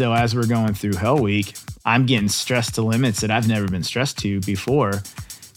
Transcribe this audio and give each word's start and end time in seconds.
So 0.00 0.14
as 0.14 0.34
we're 0.34 0.46
going 0.46 0.72
through 0.72 0.94
Hell 0.94 1.18
Week, 1.18 1.52
I'm 1.84 2.06
getting 2.06 2.30
stressed 2.30 2.76
to 2.76 2.82
limits 2.82 3.20
that 3.20 3.30
I've 3.30 3.46
never 3.46 3.68
been 3.68 3.82
stressed 3.82 4.16
to 4.20 4.40
before 4.40 5.02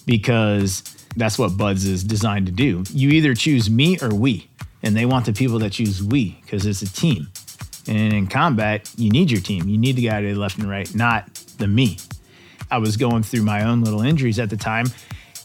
because 0.05 0.83
that's 1.15 1.39
what 1.39 1.55
BUD/S 1.55 1.85
is 1.85 2.03
designed 2.03 2.47
to 2.47 2.51
do. 2.51 2.83
You 2.89 3.11
either 3.11 3.35
choose 3.35 3.69
me 3.69 3.97
or 4.01 4.09
we, 4.09 4.49
and 4.83 4.97
they 4.97 5.05
want 5.05 5.27
the 5.27 5.31
people 5.31 5.59
that 5.59 5.71
choose 5.71 6.03
we 6.03 6.37
because 6.41 6.65
it's 6.65 6.81
a 6.81 6.91
team. 6.93 7.29
And 7.87 8.11
in 8.11 8.27
combat, 8.27 8.91
you 8.97 9.09
need 9.09 9.31
your 9.31 9.39
team. 9.39 9.69
You 9.69 9.77
need 9.77 9.95
the 9.95 10.09
guy 10.09 10.19
to 10.19 10.33
the 10.33 10.37
left 10.37 10.57
and 10.57 10.69
right, 10.69 10.93
not 10.93 11.33
the 11.57 11.67
me. 11.69 11.97
I 12.69 12.79
was 12.79 12.97
going 12.97 13.23
through 13.23 13.43
my 13.43 13.63
own 13.63 13.81
little 13.81 14.01
injuries 14.01 14.39
at 14.39 14.49
the 14.49 14.57
time, 14.57 14.87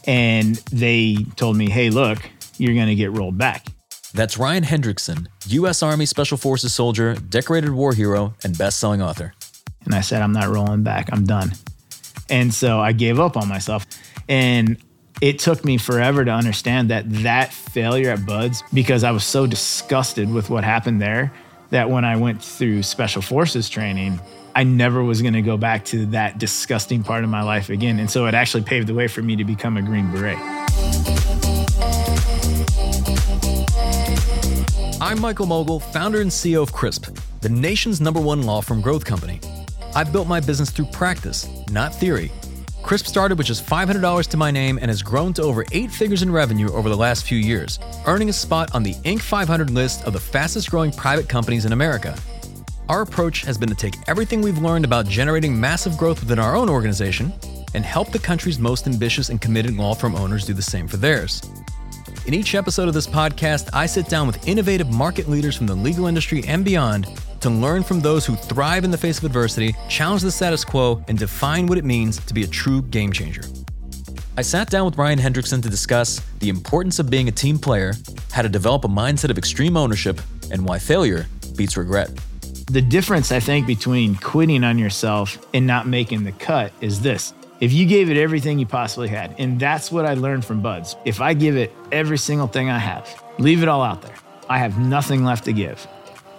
and 0.07 0.57
they 0.73 1.25
told 1.37 1.55
me, 1.55 1.69
hey, 1.69 1.89
look, 1.89 2.17
you're 2.57 2.75
going 2.75 2.87
to 2.87 2.95
get 2.95 3.13
rolled 3.13 3.37
back. 3.37 3.65
That's 4.13 4.37
Ryan 4.37 4.63
Hendrickson, 4.63 5.27
U.S. 5.47 5.83
Army 5.83 6.05
Special 6.05 6.37
Forces 6.37 6.73
soldier, 6.73 7.13
decorated 7.15 7.69
war 7.69 7.93
hero, 7.93 8.33
and 8.43 8.57
best 8.57 8.79
selling 8.79 9.01
author. 9.01 9.33
And 9.85 9.93
I 9.93 10.01
said, 10.01 10.21
I'm 10.21 10.33
not 10.33 10.49
rolling 10.49 10.83
back. 10.83 11.09
I'm 11.11 11.25
done. 11.25 11.51
And 12.29 12.53
so 12.53 12.79
I 12.79 12.91
gave 12.91 13.19
up 13.19 13.37
on 13.37 13.47
myself. 13.47 13.85
And 14.27 14.77
it 15.21 15.39
took 15.39 15.63
me 15.63 15.77
forever 15.77 16.25
to 16.25 16.31
understand 16.31 16.89
that 16.89 17.09
that 17.23 17.53
failure 17.53 18.11
at 18.11 18.25
BUD/S, 18.25 18.63
because 18.73 19.03
I 19.03 19.11
was 19.11 19.23
so 19.23 19.45
disgusted 19.45 20.31
with 20.31 20.49
what 20.49 20.63
happened 20.63 21.01
there, 21.01 21.31
that 21.69 21.89
when 21.89 22.03
I 22.03 22.15
went 22.15 22.43
through 22.43 22.83
special 22.83 23.21
forces 23.21 23.69
training, 23.69 24.19
I 24.55 24.63
never 24.63 25.03
was 25.03 25.21
going 25.21 25.35
to 25.35 25.41
go 25.41 25.55
back 25.55 25.85
to 25.85 26.07
that 26.07 26.39
disgusting 26.39 27.03
part 27.03 27.23
of 27.23 27.29
my 27.29 27.43
life 27.43 27.69
again. 27.69 27.99
And 27.99 28.09
so 28.09 28.25
it 28.25 28.33
actually 28.33 28.63
paved 28.63 28.87
the 28.87 28.95
way 28.95 29.07
for 29.07 29.21
me 29.21 29.35
to 29.35 29.43
become 29.43 29.77
a 29.77 29.81
Green 29.81 30.11
Beret. 30.11 30.37
I'm 35.09 35.19
Michael 35.19 35.47
Mogill, 35.47 35.81
founder 35.81 36.21
and 36.21 36.29
CEO 36.29 36.61
of 36.61 36.71
CRISP, 36.71 37.19
the 37.41 37.49
nation's 37.49 37.99
number 37.99 38.19
one 38.19 38.43
law 38.43 38.61
firm 38.61 38.79
growth 38.79 39.05
company. 39.05 39.41
I've 39.95 40.11
built 40.11 40.27
my 40.27 40.39
business 40.39 40.69
through 40.69 40.85
practice, 40.85 41.49
not 41.71 41.95
theory. 41.95 42.31
Crisp 42.83 43.07
started 43.07 43.35
with 43.35 43.47
just 43.47 43.65
$500 43.65 44.27
to 44.27 44.37
my 44.37 44.51
name 44.51 44.77
and 44.77 44.87
has 44.87 45.01
grown 45.01 45.33
to 45.33 45.41
over 45.41 45.65
eight 45.71 45.89
figures 45.89 46.21
in 46.21 46.31
revenue 46.31 46.71
over 46.73 46.89
the 46.89 46.95
last 46.95 47.25
few 47.25 47.39
years, 47.39 47.79
earning 48.05 48.29
a 48.29 48.33
spot 48.33 48.75
on 48.75 48.83
the 48.83 48.93
Inc. 49.03 49.21
500 49.21 49.71
list 49.71 50.03
of 50.03 50.13
the 50.13 50.19
fastest 50.19 50.69
growing 50.69 50.91
private 50.91 51.27
companies 51.27 51.65
in 51.65 51.73
America. 51.73 52.15
Our 52.87 53.01
approach 53.01 53.41
has 53.45 53.57
been 53.57 53.69
to 53.69 53.73
take 53.73 53.95
everything 54.07 54.41
we've 54.41 54.59
learned 54.59 54.85
about 54.85 55.07
generating 55.07 55.59
massive 55.59 55.97
growth 55.97 56.19
within 56.19 56.37
our 56.37 56.55
own 56.55 56.69
organization 56.69 57.33
and 57.73 57.83
help 57.83 58.11
the 58.11 58.19
country's 58.19 58.59
most 58.59 58.85
ambitious 58.85 59.29
and 59.29 59.41
committed 59.41 59.75
law 59.75 59.95
firm 59.95 60.13
owners 60.13 60.45
do 60.45 60.53
the 60.53 60.61
same 60.61 60.87
for 60.87 60.97
theirs. 60.97 61.41
In 62.29 62.35
each 62.35 62.53
episode 62.53 62.87
of 62.87 62.93
this 62.93 63.07
podcast, 63.07 63.71
I 63.73 63.87
sit 63.87 64.07
down 64.07 64.27
with 64.27 64.47
innovative 64.47 64.93
market 64.93 65.27
leaders 65.27 65.57
from 65.57 65.65
the 65.65 65.73
legal 65.73 66.05
industry 66.05 66.43
and 66.45 66.63
beyond 66.63 67.07
to 67.41 67.49
learn 67.49 67.81
from 67.81 68.01
those 68.01 68.23
who 68.23 68.35
thrive 68.35 68.83
in 68.83 68.91
the 68.91 68.99
face 68.99 69.17
of 69.17 69.23
adversity, 69.23 69.73
challenge 69.89 70.21
the 70.21 70.31
status 70.31 70.63
quo, 70.63 71.03
and 71.07 71.17
define 71.17 71.65
what 71.65 71.79
it 71.79 71.85
means 71.85 72.23
to 72.23 72.35
be 72.35 72.43
a 72.43 72.47
true 72.47 72.83
game 72.83 73.11
changer. 73.11 73.41
I 74.37 74.43
sat 74.43 74.69
down 74.69 74.85
with 74.85 74.95
Ryan 74.95 75.17
Hendrickson 75.17 75.63
to 75.63 75.71
discuss 75.71 76.21
the 76.37 76.49
importance 76.49 76.99
of 76.99 77.09
being 77.09 77.27
a 77.29 77.31
team 77.31 77.57
player, 77.57 77.95
how 78.31 78.43
to 78.43 78.49
develop 78.49 78.85
a 78.85 78.89
mindset 78.89 79.31
of 79.31 79.39
extreme 79.39 79.75
ownership, 79.75 80.21
and 80.51 80.63
why 80.63 80.77
failure 80.77 81.25
beats 81.55 81.77
regret. 81.77 82.11
The 82.67 82.83
difference, 82.83 83.31
I 83.31 83.39
think, 83.39 83.65
between 83.65 84.13
quitting 84.13 84.63
on 84.63 84.77
yourself 84.77 85.43
and 85.55 85.65
not 85.65 85.87
making 85.87 86.25
the 86.25 86.33
cut 86.33 86.73
is 86.79 87.01
this. 87.01 87.33
If 87.59 87.73
you 87.73 87.85
gave 87.85 88.09
it 88.09 88.15
everything 88.15 88.57
you 88.57 88.65
possibly 88.65 89.09
had, 89.09 89.35
and 89.37 89.59
that's 89.59 89.91
what 89.91 90.05
I 90.05 90.13
learned 90.13 90.45
from 90.45 90.61
BUD/S, 90.61 90.95
if 91.03 91.19
I 91.19 91.33
give 91.33 91.57
it 91.57 91.73
every 91.91 92.17
single 92.17 92.47
thing 92.47 92.69
I 92.69 92.79
have, 92.79 93.21
leave 93.37 93.63
it 93.63 93.67
all 93.67 93.83
out 93.83 94.01
there, 94.01 94.15
I 94.49 94.59
have 94.59 94.79
nothing 94.79 95.25
left 95.25 95.43
to 95.45 95.53
give. 95.53 95.85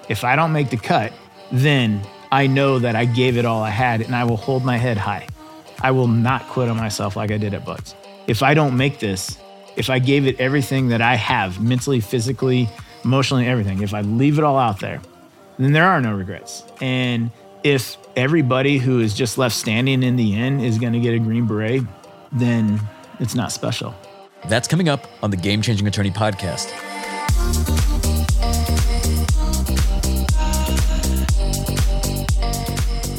If 0.09 0.25
I 0.25 0.35
don't 0.35 0.53
make 0.53 0.71
the 0.71 0.79
cut, 0.79 1.13
then 1.53 2.01
I 2.33 2.47
know 2.47 2.79
that 2.79 2.97
I 2.97 3.05
gave 3.05 3.37
it 3.37 3.45
all 3.45 3.63
I 3.63 3.69
had 3.69 4.01
and 4.01 4.17
I 4.17 4.25
will 4.25 4.39
hold 4.39 4.65
my 4.65 4.79
head 4.79 4.97
high. 4.97 5.27
I 5.83 5.91
will 5.91 6.09
not 6.09 6.49
quit 6.49 6.71
on 6.71 6.79
myself 6.79 7.17
like 7.17 7.31
I 7.31 7.37
did 7.37 7.53
at 7.53 7.67
BUD/S. 7.67 7.95
If 8.27 8.43
I 8.43 8.55
don't 8.55 8.77
make 8.79 8.99
this, 8.99 9.37
if 9.77 9.91
I 9.91 9.99
gave 9.99 10.27
it 10.27 10.41
everything 10.41 10.89
that 10.89 11.03
I 11.03 11.17
have 11.17 11.61
mentally, 11.61 12.01
physically, 12.01 12.69
emotionally, 13.05 13.47
everything, 13.47 13.83
if 13.83 13.93
I 13.93 14.01
leave 14.01 14.39
it 14.39 14.45
all 14.45 14.59
out 14.59 14.81
there, 14.81 15.03
then 15.59 15.73
there 15.73 15.87
are 15.87 16.01
no 16.01 16.15
regrets. 16.15 16.65
And 16.81 17.31
if 17.63 17.99
everybody 18.21 18.77
who 18.77 19.01
is 19.01 19.15
just 19.15 19.39
left 19.39 19.57
standing 19.57 20.03
in 20.03 20.15
the 20.15 20.37
end 20.37 20.63
is 20.63 20.79
going 20.79 20.93
to 20.93 21.01
get 21.01 21.15
a 21.15 21.19
green 21.19 21.47
beret, 21.47 21.83
then 22.31 22.79
it's 23.19 23.35
not 23.35 23.51
special. 23.51 23.95
That's 24.47 24.69
coming 24.69 24.91
up 24.91 25.07
on 25.23 25.31
the 25.31 25.39
Game 25.39 25.63
Changing 25.63 25.87
Attorney 25.87 26.11
podcast. 26.11 26.71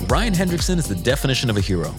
Ryan 0.08 0.34
Hendrickson 0.34 0.78
is 0.78 0.88
the 0.88 1.00
definition 1.04 1.50
of 1.50 1.58
a 1.58 1.62
hero. 1.62 1.94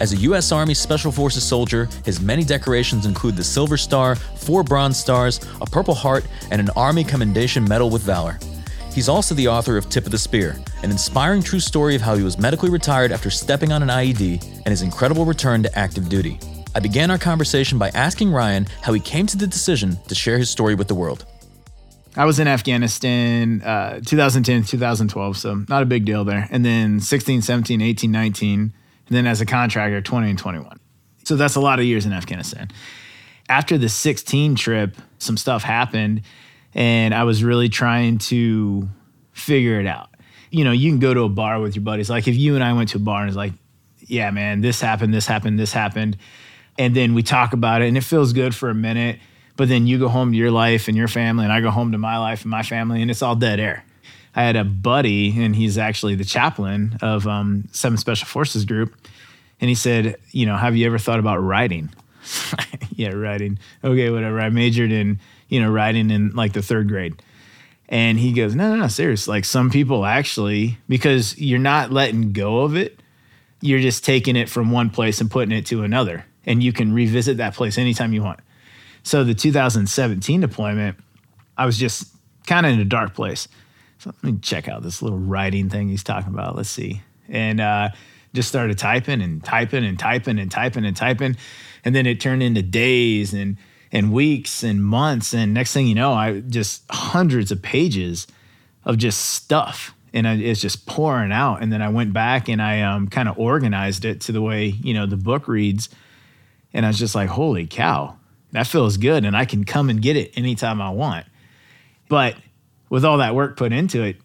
As 0.00 0.12
a 0.12 0.16
U.S. 0.16 0.50
Army 0.50 0.74
Special 0.74 1.12
Forces 1.12 1.44
soldier, 1.44 1.88
his 2.04 2.20
many 2.20 2.42
decorations 2.42 3.06
include 3.06 3.36
the 3.36 3.44
Silver 3.44 3.76
Star, 3.76 4.16
four 4.16 4.64
Bronze 4.64 4.96
Stars, 4.96 5.40
a 5.60 5.66
Purple 5.66 5.94
Heart, 5.94 6.24
and 6.50 6.60
an 6.60 6.70
Army 6.70 7.04
Commendation 7.04 7.68
Medal 7.68 7.90
with 7.90 8.02
Valor. 8.02 8.38
He's 8.92 9.08
also 9.08 9.34
the 9.34 9.48
author 9.48 9.76
of 9.76 9.88
Tip 9.88 10.06
of 10.06 10.12
the 10.12 10.18
Spear, 10.18 10.56
an 10.82 10.90
inspiring 10.90 11.42
true 11.42 11.60
story 11.60 11.94
of 11.94 12.02
how 12.02 12.16
he 12.16 12.22
was 12.22 12.38
medically 12.38 12.70
retired 12.70 13.12
after 13.12 13.30
stepping 13.30 13.72
on 13.72 13.82
an 13.82 13.88
IED 13.88 14.42
and 14.42 14.68
his 14.68 14.82
incredible 14.82 15.24
return 15.24 15.62
to 15.62 15.78
active 15.78 16.08
duty. 16.08 16.38
I 16.74 16.80
began 16.80 17.10
our 17.10 17.18
conversation 17.18 17.78
by 17.78 17.90
asking 17.90 18.32
Ryan 18.32 18.66
how 18.82 18.92
he 18.92 19.00
came 19.00 19.26
to 19.26 19.36
the 19.36 19.46
decision 19.46 19.98
to 20.08 20.14
share 20.14 20.38
his 20.38 20.50
story 20.50 20.74
with 20.74 20.88
the 20.88 20.94
world. 20.94 21.24
I 22.16 22.24
was 22.24 22.40
in 22.40 22.48
Afghanistan 22.48 23.62
uh, 23.62 24.00
2010, 24.04 24.64
2012, 24.64 25.36
so 25.36 25.64
not 25.68 25.82
a 25.82 25.86
big 25.86 26.04
deal 26.04 26.24
there. 26.24 26.48
And 26.50 26.64
then 26.64 27.00
16, 27.00 27.42
17, 27.42 27.80
18, 27.80 28.10
19, 28.10 28.60
and 28.60 28.72
then 29.08 29.26
as 29.26 29.40
a 29.40 29.46
contractor, 29.46 30.00
20 30.00 30.30
and 30.30 30.38
21. 30.38 30.80
So 31.24 31.36
that's 31.36 31.54
a 31.54 31.60
lot 31.60 31.78
of 31.78 31.84
years 31.84 32.06
in 32.06 32.12
Afghanistan. 32.12 32.68
After 33.48 33.78
the 33.78 33.88
16 33.88 34.56
trip, 34.56 34.96
some 35.18 35.36
stuff 35.36 35.62
happened, 35.62 36.22
and 36.78 37.12
I 37.12 37.24
was 37.24 37.44
really 37.44 37.68
trying 37.68 38.18
to 38.18 38.88
figure 39.32 39.80
it 39.80 39.86
out. 39.86 40.08
You 40.50 40.64
know, 40.64 40.72
you 40.72 40.90
can 40.90 40.98
go 40.98 41.12
to 41.12 41.24
a 41.24 41.28
bar 41.28 41.60
with 41.60 41.76
your 41.76 41.84
buddies. 41.84 42.08
Like 42.08 42.26
if 42.26 42.36
you 42.36 42.54
and 42.54 42.64
I 42.64 42.72
went 42.72 42.88
to 42.90 42.96
a 42.96 43.00
bar 43.00 43.20
and 43.20 43.28
it's 43.28 43.36
like, 43.36 43.52
yeah, 43.98 44.30
man, 44.30 44.62
this 44.62 44.80
happened, 44.80 45.12
this 45.12 45.26
happened, 45.26 45.58
this 45.58 45.72
happened. 45.72 46.16
And 46.78 46.96
then 46.96 47.12
we 47.12 47.22
talk 47.22 47.52
about 47.52 47.82
it 47.82 47.88
and 47.88 47.98
it 47.98 48.04
feels 48.04 48.32
good 48.32 48.54
for 48.54 48.70
a 48.70 48.74
minute 48.74 49.18
but 49.58 49.68
then 49.68 49.88
you 49.88 49.98
go 49.98 50.08
home 50.08 50.30
to 50.30 50.38
your 50.38 50.52
life 50.52 50.86
and 50.86 50.96
your 50.96 51.08
family, 51.08 51.42
and 51.42 51.52
I 51.52 51.60
go 51.60 51.70
home 51.70 51.90
to 51.90 51.98
my 51.98 52.16
life 52.16 52.42
and 52.42 52.50
my 52.50 52.62
family, 52.62 53.02
and 53.02 53.10
it's 53.10 53.22
all 53.22 53.34
dead 53.34 53.58
air. 53.58 53.84
I 54.34 54.44
had 54.44 54.54
a 54.54 54.62
buddy, 54.62 55.36
and 55.42 55.54
he's 55.54 55.76
actually 55.76 56.14
the 56.14 56.24
chaplain 56.24 56.96
of 57.02 57.26
um, 57.26 57.68
Seven 57.72 57.98
Special 57.98 58.28
Forces 58.28 58.64
Group, 58.64 58.94
and 59.60 59.68
he 59.68 59.74
said, 59.74 60.16
"You 60.30 60.46
know, 60.46 60.56
have 60.56 60.76
you 60.76 60.86
ever 60.86 60.96
thought 60.96 61.18
about 61.18 61.38
writing?" 61.38 61.90
yeah, 62.90 63.08
writing. 63.08 63.58
Okay, 63.82 64.10
whatever. 64.10 64.40
I 64.40 64.48
majored 64.48 64.92
in 64.92 65.18
you 65.48 65.60
know 65.60 65.70
writing 65.70 66.10
in 66.10 66.30
like 66.30 66.52
the 66.52 66.62
third 66.62 66.88
grade. 66.88 67.20
And 67.90 68.18
he 68.18 68.32
goes, 68.32 68.54
no, 68.54 68.68
no, 68.68 68.82
no, 68.82 68.88
serious. 68.88 69.26
Like 69.26 69.46
some 69.46 69.70
people 69.70 70.04
actually, 70.04 70.78
because 70.88 71.38
you're 71.38 71.58
not 71.58 71.90
letting 71.90 72.32
go 72.32 72.60
of 72.60 72.76
it, 72.76 73.00
you're 73.62 73.80
just 73.80 74.04
taking 74.04 74.36
it 74.36 74.48
from 74.48 74.70
one 74.70 74.90
place 74.90 75.20
and 75.20 75.30
putting 75.30 75.56
it 75.56 75.66
to 75.66 75.82
another. 75.82 76.26
And 76.44 76.62
you 76.62 76.72
can 76.72 76.92
revisit 76.92 77.38
that 77.38 77.54
place 77.54 77.78
anytime 77.78 78.12
you 78.12 78.22
want. 78.22 78.40
So 79.02 79.24
the 79.24 79.34
2017 79.34 80.40
deployment, 80.40 80.98
I 81.56 81.64
was 81.64 81.78
just 81.78 82.14
kind 82.46 82.66
of 82.66 82.72
in 82.72 82.80
a 82.80 82.84
dark 82.84 83.14
place. 83.14 83.48
So 83.98 84.10
let 84.10 84.22
me 84.22 84.38
check 84.40 84.68
out 84.68 84.82
this 84.82 85.02
little 85.02 85.18
writing 85.18 85.70
thing 85.70 85.88
he's 85.88 86.04
talking 86.04 86.32
about. 86.32 86.56
Let's 86.56 86.68
see. 86.68 87.02
And 87.28 87.60
uh, 87.60 87.90
just 88.34 88.48
started 88.48 88.78
typing 88.78 89.22
and 89.22 89.42
typing 89.42 89.84
and 89.84 89.98
typing 89.98 90.38
and 90.38 90.50
typing 90.50 90.84
and 90.84 90.96
typing. 90.96 91.36
And 91.84 91.94
then 91.94 92.06
it 92.06 92.20
turned 92.20 92.42
into 92.42 92.62
days 92.62 93.32
and 93.32 93.56
and 93.92 94.12
weeks 94.12 94.62
and 94.62 94.84
months. 94.84 95.34
And 95.34 95.54
next 95.54 95.72
thing 95.72 95.86
you 95.86 95.94
know, 95.94 96.12
I 96.12 96.40
just 96.40 96.82
hundreds 96.90 97.50
of 97.50 97.62
pages 97.62 98.26
of 98.84 98.98
just 98.98 99.20
stuff. 99.20 99.94
And 100.12 100.26
I, 100.26 100.34
it's 100.34 100.60
just 100.60 100.86
pouring 100.86 101.32
out. 101.32 101.62
And 101.62 101.72
then 101.72 101.82
I 101.82 101.88
went 101.90 102.12
back 102.12 102.48
and 102.48 102.62
I 102.62 102.82
um, 102.82 103.08
kind 103.08 103.28
of 103.28 103.38
organized 103.38 104.04
it 104.04 104.22
to 104.22 104.32
the 104.32 104.40
way, 104.40 104.66
you 104.66 104.94
know, 104.94 105.06
the 105.06 105.16
book 105.16 105.48
reads. 105.48 105.88
And 106.72 106.84
I 106.84 106.88
was 106.88 106.98
just 106.98 107.14
like, 107.14 107.28
holy 107.28 107.66
cow, 107.66 108.16
that 108.52 108.66
feels 108.66 108.96
good 108.96 109.24
and 109.24 109.36
I 109.36 109.44
can 109.44 109.64
come 109.64 109.90
and 109.90 110.00
get 110.00 110.16
it 110.16 110.36
anytime 110.36 110.80
I 110.80 110.90
want. 110.90 111.26
But 112.08 112.36
with 112.88 113.04
all 113.04 113.18
that 113.18 113.34
work 113.34 113.56
put 113.56 113.72
into 113.72 114.02
it, 114.02 114.16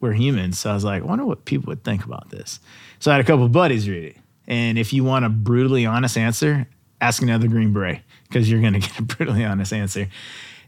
we're 0.00 0.12
humans. 0.12 0.58
So 0.58 0.70
I 0.70 0.74
was 0.74 0.84
like, 0.84 1.02
I 1.02 1.06
wonder 1.06 1.26
what 1.26 1.44
people 1.44 1.70
would 1.70 1.84
think 1.84 2.04
about 2.04 2.30
this. 2.30 2.60
So 3.00 3.10
I 3.10 3.14
had 3.14 3.20
a 3.20 3.26
couple 3.26 3.48
buddies 3.48 3.88
read 3.88 4.04
it. 4.04 4.16
And 4.46 4.78
if 4.78 4.92
you 4.92 5.04
want 5.04 5.24
a 5.24 5.28
brutally 5.28 5.84
honest 5.84 6.16
answer, 6.16 6.66
ask 7.00 7.20
another 7.20 7.48
Green 7.48 7.72
Beret 7.72 8.00
because 8.28 8.50
you're 8.50 8.60
going 8.60 8.72
to 8.80 8.80
get 8.80 8.98
a 8.98 9.02
brutally 9.02 9.44
honest 9.44 9.72
answer. 9.72 10.08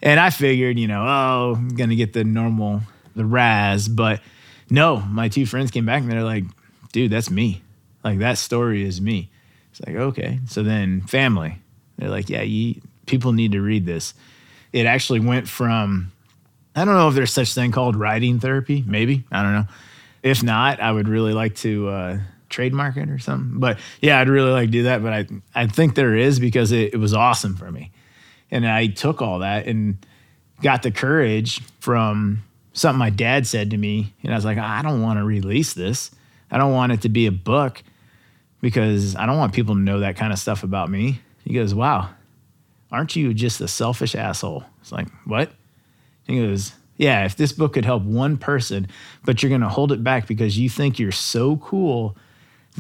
And 0.02 0.18
I 0.18 0.30
figured, 0.30 0.78
you 0.78 0.88
know, 0.88 1.02
oh, 1.02 1.54
I'm 1.56 1.68
going 1.70 1.90
to 1.90 1.96
get 1.96 2.12
the 2.12 2.24
normal, 2.24 2.82
the 3.14 3.24
Raz. 3.24 3.88
But 3.88 4.20
no, 4.70 4.98
my 4.98 5.28
two 5.28 5.46
friends 5.46 5.70
came 5.70 5.86
back 5.86 6.02
and 6.02 6.10
they're 6.10 6.22
like, 6.22 6.44
dude, 6.92 7.10
that's 7.10 7.30
me. 7.30 7.62
Like 8.02 8.20
that 8.20 8.38
story 8.38 8.84
is 8.84 9.00
me. 9.00 9.30
It's 9.70 9.80
like, 9.86 9.96
okay. 9.96 10.40
So 10.46 10.62
then 10.62 11.02
family, 11.02 11.58
they're 11.96 12.08
like, 12.08 12.30
yeah, 12.30 12.42
you, 12.42 12.80
people 13.06 13.32
need 13.32 13.52
to 13.52 13.60
read 13.60 13.84
this. 13.84 14.14
It 14.72 14.86
actually 14.86 15.20
went 15.20 15.48
from, 15.48 16.12
I 16.74 16.84
don't 16.84 16.94
know 16.94 17.08
if 17.08 17.14
there's 17.14 17.32
such 17.32 17.54
thing 17.54 17.72
called 17.72 17.96
writing 17.96 18.40
therapy, 18.40 18.84
maybe, 18.86 19.24
I 19.30 19.42
don't 19.42 19.52
know. 19.52 19.66
If 20.22 20.42
not, 20.42 20.80
I 20.80 20.92
would 20.92 21.08
really 21.08 21.32
like 21.32 21.56
to 21.56 21.88
uh, 21.88 22.18
trademark 22.50 22.96
it 22.96 23.08
or 23.08 23.18
something. 23.18 23.58
But 23.58 23.78
yeah, 24.00 24.20
I'd 24.20 24.28
really 24.28 24.50
like 24.50 24.68
to 24.68 24.72
do 24.72 24.82
that. 24.84 25.02
But 25.02 25.12
I, 25.12 25.26
I 25.54 25.66
think 25.66 25.94
there 25.94 26.14
is 26.14 26.38
because 26.38 26.72
it, 26.72 26.94
it 26.94 26.98
was 26.98 27.14
awesome 27.14 27.56
for 27.56 27.70
me. 27.70 27.92
And 28.50 28.66
I 28.66 28.88
took 28.88 29.22
all 29.22 29.38
that 29.38 29.66
and 29.66 30.04
got 30.60 30.82
the 30.82 30.90
courage 30.90 31.62
from 31.80 32.42
something 32.72 32.98
my 32.98 33.10
dad 33.10 33.46
said 33.46 33.70
to 33.70 33.76
me. 33.76 34.14
And 34.22 34.32
I 34.32 34.36
was 34.36 34.44
like, 34.44 34.58
I 34.58 34.82
don't 34.82 35.02
want 35.02 35.18
to 35.18 35.24
release 35.24 35.72
this. 35.72 36.10
I 36.50 36.58
don't 36.58 36.72
want 36.72 36.92
it 36.92 37.02
to 37.02 37.08
be 37.08 37.26
a 37.26 37.32
book 37.32 37.82
because 38.60 39.16
I 39.16 39.26
don't 39.26 39.38
want 39.38 39.54
people 39.54 39.74
to 39.74 39.80
know 39.80 40.00
that 40.00 40.16
kind 40.16 40.32
of 40.32 40.38
stuff 40.38 40.62
about 40.62 40.90
me. 40.90 41.20
He 41.44 41.54
goes, 41.54 41.74
Wow, 41.74 42.10
aren't 42.90 43.16
you 43.16 43.32
just 43.32 43.60
a 43.60 43.68
selfish 43.68 44.14
asshole? 44.14 44.64
It's 44.80 44.92
like, 44.92 45.08
What? 45.24 45.52
He 46.26 46.40
goes, 46.40 46.72
Yeah, 46.96 47.24
if 47.24 47.36
this 47.36 47.52
book 47.52 47.74
could 47.74 47.84
help 47.84 48.02
one 48.02 48.36
person, 48.36 48.88
but 49.24 49.42
you're 49.42 49.50
going 49.50 49.60
to 49.62 49.68
hold 49.68 49.92
it 49.92 50.04
back 50.04 50.26
because 50.26 50.58
you 50.58 50.68
think 50.68 50.98
you're 50.98 51.12
so 51.12 51.56
cool 51.58 52.16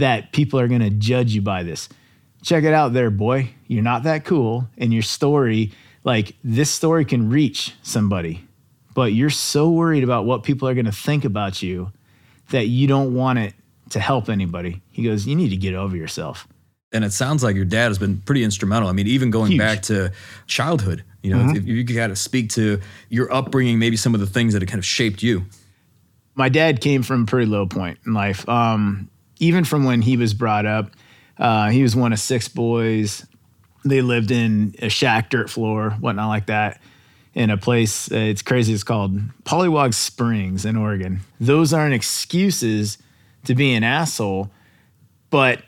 that 0.00 0.32
people 0.32 0.60
are 0.60 0.68
going 0.68 0.80
to 0.80 0.90
judge 0.90 1.32
you 1.32 1.40
by 1.40 1.62
this. 1.62 1.88
Check 2.42 2.64
it 2.64 2.74
out 2.74 2.92
there, 2.92 3.10
boy. 3.10 3.50
You're 3.66 3.82
not 3.82 4.02
that 4.04 4.24
cool. 4.24 4.68
And 4.76 4.92
your 4.92 5.02
story, 5.02 5.72
like 6.04 6.34
this 6.42 6.70
story 6.70 7.04
can 7.04 7.30
reach 7.30 7.74
somebody, 7.82 8.46
but 8.94 9.12
you're 9.12 9.30
so 9.30 9.70
worried 9.70 10.04
about 10.04 10.24
what 10.24 10.42
people 10.42 10.68
are 10.68 10.74
going 10.74 10.86
to 10.86 10.92
think 10.92 11.24
about 11.24 11.62
you 11.62 11.92
that 12.50 12.66
you 12.66 12.86
don't 12.86 13.14
want 13.14 13.38
it 13.38 13.54
to 13.90 14.00
help 14.00 14.28
anybody. 14.28 14.82
He 14.90 15.02
goes, 15.04 15.26
You 15.26 15.36
need 15.36 15.50
to 15.50 15.56
get 15.56 15.74
over 15.74 15.96
yourself. 15.96 16.48
And 16.92 17.04
it 17.04 17.12
sounds 17.12 17.44
like 17.44 17.54
your 17.54 17.64
dad 17.64 17.88
has 17.88 17.98
been 17.98 18.18
pretty 18.18 18.42
instrumental. 18.42 18.88
I 18.88 18.92
mean, 18.92 19.06
even 19.06 19.30
going 19.30 19.52
Huge. 19.52 19.60
back 19.60 19.82
to 19.82 20.12
childhood, 20.48 21.04
you 21.22 21.32
know, 21.32 21.52
if 21.54 21.64
you 21.64 21.84
could 21.84 21.94
kind 21.94 22.10
of 22.10 22.18
speak 22.18 22.50
to 22.50 22.80
your 23.08 23.32
upbringing, 23.32 23.78
maybe 23.78 23.96
some 23.96 24.12
of 24.12 24.20
the 24.20 24.26
things 24.26 24.54
that 24.54 24.62
have 24.62 24.68
kind 24.68 24.80
of 24.80 24.84
shaped 24.84 25.22
you. 25.22 25.44
my 26.34 26.48
dad 26.48 26.80
came 26.80 27.02
from 27.04 27.22
a 27.22 27.26
pretty 27.26 27.46
low 27.46 27.66
point 27.66 27.98
in 28.06 28.12
life. 28.14 28.48
Um, 28.48 29.08
even 29.40 29.64
from 29.64 29.84
when 29.84 30.02
he 30.02 30.16
was 30.16 30.34
brought 30.34 30.66
up, 30.66 30.92
uh, 31.38 31.70
he 31.70 31.82
was 31.82 31.96
one 31.96 32.12
of 32.12 32.20
six 32.20 32.46
boys. 32.46 33.26
They 33.84 34.02
lived 34.02 34.30
in 34.30 34.74
a 34.78 34.90
shack, 34.90 35.30
dirt 35.30 35.50
floor, 35.50 35.90
whatnot 35.98 36.28
like 36.28 36.46
that, 36.46 36.80
in 37.34 37.48
a 37.48 37.56
place. 37.56 38.12
Uh, 38.12 38.16
it's 38.16 38.42
crazy. 38.42 38.74
It's 38.74 38.84
called 38.84 39.18
Pollywog 39.44 39.94
Springs 39.94 40.64
in 40.66 40.76
Oregon. 40.76 41.20
Those 41.40 41.72
aren't 41.72 41.94
excuses 41.94 42.98
to 43.44 43.54
be 43.54 43.72
an 43.72 43.82
asshole, 43.82 44.50
but 45.30 45.62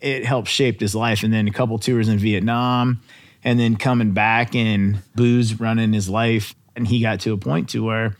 it 0.00 0.24
helped 0.24 0.48
shape 0.48 0.80
his 0.80 0.94
life. 0.94 1.22
And 1.22 1.32
then 1.32 1.46
a 1.46 1.52
couple 1.52 1.78
tours 1.78 2.08
in 2.08 2.18
Vietnam, 2.18 3.02
and 3.44 3.60
then 3.60 3.76
coming 3.76 4.12
back 4.12 4.54
and 4.54 5.02
booze 5.14 5.60
running 5.60 5.92
his 5.92 6.08
life. 6.08 6.54
And 6.74 6.88
he 6.88 7.02
got 7.02 7.20
to 7.20 7.34
a 7.34 7.36
point 7.36 7.68
to 7.70 7.84
where, 7.84 8.16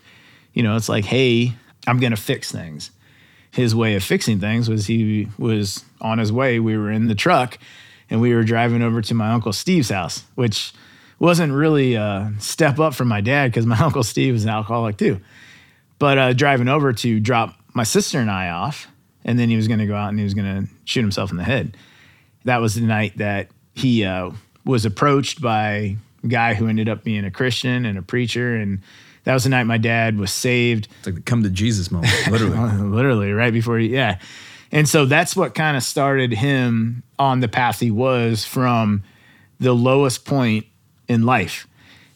you 0.52 0.62
know, 0.62 0.76
it's 0.76 0.90
like, 0.90 1.06
hey, 1.06 1.54
I'm 1.87 1.98
gonna 1.98 2.16
fix 2.16 2.52
things. 2.52 2.90
His 3.54 3.74
way 3.74 3.94
of 3.94 4.02
fixing 4.02 4.40
things 4.40 4.68
was 4.68 4.86
he 4.86 5.28
was 5.38 5.84
on 6.00 6.18
his 6.18 6.32
way. 6.32 6.58
We 6.58 6.76
were 6.76 6.90
in 6.90 7.06
the 7.06 7.14
truck, 7.14 7.58
and 8.10 8.20
we 8.20 8.34
were 8.34 8.42
driving 8.42 8.82
over 8.82 9.00
to 9.02 9.14
my 9.14 9.30
uncle 9.30 9.52
Steve's 9.52 9.90
house, 9.90 10.24
which 10.34 10.72
wasn't 11.18 11.52
really 11.52 11.94
a 11.94 12.32
step 12.38 12.80
up 12.80 12.94
from 12.94 13.08
my 13.08 13.20
dad 13.20 13.50
because 13.50 13.64
my 13.64 13.78
uncle 13.80 14.02
Steve 14.02 14.34
was 14.34 14.44
an 14.44 14.50
alcoholic 14.50 14.96
too. 14.96 15.20
But 15.98 16.18
uh, 16.18 16.32
driving 16.32 16.68
over 16.68 16.92
to 16.92 17.20
drop 17.20 17.54
my 17.72 17.84
sister 17.84 18.18
and 18.18 18.30
I 18.30 18.48
off, 18.48 18.88
and 19.24 19.38
then 19.38 19.48
he 19.48 19.56
was 19.56 19.68
going 19.68 19.80
to 19.80 19.86
go 19.86 19.94
out 19.94 20.08
and 20.08 20.18
he 20.18 20.24
was 20.24 20.34
going 20.34 20.66
to 20.66 20.72
shoot 20.84 21.00
himself 21.00 21.30
in 21.30 21.36
the 21.36 21.44
head. 21.44 21.76
That 22.44 22.60
was 22.60 22.74
the 22.74 22.82
night 22.82 23.18
that 23.18 23.48
he 23.72 24.04
uh, 24.04 24.32
was 24.64 24.84
approached 24.84 25.40
by 25.40 25.96
a 26.22 26.26
guy 26.26 26.54
who 26.54 26.68
ended 26.68 26.88
up 26.88 27.04
being 27.04 27.24
a 27.24 27.30
Christian 27.30 27.86
and 27.86 27.96
a 27.96 28.02
preacher, 28.02 28.56
and 28.56 28.80
that 29.25 29.35
was 29.35 29.44
the 29.44 29.50
night 29.50 29.65
my 29.65 29.79
dad 29.79 30.19
was 30.19 30.31
saved. 30.31 30.88
It's 30.99 31.06
like 31.06 31.15
the 31.17 31.23
come 31.23 31.43
to 31.43 31.50
Jesus 31.50 31.91
moment, 31.91 32.12
literally. 32.31 32.56
literally 32.82 33.32
right 33.32 33.53
before 33.53 33.79
he, 33.79 33.88
yeah. 33.88 34.19
And 34.71 34.88
so 34.88 35.06
that's 35.06 35.37
what 35.37 35.55
kind 35.55 35.76
of 35.76 35.82
started 35.82 36.32
him 36.32 37.03
on 37.19 37.41
the 37.41 37.49
path 37.49 37.81
he 37.81 37.91
was 37.91 38.44
from 38.44 39.03
the 39.61 39.73
lowest 39.73 40.25
point 40.25 40.67
in 41.09 41.25
life. 41.25 41.67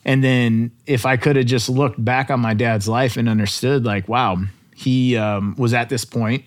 And 0.05 0.25
then 0.25 0.73
if 0.87 1.07
I 1.07 1.17
could 1.17 1.37
have 1.37 1.47
just 1.47 1.69
looked 1.69 2.03
back 2.03 2.31
on 2.31 2.41
my 2.41 2.55
dad's 2.55 2.89
life 2.89 3.17
and 3.17 3.29
understood, 3.29 3.85
like, 3.85 4.09
wow, 4.09 4.39
he 4.75 5.17
um, 5.17 5.55
was 5.59 5.75
at 5.75 5.89
this 5.89 6.05
point, 6.05 6.45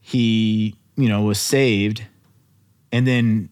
he, 0.00 0.74
you 0.96 1.08
know, 1.08 1.22
was 1.22 1.38
saved, 1.38 2.04
and 2.92 3.06
then 3.06 3.48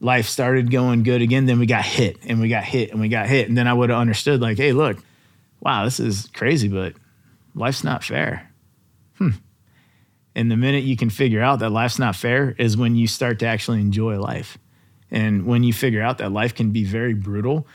life 0.00 0.26
started 0.26 0.70
going 0.70 1.04
good 1.04 1.22
again. 1.22 1.46
Then 1.46 1.58
we 1.58 1.66
got 1.66 1.84
hit 1.84 2.18
and 2.26 2.40
we 2.40 2.48
got 2.48 2.64
hit 2.64 2.90
and 2.90 3.00
we 3.00 3.08
got 3.08 3.26
hit. 3.26 3.48
And 3.48 3.56
then 3.56 3.68
I 3.68 3.72
would 3.72 3.90
have 3.90 3.98
understood, 3.98 4.40
like, 4.40 4.56
hey, 4.56 4.72
look, 4.72 4.98
wow, 5.62 5.84
this 5.84 6.00
is 6.00 6.28
crazy, 6.34 6.68
but 6.68 6.94
life's 7.54 7.84
not 7.84 8.04
fair. 8.04 8.50
Hmm. 9.16 9.30
And 10.34 10.50
the 10.50 10.56
minute 10.56 10.84
you 10.84 10.96
can 10.96 11.10
figure 11.10 11.40
out 11.40 11.60
that 11.60 11.70
life's 11.70 11.98
not 11.98 12.16
fair 12.16 12.54
is 12.58 12.76
when 12.76 12.96
you 12.96 13.06
start 13.06 13.38
to 13.40 13.46
actually 13.46 13.80
enjoy 13.80 14.18
life. 14.18 14.58
And 15.10 15.46
when 15.46 15.62
you 15.62 15.72
figure 15.72 16.02
out 16.02 16.18
that 16.18 16.32
life 16.32 16.54
can 16.54 16.70
be 16.70 16.84
very 16.84 17.14
brutal 17.14 17.66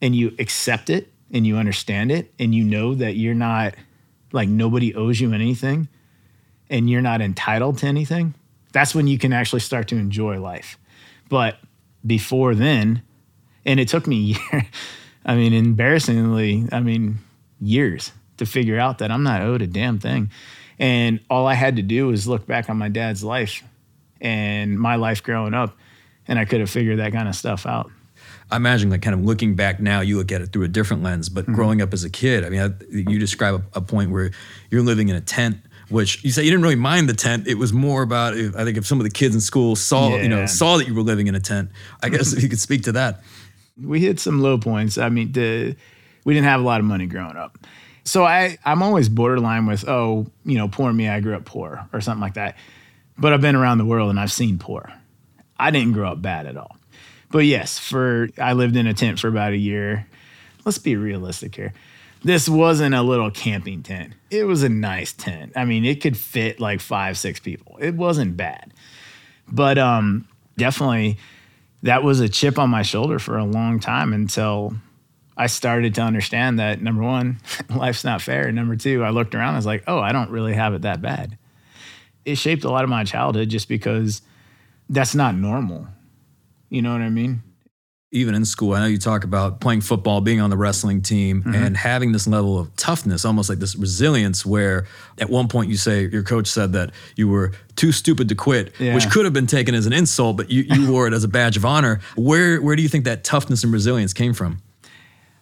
and 0.00 0.14
you 0.14 0.34
accept 0.38 0.90
it 0.90 1.12
and 1.32 1.46
you 1.46 1.56
understand 1.56 2.10
it 2.12 2.32
and 2.38 2.54
you 2.54 2.64
know 2.64 2.94
that 2.94 3.16
you're 3.16 3.34
not 3.34 3.74
like 4.32 4.48
nobody 4.48 4.94
owes 4.94 5.20
you 5.20 5.32
anything 5.32 5.88
and 6.70 6.88
you're 6.88 7.02
not 7.02 7.20
entitled 7.20 7.78
to 7.78 7.86
anything, 7.86 8.34
that's 8.72 8.94
when 8.94 9.06
you 9.06 9.18
can 9.18 9.32
actually 9.32 9.60
start 9.60 9.88
to 9.88 9.96
enjoy 9.96 10.40
life. 10.40 10.78
But 11.28 11.58
before 12.06 12.54
then, 12.54 13.02
and 13.64 13.80
it 13.80 13.88
took 13.88 14.06
me 14.06 14.16
years, 14.52 14.64
I 15.24 15.34
mean, 15.34 15.52
embarrassingly, 15.52 16.66
I 16.72 16.80
mean, 16.80 17.18
years 17.60 18.12
to 18.38 18.46
figure 18.46 18.78
out 18.78 18.98
that 18.98 19.10
I'm 19.10 19.22
not 19.22 19.42
owed 19.42 19.62
a 19.62 19.66
damn 19.66 19.98
thing. 19.98 20.30
And 20.78 21.20
all 21.28 21.46
I 21.46 21.54
had 21.54 21.76
to 21.76 21.82
do 21.82 22.06
was 22.06 22.26
look 22.26 22.46
back 22.46 22.70
on 22.70 22.76
my 22.76 22.88
dad's 22.88 23.24
life 23.24 23.62
and 24.20 24.78
my 24.78 24.96
life 24.96 25.22
growing 25.22 25.54
up, 25.54 25.76
and 26.26 26.38
I 26.38 26.44
could 26.44 26.60
have 26.60 26.70
figured 26.70 26.98
that 26.98 27.12
kind 27.12 27.28
of 27.28 27.34
stuff 27.34 27.66
out. 27.66 27.90
I 28.50 28.56
imagine 28.56 28.90
like 28.90 29.02
kind 29.02 29.14
of 29.14 29.24
looking 29.24 29.54
back 29.54 29.80
now, 29.80 30.00
you 30.00 30.16
look 30.16 30.32
at 30.32 30.40
it 30.40 30.52
through 30.52 30.64
a 30.64 30.68
different 30.68 31.02
lens. 31.02 31.28
But 31.28 31.44
mm-hmm. 31.44 31.54
growing 31.54 31.82
up 31.82 31.92
as 31.92 32.04
a 32.04 32.10
kid, 32.10 32.44
I 32.44 32.48
mean, 32.48 32.60
I, 32.60 32.84
you 32.94 33.18
describe 33.18 33.54
a, 33.74 33.78
a 33.78 33.80
point 33.80 34.10
where 34.10 34.30
you're 34.70 34.82
living 34.82 35.08
in 35.08 35.16
a 35.16 35.20
tent, 35.20 35.58
which 35.90 36.24
you 36.24 36.30
say 36.30 36.44
you 36.44 36.50
didn't 36.50 36.62
really 36.62 36.74
mind 36.74 37.08
the 37.08 37.14
tent. 37.14 37.46
It 37.46 37.56
was 37.56 37.72
more 37.72 38.02
about 38.02 38.34
I 38.34 38.64
think 38.64 38.78
if 38.78 38.86
some 38.86 39.00
of 39.00 39.04
the 39.04 39.10
kids 39.10 39.34
in 39.34 39.40
school 39.40 39.76
saw 39.76 40.16
you 40.16 40.28
know 40.28 40.46
saw 40.46 40.78
that 40.78 40.86
you 40.86 40.94
were 40.94 41.02
living 41.02 41.26
in 41.26 41.34
a 41.34 41.40
tent. 41.40 41.70
I 42.02 42.08
guess 42.08 42.32
if 42.36 42.42
you 42.42 42.48
could 42.48 42.60
speak 42.60 42.84
to 42.84 42.92
that. 42.92 43.22
We 43.82 44.00
hit 44.00 44.20
some 44.20 44.40
low 44.40 44.58
points. 44.58 44.98
I 44.98 45.08
mean, 45.08 45.32
the, 45.32 45.76
we 46.24 46.34
didn't 46.34 46.46
have 46.46 46.60
a 46.60 46.64
lot 46.64 46.80
of 46.80 46.86
money 46.86 47.06
growing 47.06 47.36
up. 47.36 47.58
So 48.04 48.24
I, 48.24 48.58
I'm 48.64 48.82
always 48.82 49.08
borderline 49.08 49.66
with, 49.66 49.86
oh, 49.88 50.26
you 50.44 50.56
know, 50.56 50.68
poor 50.68 50.92
me, 50.92 51.08
I 51.08 51.20
grew 51.20 51.34
up 51.34 51.44
poor 51.44 51.86
or 51.92 52.00
something 52.00 52.22
like 52.22 52.34
that. 52.34 52.56
But 53.18 53.32
I've 53.32 53.40
been 53.40 53.56
around 53.56 53.78
the 53.78 53.84
world 53.84 54.10
and 54.10 54.18
I've 54.18 54.32
seen 54.32 54.58
poor. 54.58 54.92
I 55.58 55.70
didn't 55.70 55.92
grow 55.92 56.12
up 56.12 56.22
bad 56.22 56.46
at 56.46 56.56
all. 56.56 56.76
But 57.30 57.40
yes, 57.40 57.78
for 57.78 58.28
I 58.38 58.54
lived 58.54 58.76
in 58.76 58.86
a 58.86 58.94
tent 58.94 59.18
for 59.18 59.28
about 59.28 59.52
a 59.52 59.58
year. 59.58 60.06
Let's 60.64 60.78
be 60.78 60.96
realistic 60.96 61.54
here. 61.54 61.74
This 62.24 62.48
wasn't 62.48 62.94
a 62.94 63.02
little 63.02 63.30
camping 63.30 63.82
tent. 63.82 64.14
It 64.30 64.44
was 64.44 64.62
a 64.62 64.68
nice 64.68 65.12
tent. 65.12 65.52
I 65.54 65.64
mean, 65.64 65.84
it 65.84 66.00
could 66.00 66.16
fit 66.16 66.60
like 66.60 66.80
five, 66.80 67.18
six 67.18 67.38
people. 67.38 67.76
It 67.80 67.94
wasn't 67.94 68.36
bad. 68.36 68.72
But 69.50 69.78
um 69.78 70.26
definitely 70.56 71.18
that 71.82 72.02
was 72.02 72.20
a 72.20 72.28
chip 72.28 72.58
on 72.58 72.70
my 72.70 72.82
shoulder 72.82 73.18
for 73.18 73.38
a 73.38 73.44
long 73.44 73.80
time 73.80 74.12
until 74.12 74.74
I 75.36 75.46
started 75.46 75.94
to 75.94 76.00
understand 76.02 76.58
that 76.58 76.82
number 76.82 77.02
one, 77.02 77.38
life's 77.70 78.04
not 78.04 78.20
fair. 78.20 78.46
And 78.46 78.56
number 78.56 78.76
two, 78.76 79.04
I 79.04 79.10
looked 79.10 79.34
around, 79.34 79.54
I 79.54 79.58
was 79.58 79.66
like, 79.66 79.84
oh, 79.86 79.98
I 80.00 80.12
don't 80.12 80.30
really 80.30 80.54
have 80.54 80.74
it 80.74 80.82
that 80.82 81.00
bad. 81.00 81.38
It 82.24 82.36
shaped 82.36 82.64
a 82.64 82.70
lot 82.70 82.84
of 82.84 82.90
my 82.90 83.04
childhood 83.04 83.48
just 83.48 83.68
because 83.68 84.22
that's 84.88 85.14
not 85.14 85.34
normal. 85.34 85.86
You 86.68 86.82
know 86.82 86.92
what 86.92 87.00
I 87.00 87.08
mean? 87.08 87.42
Even 88.10 88.34
in 88.34 88.44
school, 88.46 88.72
I 88.72 88.80
know 88.80 88.86
you 88.86 88.96
talk 88.98 89.22
about 89.24 89.60
playing 89.60 89.82
football, 89.82 90.20
being 90.22 90.40
on 90.40 90.48
the 90.50 90.56
wrestling 90.56 91.02
team, 91.02 91.42
Mm-hmm. 91.42 91.54
and 91.54 91.76
having 91.76 92.12
this 92.12 92.26
level 92.26 92.58
of 92.58 92.74
toughness, 92.76 93.24
almost 93.24 93.50
like 93.50 93.58
this 93.58 93.76
resilience. 93.76 94.46
Where 94.46 94.86
at 95.18 95.28
one 95.28 95.48
point 95.48 95.68
you 95.70 95.76
say 95.76 96.08
your 96.08 96.22
coach 96.22 96.46
said 96.46 96.72
that 96.72 96.90
you 97.16 97.28
were 97.28 97.52
too 97.76 97.92
stupid 97.92 98.28
to 98.30 98.34
quit, 98.34 98.72
Yeah. 98.78 98.94
which 98.94 99.10
could 99.10 99.24
have 99.26 99.34
been 99.34 99.46
taken 99.46 99.74
as 99.74 99.84
an 99.86 99.92
insult, 99.92 100.36
but 100.38 100.50
you, 100.50 100.62
you 100.62 100.90
wore 100.92 101.06
it 101.06 101.12
as 101.12 101.22
a 101.24 101.28
badge 101.28 101.56
of 101.58 101.64
honor. 101.66 102.00
Where 102.16 102.62
where 102.62 102.76
do 102.76 102.82
you 102.82 102.88
think 102.88 103.04
that 103.04 103.24
toughness 103.24 103.62
and 103.64 103.72
resilience 103.72 104.12
came 104.14 104.32
from? 104.34 104.62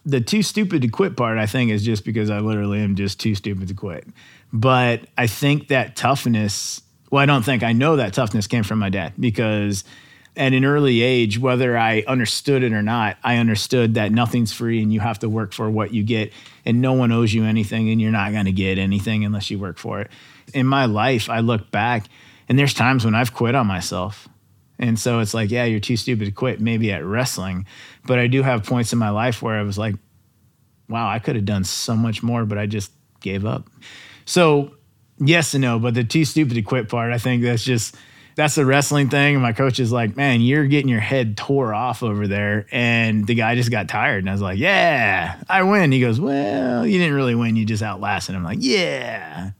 the 0.05 0.21
too 0.21 0.41
stupid 0.41 0.81
to 0.81 0.87
quit 0.87 1.17
part, 1.17 1.37
I 1.37 1.45
think, 1.47 1.69
is 1.69 1.83
just 1.83 2.05
because 2.05 2.29
I 2.29 2.39
literally 2.39 2.79
am 2.79 2.95
just 2.95 3.19
too 3.19 3.35
stupid 3.35 3.67
to 3.67 3.73
quit. 3.73 4.07
But 4.53 5.01
I 5.17 5.27
think 5.27 5.67
that 5.67 5.97
toughness, 5.97 6.81
well, 7.11 7.21
I 7.21 7.25
don't 7.25 7.43
think 7.43 7.61
I 7.61 7.73
know 7.73 7.97
that 7.97 8.13
toughness 8.13 8.47
came 8.47 8.63
from 8.63 8.79
my 8.79 8.89
dad 8.89 9.11
because 9.19 9.83
at 10.37 10.53
an 10.53 10.63
early 10.63 11.01
age, 11.01 11.39
whether 11.39 11.77
I 11.77 12.03
understood 12.07 12.63
it 12.63 12.71
or 12.71 12.83
not, 12.83 13.17
I 13.23 13.37
understood 13.37 13.95
that 13.95 14.11
nothing's 14.11 14.53
free 14.53 14.81
and 14.81 14.93
you 14.93 14.99
have 14.99 15.19
to 15.19 15.29
work 15.29 15.51
for 15.51 15.69
what 15.69 15.93
you 15.93 16.03
get, 16.03 16.31
and 16.63 16.79
no 16.79 16.93
one 16.93 17.11
owes 17.11 17.33
you 17.33 17.43
anything, 17.43 17.89
and 17.89 17.99
you're 17.99 18.11
not 18.11 18.31
going 18.31 18.45
to 18.45 18.51
get 18.51 18.77
anything 18.77 19.25
unless 19.25 19.49
you 19.49 19.57
work 19.57 19.77
for 19.77 19.99
it. 20.01 20.11
In 20.53 20.67
my 20.67 20.85
life, 20.85 21.29
I 21.29 21.39
look 21.39 21.71
back, 21.71 22.05
and 22.47 22.57
there's 22.57 22.73
times 22.73 23.03
when 23.03 23.15
I've 23.15 23.33
quit 23.33 23.55
on 23.55 23.67
myself. 23.67 24.29
And 24.79 24.99
so 24.99 25.19
it's 25.19 25.33
like, 25.33 25.49
yeah, 25.49 25.65
you're 25.65 25.79
too 25.79 25.97
stupid 25.97 26.25
to 26.25 26.31
quit, 26.31 26.61
maybe 26.61 26.91
at 26.91 27.03
wrestling. 27.03 27.65
But 28.05 28.19
I 28.19 28.27
do 28.27 28.43
have 28.43 28.63
points 28.63 28.93
in 28.93 28.99
my 28.99 29.09
life 29.09 29.41
where 29.41 29.57
I 29.57 29.63
was 29.63 29.77
like, 29.77 29.95
wow, 30.87 31.09
I 31.09 31.19
could 31.19 31.35
have 31.35 31.45
done 31.45 31.63
so 31.63 31.95
much 31.95 32.21
more, 32.21 32.45
but 32.45 32.59
I 32.59 32.67
just 32.67 32.91
gave 33.19 33.43
up. 33.43 33.67
So 34.25 34.75
yes 35.17 35.55
and 35.55 35.63
no, 35.63 35.79
but 35.79 35.95
the 35.95 36.03
too 36.03 36.25
stupid 36.25 36.53
to 36.53 36.61
quit 36.61 36.89
part, 36.89 37.11
I 37.11 37.17
think 37.17 37.41
that's 37.41 37.63
just 37.63 37.95
that's 38.37 38.53
the 38.53 38.65
wrestling 38.65 39.09
thing. 39.09 39.33
And 39.33 39.41
my 39.41 39.51
coach 39.51 39.79
is 39.79 39.91
like, 39.91 40.15
man, 40.15 40.41
you're 40.41 40.67
getting 40.67 40.89
your 40.89 40.99
head 40.99 41.35
tore 41.37 41.73
off 41.73 42.03
over 42.03 42.27
there. 42.27 42.67
And 42.71 43.25
the 43.25 43.33
guy 43.33 43.55
just 43.55 43.71
got 43.71 43.89
tired. 43.89 44.19
And 44.19 44.29
I 44.29 44.31
was 44.31 44.43
like, 44.43 44.59
yeah, 44.59 45.41
I 45.49 45.63
win. 45.63 45.91
He 45.91 45.99
goes, 45.99 46.21
well, 46.21 46.85
you 46.85 46.99
didn't 46.99 47.15
really 47.15 47.33
win. 47.33 47.55
You 47.55 47.65
just 47.65 47.81
outlasted 47.81 48.35
him. 48.35 48.41
I'm 48.41 48.45
like, 48.45 48.59
yeah. 48.61 49.51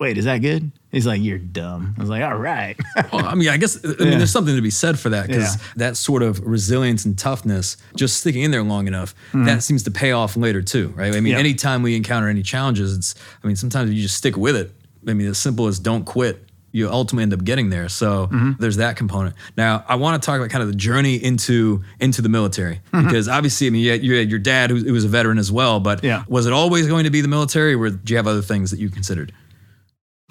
Wait, 0.00 0.18
is 0.18 0.24
that 0.24 0.38
good? 0.38 0.72
He's 0.90 1.06
like, 1.06 1.22
you're 1.22 1.38
dumb. 1.38 1.94
I 1.96 2.00
was 2.00 2.10
like, 2.10 2.24
all 2.24 2.36
right. 2.36 2.76
well, 3.12 3.26
I 3.26 3.36
mean, 3.36 3.48
I 3.48 3.58
guess, 3.58 3.78
I 3.84 3.88
mean, 3.88 3.96
yeah. 4.00 4.18
there's 4.18 4.32
something 4.32 4.56
to 4.56 4.62
be 4.62 4.70
said 4.70 4.98
for 4.98 5.10
that 5.10 5.28
because 5.28 5.54
yeah. 5.54 5.62
that 5.76 5.96
sort 5.96 6.24
of 6.24 6.44
resilience 6.44 7.04
and 7.04 7.16
toughness, 7.16 7.76
just 7.94 8.16
sticking 8.16 8.42
in 8.42 8.50
there 8.50 8.64
long 8.64 8.88
enough, 8.88 9.14
mm-hmm. 9.28 9.44
that 9.44 9.62
seems 9.62 9.84
to 9.84 9.92
pay 9.92 10.10
off 10.10 10.36
later 10.36 10.62
too, 10.62 10.88
right? 10.96 11.14
I 11.14 11.20
mean, 11.20 11.32
yep. 11.32 11.38
anytime 11.38 11.84
we 11.84 11.94
encounter 11.94 12.28
any 12.28 12.42
challenges, 12.42 12.96
it's, 12.96 13.14
I 13.44 13.46
mean, 13.46 13.54
sometimes 13.54 13.92
you 13.92 14.02
just 14.02 14.16
stick 14.16 14.36
with 14.36 14.56
it. 14.56 14.72
I 15.06 15.12
mean, 15.14 15.28
as 15.28 15.38
simple 15.38 15.68
as 15.68 15.78
don't 15.78 16.04
quit 16.04 16.49
you 16.72 16.88
ultimately 16.88 17.24
end 17.24 17.32
up 17.32 17.44
getting 17.44 17.70
there. 17.70 17.88
So 17.88 18.26
mm-hmm. 18.26 18.52
there's 18.58 18.76
that 18.76 18.96
component. 18.96 19.34
Now 19.56 19.84
I 19.88 19.96
want 19.96 20.20
to 20.20 20.26
talk 20.26 20.38
about 20.38 20.50
kind 20.50 20.62
of 20.62 20.68
the 20.68 20.76
journey 20.76 21.16
into 21.16 21.82
into 21.98 22.22
the 22.22 22.28
military 22.28 22.80
mm-hmm. 22.92 23.06
because 23.06 23.28
obviously 23.28 23.66
I 23.66 23.70
mean 23.70 23.82
you 23.82 23.90
had, 23.90 24.04
you 24.04 24.14
had 24.14 24.30
your 24.30 24.38
dad 24.38 24.70
who, 24.70 24.76
who, 24.76 24.92
was 24.92 25.04
a 25.04 25.08
veteran 25.08 25.38
as 25.38 25.50
well, 25.50 25.80
but 25.80 26.04
yeah. 26.04 26.24
was 26.28 26.46
it 26.46 26.52
always 26.52 26.86
going 26.86 27.04
to 27.04 27.10
be 27.10 27.20
the 27.20 27.28
military, 27.28 27.74
or 27.74 27.90
do 27.90 28.12
you 28.12 28.16
have 28.16 28.26
other 28.26 28.42
things 28.42 28.70
that 28.70 28.78
you 28.78 28.88
considered? 28.90 29.32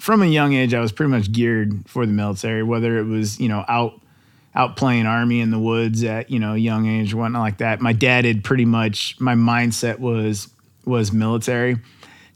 From 0.00 0.22
a 0.22 0.26
young 0.26 0.54
age, 0.54 0.72
I 0.72 0.80
was 0.80 0.92
pretty 0.92 1.10
much 1.10 1.30
geared 1.30 1.86
for 1.86 2.06
the 2.06 2.12
military, 2.12 2.62
whether 2.62 2.98
it 2.98 3.04
was 3.04 3.38
you 3.38 3.48
know 3.48 3.64
out 3.68 4.00
out 4.54 4.76
playing 4.76 5.06
army 5.06 5.40
in 5.40 5.50
the 5.50 5.58
woods 5.58 6.02
at 6.04 6.30
you 6.30 6.38
know 6.38 6.54
young 6.54 6.86
age 6.86 7.12
or 7.12 7.18
whatnot 7.18 7.42
like 7.42 7.58
that. 7.58 7.80
My 7.80 7.92
dad 7.92 8.24
had 8.24 8.44
pretty 8.44 8.64
much 8.64 9.20
my 9.20 9.34
mindset 9.34 9.98
was 9.98 10.48
was 10.86 11.12
military. 11.12 11.76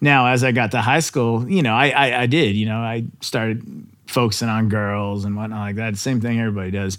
Now, 0.01 0.27
as 0.27 0.45
I 0.45 0.53
got 0.53 0.73
to 0.73 0.83
high 0.83 1.01
school, 1.01 1.49
you 1.49 1.63
know, 1.63 1.75
I, 1.75 1.89
I, 1.89 2.23
I 2.23 2.27
did, 2.27 2.57
you 2.57 2.67
know, 2.67 2.77
I 2.77 3.05
started 3.23 3.87
focusing 4.07 4.49
on 4.49 4.69
girls 4.69 5.25
and 5.25 5.37
whatnot 5.37 5.61
like 5.61 5.77
that. 5.77 5.97
Same 5.97 6.21
thing 6.21 6.41
everybody 6.41 6.71
does. 6.71 6.99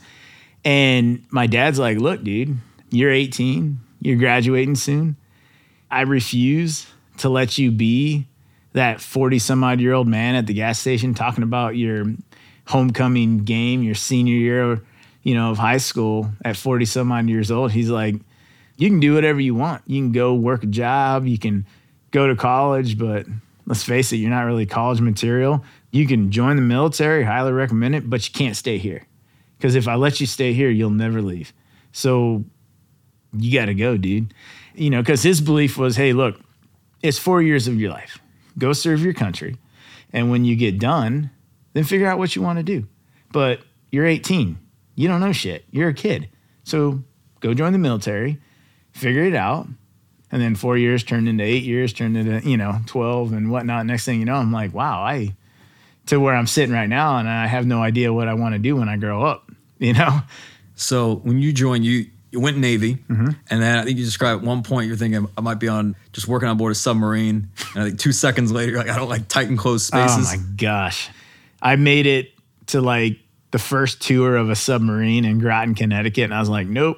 And 0.64 1.24
my 1.30 1.48
dad's 1.48 1.78
like, 1.78 1.98
look, 1.98 2.24
dude, 2.24 2.58
you're 2.90 3.12
18, 3.12 3.80
you're 4.02 4.18
graduating 4.18 4.76
soon. 4.76 5.16
I 5.92 6.02
refuse 6.02 6.88
to 7.18 7.30
let 7.30 7.58
you 7.58 7.72
be 7.72 8.28
that 8.74 9.00
40 9.00 9.40
some 9.40 9.64
odd 9.64 9.80
year 9.80 9.94
old 9.94 10.08
man 10.08 10.36
at 10.36 10.48
the 10.48 10.54
gas 10.54 10.80
station 10.80 11.14
talking 11.14 11.44
about 11.44 11.78
your 11.78 12.06
homecoming 12.68 13.40
game, 13.40 13.84
your 13.84 13.96
senior 13.96 14.36
year, 14.36 14.82
you 15.24 15.34
know, 15.34 15.52
of 15.52 15.58
high 15.58 15.78
school 15.78 16.32
at 16.44 16.58
40 16.58 16.86
some 16.86 17.12
odd 17.12 17.30
years 17.30 17.52
old. 17.52 17.72
He's 17.72 17.90
like, 17.90 18.16
you 18.78 18.90
can 18.90 19.00
do 19.00 19.14
whatever 19.14 19.40
you 19.40 19.56
want. 19.56 19.84
You 19.88 20.02
can 20.02 20.12
go 20.12 20.34
work 20.34 20.64
a 20.64 20.68
job, 20.68 21.26
you 21.26 21.38
can 21.38 21.66
go 22.12 22.28
to 22.28 22.36
college, 22.36 22.98
but 22.98 23.26
let's 23.66 23.84
face 23.84 24.12
it, 24.12 24.18
you're 24.18 24.30
not 24.30 24.44
really 24.44 24.66
college 24.66 25.00
material. 25.00 25.64
You 25.96 26.06
can 26.06 26.30
join 26.30 26.58
the 26.58 26.62
military, 26.62 27.24
highly 27.24 27.54
recommend 27.54 27.96
it, 27.96 28.10
but 28.10 28.28
you 28.28 28.34
can't 28.34 28.58
stay 28.58 28.78
here. 28.78 29.08
Because 29.58 29.76
if 29.76 29.88
I 29.88 29.96
let 29.96 30.20
you 30.20 30.28
stay 30.28 30.52
here, 30.52 30.70
you'll 30.70 30.90
never 30.90 31.22
leave. 31.22 31.54
So 31.94 32.44
you 33.32 33.58
got 33.58 33.68
to 33.68 33.74
go, 33.74 33.96
dude. 33.96 34.34
You 34.74 34.90
know, 34.90 35.02
because 35.02 35.24
his 35.24 35.40
belief 35.40 35.78
was 35.78 35.96
hey, 35.96 36.12
look, 36.12 36.38
it's 37.02 37.18
four 37.18 37.42
years 37.42 37.70
of 37.70 37.80
your 37.80 37.92
life. 37.92 38.20
Go 38.58 38.74
serve 38.74 39.06
your 39.06 39.14
country. 39.14 39.56
And 40.12 40.30
when 40.30 40.44
you 40.44 40.58
get 40.58 40.80
done, 40.80 41.32
then 41.72 41.86
figure 41.86 42.08
out 42.08 42.18
what 42.18 42.36
you 42.36 42.42
want 42.42 42.60
to 42.60 42.64
do. 42.64 42.90
But 43.32 43.62
you're 43.90 44.06
18. 44.06 44.58
You 44.96 45.08
don't 45.08 45.22
know 45.22 45.32
shit. 45.32 45.64
You're 45.72 45.88
a 45.88 45.94
kid. 45.94 46.28
So 46.66 47.04
go 47.40 47.54
join 47.54 47.72
the 47.72 47.80
military, 47.80 48.42
figure 48.92 49.24
it 49.24 49.34
out, 49.34 49.70
and 50.30 50.42
then 50.42 50.56
four 50.56 50.76
years 50.76 51.06
turned 51.06 51.30
into 51.30 51.46
eight 51.46 51.64
years, 51.64 51.94
turned 51.94 52.18
into 52.18 52.46
you 52.50 52.58
know 52.58 52.82
twelve 52.86 53.32
and 53.32 53.50
whatnot. 53.50 53.86
Next 53.86 54.04
thing 54.04 54.20
you 54.20 54.26
know, 54.26 54.36
I'm 54.36 54.52
like, 54.52 54.74
wow, 54.74 55.02
I 55.02 55.36
to 56.08 56.20
where 56.20 56.36
I'm 56.36 56.48
sitting 56.48 56.74
right 56.74 56.90
now, 56.90 57.18
and 57.18 57.30
I 57.30 57.48
have 57.48 57.66
no 57.66 57.82
idea 57.82 58.14
what 58.14 58.28
I 58.28 58.34
want 58.34 58.54
to 58.54 58.60
do 58.60 58.76
when 58.76 58.90
I 58.90 58.98
grow 58.98 59.24
up. 59.24 59.50
You 59.78 59.94
know. 59.94 60.22
So 60.76 61.16
when 61.16 61.40
you 61.40 61.54
joined, 61.54 61.86
you 61.86 62.08
you 62.32 62.40
went 62.40 62.58
Navy, 62.58 62.96
mm-hmm. 62.96 63.30
and 63.50 63.62
then 63.62 63.78
I 63.78 63.84
think 63.84 63.98
you 63.98 64.04
described 64.04 64.42
at 64.42 64.48
one 64.48 64.62
point 64.62 64.88
you're 64.88 64.98
thinking 64.98 65.28
I 65.38 65.42
might 65.42 65.60
be 65.60 65.70
on 65.70 65.96
just 66.12 66.28
working 66.28 66.50
on 66.50 66.58
board 66.58 66.72
a 66.72 66.76
submarine, 66.76 67.50
and 67.74 67.84
I 67.84 67.88
think 67.88 68.00
two 68.00 68.12
seconds 68.12 68.52
later 68.52 68.74
you're 68.74 68.82
like 68.82 68.90
I 68.90 68.98
don't 68.98 69.10
like 69.10 69.28
tight 69.28 69.48
and 69.48 69.58
closed 69.58 69.86
spaces. 69.86 70.34
Oh 70.34 70.38
my 70.38 70.44
gosh, 70.58 71.10
I 71.62 71.78
made 71.78 72.08
it 72.08 72.34
to 72.68 72.82
like 72.82 73.20
the 73.52 73.60
first 73.60 74.02
tour 74.02 74.36
of 74.36 74.50
a 74.50 74.56
submarine 74.56 75.24
in 75.24 75.40
Groton, 75.40 75.76
Connecticut, 75.76 76.26
and 76.26 76.34
I 76.34 76.40
was 76.40 76.50
like, 76.50 76.68
nope, 76.68 76.98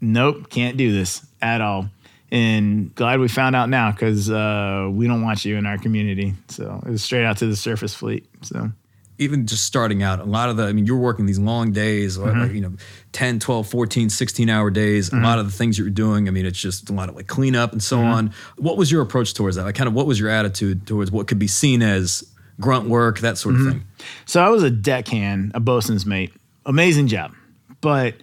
nope, 0.00 0.50
can't 0.50 0.76
do 0.76 0.92
this 0.92 1.24
at 1.40 1.60
all 1.60 1.88
and 2.30 2.94
glad 2.94 3.20
we 3.20 3.28
found 3.28 3.54
out 3.54 3.68
now 3.68 3.92
because 3.92 4.30
uh, 4.30 4.88
we 4.90 5.06
don't 5.06 5.22
want 5.22 5.44
you 5.44 5.56
in 5.56 5.66
our 5.66 5.78
community. 5.78 6.34
So 6.48 6.82
it 6.84 6.90
was 6.90 7.04
straight 7.04 7.24
out 7.24 7.38
to 7.38 7.46
the 7.46 7.56
surface 7.56 7.94
fleet. 7.94 8.26
So 8.42 8.70
even 9.18 9.46
just 9.46 9.64
starting 9.64 10.02
out, 10.02 10.18
a 10.18 10.24
lot 10.24 10.48
of 10.48 10.56
the, 10.56 10.64
I 10.64 10.72
mean, 10.72 10.86
you're 10.86 10.98
working 10.98 11.26
these 11.26 11.38
long 11.38 11.72
days, 11.72 12.18
mm-hmm. 12.18 12.40
like, 12.40 12.52
you 12.52 12.60
know, 12.60 12.74
10, 13.12 13.38
12, 13.38 13.66
14, 13.66 14.10
16 14.10 14.50
hour 14.50 14.70
days. 14.70 15.08
Mm-hmm. 15.08 15.24
A 15.24 15.26
lot 15.26 15.38
of 15.38 15.46
the 15.46 15.52
things 15.52 15.78
you're 15.78 15.88
doing, 15.88 16.28
I 16.28 16.30
mean, 16.30 16.46
it's 16.46 16.58
just 16.58 16.90
a 16.90 16.92
lot 16.92 17.08
of 17.08 17.16
like 17.16 17.26
cleanup 17.26 17.72
and 17.72 17.82
so 17.82 17.98
mm-hmm. 17.98 18.06
on. 18.06 18.34
What 18.58 18.76
was 18.76 18.90
your 18.90 19.02
approach 19.02 19.34
towards 19.34 19.56
that? 19.56 19.64
Like, 19.64 19.74
kind 19.74 19.88
of 19.88 19.94
what 19.94 20.06
was 20.06 20.18
your 20.18 20.28
attitude 20.28 20.86
towards 20.86 21.10
what 21.10 21.28
could 21.28 21.38
be 21.38 21.46
seen 21.48 21.82
as 21.82 22.28
grunt 22.60 22.88
work, 22.88 23.20
that 23.20 23.38
sort 23.38 23.54
of 23.54 23.60
mm-hmm. 23.62 23.70
thing? 23.70 23.84
So 24.26 24.42
I 24.42 24.48
was 24.48 24.62
a 24.62 24.70
deckhand, 24.70 25.52
a 25.54 25.60
bosun's 25.60 26.04
mate. 26.04 26.32
Amazing 26.66 27.06
job. 27.06 27.32
But 27.80 28.14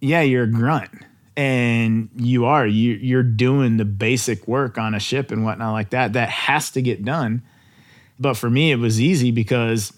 yeah, 0.00 0.22
you're 0.22 0.44
a 0.44 0.50
grunt 0.50 0.90
and 1.36 2.08
you 2.16 2.44
are 2.44 2.66
you 2.66 2.94
you're 2.94 3.22
doing 3.22 3.76
the 3.76 3.84
basic 3.84 4.46
work 4.46 4.78
on 4.78 4.94
a 4.94 5.00
ship 5.00 5.30
and 5.30 5.44
whatnot 5.44 5.72
like 5.72 5.90
that 5.90 6.12
that 6.12 6.28
has 6.28 6.70
to 6.72 6.82
get 6.82 7.04
done. 7.04 7.42
But 8.18 8.34
for 8.34 8.48
me 8.48 8.70
it 8.70 8.76
was 8.76 9.00
easy 9.00 9.30
because 9.30 9.92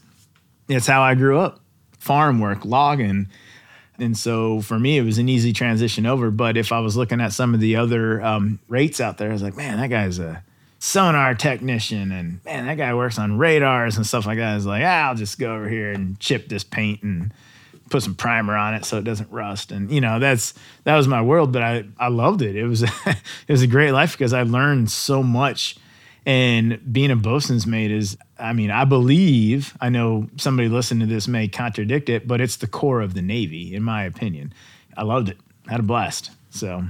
it's 0.68 0.86
how 0.86 1.02
i 1.02 1.14
grew 1.14 1.38
up 1.38 1.60
farm 1.98 2.40
work 2.40 2.64
logging. 2.64 3.28
And 3.98 4.16
so 4.16 4.60
for 4.60 4.78
me 4.78 4.98
it 4.98 5.02
was 5.02 5.18
an 5.18 5.28
easy 5.28 5.52
transition 5.52 6.06
over. 6.06 6.30
But 6.30 6.56
if 6.56 6.72
i 6.72 6.80
was 6.80 6.96
looking 6.96 7.20
at 7.20 7.32
some 7.32 7.52
of 7.52 7.60
the 7.60 7.76
other 7.76 8.22
um, 8.22 8.58
rates 8.68 9.00
out 9.00 9.18
there 9.18 9.30
i 9.30 9.32
was 9.32 9.42
like 9.42 9.56
man 9.56 9.78
that 9.78 9.88
guy's 9.88 10.18
a 10.18 10.42
sonar 10.78 11.34
technician 11.34 12.12
and 12.12 12.44
man 12.44 12.66
that 12.66 12.76
guy 12.76 12.94
works 12.94 13.18
on 13.18 13.36
radars 13.36 13.96
and 13.96 14.06
stuff 14.06 14.24
like 14.26 14.38
that. 14.38 14.52
I 14.52 14.54
was 14.54 14.66
like 14.66 14.82
ah, 14.84 15.08
i'll 15.08 15.14
just 15.14 15.38
go 15.38 15.54
over 15.54 15.68
here 15.68 15.92
and 15.92 16.18
chip 16.18 16.48
this 16.48 16.64
paint 16.64 17.02
and 17.02 17.32
put 17.90 18.02
some 18.02 18.14
primer 18.14 18.56
on 18.56 18.74
it 18.74 18.84
so 18.84 18.98
it 18.98 19.04
doesn't 19.04 19.30
rust. 19.30 19.72
And 19.72 19.90
you 19.90 20.00
know, 20.00 20.18
that's 20.18 20.54
that 20.84 20.96
was 20.96 21.08
my 21.08 21.22
world, 21.22 21.52
but 21.52 21.62
I 21.62 21.84
I 21.98 22.08
loved 22.08 22.42
it. 22.42 22.56
It 22.56 22.66
was 22.66 22.82
it 23.06 23.16
was 23.48 23.62
a 23.62 23.66
great 23.66 23.92
life 23.92 24.12
because 24.12 24.32
I 24.32 24.42
learned 24.42 24.90
so 24.90 25.22
much. 25.22 25.76
And 26.24 26.80
being 26.92 27.12
a 27.12 27.16
bosun's 27.16 27.68
mate 27.68 27.92
is, 27.92 28.18
I 28.36 28.52
mean, 28.52 28.72
I 28.72 28.84
believe, 28.84 29.76
I 29.80 29.90
know 29.90 30.26
somebody 30.36 30.68
listening 30.68 31.06
to 31.06 31.14
this 31.14 31.28
may 31.28 31.46
contradict 31.46 32.08
it, 32.08 32.26
but 32.26 32.40
it's 32.40 32.56
the 32.56 32.66
core 32.66 33.00
of 33.00 33.14
the 33.14 33.22
Navy, 33.22 33.72
in 33.72 33.84
my 33.84 34.02
opinion. 34.02 34.52
I 34.96 35.04
loved 35.04 35.28
it, 35.28 35.38
had 35.68 35.78
a 35.78 35.84
blast. 35.84 36.32
So 36.50 36.82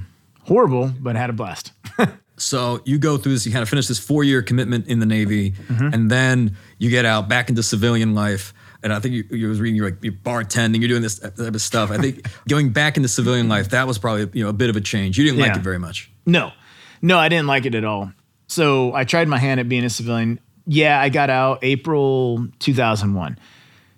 horrible, 0.45 0.91
but 0.99 1.15
had 1.15 1.29
a 1.29 1.33
blast. 1.33 1.71
so 2.37 2.81
you 2.83 2.97
go 2.97 3.17
through 3.17 3.33
this, 3.33 3.45
you 3.45 3.51
kind 3.51 3.61
of 3.61 3.69
finish 3.69 3.85
this 3.85 3.99
four 3.99 4.23
year 4.23 4.41
commitment 4.41 4.87
in 4.87 4.99
the 4.99 5.05
Navy, 5.05 5.51
mm-hmm. 5.51 5.93
and 5.93 6.09
then 6.09 6.57
you 6.79 6.89
get 6.89 7.05
out 7.05 7.29
back 7.29 7.49
into 7.49 7.61
civilian 7.61 8.15
life 8.15 8.55
and 8.83 8.93
I 8.93 8.99
think 8.99 9.15
you, 9.15 9.23
you 9.31 9.47
was 9.49 9.59
reading 9.59 9.75
you're 9.75 9.89
like 9.89 10.03
you're 10.03 10.13
bartending, 10.13 10.79
you're 10.79 10.89
doing 10.89 11.01
this 11.01 11.19
type 11.19 11.39
of 11.39 11.61
stuff. 11.61 11.91
I 11.91 11.97
think 11.97 12.27
going 12.47 12.71
back 12.71 12.97
into 12.97 13.09
civilian 13.09 13.49
life, 13.49 13.69
that 13.69 13.87
was 13.87 13.97
probably 13.97 14.29
you 14.33 14.43
know 14.43 14.49
a 14.49 14.53
bit 14.53 14.69
of 14.69 14.75
a 14.75 14.81
change. 14.81 15.17
You 15.17 15.25
didn't 15.25 15.39
like 15.39 15.55
it 15.55 15.61
very 15.61 15.79
much. 15.79 16.11
No, 16.25 16.51
no, 17.01 17.17
I 17.17 17.29
didn't 17.29 17.47
like 17.47 17.65
it 17.65 17.75
at 17.75 17.83
all. 17.83 18.11
So 18.47 18.93
I 18.93 19.03
tried 19.03 19.27
my 19.27 19.37
hand 19.37 19.59
at 19.59 19.67
being 19.67 19.83
a 19.83 19.89
civilian. 19.89 20.39
Yeah, 20.65 20.99
I 20.99 21.09
got 21.09 21.29
out 21.29 21.59
April 21.63 22.47
2001. 22.59 23.39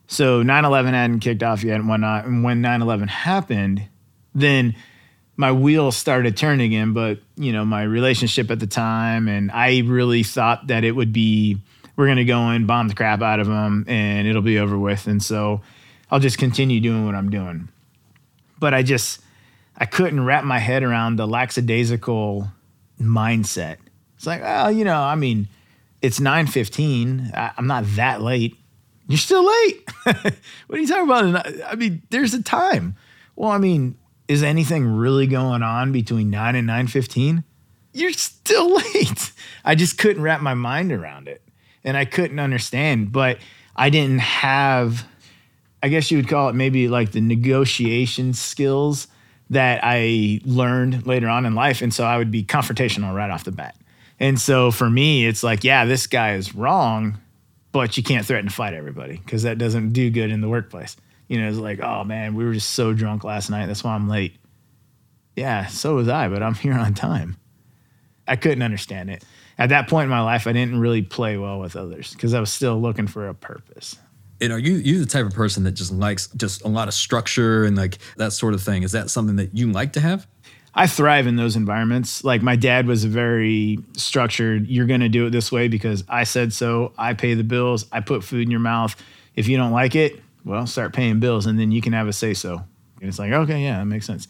So 0.08 0.44
9/11 0.44 0.90
hadn't 0.90 1.20
kicked 1.20 1.44
off 1.44 1.64
yet 1.64 1.76
and 1.76 1.88
whatnot. 1.88 2.26
And 2.26 2.44
when 2.44 2.62
9/11 2.62 3.08
happened, 3.10 3.84
then 4.34 4.76
my 5.38 5.52
wheels 5.52 5.96
started 5.96 6.36
turning 6.36 6.74
again. 6.74 6.94
But 6.94 7.20
you 7.38 7.54
know, 7.54 7.64
my 7.64 7.84
relationship 7.84 8.50
at 8.52 8.60
the 8.60 8.68
time, 8.68 9.28
and 9.28 9.52
I 9.52 9.80
really 9.86 10.24
thought 10.24 10.68
that 10.68 10.84
it 10.84 10.92
would 10.92 11.14
be 11.14 11.58
we're 12.00 12.06
going 12.06 12.16
to 12.16 12.24
go 12.24 12.52
in, 12.52 12.66
bomb 12.66 12.88
the 12.88 12.96
crap 12.96 13.22
out 13.22 13.42
of 13.42 13.48
them, 13.48 13.84
and 13.86 14.26
it'll 14.26 14.42
be 14.42 14.58
over 14.58 14.80
with. 14.80 15.06
And 15.06 15.22
so 15.22 15.60
I'll 16.10 16.22
just 16.22 16.38
continue 16.38 16.80
doing 16.80 17.06
what 17.06 17.14
I'm 17.14 17.30
doing. 17.30 17.68
But 18.58 18.74
I 18.74 18.84
just, 18.84 19.20
I 19.76 19.84
couldn't 19.84 20.24
wrap 20.24 20.46
my 20.46 20.60
head 20.60 20.82
around 20.82 21.18
the 21.18 21.28
lackadaisical 21.28 22.48
mindset. 23.02 23.80
It's 24.16 24.26
like, 24.26 24.42
oh, 24.46 24.70
you 24.70 24.86
know, 24.86 24.96
I 24.96 25.16
mean, 25.16 25.50
it's 26.02 26.22
9.15. 26.22 27.36
I, 27.36 27.52
I'm 27.58 27.68
not 27.68 27.84
that 27.98 28.22
late. 28.22 28.56
You're 29.10 29.18
still 29.18 29.46
late. 29.46 29.90
what 30.04 30.40
are 30.70 30.78
you 30.78 30.88
talking 30.88 31.04
about? 31.04 31.48
I 31.66 31.76
mean, 31.76 32.02
there's 32.12 32.34
a 32.34 32.42
time. 32.42 32.96
Well, 33.36 33.52
I 33.52 33.58
mean, 33.58 33.98
is 34.30 34.42
anything 34.42 34.88
really 34.88 35.28
going 35.28 35.64
on 35.64 35.92
between 35.92 36.30
9 36.30 36.56
and 36.56 36.70
9.15? 36.70 37.44
You're 37.92 38.14
still 38.14 38.74
late. 38.94 39.34
I 39.66 39.76
just 39.76 39.98
couldn't 39.98 40.22
wrap 40.22 40.40
my 40.40 40.54
mind 40.54 40.94
around 40.94 41.28
it 41.28 41.42
and 41.90 41.98
I 41.98 42.06
couldn't 42.06 42.40
understand. 42.40 43.12
But 43.12 43.40
I 43.76 43.90
didn't 43.90 44.20
have, 44.20 45.08
I 45.82 45.90
guess 45.90 46.12
you 46.12 46.18
would 46.18 46.28
call 46.28 46.50
it 46.50 46.54
maybe 46.54 46.88
like 46.88 47.12
the 47.12 47.20
negotiation 47.20 48.34
skills 48.34 49.08
that 49.50 49.82
I 49.84 50.40
learned 50.46 51.08
later 51.08 51.28
on 51.28 51.48
in 51.48 51.56
life. 51.56 51.82
And 51.82 51.92
so 51.92 52.06
I 52.06 52.18
would 52.20 52.30
be 52.30 52.44
confrontational 52.44 53.14
right 53.14 53.32
off 53.32 53.44
the 53.44 53.52
bat. 53.52 53.76
And 54.20 54.40
so 54.40 54.70
for 54.70 54.88
me, 54.88 55.26
it's 55.26 55.42
like, 55.42 55.64
yeah, 55.64 55.86
this 55.86 56.06
guy 56.06 56.36
is 56.36 56.54
wrong, 56.54 57.18
but 57.72 57.98
you 57.98 58.04
can't 58.04 58.24
threaten 58.24 58.50
to 58.50 58.56
fight 58.56 58.76
everybody 58.76 59.18
because 59.18 59.44
that 59.44 59.58
doesn't 59.58 59.94
do 59.94 60.12
good 60.12 60.30
in 60.30 60.42
the 60.42 60.50
workplace. 60.50 60.96
You 61.28 61.42
know, 61.42 61.50
it's 61.50 61.58
like, 61.58 61.80
oh 61.82 62.04
man, 62.04 62.36
we 62.36 62.46
were 62.46 62.54
just 62.54 62.72
so 62.72 62.94
drunk 62.94 63.24
last 63.24 63.50
night. 63.50 63.66
That's 63.66 63.84
why 63.84 63.96
I'm 63.96 64.08
late. 64.08 64.36
Yeah, 65.36 65.66
so 65.66 65.96
was 65.96 66.08
I, 66.08 66.28
but 66.28 66.44
I'm 66.44 66.54
here 66.54 66.74
on 66.74 66.94
time. 66.94 67.38
I 68.28 68.36
couldn't 68.36 68.62
understand 68.62 69.10
it. 69.10 69.24
At 69.60 69.70
that 69.70 69.90
point 69.90 70.06
in 70.06 70.10
my 70.10 70.22
life, 70.22 70.48
I 70.48 70.54
didn't 70.54 70.80
really 70.80 71.02
play 71.02 71.38
well 71.38 71.60
with 71.60 71.76
others 71.76 72.14
because 72.14 72.34
I 72.34 72.40
was 72.40 72.50
still 72.50 72.82
looking 72.82 73.08
for 73.08 73.28
a 73.28 73.36
purpose. 73.36 73.98
And 74.42 74.54
are 74.54 74.58
you 74.58 74.76
you 74.76 75.00
the 75.00 75.06
type 75.06 75.26
of 75.26 75.34
person 75.34 75.66
that 75.66 75.74
just 75.74 75.92
likes 75.92 76.28
just 76.28 76.64
a 76.64 76.70
lot 76.70 76.88
of 76.88 76.94
structure 76.94 77.66
and 77.66 77.76
like 77.76 77.98
that 78.16 78.32
sort 78.32 78.54
of 78.54 78.64
thing? 78.64 78.84
Is 78.84 78.94
that 78.94 79.10
something 79.10 79.36
that 79.36 79.54
you 79.54 79.70
like 79.70 79.94
to 79.94 80.00
have? 80.00 80.26
I 80.74 80.88
thrive 80.88 81.28
in 81.28 81.36
those 81.36 81.58
environments. 81.58 82.24
Like 82.24 82.42
my 82.42 82.56
dad 82.56 82.88
was 82.88 83.04
very 83.04 83.80
structured. 83.98 84.68
You're 84.68 84.86
going 84.86 85.02
to 85.02 85.10
do 85.10 85.26
it 85.26 85.32
this 85.32 85.52
way 85.52 85.68
because 85.68 86.06
I 86.08 86.24
said 86.24 86.54
so. 86.54 86.94
I 86.98 87.14
pay 87.14 87.34
the 87.34 87.44
bills. 87.44 87.86
I 87.92 88.00
put 88.00 88.24
food 88.24 88.44
in 88.44 88.52
your 88.52 88.62
mouth. 88.62 88.96
If 89.36 89.50
you 89.50 89.58
don't 89.58 89.72
like 89.72 89.96
it, 89.96 90.22
well, 90.46 90.66
start 90.68 90.94
paying 90.94 91.20
bills 91.20 91.48
and 91.48 91.60
then 91.60 91.72
you 91.72 91.82
can 91.82 91.92
have 91.92 92.08
a 92.08 92.14
say 92.14 92.34
so. 92.34 92.64
And 93.02 93.10
it's 93.10 93.20
like, 93.20 93.34
okay, 93.34 93.62
yeah, 93.62 93.80
that 93.80 93.86
makes 93.86 94.06
sense. 94.06 94.30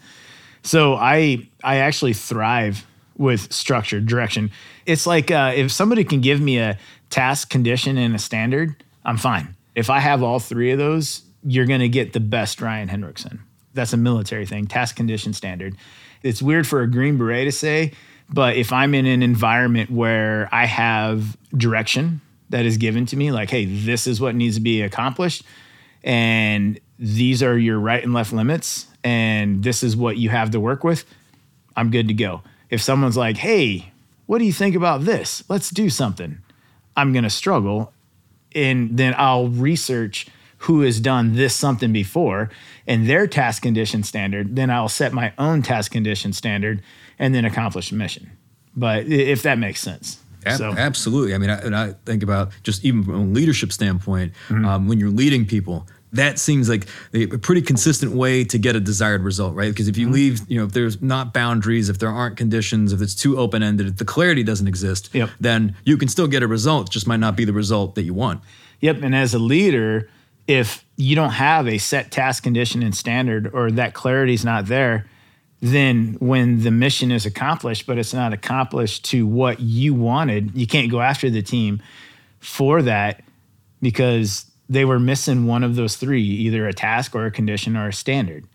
So 0.64 0.96
I 0.96 1.48
I 1.64 1.78
actually 1.78 2.14
thrive 2.14 2.86
with 3.20 3.52
structure, 3.52 4.00
direction. 4.00 4.50
It's 4.88 5.06
like 5.06 5.30
uh, 5.30 5.52
if 5.54 5.72
somebody 5.72 6.04
can 6.04 6.22
give 6.22 6.42
me 6.42 6.58
a 6.58 6.80
task, 7.12 7.50
condition, 7.50 7.98
and 7.98 8.16
a 8.16 8.20
standard, 8.20 8.82
I'm 9.06 9.18
fine. 9.18 9.56
If 9.76 9.90
I 9.90 10.00
have 10.00 10.24
all 10.24 10.40
three 10.40 10.72
of 10.72 10.80
those, 10.80 11.22
you're 11.44 11.66
going 11.66 11.82
to 11.82 11.90
get 11.90 12.14
the 12.14 12.22
best 12.22 12.62
Ryan 12.62 12.88
Hendrickson. 12.88 13.40
That's 13.74 13.94
a 13.94 13.98
military 13.98 14.46
thing, 14.46 14.66
task, 14.66 14.96
condition, 14.96 15.34
standard. 15.34 15.76
It's 16.24 16.42
weird 16.42 16.66
for 16.66 16.82
a 16.82 16.90
Green 16.90 17.18
Beret 17.18 17.46
to 17.46 17.52
say, 17.52 17.92
but 18.30 18.56
if 18.56 18.72
I'm 18.72 18.96
in 18.96 19.06
an 19.06 19.22
environment 19.22 19.92
where 19.92 20.48
I 20.52 20.66
have 20.66 21.38
direction 21.56 22.22
that 22.50 22.66
is 22.66 22.78
given 22.78 23.06
to 23.08 23.18
me, 23.18 23.32
like, 23.32 23.50
hey, 23.50 23.66
this 23.66 24.08
is 24.08 24.22
what 24.22 24.34
needs 24.34 24.56
to 24.56 24.62
be 24.62 24.82
accomplished, 24.82 25.44
and 26.04 26.80
these 26.98 27.44
are 27.44 27.58
your 27.58 27.80
right 27.80 28.04
and 28.04 28.14
left 28.14 28.32
limits, 28.32 28.88
and 29.04 29.62
this 29.64 29.84
is 29.84 29.96
what 29.96 30.18
you 30.18 30.30
have 30.30 30.52
to 30.52 30.60
work 30.60 30.84
with, 30.84 31.06
I'm 31.76 31.92
good 31.92 32.08
to 32.08 32.14
go. 32.14 32.42
If 32.70 32.82
someone's 32.82 33.18
like, 33.18 33.38
hey, 33.38 33.92
what 34.26 34.40
do 34.40 34.46
you 34.46 34.54
think 34.54 34.76
about 34.76 35.02
this? 35.02 35.44
Let's 35.50 35.70
do 35.70 35.90
something. 35.90 36.40
I'm 36.96 37.14
going 37.14 37.24
to 37.24 37.30
struggle. 37.30 37.94
And 38.54 38.98
then 38.98 39.16
I'll 39.18 39.48
research 39.48 40.28
who 40.60 40.82
has 40.82 41.00
done 41.00 41.36
this 41.36 41.56
something 41.56 41.94
before 41.94 42.50
and 42.86 43.08
their 43.08 43.28
task 43.28 43.62
condition 43.62 44.04
standard. 44.04 44.56
Then 44.56 44.70
I'll 44.70 44.90
set 44.90 45.14
my 45.14 45.34
own 45.38 45.62
task 45.62 45.92
condition 45.92 46.34
standard 46.34 46.84
and 47.18 47.34
then 47.34 47.46
accomplish 47.46 47.90
the 47.90 47.96
mission. 47.96 48.30
But 48.76 49.08
if 49.08 49.44
that 49.44 49.58
makes 49.58 49.80
sense. 49.82 50.20
So. 50.58 50.72
Absolutely. 50.72 51.36
I 51.36 51.38
mean, 51.38 51.50
I, 51.50 51.60
and 51.60 51.76
I 51.76 51.94
think 52.06 52.24
about 52.24 52.52
just 52.64 52.86
even 52.86 53.04
from 53.04 53.14
a 53.14 53.26
leadership 53.26 53.72
standpoint, 53.74 54.34
mm-hmm. 54.48 54.66
um, 54.66 54.88
when 54.88 55.00
you're 55.00 55.10
leading 55.10 55.46
people, 55.46 55.86
that 56.12 56.40
seems 56.40 56.68
like 56.70 56.88
a 57.14 57.38
pretty 57.38 57.62
consistent 57.62 58.14
way 58.14 58.44
to 58.44 58.58
get 58.58 58.76
a 58.76 58.80
desired 58.80 59.22
result, 59.22 59.54
right? 59.54 59.70
Because 59.70 59.88
if 59.88 59.98
you 59.98 60.08
mm-hmm. 60.08 60.14
leave, 60.14 60.42
you 60.50 60.58
know, 60.58 60.66
if 60.66 60.72
there's 60.72 61.02
not 61.02 61.34
boundaries, 61.34 61.90
if 61.90 62.00
there 62.00 62.10
aren't 62.10 62.36
conditions, 62.36 62.94
if 62.94 63.02
it's 63.02 63.14
too 63.14 63.38
open 63.38 63.62
ended, 63.62 63.88
if 63.88 63.98
the 63.98 64.06
clarity 64.06 64.44
doesn't 64.44 64.68
exist, 64.68 65.10
yep. 65.14 65.30
then 65.40 65.76
you 65.84 65.98
can 65.98 66.08
still 66.08 66.28
get 66.28 66.42
a 66.42 66.48
result, 66.48 66.90
just 66.90 67.08
might 67.08 67.20
not 67.20 67.36
be 67.36 67.46
the 67.46 67.54
result 67.54 67.96
that 67.96 68.04
you 68.04 68.14
want. 68.14 68.42
Yep. 68.82 69.04
And 69.04 69.16
as 69.16 69.34
a 69.34 69.40
leader, 69.40 70.10
if 70.48 70.84
you 70.98 71.16
don't 71.16 71.32
have 71.32 71.68
a 71.68 71.78
set 71.78 72.12
task 72.12 72.42
condition 72.42 72.82
and 72.82 72.96
standard 72.96 73.52
or 73.54 73.70
that 73.72 73.94
clarity 73.94 74.34
is 74.34 74.44
not 74.44 74.66
there, 74.66 75.06
then 75.62 76.16
when 76.20 76.64
the 76.64 76.72
mission 76.72 77.12
is 77.12 77.26
accomplished, 77.26 77.86
but 77.86 77.98
it's 77.98 78.14
not 78.14 78.34
accomplished 78.34 79.06
to 79.06 79.28
what 79.28 79.60
you 79.60 79.94
wanted, 79.94 80.56
you 80.56 80.66
can't 80.66 80.90
go 80.90 81.02
after 81.02 81.30
the 81.30 81.42
team 81.42 81.82
for 82.40 82.82
that 82.82 83.22
because 83.82 84.49
they 84.70 84.86
were 84.86 85.00
missing 85.00 85.48
one 85.48 85.64
of 85.64 85.76
those 85.76 85.96
three 85.96 86.24
either 86.24 86.68
a 86.68 86.74
task 86.74 87.16
or 87.16 87.26
a 87.26 87.32
condition 87.32 87.76
or 87.76 87.88
a 87.88 87.94
standard. 87.94 88.46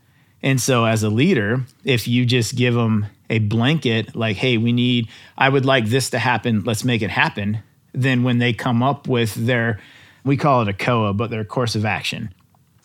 And 0.42 0.60
so, 0.60 0.84
as 0.84 1.02
a 1.02 1.08
leader, 1.08 1.62
if 1.84 2.06
you 2.06 2.24
just 2.24 2.54
give 2.54 2.74
them 2.74 3.06
a 3.30 3.38
blanket, 3.38 4.14
like, 4.14 4.36
hey, 4.36 4.58
we 4.58 4.72
need, 4.72 5.08
I 5.36 5.48
would 5.48 5.64
like 5.64 5.86
this 5.86 6.10
to 6.10 6.18
happen, 6.18 6.62
let's 6.64 6.84
make 6.84 7.02
it 7.02 7.10
happen, 7.10 7.62
then 7.92 8.22
when 8.22 8.38
they 8.38 8.52
come 8.52 8.82
up 8.82 9.08
with 9.08 9.34
their, 9.34 9.80
we 10.22 10.36
call 10.36 10.62
it 10.62 10.68
a 10.68 10.74
COA, 10.74 11.14
but 11.14 11.30
their 11.30 11.44
course 11.44 11.74
of 11.74 11.84
action, 11.84 12.32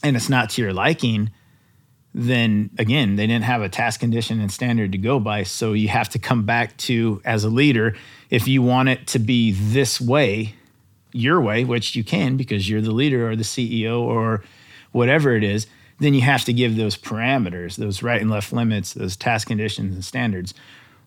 and 0.02 0.16
it's 0.16 0.30
not 0.30 0.52
to 0.52 0.62
your 0.62 0.72
liking, 0.72 1.32
then 2.14 2.70
again, 2.80 3.18
they 3.18 3.28
didn't 3.28 3.44
have 3.44 3.62
a 3.62 3.70
task 3.70 4.00
condition 4.00 4.40
and 4.40 4.52
standard 4.52 4.94
to 4.94 4.98
go 4.98 5.20
by. 5.20 5.44
So 5.44 5.74
you 5.74 5.90
have 5.90 6.10
to 6.10 6.20
come 6.20 6.46
back 6.46 6.76
to, 6.78 7.22
as 7.26 7.44
a 7.44 7.50
leader, 7.50 7.96
if 8.30 8.48
you 8.48 8.62
want 8.62 8.90
it 8.90 9.08
to 9.08 9.20
be 9.20 9.52
this 9.52 10.00
way, 10.00 10.56
your 11.12 11.42
way, 11.42 11.64
which 11.64 11.96
you 11.96 12.04
can 12.04 12.38
because 12.38 12.70
you're 12.70 12.82
the 12.82 12.92
leader 12.92 13.30
or 13.30 13.36
the 13.36 13.44
CEO 13.44 14.02
or 14.02 14.44
whatever 14.92 15.36
it 15.36 15.44
is, 15.44 15.68
then 16.00 16.14
you 16.14 16.22
have 16.22 16.46
to 16.46 16.54
give 16.54 16.76
those 16.76 16.96
parameters, 16.98 17.76
those 17.76 18.02
right 18.02 18.22
and 18.22 18.30
left 18.30 18.54
limits, 18.54 18.94
those 18.94 19.16
task 19.16 19.48
conditions 19.48 19.94
and 19.94 20.06
standards, 20.06 20.54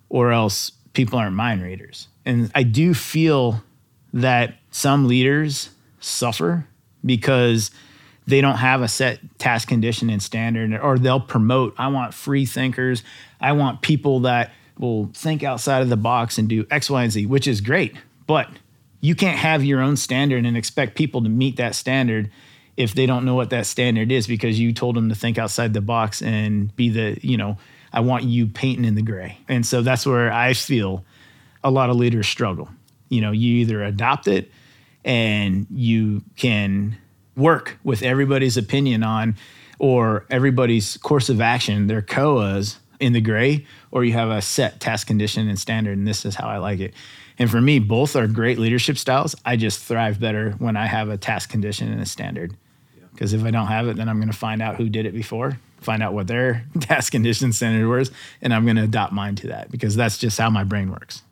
or 0.08 0.32
else 0.32 0.70
people 0.92 1.18
aren't 1.18 1.34
mind 1.34 1.62
readers. 1.62 2.08
And 2.24 2.50
I 2.54 2.62
do 2.62 2.94
feel 2.94 3.62
that 4.12 4.54
some 4.70 5.08
leaders 5.08 5.70
suffer 6.00 6.66
because 7.04 7.70
they 8.26 8.40
don't 8.40 8.56
have 8.56 8.82
a 8.82 8.88
set 8.88 9.18
task 9.38 9.68
condition 9.68 10.10
and 10.10 10.22
standard, 10.22 10.78
or 10.78 10.98
they'll 10.98 11.20
promote, 11.20 11.74
I 11.78 11.88
want 11.88 12.14
free 12.14 12.46
thinkers. 12.46 13.02
I 13.40 13.52
want 13.52 13.82
people 13.82 14.20
that 14.20 14.52
will 14.78 15.10
think 15.14 15.42
outside 15.42 15.82
of 15.82 15.88
the 15.88 15.96
box 15.96 16.38
and 16.38 16.48
do 16.48 16.66
X, 16.70 16.88
Y, 16.88 17.02
and 17.02 17.12
Z, 17.12 17.26
which 17.26 17.48
is 17.48 17.60
great. 17.60 17.96
But 18.26 18.48
you 19.02 19.14
can't 19.14 19.36
have 19.36 19.62
your 19.62 19.82
own 19.82 19.96
standard 19.96 20.46
and 20.46 20.56
expect 20.56 20.94
people 20.94 21.22
to 21.22 21.28
meet 21.28 21.56
that 21.56 21.74
standard 21.74 22.30
if 22.76 22.94
they 22.94 23.04
don't 23.04 23.26
know 23.26 23.34
what 23.34 23.50
that 23.50 23.66
standard 23.66 24.10
is 24.10 24.26
because 24.26 24.58
you 24.58 24.72
told 24.72 24.96
them 24.96 25.10
to 25.10 25.14
think 25.14 25.36
outside 25.36 25.74
the 25.74 25.80
box 25.82 26.22
and 26.22 26.74
be 26.76 26.88
the, 26.88 27.18
you 27.20 27.36
know, 27.36 27.58
I 27.92 28.00
want 28.00 28.24
you 28.24 28.46
painting 28.46 28.86
in 28.86 28.94
the 28.94 29.02
gray. 29.02 29.36
And 29.48 29.66
so 29.66 29.82
that's 29.82 30.06
where 30.06 30.32
I 30.32 30.54
feel 30.54 31.04
a 31.62 31.70
lot 31.70 31.90
of 31.90 31.96
leaders 31.96 32.28
struggle. 32.28 32.70
You 33.08 33.20
know, 33.20 33.32
you 33.32 33.56
either 33.56 33.82
adopt 33.82 34.28
it 34.28 34.50
and 35.04 35.66
you 35.68 36.22
can 36.36 36.96
work 37.36 37.78
with 37.84 38.02
everybody's 38.02 38.56
opinion 38.56 39.02
on 39.02 39.36
or 39.78 40.24
everybody's 40.30 40.96
course 40.98 41.28
of 41.28 41.40
action, 41.40 41.88
their 41.88 42.02
COAs 42.02 42.76
in 43.00 43.12
the 43.12 43.20
gray, 43.20 43.66
or 43.90 44.04
you 44.04 44.12
have 44.12 44.30
a 44.30 44.40
set 44.40 44.78
task 44.78 45.08
condition 45.08 45.48
and 45.48 45.58
standard, 45.58 45.98
and 45.98 46.06
this 46.06 46.24
is 46.24 46.36
how 46.36 46.46
I 46.46 46.58
like 46.58 46.78
it. 46.78 46.94
And 47.42 47.50
for 47.50 47.60
me, 47.60 47.80
both 47.80 48.14
are 48.14 48.28
great 48.28 48.60
leadership 48.60 48.96
styles. 48.96 49.34
I 49.44 49.56
just 49.56 49.80
thrive 49.80 50.20
better 50.20 50.52
when 50.60 50.76
I 50.76 50.86
have 50.86 51.08
a 51.08 51.16
task 51.16 51.50
condition 51.50 51.90
and 51.90 52.00
a 52.00 52.06
standard. 52.06 52.54
Because 53.10 53.32
if 53.32 53.42
I 53.42 53.50
don't 53.50 53.66
have 53.66 53.88
it, 53.88 53.96
then 53.96 54.08
I'm 54.08 54.18
going 54.18 54.30
to 54.30 54.38
find 54.38 54.62
out 54.62 54.76
who 54.76 54.88
did 54.88 55.06
it 55.06 55.12
before, 55.12 55.58
find 55.80 56.04
out 56.04 56.12
what 56.12 56.28
their 56.28 56.64
task 56.80 57.10
condition 57.10 57.52
standard 57.52 57.88
was, 57.88 58.12
and 58.42 58.54
I'm 58.54 58.64
going 58.64 58.76
to 58.76 58.84
adopt 58.84 59.12
mine 59.12 59.34
to 59.34 59.48
that 59.48 59.72
because 59.72 59.96
that's 59.96 60.18
just 60.18 60.38
how 60.38 60.50
my 60.50 60.62
brain 60.62 60.92
works. 60.92 61.22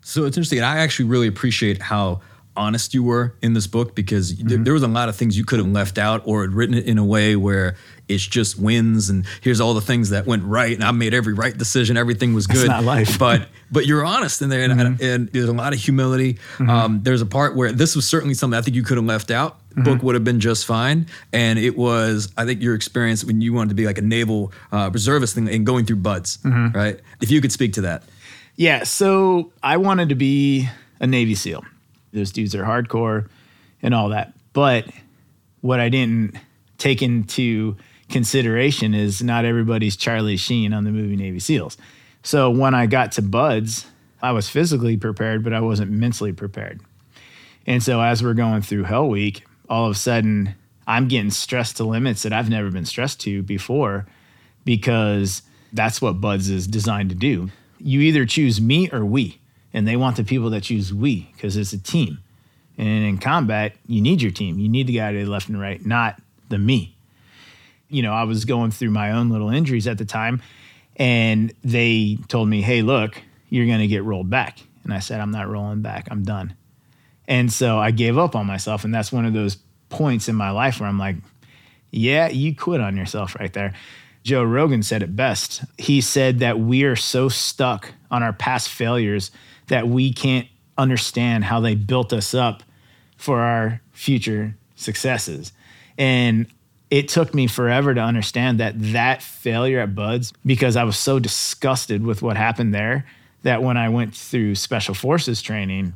So 0.00 0.24
it's 0.24 0.36
interesting. 0.36 0.62
I 0.62 0.78
actually 0.78 1.08
really 1.08 1.28
appreciate 1.28 1.80
how 1.80 2.22
honest 2.56 2.92
you 2.92 3.04
were 3.04 3.36
in 3.40 3.52
this 3.52 3.68
book 3.68 3.94
because 3.94 4.32
mm-hmm. 4.32 4.48
th- 4.48 4.60
there 4.62 4.72
was 4.72 4.82
a 4.82 4.88
lot 4.88 5.08
of 5.08 5.14
things 5.14 5.38
you 5.38 5.44
could 5.44 5.60
have 5.60 5.68
left 5.68 5.96
out 5.96 6.22
or 6.24 6.42
had 6.42 6.54
written 6.54 6.74
it 6.74 6.86
in 6.86 6.98
a 6.98 7.04
way 7.04 7.36
where 7.36 7.76
it's 8.10 8.26
just 8.26 8.58
wins 8.58 9.08
and 9.08 9.26
here's 9.40 9.60
all 9.60 9.74
the 9.74 9.80
things 9.80 10.10
that 10.10 10.26
went 10.26 10.42
right 10.44 10.74
and 10.74 10.84
I 10.84 10.90
made 10.90 11.14
every 11.14 11.32
right 11.32 11.56
decision 11.56 11.96
everything 11.96 12.34
was 12.34 12.46
good 12.46 12.68
That's 12.68 12.68
not 12.68 12.84
life 12.84 13.18
but 13.18 13.48
but 13.70 13.86
you're 13.86 14.04
honest 14.04 14.42
in 14.42 14.48
there 14.48 14.62
and, 14.62 14.72
mm-hmm. 14.72 15.04
and 15.04 15.28
there's 15.28 15.48
a 15.48 15.52
lot 15.52 15.72
of 15.72 15.78
humility 15.78 16.34
mm-hmm. 16.34 16.68
um, 16.68 17.02
there's 17.02 17.22
a 17.22 17.26
part 17.26 17.56
where 17.56 17.72
this 17.72 17.96
was 17.96 18.06
certainly 18.06 18.34
something 18.34 18.58
I 18.58 18.62
think 18.62 18.76
you 18.76 18.82
could 18.82 18.96
have 18.96 19.06
left 19.06 19.30
out 19.30 19.58
mm-hmm. 19.70 19.84
book 19.84 20.02
would 20.02 20.14
have 20.14 20.24
been 20.24 20.40
just 20.40 20.66
fine 20.66 21.06
and 21.32 21.58
it 21.58 21.76
was 21.76 22.32
I 22.36 22.44
think 22.44 22.62
your 22.62 22.74
experience 22.74 23.24
when 23.24 23.40
you 23.40 23.52
wanted 23.52 23.70
to 23.70 23.74
be 23.76 23.86
like 23.86 23.98
a 23.98 24.02
naval 24.02 24.52
uh, 24.72 24.90
reservist 24.92 25.34
thing 25.34 25.48
and 25.48 25.64
going 25.64 25.86
through 25.86 25.96
BUD/S 25.96 26.38
mm-hmm. 26.38 26.76
right 26.76 27.00
if 27.20 27.30
you 27.30 27.40
could 27.40 27.52
speak 27.52 27.72
to 27.74 27.82
that 27.82 28.02
yeah 28.56 28.84
so 28.84 29.52
I 29.62 29.76
wanted 29.76 30.08
to 30.10 30.14
be 30.14 30.68
a 31.00 31.06
Navy 31.06 31.34
SEAL 31.34 31.64
those 32.12 32.32
dudes 32.32 32.54
are 32.54 32.64
hardcore 32.64 33.28
and 33.82 33.94
all 33.94 34.10
that. 34.10 34.32
But 34.52 34.86
what 35.60 35.80
I 35.80 35.88
didn't 35.88 36.36
take 36.78 37.02
into 37.02 37.76
consideration 38.10 38.94
is 38.94 39.22
not 39.22 39.44
everybody's 39.44 39.96
Charlie 39.96 40.36
Sheen 40.36 40.72
on 40.72 40.84
the 40.84 40.90
movie 40.90 41.16
Navy 41.16 41.38
SEALs. 41.38 41.76
So 42.22 42.50
when 42.50 42.74
I 42.74 42.86
got 42.86 43.12
to 43.12 43.22
BUD/S, 43.22 43.86
I 44.22 44.32
was 44.32 44.48
physically 44.48 44.96
prepared, 44.96 45.42
but 45.42 45.52
I 45.52 45.60
wasn't 45.60 45.90
mentally 45.90 46.32
prepared. 46.32 46.80
And 47.66 47.82
so 47.82 48.00
as 48.00 48.22
we're 48.22 48.34
going 48.34 48.62
through 48.62 48.84
Hell 48.84 49.08
Week, 49.08 49.44
all 49.68 49.86
of 49.86 49.92
a 49.92 49.98
sudden 49.98 50.54
I'm 50.86 51.08
getting 51.08 51.30
stressed 51.30 51.76
to 51.78 51.84
limits 51.84 52.22
that 52.24 52.32
I've 52.32 52.50
never 52.50 52.70
been 52.70 52.84
stressed 52.84 53.20
to 53.20 53.42
before 53.42 54.06
because 54.64 55.42
that's 55.72 56.02
what 56.02 56.20
BUD/S 56.20 56.48
is 56.48 56.66
designed 56.66 57.10
to 57.10 57.16
do. 57.16 57.50
You 57.78 58.00
either 58.00 58.26
choose 58.26 58.60
me 58.60 58.90
or 58.90 59.04
we 59.04 59.38
and 59.72 59.86
they 59.86 59.96
want 59.96 60.16
the 60.16 60.24
people 60.24 60.50
that 60.50 60.64
choose 60.64 60.92
we 60.92 61.30
because 61.32 61.56
it's 61.56 61.72
a 61.72 61.78
team. 61.78 62.18
And 62.76 63.04
in 63.04 63.18
combat, 63.18 63.74
you 63.86 64.00
need 64.00 64.20
your 64.20 64.32
team. 64.32 64.58
You 64.58 64.68
need 64.68 64.86
the 64.86 64.94
guy 64.94 65.12
to 65.12 65.24
the 65.24 65.30
left 65.30 65.48
and 65.48 65.60
right, 65.60 65.84
not 65.84 66.20
the 66.48 66.58
me. 66.58 66.96
You 67.90 68.02
know, 68.02 68.12
I 68.12 68.24
was 68.24 68.44
going 68.44 68.70
through 68.70 68.90
my 68.90 69.12
own 69.12 69.28
little 69.28 69.50
injuries 69.50 69.86
at 69.86 69.98
the 69.98 70.04
time, 70.04 70.40
and 70.96 71.52
they 71.62 72.18
told 72.28 72.48
me, 72.48 72.62
"Hey, 72.62 72.82
look, 72.82 73.20
you're 73.48 73.66
going 73.66 73.80
to 73.80 73.86
get 73.86 74.04
rolled 74.04 74.30
back." 74.30 74.60
And 74.84 74.94
I 74.94 75.00
said, 75.00 75.20
"I'm 75.20 75.30
not 75.30 75.48
rolling 75.48 75.82
back. 75.82 76.08
I'm 76.10 76.22
done." 76.22 76.54
And 77.30 77.52
so 77.52 77.78
I 77.78 77.92
gave 77.92 78.18
up 78.18 78.34
on 78.34 78.46
myself. 78.46 78.84
And 78.84 78.92
that's 78.92 79.12
one 79.12 79.24
of 79.24 79.32
those 79.32 79.56
points 79.88 80.28
in 80.28 80.34
my 80.34 80.50
life 80.50 80.80
where 80.80 80.88
I'm 80.88 80.98
like, 80.98 81.16
yeah, 81.92 82.28
you 82.28 82.54
quit 82.56 82.80
on 82.80 82.96
yourself 82.96 83.36
right 83.38 83.52
there. 83.52 83.72
Joe 84.24 84.42
Rogan 84.42 84.82
said 84.82 85.02
it 85.02 85.14
best. 85.14 85.64
He 85.78 86.00
said 86.00 86.40
that 86.40 86.58
we 86.58 86.82
are 86.82 86.96
so 86.96 87.28
stuck 87.28 87.92
on 88.10 88.24
our 88.24 88.32
past 88.32 88.68
failures 88.68 89.30
that 89.68 89.86
we 89.88 90.12
can't 90.12 90.48
understand 90.76 91.44
how 91.44 91.60
they 91.60 91.76
built 91.76 92.12
us 92.12 92.34
up 92.34 92.64
for 93.16 93.40
our 93.40 93.80
future 93.92 94.56
successes. 94.74 95.52
And 95.96 96.46
it 96.90 97.08
took 97.08 97.32
me 97.34 97.46
forever 97.46 97.94
to 97.94 98.00
understand 98.00 98.60
that 98.60 98.74
that 98.92 99.22
failure 99.22 99.80
at 99.80 99.94
BUD/S, 99.94 100.32
because 100.44 100.76
I 100.76 100.84
was 100.84 100.98
so 100.98 101.18
disgusted 101.18 102.04
with 102.04 102.20
what 102.20 102.36
happened 102.36 102.74
there, 102.74 103.06
that 103.42 103.62
when 103.62 103.76
I 103.76 103.88
went 103.88 104.14
through 104.14 104.56
special 104.56 104.94
forces 104.94 105.40
training, 105.40 105.94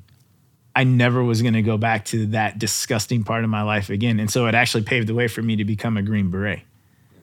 I 0.76 0.84
never 0.84 1.22
was 1.22 1.42
going 1.42 1.54
to 1.54 1.62
go 1.62 1.76
back 1.76 2.04
to 2.06 2.26
that 2.26 2.58
disgusting 2.58 3.22
part 3.22 3.44
of 3.44 3.50
my 3.50 3.62
life 3.62 3.90
again. 3.90 4.18
And 4.18 4.30
so 4.30 4.46
it 4.46 4.54
actually 4.54 4.84
paved 4.84 5.08
the 5.08 5.14
way 5.14 5.28
for 5.28 5.42
me 5.42 5.56
to 5.56 5.64
become 5.64 5.96
a 5.96 6.02
Green 6.02 6.30
Beret. 6.30 6.62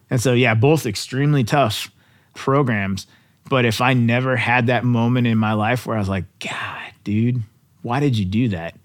And 0.09 0.21
so, 0.21 0.33
yeah, 0.33 0.53
both 0.53 0.85
extremely 0.85 1.43
tough 1.43 1.91
programs. 2.35 3.07
But 3.49 3.65
if 3.65 3.81
I 3.81 3.93
never 3.93 4.37
had 4.37 4.67
that 4.67 4.83
moment 4.83 5.27
in 5.27 5.37
my 5.37 5.53
life 5.53 5.85
where 5.85 5.95
I 5.95 5.99
was 5.99 6.09
like, 6.09 6.25
God, 6.39 6.93
dude, 7.03 7.41
why 7.81 7.99
did 7.99 8.17
you 8.17 8.25
do 8.25 8.49
that? 8.49 8.75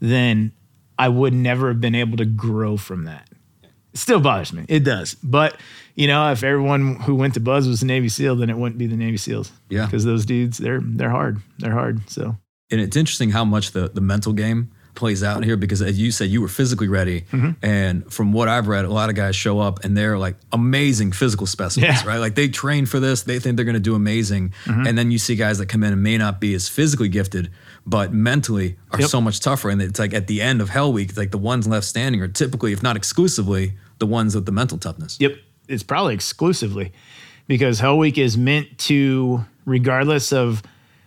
Then 0.00 0.52
I 0.98 1.08
would 1.08 1.32
never 1.32 1.68
have 1.68 1.80
been 1.80 1.94
able 1.94 2.16
to 2.18 2.24
grow 2.24 2.76
from 2.76 3.04
that. 3.04 3.28
It 3.92 3.98
still 3.98 4.20
bothers 4.20 4.52
me. 4.52 4.64
It 4.68 4.84
does. 4.84 5.14
But, 5.22 5.56
you 5.94 6.06
know, 6.06 6.30
if 6.32 6.42
everyone 6.42 6.96
who 6.96 7.14
went 7.14 7.34
to 7.34 7.40
BUD/S 7.40 7.66
was 7.66 7.82
a 7.82 7.86
Navy 7.86 8.08
SEAL, 8.08 8.36
then 8.36 8.50
it 8.50 8.56
wouldn't 8.56 8.78
be 8.78 8.86
the 8.86 8.96
Navy 8.96 9.16
SEALs. 9.18 9.52
Yeah. 9.68 9.84
Because 9.86 10.04
those 10.04 10.24
dudes, 10.24 10.58
they're 10.58 10.80
they're 10.82 11.10
hard. 11.10 11.40
They're 11.58 11.72
hard. 11.72 12.08
So 12.10 12.36
And 12.70 12.80
it's 12.80 12.96
interesting 12.96 13.30
how 13.30 13.44
much 13.44 13.72
the, 13.72 13.88
the 13.88 14.00
mental 14.00 14.32
game 14.32 14.70
plays 14.94 15.22
out 15.22 15.42
here 15.42 15.56
because 15.56 15.80
as 15.80 15.98
you 15.98 16.10
said, 16.10 16.28
you 16.28 16.42
were 16.42 16.48
physically 16.48 16.86
ready. 16.88 17.22
Mm-hmm. 17.32 17.52
And 17.64 18.12
from 18.12 18.34
what 18.34 18.48
I've 18.48 18.68
read, 18.68 18.84
a 18.84 18.90
lot 18.92 19.08
of 19.08 19.14
guys 19.16 19.34
show 19.34 19.58
up 19.58 19.84
and 19.84 19.96
they're 19.96 20.18
like 20.18 20.36
amazing 20.52 21.12
physical 21.12 21.46
specimens, 21.46 22.02
Yeah. 22.02 22.06
right? 22.06 22.18
Like 22.18 22.34
they 22.34 22.48
train 22.48 22.84
for 22.84 23.00
this, 23.00 23.22
they 23.22 23.38
think 23.38 23.56
they're 23.56 23.64
going 23.64 23.72
to 23.72 23.80
do 23.80 23.94
amazing. 23.94 24.52
Mm-hmm. 24.66 24.86
And 24.86 24.98
then 24.98 25.10
you 25.10 25.18
see 25.18 25.34
guys 25.34 25.56
that 25.58 25.66
come 25.70 25.82
in 25.82 25.94
and 25.94 26.02
may 26.02 26.18
not 26.18 26.40
be 26.42 26.52
as 26.52 26.68
physically 26.68 27.08
gifted, 27.08 27.50
but 27.86 28.12
mentally 28.12 28.76
are 28.92 29.00
Yep. 29.00 29.08
so 29.10 29.20
much 29.20 29.40
tougher. 29.40 29.70
And 29.70 29.82
it's 29.82 29.98
like 29.98 30.14
at 30.14 30.26
the 30.26 30.40
end 30.40 30.60
of 30.60 30.70
Hell 30.70 30.92
Week, 30.92 31.16
like 31.16 31.30
the 31.30 31.38
ones 31.38 31.66
left 31.66 31.86
standing 31.86 32.20
are 32.20 32.28
typically, 32.28 32.72
if 32.72 32.82
not 32.82 32.96
exclusively, 32.96 33.74
the 33.98 34.06
ones 34.06 34.34
with 34.34 34.46
the 34.46 34.52
mental 34.52 34.78
toughness. 34.78 35.16
Yep. 35.20 35.36
It's 35.68 35.82
probably 35.82 36.14
exclusively 36.14 36.92
because 37.46 37.80
Hell 37.80 37.98
Week 37.98 38.18
is 38.18 38.36
meant 38.36 38.78
to, 38.78 39.44
regardless 39.64 40.32
of 40.32 40.62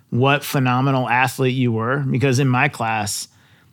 what 0.09 0.43
phenomenal 0.43 1.09
athlete 1.09 1.55
you 1.55 1.71
were, 1.71 1.99
because 1.99 2.39
in 2.39 2.47
my 2.47 2.69
class, 2.69 3.27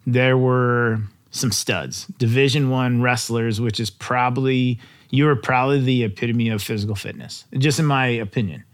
there 0.06 0.36
were 0.36 1.00
some 1.30 1.52
studs, 1.52 2.06
Division 2.18 2.68
One 2.68 3.00
wrestlers, 3.00 3.60
which 3.60 3.78
is 3.80 3.90
probably, 3.90 4.78
you 5.10 5.24
were 5.24 5.36
probably 5.36 5.80
the 5.80 6.04
epitome 6.04 6.48
of 6.48 6.62
physical 6.62 6.94
fitness, 6.96 7.44
just 7.56 7.78
in 7.78 7.86
my 7.86 8.06
opinion. 8.06 8.64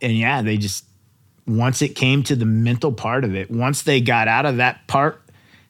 And 0.00 0.16
yeah, 0.16 0.42
they 0.42 0.56
just, 0.56 0.84
once 1.46 1.82
it 1.82 1.90
came 1.90 2.22
to 2.24 2.36
the 2.36 2.44
mental 2.44 2.92
part 2.92 3.24
of 3.24 3.34
it, 3.34 3.50
once 3.50 3.82
they 3.82 4.00
got 4.00 4.28
out 4.28 4.46
of 4.46 4.56
that 4.56 4.86
part 4.86 5.22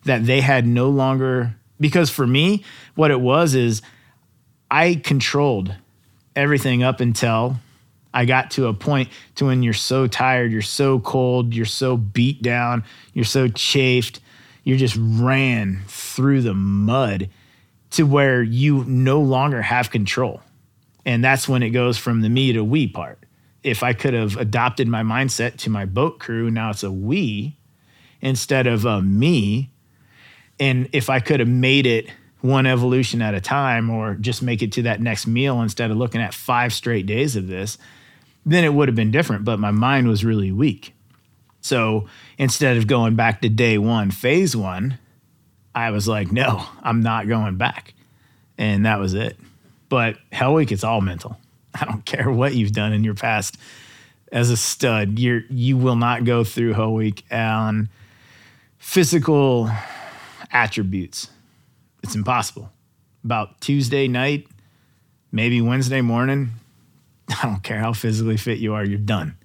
that 0.04 0.24
they 0.24 0.40
had 0.40 0.66
no 0.66 0.88
longer, 0.88 1.54
because 1.80 2.10
for 2.10 2.26
me, 2.26 2.64
what 2.94 3.10
it 3.10 3.20
was 3.20 3.54
is 3.54 3.82
I 4.70 4.94
controlled 4.94 5.74
everything 6.34 6.82
up 6.82 7.00
until 7.00 7.56
I 8.14 8.24
got 8.24 8.52
to 8.52 8.68
a 8.68 8.74
point 8.74 9.10
to 9.34 9.46
when 9.46 9.62
you're 9.62 9.74
so 9.74 10.06
tired, 10.06 10.50
you're 10.50 10.62
so 10.62 10.98
cold, 11.00 11.52
you're 11.52 11.66
so 11.66 11.96
beat 11.98 12.40
down, 12.40 12.84
you're 13.12 13.26
so 13.26 13.48
chafed, 13.48 14.20
you 14.64 14.76
just 14.76 14.96
ran 14.98 15.82
through 15.86 16.42
the 16.42 16.54
mud 16.54 17.28
to 17.90 18.04
where 18.04 18.42
you 18.42 18.84
no 18.84 19.20
longer 19.20 19.60
have 19.60 19.90
control. 19.90 20.40
And 21.04 21.22
that's 21.22 21.48
when 21.48 21.62
it 21.62 21.70
goes 21.70 21.98
from 21.98 22.22
the 22.22 22.28
me 22.28 22.52
to 22.54 22.64
we 22.64 22.88
part. 22.88 23.18
If 23.66 23.82
I 23.82 23.94
could 23.94 24.14
have 24.14 24.36
adopted 24.36 24.86
my 24.86 25.02
mindset 25.02 25.56
to 25.58 25.70
my 25.70 25.86
boat 25.86 26.20
crew, 26.20 26.52
now 26.52 26.70
it's 26.70 26.84
a 26.84 26.92
we 26.92 27.56
instead 28.20 28.68
of 28.68 28.84
a 28.84 29.02
me. 29.02 29.70
And 30.60 30.88
if 30.92 31.10
I 31.10 31.18
could 31.18 31.40
have 31.40 31.48
made 31.48 31.84
it 31.84 32.08
one 32.42 32.64
evolution 32.64 33.20
at 33.20 33.34
a 33.34 33.40
time 33.40 33.90
or 33.90 34.14
just 34.14 34.40
make 34.40 34.62
it 34.62 34.70
to 34.72 34.82
that 34.82 35.00
next 35.00 35.26
meal 35.26 35.60
instead 35.62 35.90
of 35.90 35.96
looking 35.96 36.20
at 36.20 36.32
five 36.32 36.72
straight 36.72 37.06
days 37.06 37.34
of 37.34 37.48
this, 37.48 37.76
then 38.44 38.62
it 38.62 38.72
would 38.72 38.86
have 38.86 38.94
been 38.94 39.10
different. 39.10 39.44
But 39.44 39.58
my 39.58 39.72
mind 39.72 40.06
was 40.06 40.24
really 40.24 40.52
weak. 40.52 40.94
So 41.60 42.06
instead 42.38 42.76
of 42.76 42.86
going 42.86 43.16
back 43.16 43.40
to 43.40 43.48
day 43.48 43.78
one, 43.78 44.12
phase 44.12 44.54
one, 44.54 45.00
I 45.74 45.90
was 45.90 46.06
like, 46.06 46.30
no, 46.30 46.64
I'm 46.84 47.00
not 47.00 47.26
going 47.26 47.56
back. 47.56 47.94
And 48.56 48.86
that 48.86 49.00
was 49.00 49.12
it. 49.14 49.36
But 49.88 50.18
Hell 50.30 50.54
Week, 50.54 50.70
it's 50.70 50.84
all 50.84 51.00
mental. 51.00 51.36
I 51.80 51.84
don't 51.84 52.04
care 52.04 52.30
what 52.30 52.54
you've 52.54 52.72
done 52.72 52.92
in 52.92 53.04
your 53.04 53.14
past 53.14 53.56
as 54.32 54.50
a 54.50 54.56
stud. 54.56 55.18
You're 55.18 55.42
you 55.50 55.76
will 55.76 55.96
not 55.96 56.24
go 56.24 56.44
through 56.44 56.74
Hell 56.74 56.94
Week 56.94 57.24
on 57.30 57.88
physical 58.78 59.70
attributes. 60.50 61.28
It's 62.02 62.14
impossible. 62.14 62.70
About 63.24 63.60
Tuesday 63.60 64.06
night, 64.06 64.46
maybe 65.32 65.60
Wednesday 65.60 66.00
morning, 66.00 66.50
I 67.28 67.46
don't 67.46 67.62
care 67.62 67.78
how 67.78 67.92
physically 67.92 68.36
fit 68.36 68.58
you 68.58 68.74
are, 68.74 68.84
you're 68.84 68.98
done. 68.98 69.36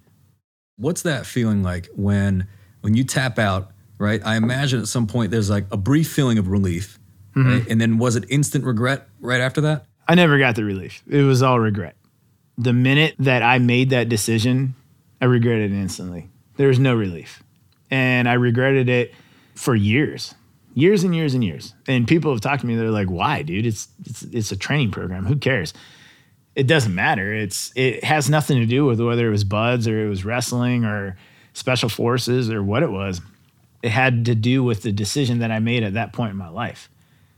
What's 0.76 1.02
that 1.02 1.26
feeling 1.26 1.62
like 1.62 1.88
when 1.94 2.46
when 2.80 2.94
you 2.94 3.04
tap 3.04 3.38
out, 3.38 3.72
right? 3.98 4.20
I 4.24 4.36
imagine 4.36 4.80
at 4.80 4.88
some 4.88 5.06
point 5.06 5.30
there's 5.30 5.50
like 5.50 5.66
a 5.70 5.76
brief 5.76 6.10
feeling 6.10 6.38
of 6.38 6.48
relief, 6.48 6.98
mm-hmm. 7.36 7.48
right? 7.48 7.68
And 7.68 7.80
then 7.80 7.98
was 7.98 8.16
it 8.16 8.24
instant 8.28 8.64
regret 8.64 9.08
right 9.20 9.40
after 9.40 9.60
that? 9.62 9.86
I 10.08 10.14
never 10.14 10.38
got 10.38 10.56
the 10.56 10.64
relief. 10.64 11.02
It 11.08 11.22
was 11.22 11.42
all 11.42 11.60
regret. 11.60 11.96
The 12.62 12.72
minute 12.72 13.16
that 13.18 13.42
I 13.42 13.58
made 13.58 13.90
that 13.90 14.08
decision, 14.08 14.76
I 15.20 15.24
regretted 15.24 15.72
it 15.72 15.76
instantly. 15.76 16.30
There 16.56 16.68
was 16.68 16.78
no 16.78 16.94
relief. 16.94 17.42
And 17.90 18.28
I 18.28 18.34
regretted 18.34 18.88
it 18.88 19.12
for 19.56 19.74
years. 19.74 20.34
Years 20.74 21.02
and 21.02 21.12
years 21.14 21.34
and 21.34 21.42
years. 21.42 21.74
And 21.88 22.06
people 22.06 22.30
have 22.30 22.40
talked 22.40 22.60
to 22.60 22.66
me, 22.68 22.76
they're 22.76 22.90
like, 22.90 23.10
why, 23.10 23.42
dude? 23.42 23.66
It's 23.66 23.88
it's 24.06 24.22
it's 24.22 24.52
a 24.52 24.56
training 24.56 24.92
program. 24.92 25.26
Who 25.26 25.36
cares? 25.36 25.74
It 26.54 26.68
doesn't 26.68 26.94
matter. 26.94 27.34
It's 27.34 27.72
it 27.74 28.04
has 28.04 28.30
nothing 28.30 28.58
to 28.60 28.66
do 28.66 28.84
with 28.84 29.00
whether 29.00 29.26
it 29.26 29.30
was 29.30 29.42
BUD/S 29.42 29.88
or 29.88 30.06
it 30.06 30.08
was 30.08 30.24
wrestling 30.24 30.84
or 30.84 31.16
special 31.54 31.88
forces 31.88 32.48
or 32.48 32.62
what 32.62 32.84
it 32.84 32.90
was. 32.92 33.20
It 33.82 33.90
had 33.90 34.24
to 34.26 34.36
do 34.36 34.62
with 34.62 34.82
the 34.82 34.92
decision 34.92 35.40
that 35.40 35.50
I 35.50 35.58
made 35.58 35.82
at 35.82 35.94
that 35.94 36.12
point 36.12 36.30
in 36.30 36.36
my 36.36 36.48
life. 36.48 36.88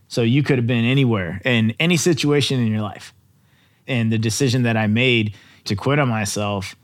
So 0.08 0.20
you 0.20 0.42
could 0.42 0.58
have 0.58 0.66
been 0.66 0.84
anywhere 0.84 1.40
in 1.46 1.74
any 1.80 1.96
situation 1.96 2.60
in 2.60 2.66
your 2.66 2.82
life. 2.82 3.14
And 3.86 4.12
the 4.12 4.18
decision 4.18 4.62
that 4.62 4.76
I 4.76 4.86
made 4.86 5.34
to 5.64 5.76
quit 5.76 5.98
on 5.98 6.08
myself, 6.08 6.74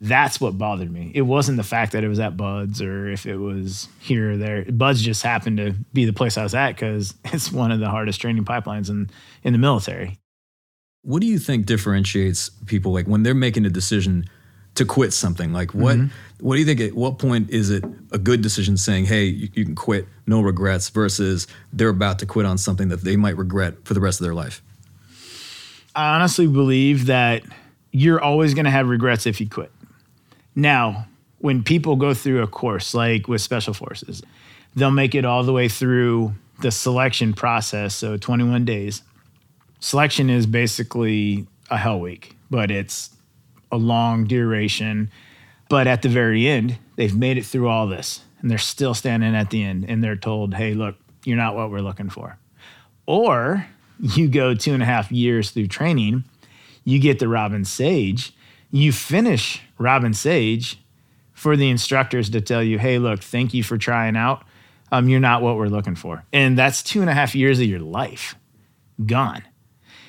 that's 0.00 0.40
what 0.40 0.56
bothered 0.56 0.90
me. 0.90 1.12
It 1.14 1.22
wasn't 1.22 1.58
the 1.58 1.62
fact 1.62 1.92
that 1.92 2.04
it 2.04 2.08
was 2.08 2.18
at 2.18 2.36
BUD/S 2.36 2.80
or 2.80 3.08
if 3.08 3.26
it 3.26 3.36
was 3.36 3.88
here 3.98 4.32
or 4.32 4.36
there. 4.36 4.64
BUD/S 4.64 5.00
just 5.00 5.22
happened 5.22 5.58
to 5.58 5.74
be 5.92 6.04
the 6.04 6.12
place 6.12 6.38
I 6.38 6.42
was 6.42 6.54
at 6.54 6.72
because 6.72 7.14
it's 7.26 7.52
one 7.52 7.70
of 7.70 7.80
the 7.80 7.88
hardest 7.88 8.20
training 8.20 8.44
pipelines 8.44 8.88
in, 8.88 9.10
in 9.42 9.52
the 9.52 9.58
military. 9.58 10.18
What 11.02 11.20
do 11.20 11.26
you 11.26 11.38
think 11.38 11.66
differentiates 11.66 12.50
people 12.66 12.92
like 12.92 13.06
when 13.06 13.22
they're 13.22 13.34
making 13.34 13.64
a 13.64 13.70
decision 13.70 14.26
to 14.74 14.84
quit 14.84 15.12
something? 15.12 15.52
Like 15.52 15.74
what 15.74 15.96
mm-hmm. 15.96 16.44
what 16.44 16.54
do 16.54 16.60
you 16.60 16.66
think 16.66 16.80
at 16.80 16.94
what 16.94 17.18
point 17.18 17.50
is 17.50 17.70
it 17.70 17.84
a 18.12 18.18
good 18.18 18.42
decision 18.42 18.76
saying, 18.76 19.06
"Hey, 19.06 19.24
you, 19.24 19.48
you 19.54 19.64
can 19.64 19.74
quit, 19.74 20.06
no 20.26 20.42
regrets" 20.42 20.90
versus 20.90 21.46
they're 21.72 21.88
about 21.88 22.18
to 22.18 22.26
quit 22.26 22.44
on 22.44 22.58
something 22.58 22.88
that 22.88 23.02
they 23.02 23.16
might 23.16 23.36
regret 23.36 23.76
for 23.84 23.94
the 23.94 24.00
rest 24.00 24.20
of 24.20 24.24
their 24.24 24.34
life? 24.34 24.62
I 25.94 26.14
honestly 26.14 26.46
believe 26.46 27.06
that 27.06 27.42
you're 27.92 28.20
always 28.20 28.54
going 28.54 28.64
to 28.64 28.70
have 28.70 28.88
regrets 28.88 29.26
if 29.26 29.40
you 29.40 29.48
quit. 29.48 29.72
Now, 30.54 31.06
when 31.38 31.62
people 31.62 31.96
go 31.96 32.14
through 32.14 32.42
a 32.42 32.46
course 32.46 32.94
like 32.94 33.26
with 33.26 33.40
special 33.40 33.74
forces, 33.74 34.22
they'll 34.76 34.90
make 34.90 35.14
it 35.14 35.24
all 35.24 35.42
the 35.42 35.52
way 35.52 35.68
through 35.68 36.34
the 36.60 36.70
selection 36.70 37.32
process, 37.32 37.94
so 37.94 38.16
21 38.16 38.64
days. 38.64 39.02
Selection 39.80 40.28
is 40.28 40.46
basically 40.46 41.46
a 41.70 41.78
hell 41.78 41.98
week, 41.98 42.36
but 42.50 42.70
it's 42.70 43.10
a 43.72 43.76
long 43.76 44.24
duration. 44.24 45.10
But 45.68 45.86
at 45.86 46.02
the 46.02 46.08
very 46.08 46.46
end, 46.46 46.76
they've 46.96 47.16
made 47.16 47.38
it 47.38 47.46
through 47.46 47.68
all 47.68 47.86
this 47.86 48.20
and 48.40 48.50
they're 48.50 48.58
still 48.58 48.94
standing 48.94 49.34
at 49.34 49.50
the 49.50 49.62
end 49.62 49.86
and 49.88 50.04
they're 50.04 50.16
told, 50.16 50.54
hey, 50.54 50.74
look, 50.74 50.96
you're 51.24 51.36
not 51.36 51.54
what 51.54 51.70
we're 51.70 51.80
looking 51.80 52.10
for. 52.10 52.36
Or 53.06 53.66
you 54.00 54.28
go 54.28 54.54
two 54.54 54.74
and 54.74 54.82
a 54.82 54.86
half 54.86 55.12
years 55.12 55.50
through 55.50 55.68
training, 55.68 56.24
you 56.84 56.98
get 56.98 57.18
the 57.18 57.28
Robin 57.28 57.64
Sage, 57.64 58.34
you 58.70 58.92
finish 58.92 59.62
Robin 59.78 60.14
Sage 60.14 60.78
for 61.32 61.56
the 61.56 61.70
instructors 61.70 62.30
to 62.30 62.40
tell 62.40 62.62
you, 62.62 62.78
hey, 62.78 62.98
look, 62.98 63.22
thank 63.22 63.54
you 63.54 63.62
for 63.62 63.78
trying 63.78 64.16
out. 64.16 64.44
Um, 64.92 65.08
you're 65.08 65.20
not 65.20 65.42
what 65.42 65.56
we're 65.56 65.68
looking 65.68 65.94
for. 65.94 66.24
And 66.32 66.58
that's 66.58 66.82
two 66.82 67.00
and 67.00 67.08
a 67.08 67.14
half 67.14 67.34
years 67.34 67.60
of 67.60 67.66
your 67.66 67.80
life 67.80 68.34
gone. 69.06 69.42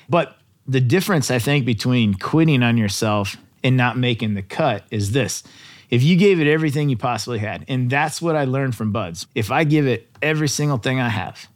But 0.08 0.36
the 0.66 0.80
difference, 0.80 1.30
I 1.30 1.38
think, 1.38 1.64
between 1.64 2.14
quitting 2.14 2.62
on 2.62 2.76
yourself 2.76 3.36
and 3.64 3.76
not 3.76 3.96
making 3.96 4.34
the 4.34 4.42
cut 4.42 4.84
is 4.90 5.12
this 5.12 5.42
If 5.90 6.02
you 6.02 6.16
gave 6.16 6.40
it 6.40 6.46
everything 6.46 6.88
you 6.88 6.96
possibly 6.96 7.38
had, 7.38 7.64
and 7.68 7.88
that's 7.88 8.20
what 8.20 8.36
I 8.36 8.44
learned 8.44 8.74
from 8.74 8.92
BUD/S. 8.92 9.26
If 9.34 9.50
I 9.50 9.64
give 9.64 9.86
it 9.86 10.08
every 10.20 10.48
single 10.48 10.78
thing 10.78 11.00
I 11.00 11.08
have, 11.08 11.48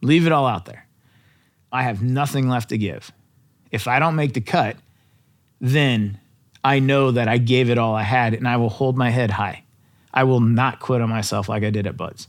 leave 0.00 0.26
it 0.26 0.32
all 0.32 0.46
out 0.46 0.64
there, 0.64 0.86
I 1.72 1.82
have 1.82 2.02
nothing 2.02 2.48
left 2.48 2.70
to 2.70 2.78
give. 2.78 3.12
If 3.70 3.86
I 3.86 3.98
don't 3.98 4.16
make 4.16 4.32
the 4.32 4.40
cut, 4.40 4.76
then 5.60 6.18
I 6.64 6.78
know 6.78 7.10
that 7.10 7.28
I 7.28 7.38
gave 7.38 7.70
it 7.70 7.78
all 7.78 7.94
I 7.94 8.02
had 8.02 8.34
and 8.34 8.48
I 8.48 8.56
will 8.56 8.68
hold 8.68 8.96
my 8.96 9.10
head 9.10 9.30
high. 9.30 9.64
I 10.12 10.24
will 10.24 10.40
not 10.40 10.80
quit 10.80 11.00
on 11.00 11.08
myself 11.10 11.48
like 11.48 11.62
I 11.62 11.70
did 11.70 11.86
at 11.86 11.96
BUD/S. 11.96 12.28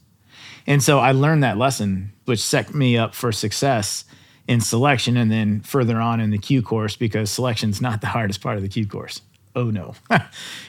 And 0.68 0.84
so 0.84 1.00
I 1.00 1.14
learned 1.14 1.44
that 1.44 1.58
lesson, 1.58 2.12
which 2.26 2.40
set 2.40 2.76
me 2.76 2.98
up 2.98 3.16
for 3.16 3.32
success 3.32 4.06
in 4.48 4.62
selection 4.62 5.16
and 5.18 5.32
then 5.32 5.62
further 5.62 6.00
on 6.00 6.20
in 6.20 6.32
the 6.32 6.38
Q 6.38 6.62
course 6.62 6.96
because 6.96 7.32
selection's 7.32 7.82
not 7.82 8.02
the 8.02 8.08
hardest 8.08 8.42
part 8.42 8.58
of 8.58 8.64
the 8.64 8.70
Q 8.70 8.88
course. 8.88 9.22
Oh 9.56 9.72
no, 9.72 9.96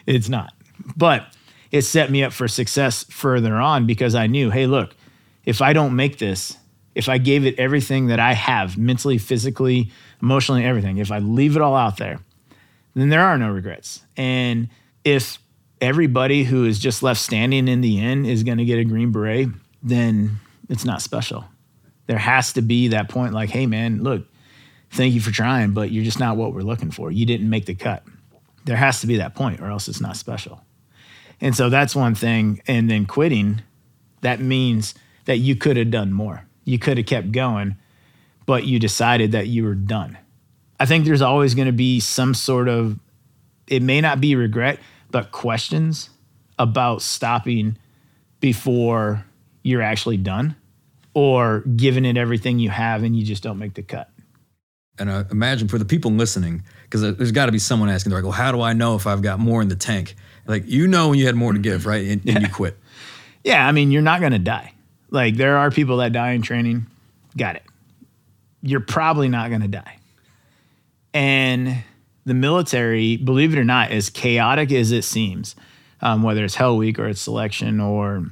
it's 0.06 0.28
not. 0.28 0.54
But 0.96 1.26
it 1.70 1.82
set 1.82 2.10
me 2.10 2.22
up 2.22 2.32
for 2.32 2.48
success 2.48 3.04
further 3.04 3.56
on 3.56 3.86
because 3.86 4.14
I 4.14 4.26
knew, 4.26 4.50
hey, 4.50 4.66
look, 4.66 4.94
if 5.44 5.60
I 5.62 5.72
don't 5.72 5.96
make 5.96 6.18
this, 6.18 6.56
if 6.94 7.08
I 7.08 7.18
gave 7.18 7.46
it 7.46 7.58
everything 7.58 8.08
that 8.08 8.18
I 8.20 8.32
have 8.32 8.76
mentally, 8.76 9.18
physically, 9.18 9.90
emotionally, 10.20 10.64
everything, 10.64 10.98
if 10.98 11.12
I 11.12 11.18
leave 11.18 11.56
it 11.56 11.62
all 11.62 11.76
out 11.76 11.96
there, 11.98 12.20
then 12.94 13.08
there 13.08 13.22
are 13.22 13.38
no 13.38 13.50
regrets. 13.50 14.04
And 14.16 14.68
if 15.04 15.38
everybody 15.80 16.44
who 16.44 16.64
is 16.64 16.78
just 16.78 17.02
left 17.02 17.20
standing 17.20 17.68
in 17.68 17.80
the 17.80 18.00
end 18.00 18.26
is 18.26 18.42
going 18.42 18.58
to 18.58 18.64
get 18.64 18.78
a 18.78 18.84
green 18.84 19.12
beret, 19.12 19.48
then 19.82 20.38
it's 20.68 20.84
not 20.84 21.02
special. 21.02 21.44
There 22.06 22.18
has 22.18 22.52
to 22.54 22.62
be 22.62 22.88
that 22.88 23.08
point 23.08 23.32
like, 23.32 23.50
hey, 23.50 23.66
man, 23.66 24.02
look, 24.02 24.26
thank 24.90 25.14
you 25.14 25.20
for 25.20 25.30
trying, 25.30 25.72
but 25.72 25.90
you're 25.90 26.04
just 26.04 26.18
not 26.18 26.36
what 26.36 26.52
we're 26.52 26.62
looking 26.62 26.90
for. 26.90 27.10
You 27.10 27.24
didn't 27.24 27.48
make 27.48 27.66
the 27.66 27.74
cut. 27.74 28.02
There 28.64 28.76
has 28.76 29.00
to 29.00 29.06
be 29.06 29.16
that 29.16 29.34
point, 29.34 29.60
or 29.60 29.70
else 29.70 29.88
it's 29.88 30.00
not 30.00 30.16
special. 30.16 30.64
And 31.40 31.56
so 31.56 31.70
that's 31.70 31.96
one 31.96 32.14
thing. 32.14 32.60
And 32.66 32.90
then 32.90 33.06
quitting, 33.06 33.62
that 34.20 34.40
means 34.40 34.94
that 35.24 35.38
you 35.38 35.56
could 35.56 35.76
have 35.76 35.90
done 35.90 36.12
more. 36.12 36.44
You 36.70 36.78
could 36.78 36.98
have 36.98 37.06
kept 37.06 37.32
going, 37.32 37.76
but 38.46 38.64
you 38.64 38.78
decided 38.78 39.32
that 39.32 39.48
you 39.48 39.64
were 39.64 39.74
done. 39.74 40.16
I 40.78 40.86
think 40.86 41.04
there's 41.04 41.20
always 41.20 41.54
going 41.54 41.66
to 41.66 41.72
be 41.72 41.98
some 41.98 42.32
sort 42.32 42.68
of, 42.68 42.96
it 43.66 43.82
may 43.82 44.00
not 44.00 44.20
be 44.20 44.36
regret, 44.36 44.78
but 45.10 45.32
questions 45.32 46.10
about 46.60 47.02
stopping 47.02 47.76
before 48.38 49.24
you're 49.64 49.82
actually 49.82 50.16
done 50.16 50.54
or 51.12 51.60
giving 51.76 52.04
it 52.04 52.16
everything 52.16 52.60
you 52.60 52.70
have 52.70 53.02
and 53.02 53.16
you 53.16 53.24
just 53.24 53.42
don't 53.42 53.58
make 53.58 53.74
the 53.74 53.82
cut. 53.82 54.08
And 54.96 55.10
uh, 55.10 55.24
imagine 55.30 55.66
for 55.66 55.78
the 55.78 55.84
people 55.84 56.12
listening, 56.12 56.62
because 56.84 57.02
there's 57.02 57.32
got 57.32 57.46
to 57.46 57.52
be 57.52 57.58
someone 57.58 57.88
asking, 57.88 58.10
they're 58.10 58.20
like, 58.20 58.24
well, 58.24 58.32
how 58.32 58.52
do 58.52 58.60
I 58.60 58.74
know 58.74 58.94
if 58.94 59.08
I've 59.08 59.22
got 59.22 59.40
more 59.40 59.60
in 59.60 59.68
the 59.68 59.76
tank? 59.76 60.14
Like, 60.46 60.68
you 60.68 60.86
know, 60.86 61.08
when 61.08 61.18
you 61.18 61.26
had 61.26 61.34
more 61.34 61.52
to 61.52 61.58
give, 61.58 61.84
right? 61.84 62.06
And, 62.06 62.28
and 62.28 62.42
you 62.42 62.48
quit. 62.52 62.78
Yeah. 63.42 63.66
I 63.66 63.72
mean, 63.72 63.90
you're 63.90 64.02
not 64.02 64.20
going 64.20 64.32
to 64.32 64.38
die. 64.38 64.72
Like, 65.10 65.36
there 65.36 65.56
are 65.58 65.70
people 65.70 65.98
that 65.98 66.12
die 66.12 66.32
in 66.32 66.42
training. 66.42 66.86
Got 67.36 67.56
it. 67.56 67.62
You're 68.62 68.80
probably 68.80 69.28
not 69.28 69.48
going 69.48 69.62
to 69.62 69.68
die. 69.68 69.98
And 71.12 71.82
the 72.24 72.34
military, 72.34 73.16
believe 73.16 73.52
it 73.52 73.58
or 73.58 73.64
not, 73.64 73.90
as 73.90 74.10
chaotic 74.10 74.70
as 74.72 74.92
it 74.92 75.02
seems, 75.02 75.56
um, 76.00 76.22
whether 76.22 76.44
it's 76.44 76.54
Hell 76.54 76.76
Week 76.76 76.98
or 76.98 77.08
it's 77.08 77.20
selection 77.20 77.80
or 77.80 78.26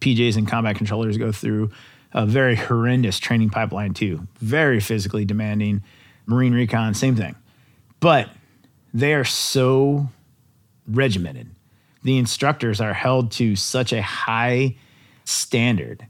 PJs 0.00 0.36
and 0.36 0.48
combat 0.48 0.76
controllers 0.76 1.16
go 1.18 1.32
through 1.32 1.70
a 2.12 2.24
very 2.24 2.54
horrendous 2.54 3.18
training 3.18 3.50
pipeline 3.50 3.92
too, 3.92 4.26
very 4.38 4.80
physically 4.80 5.24
demanding. 5.24 5.82
Marine 6.26 6.54
recon, 6.54 6.94
same 6.94 7.16
thing. 7.16 7.34
But 8.00 8.30
they 8.94 9.14
are 9.14 9.24
so 9.24 10.08
regimented. 10.86 11.50
The 12.02 12.18
instructors 12.18 12.80
are 12.80 12.94
held 12.94 13.32
to 13.32 13.56
such 13.56 13.92
a 13.92 14.02
high 14.02 14.76
standard, 15.24 16.06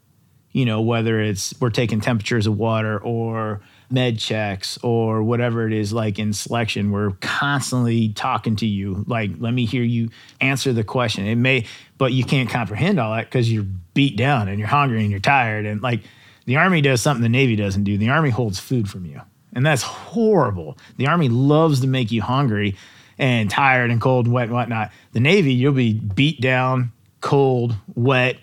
you 0.55 0.65
know, 0.65 0.81
whether 0.81 1.21
it's 1.21 1.53
we're 1.61 1.69
taking 1.69 2.01
temperatures 2.01 2.47
of 2.47 2.57
water 2.57 2.99
or 2.99 3.61
med 3.91 4.19
checks 4.19 4.79
or 4.83 5.23
whatever 5.23 5.67
it 5.67 5.73
is 5.73 5.93
like 5.93 6.19
in 6.19 6.33
selection 6.33 6.91
we're 6.91 7.11
constantly 7.21 8.11
talking 8.11 8.57
to 8.57 8.67
you. 8.67 9.05
Like 9.07 9.33
let 9.39 9.53
me 9.53 9.67
hear 9.67 9.83
you 9.83 10.11
answer 10.41 10.73
the 10.73 10.85
question. 10.85 11.27
It 11.27 11.35
may 11.35 11.67
but 11.99 12.13
you 12.13 12.25
can't 12.25 12.49
comprehend 12.49 12.99
all 12.99 13.15
that 13.15 13.27
because 13.27 13.53
you're 13.53 13.67
beat 13.95 14.17
down 14.17 14.49
and 14.49 14.59
you're 14.59 14.69
hungry 14.69 15.03
and 15.03 15.11
you're 15.11 15.21
tired. 15.21 15.67
And 15.67 15.83
like 15.83 16.03
the 16.47 16.57
army 16.57 16.81
does 16.81 17.03
something 17.03 17.23
the 17.23 17.29
navy 17.29 17.57
doesn't 17.57 17.85
do. 17.85 17.99
The 17.99 18.11
army 18.11 18.31
holds 18.31 18.61
food 18.61 18.89
from 18.89 19.05
you. 19.05 19.21
And 19.55 19.67
that's 19.67 19.83
horrible. 19.83 20.79
The 20.97 21.09
army 21.09 21.29
loves 21.29 21.81
to 21.81 21.89
make 21.89 22.13
you 22.13 22.23
hungry 22.23 22.77
and 23.19 23.51
tired 23.51 23.91
and 23.91 24.01
cold 24.01 24.27
and 24.27 24.35
wet 24.35 24.45
and 24.45 24.53
whatnot. 24.53 24.93
The 25.13 25.21
navy 25.21 25.53
you'll 25.53 25.73
be 25.73 25.95
beat 25.95 26.41
down 26.41 26.93
cold 27.21 27.75
wet 27.95 28.37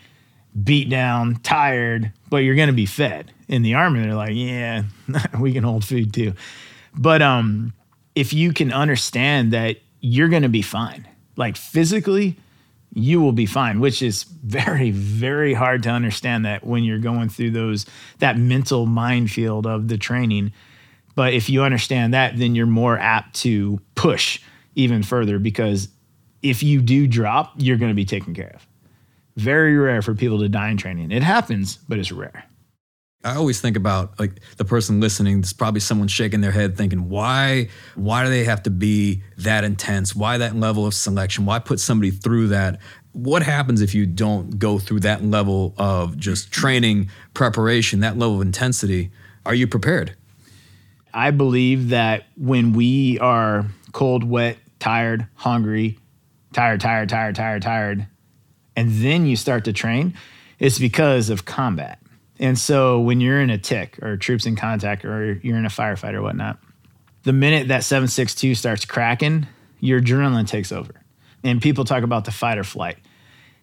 beat 0.63 0.89
down 0.89 1.35
tired 1.43 2.11
but 2.29 2.37
you're 2.37 2.55
going 2.55 2.67
to 2.67 2.73
be 2.73 2.85
fed. 2.85 3.31
In 3.47 3.61
the 3.63 3.73
army 3.73 4.01
they're 4.01 4.15
like 4.15 4.33
yeah 4.33 4.83
we 5.39 5.53
can 5.53 5.63
hold 5.63 5.85
food 5.85 6.13
too. 6.13 6.33
But 6.95 7.21
um 7.21 7.73
if 8.15 8.33
you 8.33 8.53
can 8.53 8.73
understand 8.73 9.53
that 9.53 9.77
you're 10.01 10.29
going 10.29 10.43
to 10.43 10.49
be 10.49 10.61
fine 10.61 11.07
like 11.37 11.55
physically 11.55 12.37
you 12.93 13.21
will 13.21 13.31
be 13.31 13.45
fine 13.45 13.79
which 13.79 14.01
is 14.01 14.23
very 14.43 14.91
very 14.91 15.53
hard 15.53 15.83
to 15.83 15.89
understand 15.89 16.45
that 16.45 16.65
when 16.65 16.83
you're 16.83 16.99
going 16.99 17.29
through 17.29 17.51
those 17.51 17.85
that 18.19 18.37
mental 18.37 18.85
minefield 18.85 19.65
of 19.65 19.87
the 19.87 19.97
training. 19.97 20.51
But 21.15 21.33
if 21.33 21.49
you 21.49 21.63
understand 21.63 22.13
that 22.13 22.37
then 22.37 22.55
you're 22.55 22.65
more 22.65 22.97
apt 22.97 23.35
to 23.41 23.79
push 23.95 24.39
even 24.75 25.03
further 25.03 25.39
because 25.39 25.89
if 26.41 26.63
you 26.63 26.81
do 26.81 27.07
drop 27.07 27.53
you're 27.57 27.77
going 27.77 27.91
to 27.91 27.95
be 27.95 28.05
taken 28.05 28.33
care 28.33 28.51
of 28.55 28.65
very 29.35 29.77
rare 29.77 30.01
for 30.01 30.13
people 30.13 30.39
to 30.39 30.49
die 30.49 30.69
in 30.69 30.77
training 30.77 31.11
it 31.11 31.23
happens 31.23 31.77
but 31.87 31.97
it's 31.97 32.11
rare 32.11 32.45
I 33.23 33.35
always 33.35 33.61
think 33.61 33.77
about 33.77 34.19
like 34.19 34.39
the 34.57 34.65
person 34.65 34.99
listening. 34.99 35.41
There's 35.41 35.53
probably 35.53 35.79
someone 35.79 36.07
shaking 36.07 36.41
their 36.41 36.51
head, 36.51 36.75
thinking, 36.75 37.07
"Why? 37.07 37.69
Why 37.95 38.23
do 38.23 38.29
they 38.31 38.45
have 38.45 38.63
to 38.63 38.71
be 38.71 39.21
that 39.37 39.63
intense? 39.63 40.15
Why 40.15 40.39
that 40.39 40.55
level 40.55 40.87
of 40.87 40.93
selection? 40.93 41.45
Why 41.45 41.59
put 41.59 41.79
somebody 41.79 42.09
through 42.09 42.47
that? 42.47 42.79
What 43.11 43.43
happens 43.43 43.81
if 43.81 43.93
you 43.93 44.05
don't 44.07 44.57
go 44.57 44.79
through 44.79 45.01
that 45.01 45.23
level 45.23 45.75
of 45.77 46.17
just 46.17 46.51
training, 46.51 47.09
preparation, 47.33 47.99
that 47.99 48.17
level 48.17 48.37
of 48.37 48.41
intensity? 48.41 49.11
Are 49.45 49.53
you 49.53 49.67
prepared?" 49.67 50.15
I 51.13 51.29
believe 51.31 51.89
that 51.89 52.23
when 52.37 52.73
we 52.73 53.19
are 53.19 53.67
cold, 53.91 54.23
wet, 54.23 54.57
tired, 54.79 55.27
hungry, 55.35 55.99
tired, 56.53 56.79
tired, 56.79 57.09
tired, 57.09 57.35
tired, 57.35 57.61
tired, 57.61 58.07
and 58.75 58.91
then 58.91 59.25
you 59.25 59.35
start 59.35 59.65
to 59.65 59.73
train, 59.73 60.13
it's 60.59 60.79
because 60.79 61.29
of 61.29 61.45
combat 61.45 62.01
and 62.41 62.57
so 62.57 62.99
when 62.99 63.21
you're 63.21 63.39
in 63.39 63.51
a 63.51 63.59
TIC 63.59 63.99
or 64.01 64.17
troops 64.17 64.47
in 64.47 64.55
contact 64.55 65.05
or 65.05 65.33
you're 65.43 65.57
in 65.57 65.65
a 65.65 65.69
firefight 65.69 66.15
or 66.15 66.23
whatnot, 66.23 66.57
the 67.21 67.33
minute 67.33 67.67
that 67.67 67.83
762 67.83 68.55
starts 68.55 68.83
cracking, 68.83 69.45
your 69.79 70.01
adrenaline 70.01 70.47
takes 70.47 70.71
over. 70.71 70.91
And 71.43 71.61
people 71.61 71.85
talk 71.85 72.01
about 72.01 72.25
the 72.25 72.31
fight 72.31 72.57
or 72.57 72.63
flight. 72.63 72.97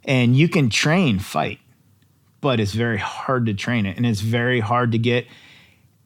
And 0.05 0.37
you 0.37 0.49
can 0.49 0.71
train 0.71 1.19
fight, 1.19 1.59
but 2.41 2.61
it's 2.61 2.73
very 2.73 2.99
hard 2.99 3.47
to 3.47 3.55
train 3.55 3.85
it. 3.85 3.97
And 3.97 4.07
it's 4.07 4.21
very 4.21 4.61
hard 4.61 4.93
to 4.93 4.99
get 4.99 5.27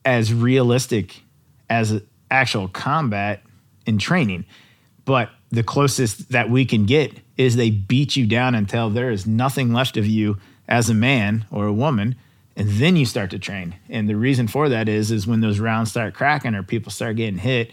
as 0.06 0.32
realistic 0.32 1.22
as 1.68 2.00
actual 2.30 2.68
combat 2.68 3.42
in 3.84 3.98
training. 3.98 4.46
But 5.04 5.28
the 5.52 5.62
closest 5.62 6.30
that 6.30 6.50
we 6.50 6.64
can 6.64 6.86
get 6.86 7.12
is 7.36 7.54
they 7.54 7.70
beat 7.70 8.16
you 8.16 8.26
down 8.26 8.54
until 8.54 8.90
there 8.90 9.10
is 9.10 9.26
nothing 9.26 9.72
left 9.72 9.96
of 9.96 10.06
you 10.06 10.38
as 10.66 10.90
a 10.90 10.94
man 10.94 11.44
or 11.50 11.66
a 11.66 11.72
woman 11.72 12.16
and 12.56 12.68
then 12.68 12.96
you 12.96 13.06
start 13.06 13.30
to 13.30 13.38
train. 13.38 13.74
And 13.88 14.08
the 14.08 14.16
reason 14.16 14.46
for 14.48 14.68
that 14.68 14.88
is 14.88 15.10
is 15.10 15.26
when 15.26 15.40
those 15.40 15.58
rounds 15.58 15.90
start 15.90 16.14
cracking 16.14 16.54
or 16.54 16.62
people 16.62 16.92
start 16.92 17.16
getting 17.16 17.38
hit 17.38 17.70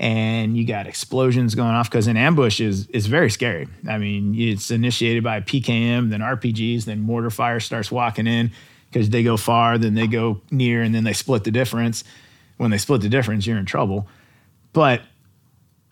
and 0.00 0.56
you 0.56 0.64
got 0.64 0.86
explosions 0.86 1.54
going 1.54 1.70
off 1.70 1.90
because 1.90 2.06
an 2.06 2.16
ambush 2.16 2.60
is 2.60 2.86
is 2.88 3.06
very 3.06 3.30
scary. 3.30 3.68
I 3.88 3.98
mean, 3.98 4.34
it's 4.36 4.70
initiated 4.70 5.24
by 5.24 5.40
PKM, 5.40 6.10
then 6.10 6.20
RPGs, 6.20 6.84
then 6.84 7.00
mortar 7.00 7.30
fire 7.30 7.60
starts 7.60 7.90
walking 7.90 8.26
in 8.26 8.52
because 8.90 9.10
they 9.10 9.22
go 9.22 9.36
far, 9.36 9.76
then 9.76 9.94
they 9.94 10.06
go 10.06 10.40
near, 10.50 10.82
and 10.82 10.94
then 10.94 11.04
they 11.04 11.12
split 11.12 11.44
the 11.44 11.50
difference. 11.50 12.04
When 12.56 12.70
they 12.70 12.78
split 12.78 13.02
the 13.02 13.08
difference, 13.08 13.46
you're 13.46 13.58
in 13.58 13.66
trouble. 13.66 14.08
But 14.72 15.02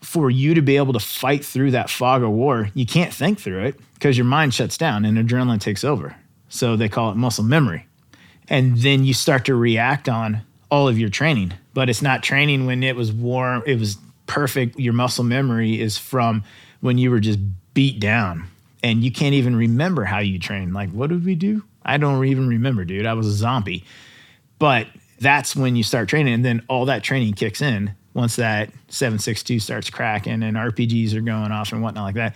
for 0.01 0.29
you 0.29 0.53
to 0.53 0.61
be 0.61 0.77
able 0.77 0.93
to 0.93 0.99
fight 0.99 1.43
through 1.43 1.71
that 1.71 1.89
fog 1.89 2.23
of 2.23 2.29
war, 2.29 2.69
you 2.73 2.85
can't 2.85 3.13
think 3.13 3.39
through 3.39 3.65
it 3.65 3.79
because 3.95 4.17
your 4.17 4.25
mind 4.25 4.53
shuts 4.53 4.77
down 4.77 5.05
and 5.05 5.17
adrenaline 5.17 5.59
takes 5.59 5.83
over. 5.83 6.15
So 6.49 6.75
they 6.75 6.89
call 6.89 7.11
it 7.11 7.15
muscle 7.15 7.43
memory 7.43 7.87
and 8.47 8.77
then 8.77 9.03
you 9.03 9.13
start 9.13 9.45
to 9.45 9.55
react 9.55 10.07
on 10.07 10.41
all 10.71 10.87
of 10.87 10.97
your 10.97 11.09
training. 11.09 11.53
But 11.73 11.89
it's 11.89 12.01
not 12.01 12.23
training 12.23 12.65
when 12.65 12.83
it 12.83 12.95
was 12.95 13.11
warm, 13.11 13.63
it 13.65 13.79
was 13.79 13.97
perfect. 14.25 14.79
Your 14.79 14.93
muscle 14.93 15.23
memory 15.23 15.79
is 15.79 15.97
from 15.97 16.43
when 16.81 16.97
you 16.97 17.11
were 17.11 17.19
just 17.19 17.39
beat 17.73 17.99
down 17.99 18.47
and 18.83 19.03
you 19.03 19.11
can't 19.11 19.33
even 19.33 19.55
remember 19.55 20.05
how 20.05 20.19
you 20.19 20.39
trained. 20.39 20.73
Like, 20.73 20.89
what 20.91 21.09
did 21.09 21.25
we 21.25 21.35
do? 21.35 21.63
I 21.83 21.97
don't 21.97 22.23
even 22.25 22.47
remember, 22.47 22.85
dude. 22.85 23.05
I 23.05 23.13
was 23.13 23.27
a 23.27 23.31
zombie. 23.31 23.83
But 24.59 24.87
that's 25.19 25.55
when 25.55 25.75
you 25.75 25.83
start 25.83 26.09
training, 26.09 26.33
and 26.33 26.45
then 26.45 26.63
all 26.67 26.85
that 26.85 27.03
training 27.03 27.33
kicks 27.33 27.61
in 27.61 27.93
once 28.17 28.37
that 28.37 28.71
762 28.87 29.59
starts 29.59 29.91
cracking 29.91 30.41
and 30.41 30.57
RPGs 30.57 31.13
are 31.13 31.21
going 31.21 31.51
off 31.51 31.71
and 31.71 31.83
whatnot 31.83 32.03
like 32.03 32.15
that. 32.15 32.35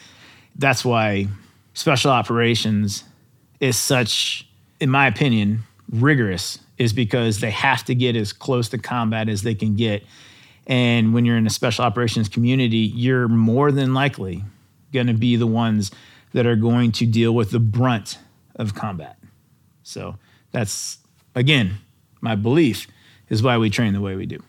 That's 0.55 0.85
why 0.85 1.27
special 1.73 2.11
operations 2.11 3.03
is 3.59 3.77
such, 3.77 4.47
in 4.79 4.91
my 4.91 5.07
opinion, 5.07 5.61
rigorous, 5.91 6.59
is 6.77 6.93
because 6.93 7.39
they 7.39 7.49
have 7.49 7.83
to 7.85 7.95
get 7.95 8.15
as 8.15 8.31
close 8.31 8.69
to 8.69 8.77
combat 8.77 9.27
as 9.27 9.41
they 9.41 9.55
can 9.55 9.75
get. 9.75 10.03
And 10.67 11.15
when 11.15 11.25
you're 11.25 11.37
in 11.37 11.47
a 11.47 11.49
special 11.49 11.83
operations 11.83 12.29
community, 12.29 12.77
you're 12.77 13.27
more 13.27 13.71
than 13.71 13.95
likely 13.95 14.43
going 14.93 15.07
to 15.07 15.13
be 15.13 15.35
the 15.35 15.47
ones 15.47 15.89
that 16.33 16.45
are 16.45 16.55
going 16.55 16.91
to 16.91 17.07
deal 17.07 17.33
with 17.33 17.49
the 17.49 17.59
brunt 17.59 18.19
of 18.55 18.75
combat. 18.75 19.17
So 19.81 20.15
that's, 20.51 20.99
again, 21.33 21.79
my 22.21 22.35
belief 22.35 22.85
is 23.29 23.41
why 23.41 23.57
we 23.57 23.71
train 23.71 23.93
the 23.93 24.01
way 24.01 24.15
we 24.15 24.27
do. 24.27 24.43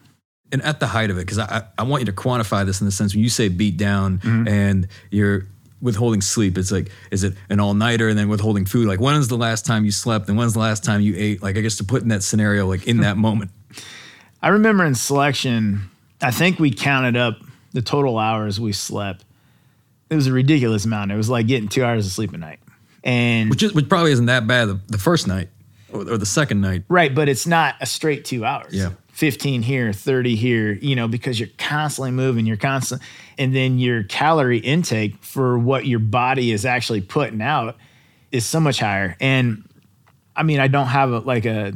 And 0.52 0.62
at 0.62 0.80
the 0.80 0.86
height 0.86 1.10
of 1.10 1.16
it, 1.16 1.22
because 1.22 1.38
I, 1.38 1.64
I 1.78 1.82
want 1.84 2.02
you 2.02 2.06
to 2.06 2.12
quantify 2.12 2.64
this 2.66 2.80
in 2.80 2.84
the 2.84 2.92
sense 2.92 3.14
when 3.14 3.22
you 3.22 3.30
say 3.30 3.48
beat 3.48 3.78
down 3.78 4.18
mm-hmm. 4.18 4.46
and 4.46 4.86
you're 5.10 5.46
withholding 5.80 6.20
sleep, 6.20 6.56
it's 6.56 6.70
like, 6.70 6.90
is 7.10 7.24
it 7.24 7.34
an 7.50 7.58
all 7.58 7.74
nighter 7.74 8.08
and 8.08 8.18
then 8.18 8.28
withholding 8.28 8.66
food? 8.66 8.86
Like, 8.86 9.00
when 9.00 9.16
is 9.16 9.28
the 9.28 9.36
last 9.36 9.66
time 9.66 9.84
you 9.84 9.90
slept 9.90 10.28
and 10.28 10.38
when's 10.38 10.52
the 10.52 10.60
last 10.60 10.84
time 10.84 11.00
you 11.00 11.14
ate? 11.16 11.42
Like, 11.42 11.56
I 11.56 11.60
guess 11.60 11.76
to 11.78 11.84
put 11.84 12.02
in 12.02 12.08
that 12.08 12.22
scenario, 12.22 12.66
like 12.66 12.86
in 12.86 12.98
that 12.98 13.16
moment. 13.18 13.50
I 14.42 14.48
remember 14.48 14.84
in 14.84 14.94
selection, 14.94 15.90
I 16.20 16.30
think 16.30 16.58
we 16.58 16.70
counted 16.70 17.16
up 17.16 17.38
the 17.72 17.82
total 17.82 18.18
hours 18.18 18.60
we 18.60 18.72
slept. 18.72 19.24
It 20.10 20.14
was 20.14 20.26
a 20.26 20.32
ridiculous 20.32 20.84
amount. 20.84 21.10
It 21.10 21.16
was 21.16 21.30
like 21.30 21.46
getting 21.46 21.68
two 21.68 21.84
hours 21.84 22.06
of 22.06 22.12
sleep 22.12 22.32
a 22.32 22.38
night. 22.38 22.60
And 23.02 23.50
which, 23.50 23.62
is, 23.62 23.72
which 23.72 23.88
probably 23.88 24.12
isn't 24.12 24.26
that 24.26 24.46
bad 24.46 24.68
the, 24.68 24.80
the 24.88 24.98
first 24.98 25.26
night 25.26 25.48
or, 25.92 26.00
or 26.02 26.18
the 26.18 26.26
second 26.26 26.60
night. 26.60 26.84
Right. 26.88 27.12
But 27.14 27.28
it's 27.28 27.46
not 27.46 27.76
a 27.80 27.86
straight 27.86 28.24
two 28.24 28.44
hours. 28.44 28.74
Yeah. 28.74 28.90
15 29.22 29.62
here, 29.62 29.92
30 29.92 30.34
here, 30.34 30.72
you 30.72 30.96
know, 30.96 31.06
because 31.06 31.38
you're 31.38 31.48
constantly 31.56 32.10
moving, 32.10 32.44
you're 32.44 32.56
constant, 32.56 33.00
and 33.38 33.54
then 33.54 33.78
your 33.78 34.02
calorie 34.02 34.58
intake 34.58 35.22
for 35.22 35.56
what 35.56 35.86
your 35.86 36.00
body 36.00 36.50
is 36.50 36.66
actually 36.66 37.00
putting 37.00 37.40
out 37.40 37.76
is 38.32 38.44
so 38.44 38.58
much 38.58 38.80
higher. 38.80 39.16
And 39.20 39.62
I 40.34 40.42
mean, 40.42 40.58
I 40.58 40.66
don't 40.66 40.88
have 40.88 41.12
a, 41.12 41.20
like 41.20 41.46
a, 41.46 41.72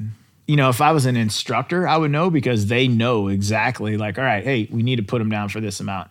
you 0.49 0.57
know, 0.57 0.71
if 0.71 0.81
I 0.81 0.91
was 0.91 1.07
an 1.07 1.17
instructor, 1.17 1.87
I 1.87 1.97
would 1.97 2.11
know 2.11 2.31
because 2.31 2.67
they 2.67 2.89
know 2.89 3.29
exactly 3.29 3.97
like, 3.97 4.19
all 4.19 4.25
right, 4.25 4.43
hey, 4.43 4.67
we 4.69 4.83
need 4.83 4.97
to 4.97 5.05
put 5.05 5.21
them 5.21 5.31
down 5.31 5.49
for 5.49 5.61
this 5.61 5.79
amount. 5.79 6.11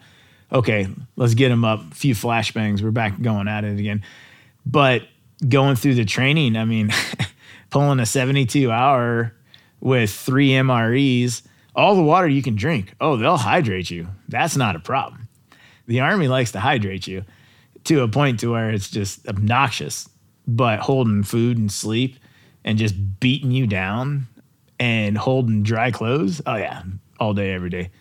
Okay, 0.54 0.88
let's 1.18 1.34
get 1.34 1.50
them 1.50 1.66
up. 1.66 1.82
A 1.92 1.96
few 1.96 2.16
flashbangs. 2.16 2.82
We're 2.82 2.92
back 2.92 3.22
going 3.22 3.50
at 3.50 3.66
it 3.66 3.78
again. 3.78 4.06
But 4.66 5.02
going 5.46 5.76
through 5.76 5.96
the 5.96 6.06
training, 6.06 6.56
I 6.56 6.64
mean, 6.64 6.94
pulling 7.72 8.00
a 8.00 8.06
72 8.06 8.72
hour 8.72 9.35
with 9.86 10.10
three 10.10 10.50
MREs, 10.50 11.44
all 11.76 11.96
the 11.96 12.02
water 12.02 12.28
you 12.28 12.42
can 12.42 12.56
drink. 12.56 12.96
Oh, 13.00 13.18
they'll 13.18 13.38
hydrate 13.38 13.92
you. 13.92 14.08
That's 14.28 14.58
not 14.58 14.76
a 14.76 14.80
problem. 14.80 15.30
The 15.86 16.00
army 16.00 16.28
likes 16.28 16.54
to 16.54 16.60
hydrate 16.60 17.06
you 17.06 17.24
to 17.84 18.02
a 18.02 18.08
point 18.08 18.40
to 18.40 18.52
where 18.52 18.72
it's 18.72 18.90
just 18.90 19.28
obnoxious. 19.28 20.10
But 20.48 20.80
holding 20.80 21.22
food 21.22 21.60
and 21.60 21.72
sleep 21.72 22.18
and 22.64 22.80
just 22.80 23.20
beating 23.20 23.52
you 23.52 23.68
down 23.68 24.26
and 24.80 25.20
holding 25.20 25.62
dry 25.62 25.92
clothes, 25.92 26.42
oh 26.48 26.56
yeah, 26.56 26.82
all 27.20 27.36
day 27.36 27.54
every 27.54 27.70
day. 27.70 27.92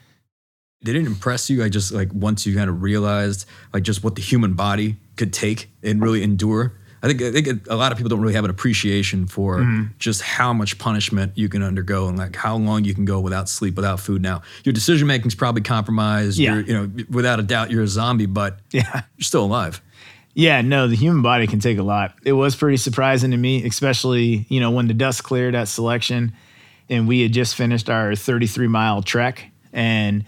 Did 0.83 0.97
it 0.97 1.05
impress 1.05 1.51
you? 1.51 1.63
I 1.63 1.69
just 1.69 1.93
like 1.93 2.09
once 2.15 2.47
you 2.47 2.57
kind 2.57 2.71
of 2.71 2.83
realized 2.83 3.47
like 3.75 3.83
just 3.83 4.03
what 4.03 4.15
the 4.15 4.23
human 4.23 4.55
body 4.55 4.97
could 5.17 5.35
take 5.35 5.69
and 5.83 6.03
really 6.03 6.23
endure 6.23 6.79
I 7.05 7.09
think 7.09 7.21
I 7.21 7.33
think 7.33 7.67
a 7.69 7.77
lot 7.77 7.93
of 7.93 7.99
people 7.99 8.09
don't 8.09 8.23
really 8.23 8.33
have 8.33 8.45
an 8.45 8.51
appreciation 8.51 9.27
for 9.27 9.59
mm-hmm. 9.59 9.93
just 9.99 10.23
how 10.23 10.55
much 10.55 10.79
punishment 10.79 11.33
you 11.35 11.51
can 11.51 11.63
undergo 11.63 12.09
and 12.09 12.17
like 12.17 12.35
how 12.35 12.57
long 12.57 12.85
you 12.85 12.95
can 12.95 13.05
go 13.05 13.21
without 13.21 13.47
sleep, 13.47 13.77
without 13.77 14.01
food. 14.01 14.23
Now, 14.23 14.41
your 14.65 14.73
decision 14.73 15.07
making 15.07 15.27
is 15.27 15.35
probably 15.35 15.61
compromised. 15.61 16.39
Yeah. 16.39 16.55
You're, 16.55 16.63
you 16.63 16.73
know, 16.73 17.05
without 17.11 17.41
a 17.41 17.43
doubt, 17.43 17.71
you're 17.71 17.83
a 17.83 17.89
zombie, 17.89 18.25
but 18.25 18.59
yeah, 18.71 19.03
you're 19.19 19.25
still 19.25 19.45
alive. 19.45 19.83
Yeah, 20.33 20.63
no, 20.63 20.89
the 20.89 20.97
human 20.97 21.21
body 21.21 21.47
can 21.47 21.61
take 21.61 21.77
a 21.77 21.83
lot. 21.83 22.15
It 22.25 22.33
was 22.33 22.57
pretty 22.57 22.79
surprising 22.79 23.33
to 23.33 23.37
me, 23.37 23.67
especially 23.67 24.47
you 24.49 24.61
know 24.61 24.71
when 24.71 24.89
the 24.89 24.95
dust 24.95 25.25
cleared 25.25 25.55
at 25.55 25.69
selection, 25.69 26.33
and 26.89 27.07
we 27.07 27.21
had 27.21 27.35
just 27.35 27.55
finished 27.55 27.91
our 27.91 28.15
33 28.15 28.67
mile 28.67 29.03
trek, 29.03 29.45
and 29.75 30.25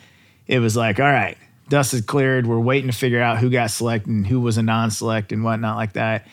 it 0.47 0.59
was 0.59 0.77
like, 0.77 1.01
all 1.01 1.07
right, 1.07 1.39
dust 1.71 1.95
is 1.95 2.03
cleared. 2.03 2.47
We're 2.47 2.61
waiting 2.61 2.91
to 2.91 2.97
figure 2.97 3.23
out 3.23 3.39
who 3.39 3.49
got 3.49 3.71
selected 3.71 4.11
and 4.11 4.27
who 4.27 4.41
was 4.41 4.59
a 4.59 4.63
non-select 4.63 5.33
and 5.33 5.43
whatnot 5.43 5.77
like 5.77 5.95
that 5.95 6.27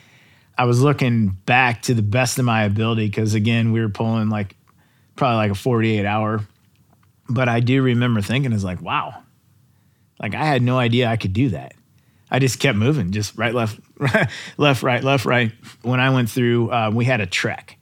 I 0.58 0.66
was 0.66 0.82
looking 0.82 1.30
back 1.30 1.84
to 1.84 1.94
the 1.94 2.02
best 2.02 2.38
of 2.40 2.46
my 2.46 2.64
ability 2.64 3.08
because 3.08 3.34
again, 3.34 3.72
we 3.72 3.82
were 3.82 3.90
pulling 3.90 4.30
like 4.30 4.56
probably 5.16 5.38
like 5.38 5.52
a 5.52 5.56
48 5.56 6.06
hour. 6.06 6.42
But 7.30 7.50
I 7.50 7.60
do 7.60 7.82
remember 7.82 8.22
thinking, 8.22 8.52
is 8.52 8.64
like, 8.64 8.82
wow, 8.82 9.24
like 10.20 10.36
I 10.36 10.46
had 10.46 10.62
no 10.62 10.78
idea 10.78 11.08
I 11.08 11.18
could 11.18 11.34
do 11.34 11.50
that. 11.50 11.74
I 12.30 12.40
just 12.40 12.60
kept 12.60 12.78
moving, 12.78 13.12
just 13.12 13.38
right, 13.38 13.54
left, 13.54 13.80
right, 13.98 14.30
left, 14.58 14.84
right, 14.84 15.04
left, 15.04 15.26
right. 15.26 15.52
When 15.84 16.00
I 16.00 16.10
went 16.10 16.30
through, 16.30 16.72
uh, 16.72 16.92
we 16.94 17.06
had 17.06 17.22
a 17.22 17.28
trek. 17.28 17.78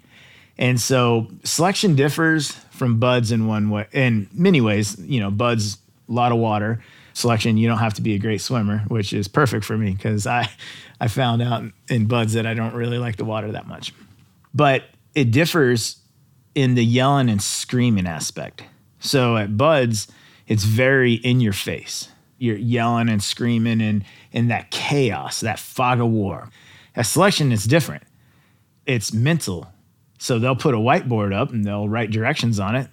And 0.57 0.79
so 0.79 1.27
selection 1.43 1.95
differs 1.95 2.51
from 2.71 2.99
BUD/S 2.99 3.31
in 3.31 3.47
one 3.47 3.69
way, 3.69 3.87
in 3.93 4.29
many 4.33 4.61
ways. 4.61 4.97
You 4.99 5.21
know, 5.21 5.31
BUD/S, 5.31 5.77
a 6.07 6.11
lot 6.11 6.31
of 6.31 6.37
water. 6.37 6.83
Selection, 7.13 7.57
you 7.57 7.67
don't 7.67 7.79
have 7.79 7.93
to 7.95 8.01
be 8.01 8.13
a 8.15 8.19
great 8.19 8.41
swimmer, 8.41 8.79
which 8.87 9.13
is 9.13 9.27
perfect 9.27 9.65
for 9.65 9.77
me 9.77 9.91
because 9.91 10.25
I, 10.25 10.49
I 10.99 11.07
found 11.07 11.41
out 11.41 11.63
in 11.89 12.05
BUD/S 12.05 12.33
that 12.33 12.45
I 12.45 12.53
don't 12.53 12.73
really 12.73 12.97
like 12.97 13.17
the 13.17 13.25
water 13.25 13.51
that 13.51 13.67
much. 13.67 13.93
But 14.53 14.85
it 15.13 15.31
differs 15.31 15.97
in 16.55 16.75
the 16.75 16.85
yelling 16.85 17.29
and 17.29 17.41
screaming 17.41 18.07
aspect. 18.07 18.63
So 18.99 19.37
at 19.37 19.57
BUD/S, 19.57 20.07
it's 20.47 20.63
very 20.63 21.13
in 21.13 21.39
your 21.41 21.53
face. 21.53 22.09
You're 22.37 22.57
yelling 22.57 23.09
and 23.09 23.21
screaming 23.21 23.81
and 23.81 24.03
in 24.31 24.47
that 24.47 24.71
chaos, 24.71 25.41
that 25.41 25.59
fog 25.59 25.99
of 25.99 26.07
war. 26.07 26.49
At 26.95 27.05
selection, 27.05 27.51
it's 27.51 27.65
different. 27.65 28.03
It's 28.85 29.13
mental. 29.13 29.71
So 30.17 30.39
they'll 30.39 30.55
put 30.55 30.73
a 30.73 30.77
whiteboard 30.77 31.33
up 31.33 31.51
and 31.51 31.65
they'll 31.65 31.87
write 31.87 32.11
directions 32.11 32.59
on 32.59 32.75
it. 32.75 32.87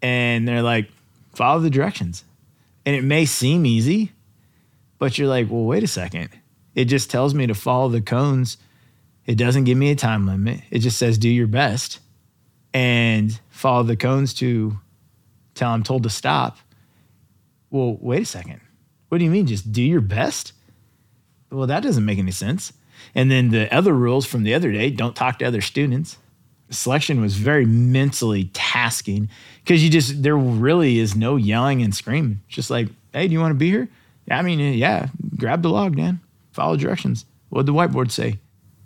And 0.00 0.46
they're 0.46 0.62
like, 0.62 0.90
follow 1.34 1.60
the 1.60 1.70
directions. 1.70 2.24
And 2.84 2.96
it 2.96 3.04
may 3.04 3.24
seem 3.24 3.64
easy, 3.64 4.12
but 4.98 5.18
you're 5.18 5.28
like, 5.28 5.50
well, 5.50 5.64
wait 5.64 5.82
a 5.82 5.88
second 5.88 6.30
it 6.74 6.86
just 6.86 7.10
tells 7.10 7.34
me 7.34 7.46
to 7.46 7.54
follow 7.54 7.88
the 7.88 8.00
cones. 8.00 8.56
It 9.26 9.36
doesn't 9.36 9.64
give 9.64 9.78
me 9.78 9.90
a 9.90 9.96
time 9.96 10.26
limit. 10.26 10.60
It 10.70 10.80
just 10.80 10.98
says 10.98 11.18
do 11.18 11.28
your 11.28 11.46
best 11.46 12.00
and 12.72 13.38
follow 13.50 13.82
the 13.82 13.96
cones 13.96 14.34
to 14.34 14.78
tell 15.54 15.70
I'm 15.70 15.82
told 15.82 16.02
to 16.04 16.10
stop. 16.10 16.58
Well, 17.70 17.98
wait 18.00 18.22
a 18.22 18.26
second. 18.26 18.60
What 19.08 19.18
do 19.18 19.24
you 19.24 19.30
mean? 19.30 19.46
Just 19.46 19.70
do 19.72 19.82
your 19.82 20.00
best? 20.00 20.52
Well, 21.50 21.66
that 21.66 21.82
doesn't 21.82 22.04
make 22.04 22.18
any 22.18 22.30
sense. 22.30 22.72
And 23.14 23.30
then 23.30 23.50
the 23.50 23.72
other 23.74 23.92
rules 23.92 24.26
from 24.26 24.42
the 24.42 24.54
other 24.54 24.72
day 24.72 24.90
don't 24.90 25.16
talk 25.16 25.38
to 25.38 25.44
other 25.44 25.60
students. 25.60 26.16
Selection 26.72 27.20
was 27.20 27.36
very 27.36 27.64
mentally 27.64 28.50
tasking 28.52 29.28
because 29.62 29.84
you 29.84 29.90
just, 29.90 30.22
there 30.22 30.36
really 30.36 30.98
is 30.98 31.14
no 31.14 31.36
yelling 31.36 31.82
and 31.82 31.94
screaming. 31.94 32.40
Just 32.48 32.70
like, 32.70 32.88
hey, 33.12 33.28
do 33.28 33.32
you 33.32 33.40
want 33.40 33.52
to 33.52 33.58
be 33.58 33.70
here? 33.70 33.88
I 34.30 34.42
mean, 34.42 34.58
yeah, 34.74 35.08
grab 35.36 35.62
the 35.62 35.68
log, 35.68 35.96
man. 35.96 36.20
follow 36.52 36.76
directions. 36.76 37.24
What 37.50 37.66
did 37.66 37.74
the 37.74 37.78
whiteboard 37.78 38.10
say? 38.10 38.38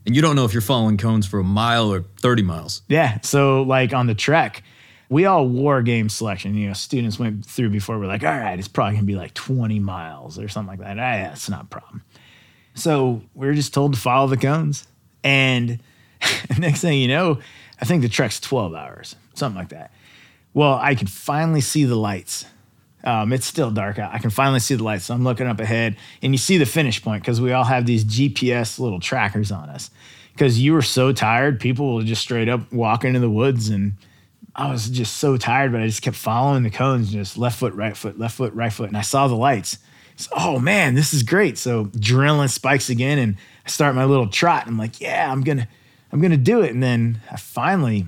And 0.05 0.14
you 0.14 0.22
don't 0.22 0.37
know 0.37 0.44
if 0.44 0.53
you're 0.53 0.62
following 0.62 0.96
cones 0.96 1.27
for 1.27 1.40
a 1.40 1.44
mile 1.44 1.92
or 1.92 2.05
30 2.20 2.42
miles. 2.42 2.83
Yeah. 2.88 3.18
So, 3.22 3.62
like 3.62 3.92
on 3.92 4.07
the 4.07 4.14
trek, 4.14 4.62
we 5.09 5.25
all 5.25 5.49
war 5.49 5.83
game 5.83 6.09
selection. 6.09 6.55
You 6.55 6.68
know, 6.68 6.72
students 6.75 7.18
went 7.18 7.44
through 7.44 7.70
before. 7.70 7.99
We're 7.99 8.07
like, 8.07 8.22
all 8.22 8.31
right, 8.31 8.59
it's 8.59 8.68
probably 8.68 8.94
gonna 8.94 9.07
be 9.07 9.16
like 9.16 9.35
20 9.35 9.79
miles 9.81 10.38
or 10.38 10.49
something 10.49 10.79
like 10.79 10.81
that. 10.81 10.99
Ah, 10.99 11.14
yeah, 11.14 11.33
it's 11.33 11.49
not 11.49 11.64
a 11.64 11.66
problem. 11.66 12.03
So 12.75 13.22
we 13.35 13.49
are 13.49 13.55
just 13.55 13.75
told 13.75 13.94
to 13.94 14.01
follow 14.01 14.29
the 14.29 14.37
cones. 14.37 14.87
And 15.25 15.81
next 16.59 16.81
thing 16.81 17.01
you 17.01 17.09
know, 17.09 17.40
I 17.80 17.84
think 17.84 18.02
the 18.02 18.08
trek's 18.08 18.40
12 18.40 18.74
hours, 18.74 19.16
something 19.34 19.58
like 19.58 19.70
that. 19.70 19.92
Well, 20.54 20.78
I 20.80 20.94
can 20.94 21.06
finally 21.06 21.60
see 21.60 21.84
the 21.84 21.96
lights 21.96 22.46
um, 23.06 23.32
it's 23.32 23.46
still 23.46 23.70
dark 23.70 24.00
out. 24.00 24.12
I 24.12 24.18
can 24.18 24.30
finally 24.30 24.58
see 24.58 24.74
the 24.74 24.82
lights. 24.82 25.04
So 25.04 25.14
I'm 25.14 25.22
looking 25.22 25.46
up 25.46 25.60
ahead 25.60 25.96
and 26.22 26.34
you 26.34 26.38
see 26.38 26.58
the 26.58 26.66
finish 26.66 27.00
point 27.00 27.22
because 27.22 27.40
we 27.40 27.52
all 27.52 27.64
have 27.64 27.87
these 27.87 28.04
GPS 28.04 28.81
little 28.81 28.98
trackers 28.98 29.52
on 29.52 29.70
us. 29.70 29.90
Because 30.33 30.60
you 30.60 30.72
were 30.72 30.83
so 30.83 31.12
tired, 31.12 31.60
people 31.60 31.94
will 31.94 32.02
just 32.02 32.20
straight 32.20 32.48
up 32.48 32.70
walk 32.72 33.04
into 33.04 33.20
the 33.20 33.31
woods. 33.31 33.68
And 33.68 33.94
I 34.56 34.70
was 34.70 34.90
just 34.90 35.18
so 35.18 35.37
tired, 35.37 35.70
but 35.70 35.81
I 35.81 35.87
just 35.87 36.02
kept 36.02 36.16
following 36.16 36.64
the 36.64 36.70
cones, 36.70 37.12
just 37.12 37.38
left 37.38 37.60
foot, 37.60 37.74
right 37.74 37.96
foot, 37.96 38.18
left 38.18 38.37
foot, 38.37 38.52
right 38.52 38.72
foot. 38.72 38.88
And 38.88 38.98
I 38.98 39.02
saw 39.02 39.29
the 39.29 39.37
lights. 39.37 39.79
So, 40.16 40.31
oh 40.37 40.58
man, 40.58 40.94
this 40.96 41.14
is 41.14 41.22
great. 41.22 41.58
So 41.58 41.87
adrenaline 41.87 42.50
spikes 42.50 42.90
again 42.90 43.18
and 43.18 43.37
I 43.64 43.68
start 43.68 43.94
my 43.94 44.04
little 44.04 44.29
trot. 44.29 44.66
I'm 44.66 44.79
like, 44.79 45.00
yeah, 45.00 45.31
I'm 45.31 45.44
to, 45.44 45.68
I'm 46.17 46.23
going 46.23 46.31
to 46.31 46.38
do 46.38 46.62
it. 46.62 46.73
And 46.73 46.83
then 46.83 47.21
I 47.31 47.37
finally 47.37 48.06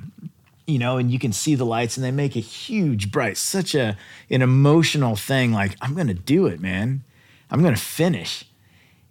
you 0.67 0.79
know, 0.79 0.99
and 0.99 1.11
you 1.11 1.19
can 1.19 1.33
see 1.33 1.55
the 1.55 1.65
lights 1.65 1.97
and 1.97 2.05
they 2.05 2.11
make 2.11 2.37
a 2.37 2.41
huge 2.41 3.11
bright, 3.11 3.39
such 3.39 3.75
a 3.75 3.97
an 4.29 4.43
emotional 4.43 5.17
thing. 5.17 5.51
Like, 5.51 5.75
I'm 5.81 5.95
gonna 5.95 6.13
do 6.13 6.47
it, 6.47 6.61
man. 6.61 7.03
I'm 7.51 7.63
gonna 7.63 7.75
finish. 7.77 8.45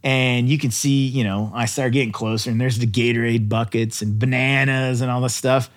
And 0.03 0.47
you 0.47 0.59
can 0.59 0.69
see, 0.69 1.07
you 1.07 1.23
know, 1.23 1.51
I 1.55 1.65
start 1.65 1.93
getting 1.93 2.11
closer 2.11 2.51
and 2.51 2.61
there's 2.61 2.77
the 2.77 2.85
Gatorade 2.85 3.49
buckets 3.49 4.03
and 4.03 4.19
bananas 4.19 5.01
and 5.01 5.09
all 5.09 5.19
this 5.19 5.33
stuff. 5.33 5.71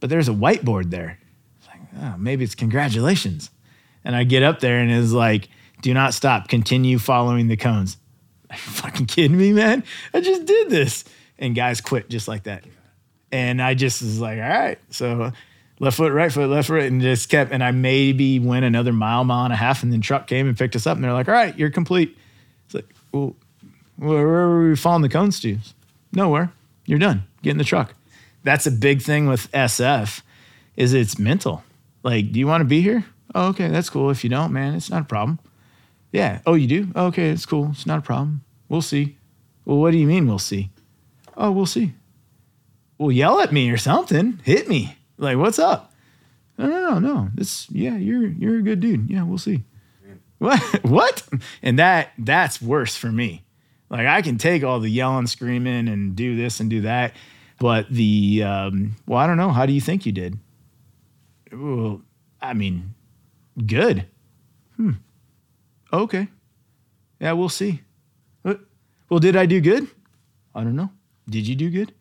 But 0.00 0.10
there's 0.10 0.28
a 0.28 0.32
whiteboard 0.32 0.90
there. 0.90 1.20
It's 1.58 1.68
like, 1.68 1.80
oh, 2.02 2.16
maybe 2.18 2.42
it's 2.42 2.56
congratulations. 2.56 3.50
And 4.04 4.16
I 4.16 4.24
get 4.24 4.42
up 4.42 4.58
there 4.58 4.80
and 4.80 4.90
it's 4.90 5.12
like, 5.12 5.48
do 5.80 5.94
not 5.94 6.12
stop, 6.12 6.48
continue 6.48 6.98
following 6.98 7.46
the 7.46 7.56
cones. 7.56 7.98
Are 8.50 8.56
you 8.56 8.62
fucking 8.62 9.06
kidding 9.06 9.38
me, 9.38 9.52
man? 9.52 9.84
I 10.12 10.20
just 10.20 10.44
did 10.44 10.70
this. 10.70 11.04
And 11.44 11.54
guys 11.54 11.82
quit 11.82 12.08
just 12.08 12.26
like 12.26 12.44
that. 12.44 12.64
And 13.30 13.60
I 13.60 13.74
just 13.74 14.00
was 14.00 14.18
like, 14.18 14.38
all 14.38 14.48
right. 14.48 14.78
So 14.88 15.30
left 15.78 15.98
foot, 15.98 16.10
right 16.10 16.32
foot, 16.32 16.48
left 16.48 16.68
foot, 16.68 16.84
and 16.84 17.02
just 17.02 17.28
kept. 17.28 17.52
And 17.52 17.62
I 17.62 17.70
maybe 17.70 18.38
went 18.38 18.64
another 18.64 18.94
mile, 18.94 19.24
mile 19.24 19.44
and 19.44 19.52
a 19.52 19.56
half, 19.56 19.82
and 19.82 19.92
then 19.92 20.00
truck 20.00 20.26
came 20.26 20.48
and 20.48 20.56
picked 20.56 20.74
us 20.74 20.86
up. 20.86 20.96
And 20.96 21.04
they're 21.04 21.12
like, 21.12 21.28
all 21.28 21.34
right, 21.34 21.54
you're 21.58 21.70
complete. 21.70 22.16
It's 22.64 22.74
like, 22.74 22.88
well, 23.12 23.36
where 23.96 24.26
were 24.26 24.70
we 24.70 24.74
falling 24.74 25.02
the 25.02 25.10
cones 25.10 25.38
to? 25.40 25.58
Nowhere. 26.12 26.50
You're 26.86 26.98
done. 26.98 27.24
Get 27.42 27.50
in 27.50 27.58
the 27.58 27.64
truck. 27.64 27.92
That's 28.42 28.66
a 28.66 28.70
big 28.70 29.02
thing 29.02 29.26
with 29.26 29.52
SF, 29.52 30.22
is 30.76 30.94
it's 30.94 31.18
mental. 31.18 31.62
Like, 32.02 32.32
do 32.32 32.38
you 32.38 32.46
want 32.46 32.62
to 32.62 32.66
be 32.66 32.80
here? 32.80 33.04
Oh, 33.34 33.48
okay, 33.48 33.68
that's 33.68 33.90
cool. 33.90 34.08
If 34.08 34.24
you 34.24 34.30
don't, 34.30 34.50
man, 34.50 34.74
it's 34.74 34.88
not 34.88 35.02
a 35.02 35.06
problem. 35.06 35.38
Yeah. 36.10 36.40
Oh, 36.46 36.54
you 36.54 36.66
do? 36.66 36.88
Oh, 36.94 37.08
okay, 37.08 37.28
it's 37.28 37.44
cool. 37.44 37.68
It's 37.72 37.84
not 37.84 37.98
a 37.98 38.02
problem. 38.02 38.44
We'll 38.70 38.80
see. 38.80 39.18
Well, 39.66 39.76
what 39.76 39.90
do 39.90 39.98
you 39.98 40.06
mean 40.06 40.26
we'll 40.26 40.38
see? 40.38 40.70
Oh, 41.36 41.50
we'll 41.50 41.66
see. 41.66 41.92
Well, 42.98 43.10
yell 43.12 43.40
at 43.40 43.52
me 43.52 43.70
or 43.70 43.76
something. 43.76 44.40
Hit 44.44 44.68
me. 44.68 44.96
Like, 45.18 45.36
what's 45.36 45.58
up? 45.58 45.92
No, 46.56 46.66
no, 46.68 46.80
no, 46.90 46.98
no. 46.98 47.28
This, 47.34 47.68
yeah, 47.70 47.96
you're 47.96 48.26
you're 48.28 48.58
a 48.58 48.62
good 48.62 48.80
dude. 48.80 49.10
Yeah, 49.10 49.24
we'll 49.24 49.38
see. 49.38 49.64
What? 50.38 50.60
What? 50.84 51.22
And 51.62 51.78
that 51.78 52.12
that's 52.18 52.60
worse 52.62 52.94
for 52.96 53.10
me. 53.10 53.44
Like 53.90 54.06
I 54.06 54.22
can 54.22 54.38
take 54.38 54.62
all 54.62 54.78
the 54.80 54.88
yelling, 54.90 55.26
screaming, 55.26 55.88
and 55.88 56.14
do 56.14 56.36
this 56.36 56.60
and 56.60 56.68
do 56.70 56.82
that, 56.82 57.14
but 57.58 57.88
the 57.90 58.42
um, 58.44 58.96
well, 59.06 59.18
I 59.18 59.26
don't 59.26 59.36
know. 59.36 59.50
How 59.50 59.66
do 59.66 59.72
you 59.72 59.80
think 59.80 60.06
you 60.06 60.12
did? 60.12 60.38
Well, 61.52 62.02
I 62.40 62.54
mean, 62.54 62.94
good. 63.66 64.06
Hmm. 64.76 64.92
Okay. 65.92 66.28
Yeah, 67.20 67.32
we'll 67.32 67.48
see. 67.48 67.80
Uh, 68.44 68.54
Well, 69.08 69.20
did 69.20 69.36
I 69.36 69.46
do 69.46 69.60
good? 69.60 69.86
I 70.54 70.62
don't 70.64 70.76
know. 70.76 70.90
Did 71.28 71.46
you 71.46 71.54
do 71.54 71.70
good? 71.70 71.92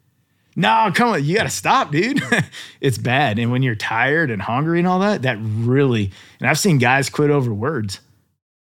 No, 0.56 0.92
come 0.94 1.10
on. 1.10 1.24
You 1.24 1.36
got 1.36 1.44
to 1.44 1.50
stop, 1.50 1.92
dude. 1.92 2.22
it's 2.82 2.98
bad. 2.98 3.40
And 3.40 3.52
when 3.52 3.64
you're 3.64 3.76
tired 3.76 4.30
and 4.30 4.42
hungry 4.42 4.80
and 4.80 4.88
all 4.88 5.00
that, 5.00 5.24
that 5.24 5.38
really, 5.42 6.12
and 6.40 6.50
I've 6.50 6.60
seen 6.60 6.78
guys 6.78 7.10
quit 7.10 7.30
over 7.32 7.54
words. 7.54 8.00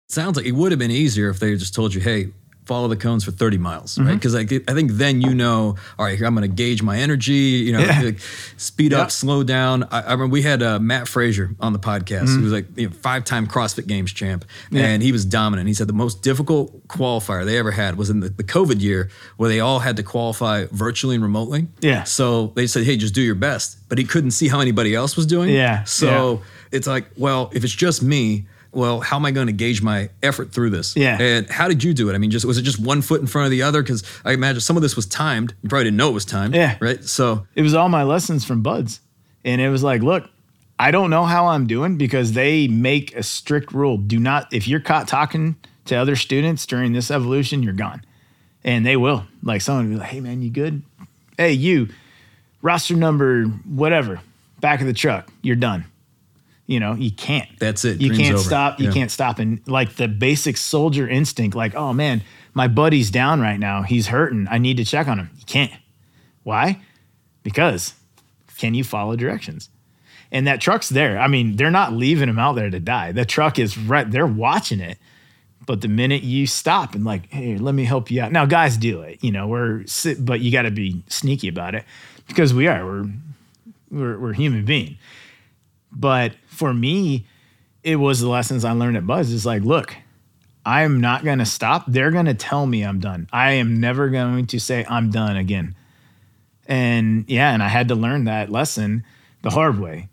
Sounds 0.09 0.36
like 0.36 0.46
it 0.46 0.53
would 0.53 0.72
have 0.72 0.78
been 0.78 0.90
easier 0.90 1.30
if 1.30 1.38
they 1.38 1.55
just 1.57 1.74
told 1.74 1.94
you, 1.94 2.01
hey, 2.01 2.28
follow 2.71 2.87
the 2.87 2.97
cones 2.97 3.25
for 3.25 3.33
30 3.33 3.59
miles, 3.59 3.97
Mm-hmm. 3.97 4.07
right? 4.09 4.14
Because 4.14 4.35
I, 4.37 4.43
I 4.71 4.75
think 4.75 4.93
then 4.93 5.21
you 5.21 5.35
know, 5.35 5.75
all 5.99 6.05
right, 6.07 6.16
here 6.16 6.27
I'm 6.29 6.37
going 6.37 6.49
to 6.49 6.55
gauge 6.62 6.83
my 6.85 6.97
energy, 6.99 7.33
you 7.66 7.73
know, 7.73 7.81
Yeah. 7.81 8.01
like, 8.03 8.21
speed 8.57 8.93
Yeah. 8.93 9.01
up, 9.03 9.11
slow 9.11 9.43
down. 9.43 9.83
I, 9.91 10.01
I 10.03 10.12
remember 10.12 10.33
we 10.33 10.43
had 10.43 10.62
uh, 10.62 10.79
Mat 10.79 11.09
Fraser 11.09 11.51
on 11.59 11.73
the 11.73 11.81
podcast. 11.81 12.29
He 12.37 12.43
was 12.43 12.53
like 12.53 12.66
you 12.77 12.87
know, 12.89 12.93
five 12.95 13.25
time 13.25 13.49
CrossFit 13.49 13.87
Games 13.89 14.12
champ, 14.12 14.45
Mm-hmm. 14.45 14.77
Yeah. 14.77 14.87
and 14.87 15.03
he 15.03 15.11
was 15.11 15.25
dominant. 15.25 15.66
He 15.66 15.75
said 15.75 15.89
the 15.89 15.93
most 16.05 16.23
difficult 16.23 16.87
qualifier 16.87 17.45
they 17.45 17.59
ever 17.59 17.73
had 17.73 17.97
was 17.97 18.09
in 18.09 18.21
the, 18.21 18.29
the 18.29 18.45
COVID 18.45 18.81
year 18.81 19.11
where 19.37 19.49
they 19.49 19.59
all 19.61 19.81
had 19.81 19.97
to 19.97 20.03
qualify 20.05 20.66
virtually 20.71 21.16
and 21.16 21.25
remotely. 21.25 21.66
Yeah. 21.81 22.05
So 22.05 22.53
they 22.55 22.66
said, 22.68 22.85
hey, 22.85 22.97
just 22.97 23.14
do 23.14 23.23
your 23.23 23.35
best. 23.35 23.79
But 23.89 23.99
he 23.99 24.05
couldn't 24.05 24.31
see 24.31 24.47
how 24.49 24.61
anybody 24.61 24.95
else 24.95 25.16
was 25.16 25.27
doing. 25.27 25.49
Yeah, 25.51 25.83
So 25.85 26.43
it's 26.71 26.87
like, 26.87 27.07
well, 27.16 27.51
if 27.53 27.64
it's 27.64 27.75
just 27.75 28.01
me, 28.03 28.47
well, 28.73 29.01
how 29.01 29.16
am 29.16 29.27
I 29.27 29.31
going 29.31 29.49
to 29.49 29.53
gauge 29.53 29.83
my 29.83 30.11
effort 30.23 30.53
through 30.53 30.71
this? 30.71 30.97
Yeah. 30.97 31.21
And 31.21 31.49
how 31.51 31.68
did 31.68 31.83
you 31.83 31.93
do 31.93 32.09
it? 32.11 32.14
I 32.14 32.18
mean, 32.18 32.31
just 32.31 32.45
was 32.45 32.59
it 32.59 32.62
just 32.62 32.79
one 32.79 33.03
foot 33.03 33.21
in 33.21 33.27
front 33.27 33.47
of 33.47 33.51
the 33.51 33.62
other? 33.62 33.83
Because 33.83 34.05
I 34.25 34.33
imagine 34.33 34.61
some 34.61 34.77
of 34.77 34.83
this 34.83 34.97
was 34.97 35.07
timed. 35.07 35.55
You 35.62 35.68
probably 35.68 35.85
didn't 35.85 35.97
know 35.97 36.11
it 36.11 36.14
was 36.14 36.25
timed. 36.25 36.55
Yeah. 36.55 36.77
Right. 36.81 37.03
So 37.05 37.47
it 37.55 37.62
was 37.62 37.75
all 37.75 37.89
my 37.89 38.05
lessons 38.05 38.45
from 38.45 38.62
BUD/S 38.62 39.01
and 39.45 39.61
it 39.61 39.71
was 39.71 39.83
like 39.83 40.03
look 40.03 40.29
i 40.79 40.91
don't 40.91 41.11
know 41.11 41.25
how 41.25 41.47
i'm 41.47 41.66
doing 41.66 41.97
because 41.97 42.33
they 42.33 42.68
make 42.68 43.14
a 43.14 43.23
strict 43.23 43.73
rule 43.73 43.97
do 43.97 44.18
not 44.18 44.53
if 44.53 44.68
you're 44.68 44.81
caught 44.81 45.09
talking 45.09 45.57
to 45.85 45.95
other 45.95 46.16
students 46.16 46.66
during 46.66 46.93
this 46.93 47.11
evolution 47.11 47.62
you're 47.62 47.73
gone 47.73 48.05
and 48.64 48.85
they 48.85 48.97
will 48.97 49.25
like 49.43 49.61
someone 49.61 49.87
will 49.89 49.95
be 49.95 50.01
like 50.01 50.11
hey 50.11 50.21
man 50.21 50.43
you 50.43 50.51
good 50.51 50.83
hey 51.37 51.53
you 51.53 51.89
roster 52.62 52.95
number 52.95 53.45
whatever 53.45 54.21
back 54.61 54.81
of 54.81 54.87
the 54.87 54.93
truck 54.93 55.29
you're 55.43 55.57
done 55.57 55.85
you 56.71 56.79
know 56.81 56.95
you 56.95 57.11
can't. 57.11 57.49
That's 57.59 57.85
it. 57.85 58.01
you 58.01 58.09
Dream's 58.09 58.23
can't 58.23 58.35
over. 58.37 58.45
stop 58.45 58.79
you 58.81 58.87
Yeah. 58.87 58.93
can't 58.93 59.11
stop. 59.11 59.39
And 59.41 59.61
like 59.66 59.97
the 59.97 60.07
basic 60.09 60.57
soldier 60.57 61.09
instinct 61.09 61.57
like 61.57 61.75
oh 61.75 61.93
man 61.93 62.23
my 62.55 62.68
buddy's 62.68 63.11
down 63.11 63.41
right 63.41 63.59
now. 63.61 63.83
He's 63.83 64.07
hurting. 64.09 64.47
I 64.51 64.59
need 64.59 64.77
to 64.79 64.85
check 64.85 65.07
on 65.09 65.18
him. 65.18 65.31
You 65.39 65.45
can't. 65.47 65.73
Why? 66.45 66.81
Because 67.43 67.95
can 68.59 68.75
you 68.75 68.85
follow 68.85 69.16
directions? 69.16 69.68
And 70.33 70.47
that 70.47 70.61
truck's 70.61 70.89
there. 70.89 71.18
I 71.18 71.27
mean 71.27 71.57
they're 71.57 71.71
not 71.73 71.93
leaving 71.93 72.29
him 72.29 72.39
out 72.39 72.55
there 72.55 72.71
to 72.71 72.79
die. 72.81 73.11
The 73.12 73.25
truck 73.25 73.59
is 73.59 73.77
right 73.77 74.09
they're 74.09 74.27
watching 74.27 74.81
it. 74.81 74.99
But 75.66 75.81
the 75.83 75.89
minute 75.89 76.23
you 76.23 76.47
stop 76.47 76.95
and 76.95 77.05
like 77.05 77.29
hey 77.31 77.57
let 77.59 77.75
me 77.75 77.85
help 77.85 78.11
you 78.12 78.23
out. 78.23 78.31
Now 78.31 78.47
guys 78.47 78.77
do 78.77 79.03
it 79.03 79.18
you 79.25 79.33
know 79.33 79.49
we're 79.49 79.85
sit- 79.87 80.25
but 80.25 80.39
you 80.41 80.53
got 80.53 80.62
to 80.62 80.71
be 80.71 81.03
sneaky 81.09 81.49
about 81.49 81.75
it. 81.75 81.85
Because 82.29 82.55
we 82.55 82.68
are. 82.68 82.85
We're 82.87 83.07
we're, 83.91 84.18
we're 84.21 84.33
human 84.35 84.64
being. 84.64 84.99
But 85.93 86.35
for 86.61 86.73
me 86.73 87.27
it 87.83 87.97
was 87.97 88.21
the 88.21 88.29
lessons 88.29 88.65
i 88.65 88.73
learned 88.73 88.97
at 88.97 89.07
BUD/S 89.07 89.33
it's 89.33 89.47
like 89.47 89.63
look 89.63 89.97
i'm 90.65 91.01
not 91.01 91.25
going 91.25 91.39
to 91.39 91.47
stop 91.47 91.85
they're 91.89 92.11
going 92.13 92.27
to 92.27 92.35
tell 92.35 92.67
me 92.67 92.83
i'm 92.83 93.01
done 93.01 93.27
i 93.33 93.53
am 93.53 93.81
never 93.81 94.09
going 94.09 94.47
to 94.47 94.61
say 94.61 94.85
i'm 94.89 95.11
done 95.11 95.37
again 95.37 95.75
and 96.71 97.25
yeah, 97.29 97.53
and 97.53 97.63
I 97.63 97.69
had 97.69 97.89
to 97.89 97.97
learn 97.97 98.25
that 98.25 98.49
lesson 98.49 99.05
the 99.43 99.51
hard 99.51 99.81
way, 99.81 100.09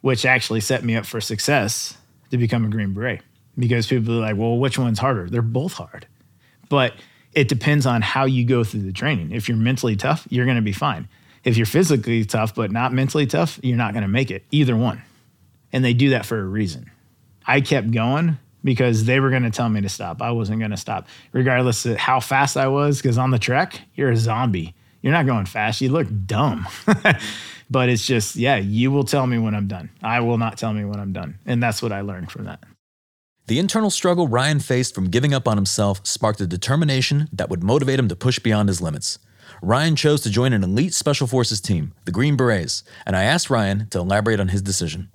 which 0.00 0.24
actually 0.24 0.60
set 0.60 0.82
me 0.82 0.96
up 0.96 1.04
for 1.04 1.20
success 1.20 1.96
to 2.30 2.38
become 2.38 2.64
a 2.64 2.68
Green 2.68 2.94
Beret. 2.94 3.20
Because 3.58 3.86
people 3.86 4.16
are 4.16 4.20
like, 4.20 4.36
well, 4.36 4.56
which 4.56 4.78
one's 4.78 4.98
harder? 4.98 5.28
They're 5.28 5.42
both 5.42 5.74
hard. 5.74 6.06
But 6.70 6.94
it 7.34 7.48
depends 7.48 7.84
on 7.84 8.00
how 8.00 8.24
you 8.24 8.46
go 8.46 8.64
through 8.64 8.80
the 8.80 8.92
training. 8.92 9.32
If 9.32 9.46
you're 9.46 9.58
mentally 9.58 9.94
tough, 9.94 10.26
you're 10.30 10.46
going 10.46 10.56
to 10.56 10.62
be 10.62 10.72
fine. 10.72 11.06
If 11.44 11.58
you're 11.58 11.66
physically 11.66 12.24
tough, 12.24 12.54
but 12.54 12.70
not 12.72 12.94
mentally 12.94 13.26
tough, 13.26 13.60
you're 13.62 13.76
not 13.76 13.92
going 13.92 14.02
to 14.02 14.08
make 14.08 14.30
it, 14.30 14.44
either 14.50 14.76
one. 14.76 15.02
And 15.72 15.84
they 15.84 15.94
do 15.94 16.10
that 16.10 16.26
for 16.26 16.38
a 16.38 16.44
reason. 16.44 16.90
I 17.46 17.60
kept 17.60 17.90
going 17.90 18.38
because 18.62 19.04
they 19.04 19.20
were 19.20 19.30
going 19.30 19.44
to 19.44 19.50
tell 19.50 19.68
me 19.68 19.80
to 19.80 19.88
stop. 19.88 20.22
I 20.22 20.30
wasn't 20.32 20.58
going 20.58 20.70
to 20.72 20.76
stop, 20.76 21.08
regardless 21.32 21.86
of 21.86 21.96
how 21.96 22.20
fast 22.20 22.56
I 22.56 22.68
was. 22.68 22.98
Because 22.98 23.18
on 23.18 23.30
the 23.30 23.38
trek, 23.38 23.80
you're 23.94 24.10
a 24.10 24.16
zombie. 24.16 24.74
You're 25.02 25.12
not 25.12 25.26
going 25.26 25.46
fast. 25.46 25.80
You 25.80 25.90
look 25.90 26.08
dumb. 26.26 26.66
but 27.70 27.88
it's 27.88 28.06
just, 28.06 28.36
yeah, 28.36 28.56
you 28.56 28.90
will 28.90 29.04
tell 29.04 29.26
me 29.26 29.38
when 29.38 29.54
I'm 29.54 29.66
done. 29.66 29.90
I 30.02 30.20
will 30.20 30.38
not 30.38 30.58
tell 30.58 30.72
me 30.72 30.84
when 30.84 31.00
I'm 31.00 31.12
done. 31.12 31.38
And 31.46 31.62
that's 31.62 31.82
what 31.82 31.92
I 31.92 32.02
learned 32.02 32.30
from 32.30 32.44
that. 32.44 32.62
The 33.46 33.58
internal 33.58 33.90
struggle 33.90 34.28
Ryan 34.28 34.60
faced 34.60 34.94
from 34.94 35.08
giving 35.08 35.34
up 35.34 35.48
on 35.48 35.56
himself 35.56 36.06
sparked 36.06 36.40
a 36.40 36.46
determination 36.46 37.28
that 37.32 37.48
would 37.48 37.64
motivate 37.64 37.98
him 37.98 38.08
to 38.08 38.14
push 38.14 38.38
beyond 38.38 38.68
his 38.68 38.80
limits. 38.80 39.18
Ryan 39.62 39.96
chose 39.96 40.20
to 40.22 40.30
join 40.30 40.52
an 40.52 40.62
elite 40.62 40.94
special 40.94 41.26
forces 41.26 41.60
team, 41.60 41.92
the 42.04 42.12
Green 42.12 42.36
Berets, 42.36 42.84
and 43.04 43.16
I 43.16 43.24
asked 43.24 43.50
Ryan 43.50 43.88
to 43.90 43.98
elaborate 43.98 44.38
on 44.38 44.48
his 44.48 44.62
decision. 44.62 45.10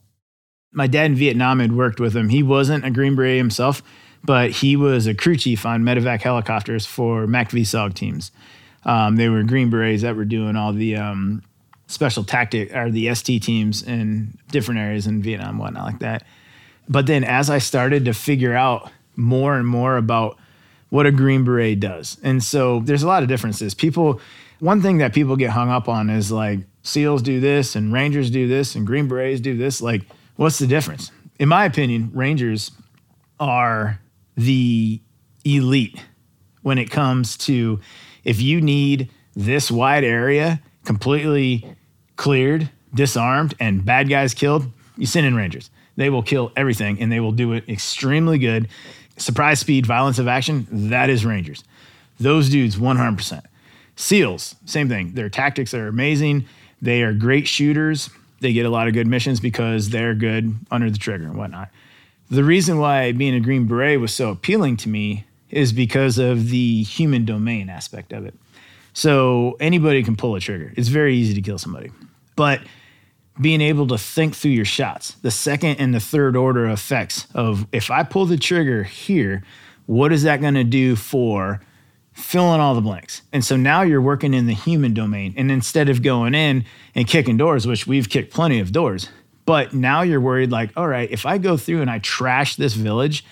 My 0.75 0.87
dad 0.87 1.05
in 1.05 1.15
Vietnam 1.15 1.59
had 1.59 1.75
worked 1.75 1.99
with 1.99 2.15
him. 2.15 2.29
He 2.29 2.43
wasn't 2.43 2.85
a 2.85 2.91
Green 2.91 3.15
Beret 3.15 3.37
himself, 3.37 3.81
but 4.23 4.51
he 4.51 4.75
was 4.75 5.07
a 5.07 5.13
crew 5.13 5.37
chief 5.37 5.65
on 5.65 5.83
medevac 5.83 6.21
helicopters 6.21 6.85
for 6.85 7.25
MACV-SOG 7.25 7.93
teams. 7.93 8.31
Um, 8.83 9.15
they 9.15 9.29
were 9.29 9.41
Green 9.43 9.69
Berets 9.69 10.03
that 10.03 10.15
were 10.15 10.25
doing 10.25 10.55
all 10.55 10.73
the 10.73 10.97
um, 10.97 11.41
special 11.87 12.23
tactic 12.23 12.75
or 12.75 12.91
the 12.91 13.13
ST 13.15 13.41
teams 13.41 13.81
in 13.81 14.37
different 14.51 14.79
areas 14.79 15.07
in 15.07 15.21
Vietnam, 15.21 15.57
whatnot 15.57 15.85
like 15.85 15.99
that. 15.99 16.23
But 16.87 17.07
then 17.07 17.23
as 17.23 17.49
I 17.49 17.57
started 17.57 18.05
to 18.05 18.13
figure 18.13 18.53
out 18.53 18.91
more 19.15 19.57
and 19.57 19.67
more 19.67 19.97
about 19.97 20.37
what 20.89 21.05
a 21.05 21.11
Green 21.11 21.43
Beret 21.43 21.79
does, 21.79 22.17
and 22.21 22.43
so 22.43 22.81
there's 22.81 23.01
a 23.01 23.07
lot 23.07 23.23
of 23.23 23.29
differences. 23.29 23.73
People, 23.73 24.19
one 24.59 24.81
thing 24.81 24.99
that 24.99 25.13
people 25.13 25.35
get 25.35 25.49
hung 25.49 25.69
up 25.69 25.89
on 25.89 26.09
is 26.09 26.31
like 26.31 26.59
SEALs 26.83 27.21
do 27.21 27.39
this 27.39 27.75
and 27.75 27.91
Rangers 27.91 28.29
do 28.29 28.47
this 28.47 28.75
and 28.75 28.85
Green 28.85 29.07
Berets 29.07 29.41
do 29.41 29.57
this. 29.57 29.81
Like, 29.81 30.03
what's 30.35 30.59
the 30.59 30.67
difference? 30.67 31.11
In 31.39 31.49
my 31.49 31.65
opinion, 31.65 32.11
Rangers 32.13 32.71
are 33.39 33.99
the 34.35 35.01
elite 35.43 35.99
when 36.61 36.77
it 36.77 36.89
comes 36.89 37.37
to 37.37 37.79
if 38.23 38.41
you 38.41 38.61
need 38.61 39.09
this 39.35 39.69
wide 39.69 40.03
area 40.03 40.61
completely 40.85 41.75
cleared, 42.15 42.69
disarmed, 42.93 43.53
and 43.59 43.83
bad 43.83 44.09
guys 44.09 44.33
killed, 44.33 44.71
you 44.97 45.05
send 45.05 45.25
in 45.25 45.35
Rangers. 45.35 45.69
They 45.97 46.09
will 46.09 46.23
kill 46.23 46.51
everything 46.55 47.01
and 47.01 47.11
they 47.11 47.19
will 47.19 47.31
do 47.31 47.53
it 47.53 47.67
extremely 47.69 48.37
good. 48.37 48.67
Surprise 49.17 49.59
speed, 49.59 49.85
violence 49.85 50.19
of 50.19 50.27
action, 50.27 50.67
that 50.71 51.09
is 51.09 51.25
Rangers. 51.25 51.63
Those 52.19 52.49
dudes, 52.49 52.77
100%. 52.77 53.43
SEALs, 53.95 54.55
same 54.65 54.89
thing. 54.89 55.13
Their 55.13 55.29
tactics 55.29 55.73
are 55.73 55.87
amazing. 55.87 56.45
They 56.81 57.01
are 57.01 57.13
great 57.13 57.47
shooters. 57.47 58.09
They 58.45 58.53
get 58.53 58.67
a 58.67 58.69
lot 58.69 58.87
of 58.87 58.93
good 58.93 59.07
missions 59.07 59.39
because 59.39 59.89
they're 59.89 60.13
good 60.13 60.53
under 60.69 60.91
the 60.91 60.99
trigger 60.99 61.23
and 61.23 61.35
whatnot. 61.35 61.69
The 62.29 62.43
reason 62.43 62.77
why 62.77 63.11
being 63.11 63.33
a 63.33 63.39
Green 63.39 63.65
Beret 63.65 63.99
was 63.99 64.13
so 64.13 64.29
appealing 64.29 64.77
to 64.77 64.89
me 64.89 65.25
is 65.49 65.73
because 65.73 66.19
of 66.19 66.51
the 66.51 66.83
human 66.83 67.25
domain 67.25 67.71
aspect 67.71 68.13
of 68.13 68.23
it. 68.23 68.35
So 68.93 69.57
anybody 69.59 70.03
can 70.03 70.15
pull 70.15 70.35
a 70.35 70.39
trigger. 70.39 70.71
It's 70.77 70.89
very 70.89 71.15
easy 71.15 71.33
to 71.33 71.41
kill 71.41 71.57
somebody. 71.57 71.89
But 72.35 72.61
being 73.41 73.61
able 73.61 73.87
to 73.87 73.97
think 73.97 74.35
through 74.35 74.51
your 74.51 74.63
shots, 74.63 75.13
the 75.23 75.31
second 75.31 75.77
and 75.77 75.91
the 75.91 75.99
third 75.99 76.35
order 76.35 76.67
effects 76.67 77.25
of 77.33 77.65
if 77.71 77.89
I 77.89 78.03
pull 78.03 78.27
the 78.27 78.37
trigger 78.37 78.83
here, 78.83 79.43
what 79.87 80.13
is 80.13 80.21
that 80.21 80.39
going 80.39 80.53
to 80.53 80.63
do 80.63 80.95
for 80.95 81.61
fill 82.15 82.53
in 82.53 82.61
all 82.61 82.73
the 82.73 82.81
blanks. 82.81 83.21
And 83.33 83.43
so 83.43 83.57
now 83.57 83.81
you're 83.81 84.01
working 84.01 84.33
in 84.33 84.47
the 84.47 84.53
human 84.53 84.93
domain. 84.93 85.33
And 85.35 85.51
instead 85.51 85.89
of 85.89 86.01
going 86.01 86.33
in 86.33 86.65
and 86.95 87.07
kicking 87.07 87.35
doors, 87.37 87.67
which 87.67 87.85
we've 87.85 88.09
kicked 88.09 88.33
plenty 88.33 88.59
of 88.59 88.71
doors, 88.71 89.09
but 89.45 89.73
now 89.73 90.01
you're 90.01 90.21
worried 90.21 90.49
like, 90.49 90.71
all 90.77 90.87
right, 90.87 91.11
if 91.11 91.25
I 91.25 91.37
go 91.37 91.57
through 91.57 91.81
and 91.81 91.91
I 91.91 91.99
trash 91.99 92.55
this 92.55 92.73
village, 92.73 93.25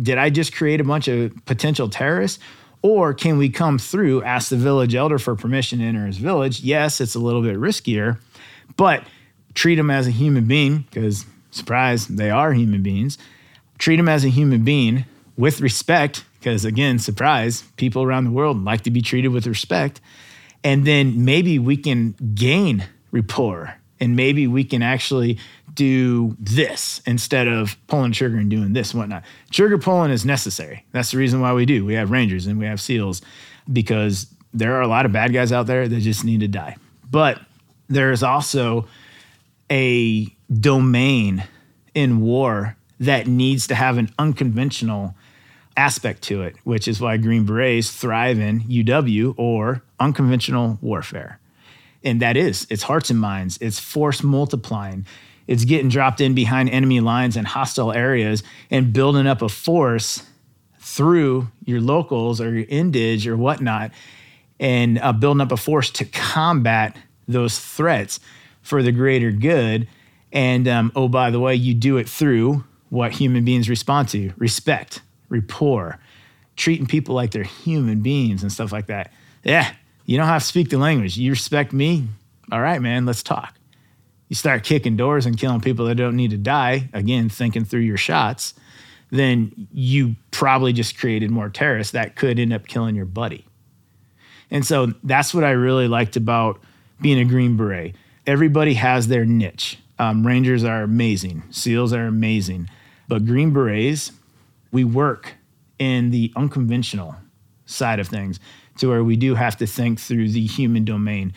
did 0.00 0.16
I 0.16 0.30
just 0.30 0.54
create 0.54 0.80
a 0.80 0.84
bunch 0.84 1.06
of 1.06 1.32
potential 1.44 1.88
terrorists? 1.88 2.42
Or 2.80 3.12
can 3.12 3.36
we 3.36 3.50
come 3.50 3.78
through, 3.78 4.22
ask 4.22 4.48
the 4.48 4.56
village 4.56 4.94
elder 4.94 5.18
for 5.18 5.36
permission 5.36 5.78
to 5.80 5.84
enter 5.84 6.06
his 6.06 6.16
village? 6.16 6.60
Yes, 6.60 7.00
it's 7.00 7.14
a 7.14 7.18
little 7.18 7.42
bit 7.42 7.56
riskier, 7.56 8.18
but 8.76 9.04
treat 9.54 9.74
them 9.74 9.90
as 9.90 10.06
a 10.06 10.10
human 10.10 10.46
being 10.46 10.86
because, 10.90 11.26
surprise, 11.50 12.06
they 12.06 12.30
are 12.30 12.52
human 12.52 12.82
beings. 12.82 13.18
Treat 13.78 13.96
them 13.96 14.08
as 14.08 14.24
a 14.24 14.28
human 14.28 14.64
being 14.64 15.04
with 15.36 15.60
respect 15.60 16.24
because, 16.46 16.64
again, 16.64 17.00
surprise, 17.00 17.64
people 17.76 18.04
around 18.04 18.22
the 18.22 18.30
world 18.30 18.64
like 18.64 18.82
to 18.82 18.90
be 18.92 19.02
treated 19.02 19.30
with 19.30 19.48
respect. 19.48 20.00
And 20.62 20.86
then 20.86 21.24
maybe 21.24 21.58
we 21.58 21.76
can 21.76 22.12
gain 22.36 22.86
rapport 23.10 23.74
and 23.98 24.14
maybe 24.14 24.46
we 24.46 24.62
can 24.62 24.80
actually 24.80 25.40
do 25.74 26.36
this 26.38 27.02
instead 27.04 27.48
of 27.48 27.76
pulling 27.88 28.12
trigger 28.12 28.36
and 28.36 28.48
doing 28.48 28.74
this 28.74 28.92
and 28.92 29.00
whatnot. 29.00 29.24
Trigger 29.50 29.76
pulling 29.76 30.12
is 30.12 30.24
necessary. 30.24 30.84
That's 30.92 31.10
the 31.10 31.18
reason 31.18 31.40
why 31.40 31.52
we 31.52 31.66
do. 31.66 31.84
We 31.84 31.94
have 31.94 32.12
rangers 32.12 32.46
and 32.46 32.60
we 32.60 32.66
have 32.66 32.80
seals 32.80 33.22
because 33.72 34.28
there 34.54 34.76
are 34.76 34.82
a 34.82 34.88
lot 34.88 35.04
of 35.04 35.10
bad 35.10 35.32
guys 35.32 35.50
out 35.50 35.66
there 35.66 35.88
that 35.88 35.98
just 35.98 36.24
need 36.24 36.38
to 36.40 36.48
die. 36.48 36.76
But 37.10 37.40
there 37.88 38.12
is 38.12 38.22
also 38.22 38.86
a 39.68 40.26
domain 40.48 41.42
in 41.92 42.20
war 42.20 42.76
that 43.00 43.26
needs 43.26 43.66
to 43.66 43.74
have 43.74 43.98
an 43.98 44.12
unconventional 44.16 45.16
aspect 45.76 46.22
to 46.22 46.42
it, 46.42 46.56
which 46.64 46.88
is 46.88 47.00
why 47.00 47.16
Green 47.16 47.44
Berets 47.44 47.90
thrive 47.90 48.38
in 48.38 48.60
UW 48.60 49.34
or 49.36 49.82
unconventional 50.00 50.78
warfare. 50.80 51.38
And 52.02 52.20
that 52.20 52.36
is, 52.36 52.66
it's 52.70 52.84
hearts 52.84 53.10
and 53.10 53.18
minds, 53.18 53.58
it's 53.60 53.80
force 53.80 54.22
multiplying, 54.22 55.06
it's 55.46 55.64
getting 55.64 55.88
dropped 55.88 56.20
in 56.20 56.34
behind 56.34 56.70
enemy 56.70 57.00
lines 57.00 57.36
and 57.36 57.46
hostile 57.46 57.92
areas 57.92 58.42
and 58.70 58.92
building 58.92 59.26
up 59.26 59.42
a 59.42 59.48
force 59.48 60.24
through 60.78 61.48
your 61.64 61.80
locals 61.80 62.40
or 62.40 62.52
your 62.52 62.66
indige 62.66 63.26
or 63.26 63.36
whatnot 63.36 63.90
and 64.58 64.98
uh, 64.98 65.12
building 65.12 65.40
up 65.40 65.52
a 65.52 65.56
force 65.56 65.90
to 65.90 66.04
combat 66.04 66.96
those 67.28 67.58
threats 67.58 68.20
for 68.62 68.82
the 68.82 68.92
greater 68.92 69.30
good. 69.30 69.88
And 70.32 70.66
um, 70.68 70.92
oh, 70.96 71.08
by 71.08 71.30
the 71.30 71.40
way, 71.40 71.54
you 71.54 71.74
do 71.74 71.96
it 71.96 72.08
through 72.08 72.64
what 72.88 73.12
human 73.12 73.44
beings 73.44 73.68
respond 73.68 74.08
to 74.10 74.32
respect, 74.36 75.02
rapport, 75.28 75.98
treating 76.56 76.86
people 76.86 77.14
like 77.14 77.30
they're 77.30 77.44
human 77.44 78.00
beings 78.00 78.42
and 78.42 78.52
stuff 78.52 78.72
like 78.72 78.86
that. 78.86 79.12
Yeah, 79.44 79.72
you 80.04 80.16
don't 80.16 80.26
have 80.26 80.42
to 80.42 80.48
speak 80.48 80.70
the 80.70 80.78
language. 80.78 81.16
You 81.16 81.30
respect 81.30 81.72
me. 81.72 82.08
All 82.50 82.60
right, 82.60 82.80
man, 82.80 83.06
let's 83.06 83.22
talk. 83.22 83.54
You 84.28 84.36
start 84.36 84.64
kicking 84.64 84.96
doors 84.96 85.26
and 85.26 85.38
killing 85.38 85.60
people 85.60 85.86
that 85.86 85.94
don't 85.96 86.16
need 86.16 86.30
to 86.30 86.36
die, 86.36 86.88
again, 86.92 87.28
thinking 87.28 87.64
through 87.64 87.80
your 87.80 87.96
shots, 87.96 88.54
then 89.10 89.68
you 89.72 90.16
probably 90.32 90.72
just 90.72 90.98
created 90.98 91.30
more 91.30 91.48
terrorists 91.48 91.92
that 91.92 92.16
could 92.16 92.38
end 92.38 92.52
up 92.52 92.66
killing 92.66 92.96
your 92.96 93.04
buddy. 93.04 93.44
And 94.50 94.66
so 94.66 94.92
that's 95.04 95.32
what 95.32 95.44
I 95.44 95.50
really 95.50 95.88
liked 95.88 96.16
about 96.16 96.60
being 97.00 97.18
a 97.18 97.24
Green 97.24 97.56
Beret. 97.56 97.94
Everybody 98.26 98.74
has 98.74 99.08
their 99.08 99.24
niche. 99.24 99.78
Um, 99.98 100.26
Rangers 100.26 100.64
are 100.64 100.82
amazing, 100.82 101.44
SEALs 101.50 101.92
are 101.92 102.06
amazing, 102.06 102.68
but 103.08 103.24
Green 103.24 103.52
Berets, 103.52 104.12
we 104.76 104.84
work 104.84 105.32
in 105.78 106.10
the 106.10 106.30
unconventional 106.36 107.16
side 107.64 107.98
of 107.98 108.08
things 108.08 108.38
to 108.76 108.90
where 108.90 109.02
we 109.02 109.16
do 109.16 109.34
have 109.34 109.56
to 109.56 109.66
think 109.66 109.98
through 109.98 110.28
the 110.28 110.46
human 110.46 110.84
domain. 110.84 111.32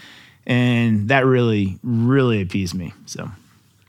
And 0.46 1.08
that 1.08 1.26
really, 1.26 1.80
really 1.82 2.42
appeased 2.42 2.76
me. 2.76 2.94
So 3.06 3.32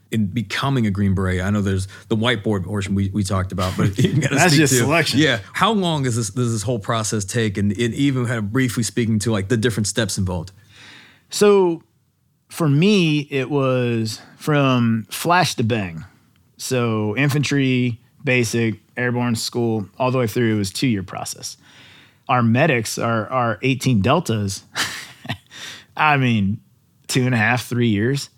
in 0.09 0.27
becoming 0.27 0.87
a 0.87 0.91
Green 0.91 1.13
Beret? 1.13 1.41
I 1.41 1.49
know 1.49 1.61
there's 1.61 1.89
the 2.07 2.15
whiteboard 2.15 2.63
portion 2.63 2.95
we, 2.95 3.09
we 3.09 3.25
talked 3.25 3.51
about, 3.51 3.75
but 3.75 3.93
that's 3.97 4.55
just 4.55 4.71
to, 4.71 4.79
selection. 4.79 5.19
Yeah. 5.19 5.41
How 5.51 5.73
long 5.73 6.03
does 6.03 6.15
this 6.15 6.29
does 6.29 6.53
this 6.53 6.61
whole 6.61 6.79
process 6.79 7.25
take? 7.25 7.57
And 7.57 7.73
it 7.73 7.93
even 7.93 8.25
kind 8.25 8.37
of 8.37 8.53
briefly 8.53 8.83
speaking 8.83 9.19
to 9.19 9.33
like 9.33 9.49
the 9.49 9.57
different 9.57 9.87
steps 9.87 10.17
involved. 10.17 10.53
So 11.29 11.83
for 12.47 12.69
me, 12.69 13.27
it 13.29 13.49
was 13.49 14.21
from 14.37 15.07
flash 15.09 15.55
to 15.55 15.63
bang. 15.65 16.05
So 16.55 17.17
infantry, 17.17 17.99
basic, 18.23 18.75
airborne 18.97 19.35
school, 19.35 19.87
all 19.97 20.11
the 20.11 20.17
way 20.17 20.27
through. 20.27 20.55
It 20.55 20.57
was 20.57 20.71
two 20.71 20.87
year 20.87 21.03
process. 21.03 21.57
Our 22.29 22.43
medics 22.43 22.97
are 22.97 23.27
our 23.27 23.59
18 23.61 24.01
deltas. 24.01 24.63
I 25.97 26.17
mean, 26.17 26.61
two 27.07 27.25
and 27.25 27.35
a 27.35 27.37
half, 27.37 27.65
three 27.65 27.89
years 27.89 28.29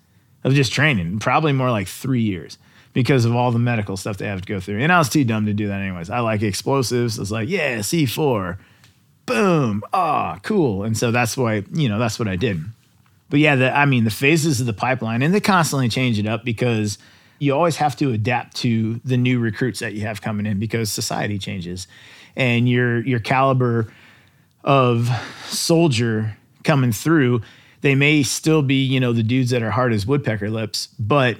of 0.42 0.54
just 0.54 0.72
training, 0.72 1.18
probably 1.20 1.52
more 1.52 1.70
like 1.70 1.88
three 1.88 2.22
years 2.22 2.58
because 2.92 3.24
of 3.24 3.34
all 3.34 3.50
the 3.50 3.58
medical 3.58 3.96
stuff 3.96 4.18
they 4.18 4.26
have 4.26 4.40
to 4.40 4.46
go 4.46 4.60
through. 4.60 4.80
And 4.80 4.92
I 4.92 4.98
was 4.98 5.08
too 5.08 5.24
dumb 5.24 5.46
to 5.46 5.52
do 5.52 5.68
that 5.68 5.80
anyways. 5.80 6.10
I 6.10 6.20
like 6.20 6.42
explosives. 6.42 7.18
It's 7.18 7.30
like, 7.30 7.48
yeah, 7.48 7.78
C4, 7.78 8.56
boom, 9.26 9.82
ah, 9.92 10.38
cool. 10.42 10.84
And 10.84 10.96
so 10.96 11.10
that's 11.10 11.36
why, 11.36 11.64
you 11.72 11.88
know, 11.88 11.98
that's 11.98 12.18
what 12.18 12.28
I 12.28 12.36
did. 12.36 12.62
But 13.30 13.40
yeah, 13.40 13.56
the, 13.56 13.76
I 13.76 13.86
mean, 13.86 14.04
the 14.04 14.10
phases 14.10 14.60
of 14.60 14.66
the 14.66 14.72
pipeline, 14.72 15.22
and 15.22 15.34
they 15.34 15.40
constantly 15.40 15.88
change 15.88 16.18
it 16.18 16.26
up 16.26 16.44
because 16.44 16.98
you 17.38 17.54
always 17.54 17.76
have 17.76 17.96
to 17.96 18.12
adapt 18.12 18.56
to 18.56 19.00
the 19.04 19.16
new 19.16 19.38
recruits 19.38 19.80
that 19.80 19.94
you 19.94 20.02
have 20.02 20.22
coming 20.22 20.46
in 20.46 20.58
because 20.58 20.90
society 20.90 21.38
changes 21.38 21.86
and 22.36 22.68
your 22.68 23.00
your 23.00 23.20
caliber 23.20 23.92
of 24.62 25.10
soldier 25.48 26.36
coming 26.62 26.92
through 26.92 27.42
they 27.84 27.94
may 27.94 28.22
still 28.22 28.62
be, 28.62 28.82
you 28.82 28.98
know, 28.98 29.12
the 29.12 29.22
dudes 29.22 29.50
that 29.50 29.62
are 29.62 29.70
hard 29.70 29.92
as 29.92 30.06
woodpecker 30.06 30.48
lips, 30.48 30.88
but 30.98 31.36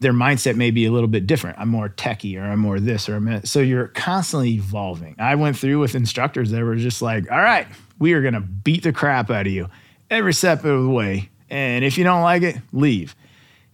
their 0.00 0.14
mindset 0.14 0.56
may 0.56 0.70
be 0.70 0.86
a 0.86 0.90
little 0.90 1.06
bit 1.06 1.26
different. 1.26 1.58
I'm 1.58 1.68
more 1.68 1.90
techie 1.90 2.40
or 2.40 2.44
I'm 2.44 2.60
more 2.60 2.80
this 2.80 3.10
or 3.10 3.16
I'm 3.16 3.44
so 3.44 3.60
you're 3.60 3.88
constantly 3.88 4.54
evolving. 4.54 5.16
I 5.18 5.34
went 5.34 5.58
through 5.58 5.80
with 5.80 5.94
instructors 5.94 6.50
that 6.50 6.64
were 6.64 6.76
just 6.76 7.02
like, 7.02 7.30
all 7.30 7.42
right, 7.42 7.66
we 7.98 8.14
are 8.14 8.22
gonna 8.22 8.40
beat 8.40 8.84
the 8.84 8.92
crap 8.94 9.30
out 9.30 9.46
of 9.46 9.52
you 9.52 9.68
every 10.08 10.32
step 10.32 10.64
of 10.64 10.82
the 10.82 10.88
way. 10.88 11.28
And 11.50 11.84
if 11.84 11.98
you 11.98 12.04
don't 12.04 12.22
like 12.22 12.40
it, 12.42 12.56
leave. 12.72 13.14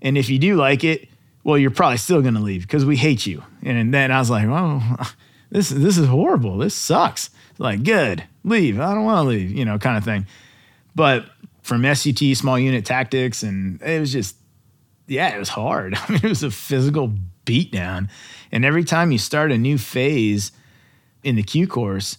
And 0.03 0.19
if 0.19 0.29
you 0.29 0.41
do 0.41 0.57
like 0.57 0.83
it, 0.83 1.08
well, 1.49 1.57
you're 1.57 1.71
probably 1.71 1.97
still 1.97 2.21
gonna 2.21 2.43
leave 2.43 2.61
because 2.61 2.85
we 2.85 2.95
hate 2.95 3.25
you. 3.25 3.43
And 3.63 3.95
then 3.95 4.13
I 4.13 4.19
was 4.19 4.29
like, 4.29 4.47
well, 4.47 4.83
this 5.51 5.71
this 5.71 5.97
is 5.97 6.07
horrible. 6.07 6.59
This 6.59 6.75
sucks. 6.75 7.31
Like, 7.57 7.85
good, 7.85 8.23
leave. 8.45 8.79
I 8.79 8.93
don't 8.93 9.05
want 9.05 9.25
to 9.25 9.29
leave, 9.31 9.51
you 9.51 9.65
know, 9.65 9.79
kind 9.79 9.97
of 9.97 10.05
thing. 10.05 10.27
But 10.95 11.25
from 11.63 11.83
SUT, 11.95 12.19
small 12.37 12.59
unit 12.59 12.85
tactics, 12.85 13.43
and 13.43 13.81
it 13.81 13.99
was 13.99 14.13
just, 14.13 14.37
yeah, 15.07 15.35
it 15.35 15.39
was 15.39 15.49
hard. 15.49 15.95
I 16.09 16.13
mean, 16.13 16.21
it 16.23 16.29
was 16.29 16.43
a 16.43 16.51
physical 16.51 17.15
beatdown. 17.47 18.11
And 18.53 18.67
every 18.67 18.85
time 18.85 19.11
you 19.11 19.17
start 19.17 19.51
a 19.51 19.57
new 19.57 19.79
phase 19.79 20.53
in 21.25 21.37
the 21.37 21.43
Q 21.43 21.67
course, 21.67 22.19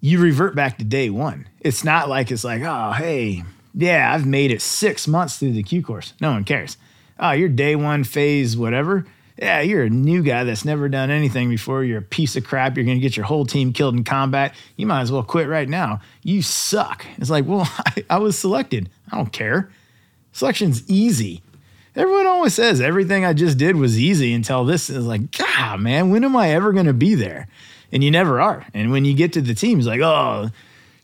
you 0.00 0.20
revert 0.20 0.54
back 0.54 0.78
to 0.78 0.84
day 0.84 1.10
one. 1.10 1.48
It's 1.58 1.82
not 1.82 2.08
like 2.08 2.30
it's 2.30 2.44
like, 2.44 2.62
oh, 2.62 2.92
hey, 2.92 3.42
yeah, 3.74 4.14
I've 4.14 4.26
made 4.26 4.52
it 4.52 4.62
six 4.62 5.08
months 5.08 5.38
through 5.40 5.54
the 5.54 5.64
Q 5.64 5.82
course. 5.82 6.14
No 6.20 6.30
one 6.30 6.44
cares. 6.44 6.76
Oh, 7.18 7.32
you're 7.32 7.48
day 7.48 7.76
one 7.76 8.04
phase, 8.04 8.56
whatever 8.56 9.06
yeah, 9.40 9.60
you're 9.60 9.84
a 9.84 9.90
new 9.90 10.22
guy 10.22 10.44
that's 10.44 10.64
never 10.64 10.88
done 10.88 11.10
anything 11.10 11.48
before. 11.48 11.84
You're 11.84 11.98
a 11.98 12.02
piece 12.02 12.34
of 12.34 12.44
crap. 12.44 12.76
You're 12.76 12.84
going 12.84 12.96
to 12.96 13.02
get 13.02 13.16
your 13.16 13.26
whole 13.26 13.46
team 13.46 13.72
killed 13.72 13.94
in 13.94 14.02
combat. 14.02 14.54
You 14.76 14.86
might 14.86 15.02
as 15.02 15.12
well 15.12 15.22
quit 15.22 15.48
right 15.48 15.68
now. 15.68 16.00
You 16.24 16.42
suck. 16.42 17.06
It's 17.18 17.30
like, 17.30 17.46
well, 17.46 17.70
I, 17.86 18.04
I 18.10 18.18
was 18.18 18.36
selected. 18.36 18.90
I 19.12 19.16
don't 19.16 19.32
care. 19.32 19.70
Selection's 20.32 20.88
easy. 20.90 21.42
Everyone 21.94 22.26
always 22.26 22.54
says 22.54 22.80
everything 22.80 23.24
I 23.24 23.32
just 23.32 23.58
did 23.58 23.76
was 23.76 23.98
easy 23.98 24.32
until 24.32 24.64
this 24.64 24.90
is 24.90 25.06
like, 25.06 25.30
God, 25.32 25.80
man, 25.80 26.10
when 26.10 26.24
am 26.24 26.36
I 26.36 26.50
ever 26.50 26.72
going 26.72 26.86
to 26.86 26.92
be 26.92 27.14
there? 27.14 27.48
And 27.90 28.04
you 28.04 28.10
never 28.10 28.40
are. 28.40 28.66
And 28.74 28.90
when 28.90 29.04
you 29.04 29.14
get 29.14 29.32
to 29.32 29.40
the 29.40 29.54
team, 29.54 29.78
it's 29.78 29.86
like, 29.86 30.00
oh, 30.00 30.50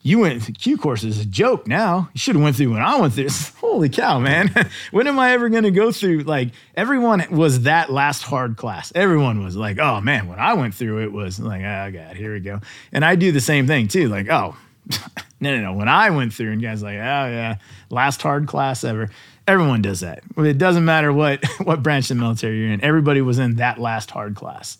you 0.05 0.19
went 0.19 0.43
through 0.43 0.53
Q 0.53 0.77
course 0.77 1.03
is 1.03 1.19
a 1.19 1.25
joke 1.25 1.67
now. 1.67 2.09
You 2.13 2.19
should 2.19 2.35
have 2.35 2.43
went 2.43 2.55
through 2.55 2.71
when 2.71 2.81
I 2.83 3.01
went 3.01 3.15
through. 3.15 3.29
Holy 3.59 3.89
cow, 3.89 4.19
man. 4.19 4.53
when 4.91 5.07
am 5.07 5.17
I 5.17 5.31
ever 5.31 5.49
going 5.49 5.63
to 5.63 5.71
go 5.71 5.91
through? 5.91 6.19
Like 6.19 6.49
everyone 6.75 7.25
was 7.31 7.63
that 7.63 7.91
last 7.91 8.21
hard 8.21 8.55
class. 8.55 8.91
Everyone 8.93 9.43
was 9.43 9.55
like, 9.55 9.79
oh 9.79 10.01
man, 10.01 10.27
when 10.27 10.37
I 10.37 10.53
went 10.53 10.75
through 10.75 11.05
it 11.05 11.11
was 11.11 11.39
like, 11.39 11.63
ah, 11.65 11.85
oh 11.85 11.91
God, 11.91 12.15
here 12.15 12.33
we 12.33 12.39
go. 12.39 12.61
And 12.91 13.03
I 13.03 13.15
do 13.15 13.31
the 13.31 13.41
same 13.41 13.65
thing 13.65 13.87
too. 13.87 14.07
Like, 14.07 14.29
oh, 14.29 14.55
no, 15.39 15.55
no, 15.55 15.59
no. 15.59 15.73
When 15.73 15.89
I 15.89 16.11
went 16.11 16.33
through 16.33 16.51
and 16.51 16.61
guys 16.61 16.83
like, 16.83 16.97
oh 16.97 16.97
yeah, 16.97 17.55
last 17.89 18.21
hard 18.21 18.45
class 18.45 18.83
ever. 18.83 19.09
Everyone 19.47 19.81
does 19.81 20.01
that. 20.01 20.21
It 20.37 20.59
doesn't 20.59 20.85
matter 20.85 21.11
what 21.11 21.43
what 21.63 21.81
branch 21.81 22.11
of 22.11 22.17
the 22.17 22.21
military 22.21 22.59
you're 22.59 22.71
in. 22.71 22.83
Everybody 22.83 23.21
was 23.21 23.39
in 23.39 23.55
that 23.55 23.79
last 23.79 24.11
hard 24.11 24.35
class. 24.35 24.77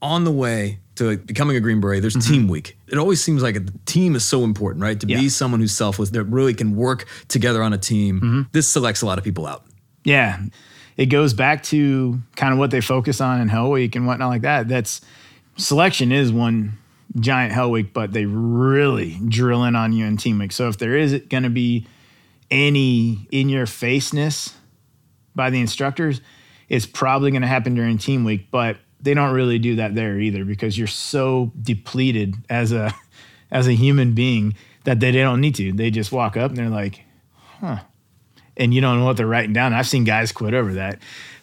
On 0.00 0.24
the 0.24 0.30
way 0.30 0.78
to 0.96 1.16
becoming 1.16 1.56
a 1.56 1.60
Green 1.60 1.80
Beret, 1.80 2.02
there's 2.02 2.14
mm-hmm. 2.14 2.32
team 2.32 2.48
week. 2.48 2.78
It 2.86 2.98
always 2.98 3.22
seems 3.22 3.42
like 3.42 3.56
a 3.56 3.64
team 3.86 4.14
is 4.14 4.24
so 4.24 4.44
important, 4.44 4.82
right? 4.82 4.98
To 5.00 5.06
yeah. 5.06 5.18
be 5.18 5.28
someone 5.28 5.60
who's 5.60 5.72
selfless, 5.72 6.10
that 6.10 6.24
really 6.24 6.54
can 6.54 6.76
work 6.76 7.06
together 7.28 7.62
on 7.62 7.72
a 7.72 7.78
team. 7.78 8.16
Mm-hmm. 8.16 8.42
This 8.52 8.68
selects 8.68 9.02
a 9.02 9.06
lot 9.06 9.18
of 9.18 9.24
people 9.24 9.46
out. 9.46 9.64
Yeah. 10.04 10.40
It 10.96 11.06
goes 11.06 11.34
back 11.34 11.62
to 11.64 12.20
kind 12.36 12.52
of 12.52 12.58
what 12.58 12.70
they 12.70 12.80
focus 12.80 13.20
on 13.20 13.40
in 13.40 13.48
Hell 13.48 13.70
Week 13.70 13.96
and 13.96 14.06
whatnot 14.06 14.30
like 14.30 14.42
that. 14.42 14.68
That's 14.68 15.00
selection 15.56 16.12
is 16.12 16.32
one 16.32 16.78
giant 17.16 17.52
hell 17.52 17.70
week, 17.70 17.92
but 17.92 18.12
they 18.12 18.26
really 18.26 19.18
drill 19.26 19.64
in 19.64 19.76
on 19.76 19.92
you 19.92 20.04
in 20.04 20.16
team 20.16 20.38
week. 20.38 20.52
So 20.52 20.68
if 20.68 20.78
there 20.78 20.96
is 20.96 21.20
going 21.28 21.42
to 21.42 21.50
be 21.50 21.86
any 22.50 23.26
in 23.30 23.48
your 23.48 23.66
faceness 23.66 24.54
by 25.34 25.50
the 25.50 25.60
instructors, 25.60 26.20
it's 26.68 26.86
probably 26.86 27.30
going 27.30 27.42
to 27.42 27.48
happen 27.48 27.74
during 27.74 27.98
team 27.98 28.24
week, 28.24 28.50
but 28.50 28.76
they 29.00 29.14
don't 29.14 29.34
really 29.34 29.58
do 29.58 29.76
that 29.76 29.94
there 29.94 30.18
either 30.18 30.44
because 30.44 30.76
you're 30.76 30.86
so 30.86 31.52
depleted 31.60 32.34
as 32.48 32.72
a 32.72 32.94
as 33.50 33.66
a 33.66 33.72
human 33.72 34.12
being 34.12 34.54
that 34.84 35.00
they 35.00 35.12
don't 35.12 35.40
need 35.40 35.54
to. 35.56 35.72
They 35.72 35.90
just 35.90 36.12
walk 36.12 36.36
up 36.36 36.50
and 36.50 36.58
they're 36.58 36.68
like, 36.68 37.04
"Huh." 37.60 37.78
And 38.56 38.74
you 38.74 38.80
don't 38.80 38.98
know 38.98 39.04
what 39.04 39.16
they're 39.16 39.26
writing 39.26 39.52
down. 39.52 39.72
I've 39.72 39.86
seen 39.86 40.04
guys 40.04 40.32
quit 40.32 40.52
over 40.52 40.74
that. 40.74 41.00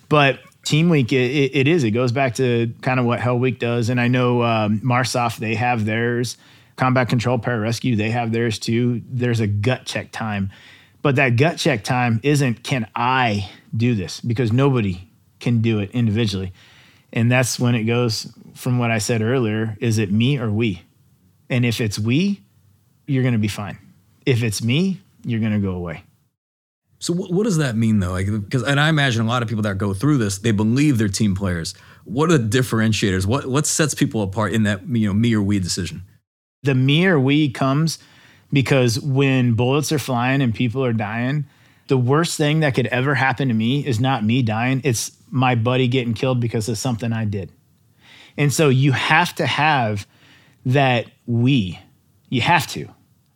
But 0.10 0.40
team 0.66 0.90
week 0.90 1.14
it, 1.14 1.56
it 1.56 1.68
is 1.68 1.84
it 1.84 1.92
goes 1.92 2.12
back 2.12 2.34
to 2.36 2.74
kind 2.82 3.00
of 3.00 3.06
what 3.06 3.20
hell 3.20 3.38
week 3.38 3.60
does 3.60 3.90
and 3.90 4.02
i 4.02 4.08
know 4.08 4.42
um, 4.42 4.82
MARSOC 4.82 5.38
they 5.38 5.54
have 5.54 5.86
theirs 5.86 6.38
combat 6.76 7.08
control 7.08 7.38
pararescue 7.38 7.96
they 7.96 8.10
have 8.10 8.32
theirs 8.32 8.58
too 8.58 9.02
there's 9.08 9.40
a 9.40 9.48
gut 9.48 9.86
check 9.86 10.12
time 10.12 10.52
but 11.04 11.18
that 11.18 11.38
gut 11.38 11.58
check 11.58 11.84
time 11.84 12.20
isn't 12.24 12.64
can 12.64 12.88
i 12.96 13.50
do 13.78 13.94
this 13.94 14.20
because 14.20 14.52
nobody 14.52 15.08
can 15.40 15.62
do 15.62 15.80
it 15.80 15.92
individually 15.92 16.52
and 17.16 17.32
that's 17.32 17.60
when 17.60 17.74
it 17.74 17.86
goes 17.86 18.32
from 18.54 18.78
what 18.78 18.92
i 18.92 19.00
said 19.00 19.22
earlier 19.22 19.76
is 19.80 19.98
it 19.98 20.12
me 20.12 20.38
or 20.38 20.52
we 20.52 20.84
and 21.50 21.66
if 21.66 21.82
it's 21.82 21.98
we 21.98 22.42
you're 23.08 23.24
going 23.24 23.34
to 23.34 23.40
be 23.40 23.48
fine 23.48 23.78
if 24.26 24.44
it's 24.44 24.62
me 24.62 25.00
you're 25.24 25.40
going 25.40 25.54
to 25.54 25.60
go 25.60 25.72
away 25.72 26.04
so 27.00 27.14
what, 27.14 27.32
what 27.32 27.44
does 27.44 27.58
that 27.58 27.76
mean 27.76 28.00
though? 28.00 28.12
Like, 28.12 28.26
because 28.26 28.64
and 28.64 28.80
I 28.80 28.90
imagine 28.90 29.22
a 29.22 29.28
lot 29.28 29.44
of 29.44 29.48
people 29.48 29.62
that 29.62 29.78
go 29.78 29.94
through 29.94 30.18
this, 30.18 30.40
they 30.40 30.52
believe 30.52 30.98
they're 30.98 31.08
team 31.08 31.36
players. 31.36 31.76
What 32.04 32.32
are 32.32 32.38
the 32.40 32.58
differentiators? 32.58 33.28
What 33.28 33.46
what 33.46 33.68
sets 33.68 33.94
people 33.94 34.24
apart 34.24 34.54
in 34.54 34.64
that 34.64 34.88
you 34.88 35.08
know 35.08 35.14
me 35.14 35.36
or 35.36 35.42
we 35.42 35.60
decision? 35.60 36.02
The 36.64 36.74
me 36.74 37.06
or 37.06 37.20
we 37.20 37.50
comes 37.50 38.00
because 38.52 39.00
when 39.00 39.54
bullets 39.54 39.92
are 39.92 40.00
flying 40.00 40.42
and 40.42 40.54
people 40.54 40.84
are 40.84 40.94
dying, 40.94 41.46
the 41.90 41.98
worst 41.98 42.38
thing 42.38 42.62
that 42.62 42.74
could 42.74 42.88
ever 42.88 43.14
happen 43.14 43.50
to 43.50 43.54
me 43.54 43.86
is 43.86 44.00
not 44.00 44.24
me 44.24 44.42
dying. 44.42 44.82
It's 44.84 45.12
my 45.36 45.54
buddy 45.54 45.90
getting 45.90 46.14
killed 46.14 46.40
because 46.40 46.70
of 46.70 46.78
something 46.78 47.12
I 47.12 47.26
did. 47.26 47.52
And 48.38 48.54
so 48.54 48.70
you 48.70 48.94
have 48.94 49.36
to 49.36 49.46
have 49.46 50.08
that 50.66 51.08
we. 51.26 51.78
You 52.30 52.40
have 52.40 52.68
to, 52.68 52.88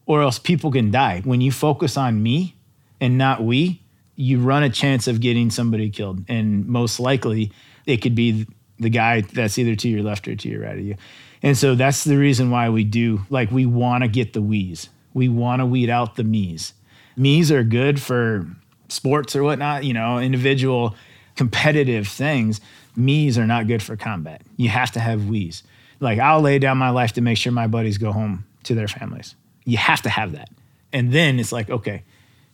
or 0.05 0.21
else 0.21 0.39
people 0.39 0.71
can 0.71 0.91
die. 0.91 1.21
When 1.25 1.41
you 1.41 1.51
focus 1.51 1.97
on 1.97 2.23
me, 2.23 2.55
and 3.01 3.17
not 3.17 3.43
we, 3.43 3.81
you 4.15 4.39
run 4.39 4.63
a 4.63 4.69
chance 4.69 5.07
of 5.07 5.19
getting 5.19 5.49
somebody 5.49 5.89
killed. 5.89 6.23
And 6.29 6.65
most 6.67 6.99
likely 7.01 7.51
it 7.85 7.97
could 7.97 8.15
be 8.15 8.47
the 8.77 8.89
guy 8.89 9.21
that's 9.21 9.57
either 9.57 9.75
to 9.75 9.89
your 9.89 10.01
left 10.01 10.27
or 10.27 10.35
to 10.35 10.49
your 10.49 10.61
right 10.61 10.77
of 10.77 10.83
you. 10.83 10.95
And 11.43 11.57
so 11.57 11.75
that's 11.75 12.05
the 12.05 12.17
reason 12.17 12.49
why 12.49 12.69
we 12.69 12.85
do, 12.85 13.21
like, 13.29 13.51
we 13.51 13.65
want 13.65 14.03
to 14.03 14.09
get 14.09 14.33
the 14.33 14.41
wees. 14.41 14.89
We 15.13 15.27
want 15.27 15.59
to 15.59 15.65
weed 15.65 15.89
out 15.89 16.15
the 16.15 16.23
me's. 16.23 16.73
Me's 17.15 17.51
are 17.51 17.63
good 17.63 18.01
for 18.01 18.47
sports 18.87 19.35
or 19.35 19.43
whatnot, 19.43 19.83
you 19.83 19.93
know, 19.93 20.19
individual 20.19 20.95
competitive 21.39 22.05
things. 22.05 22.59
Me's 22.97 23.37
are 23.37 23.47
not 23.47 23.65
good 23.65 23.81
for 23.81 23.95
combat. 23.95 24.41
You 24.57 24.67
have 24.67 24.91
to 24.91 24.99
have 24.99 25.29
we's. 25.29 25.63
Like, 26.01 26.19
I'll 26.19 26.41
lay 26.41 26.59
down 26.59 26.77
my 26.77 26.89
life 26.89 27.13
to 27.13 27.21
make 27.21 27.37
sure 27.37 27.53
my 27.53 27.65
buddies 27.65 27.97
go 27.97 28.11
home 28.11 28.43
to 28.63 28.75
their 28.75 28.89
families. 28.89 29.35
You 29.63 29.77
have 29.77 30.01
to 30.01 30.09
have 30.09 30.33
that. 30.33 30.49
And 30.91 31.13
then 31.13 31.39
it's 31.39 31.53
like, 31.53 31.69
okay, 31.69 32.03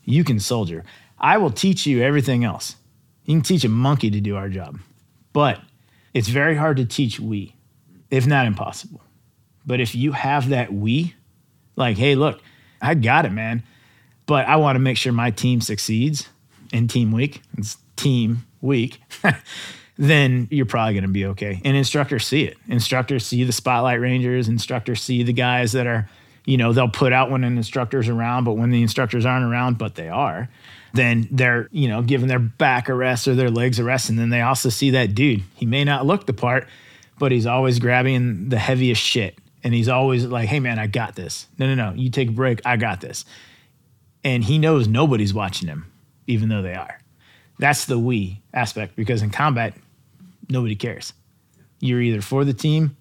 you 0.03 0.23
can 0.23 0.39
soldier. 0.39 0.83
I 1.17 1.39
will 1.39 1.49
teach 1.49 1.87
you 1.87 2.03
everything 2.03 2.43
else. 2.43 2.75
You 3.23 3.33
can 3.33 3.41
teach 3.41 3.63
a 3.63 3.69
monkey 3.69 4.11
to 4.11 4.21
do 4.21 4.35
our 4.35 4.49
job, 4.49 4.77
but 5.33 5.59
it's 6.13 6.27
very 6.27 6.55
hard 6.55 6.77
to 6.77 6.85
teach 6.85 7.19
we, 7.19 7.55
if 8.11 8.27
not 8.27 8.45
impossible. 8.45 9.01
But 9.65 9.79
if 9.79 9.95
you 9.95 10.11
have 10.11 10.49
that 10.49 10.71
we, 10.71 11.15
like, 11.75 11.97
hey, 11.97 12.13
look, 12.13 12.39
I 12.79 12.93
got 12.93 13.25
it, 13.25 13.31
man, 13.31 13.63
but 14.27 14.47
I 14.47 14.57
want 14.57 14.75
to 14.75 14.79
make 14.79 14.97
sure 14.97 15.11
my 15.11 15.31
team 15.31 15.59
succeeds 15.59 16.29
in 16.71 16.87
team 16.87 17.11
week, 17.11 17.41
it's 17.57 17.77
team 17.95 18.45
week, 18.65 18.99
then 19.97 20.47
you're 20.51 20.65
probably 20.65 20.93
going 20.93 21.03
to 21.03 21.09
be 21.09 21.25
okay. 21.27 21.61
And 21.63 21.77
instructors 21.77 22.25
see 22.25 22.43
it. 22.43 22.57
Instructors 22.67 23.25
see 23.25 23.43
the 23.43 23.53
spotlight 23.53 23.99
rangers, 24.01 24.47
instructors 24.47 25.01
see 25.01 25.23
the 25.23 25.33
guys 25.33 25.71
that 25.73 25.87
are 25.87 26.09
you 26.45 26.57
know, 26.57 26.73
they'll 26.73 26.87
put 26.87 27.11
out 27.11 27.31
when 27.31 27.43
an 27.43 27.57
instructor's 27.57 28.07
around, 28.07 28.43
but 28.43 28.53
when 28.53 28.69
the 28.69 28.81
instructors 28.81 29.25
aren't 29.25 29.45
around, 29.45 29.77
but 29.77 29.95
they 29.95 30.09
are, 30.09 30.47
then 30.93 31.27
they're, 31.31 31.67
you 31.71 31.87
know, 31.87 32.01
giving 32.01 32.27
their 32.27 32.39
back 32.39 32.87
a 32.87 32.93
rest 32.93 33.27
or 33.27 33.35
their 33.35 33.49
legs 33.49 33.79
a 33.79 33.83
rest. 33.83 34.09
And 34.09 34.17
then 34.17 34.29
they 34.29 34.41
also 34.41 34.69
see 34.69 34.91
that 34.91 35.15
dude. 35.15 35.43
He 35.55 35.65
may 35.65 35.83
not 35.83 36.05
look 36.05 36.25
the 36.25 36.33
part, 36.33 36.67
but 37.17 37.31
he's 37.31 37.47
always 37.47 37.79
grabbing 37.79 38.49
the 38.49 38.59
heaviest 38.59 39.01
shit. 39.01 39.37
And 39.63 39.73
he's 39.73 39.89
always 39.89 40.25
like, 40.25 40.47
hey, 40.47 40.59
man, 40.59 40.77
I 40.77 40.85
got 40.85 41.15
this. 41.15 41.47
No, 41.57 41.65
no, 41.65 41.73
no. 41.73 41.95
You 41.95 42.11
take 42.11 42.29
a 42.29 42.33
break. 42.33 42.61
I 42.65 42.77
got 42.77 43.01
this. 43.01 43.25
And 44.23 44.43
he 44.43 44.59
knows 44.59 44.87
nobody's 44.87 45.33
watching 45.33 45.67
him, 45.67 45.91
even 46.27 46.49
though 46.49 46.61
they 46.61 46.75
are. 46.75 46.99
That's 47.57 47.85
the 47.85 47.97
we 47.97 48.41
aspect 48.53 48.95
because 48.95 49.21
in 49.21 49.29
combat, 49.29 49.73
nobody 50.49 50.75
cares. 50.75 51.13
You're 51.79 52.01
either 52.01 52.21
for 52.21 52.43
the 52.45 52.53
team 52.53 52.97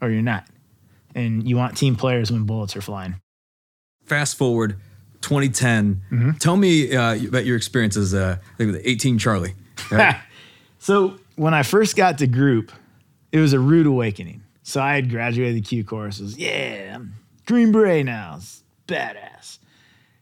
or 0.00 0.10
you're 0.10 0.22
not 0.22 0.46
and 1.14 1.48
you 1.48 1.56
want 1.56 1.76
team 1.76 1.96
players 1.96 2.30
when 2.30 2.44
bullets 2.44 2.76
are 2.76 2.80
flying. 2.80 3.20
Fast 4.04 4.36
forward 4.38 4.76
2010. 5.20 6.02
Mm-hmm. 6.10 6.30
Tell 6.32 6.56
me 6.56 6.94
uh, 6.94 7.16
about 7.26 7.44
your 7.44 7.56
experience 7.56 7.96
as 7.96 8.14
uh, 8.14 8.38
18 8.60 9.18
Charlie. 9.18 9.54
Right? 9.90 10.16
so 10.78 11.18
when 11.36 11.54
I 11.54 11.62
first 11.62 11.96
got 11.96 12.18
to 12.18 12.26
group, 12.26 12.72
it 13.32 13.38
was 13.38 13.52
a 13.52 13.60
rude 13.60 13.86
awakening. 13.86 14.42
So 14.62 14.80
I 14.80 14.94
had 14.94 15.10
graduated 15.10 15.56
the 15.56 15.60
Q 15.66 15.84
courses. 15.84 16.36
Yeah, 16.36 16.92
I'm 16.94 17.14
Green 17.46 17.72
Beret 17.72 18.04
now. 18.04 18.34
It's 18.36 18.62
badass. 18.86 19.58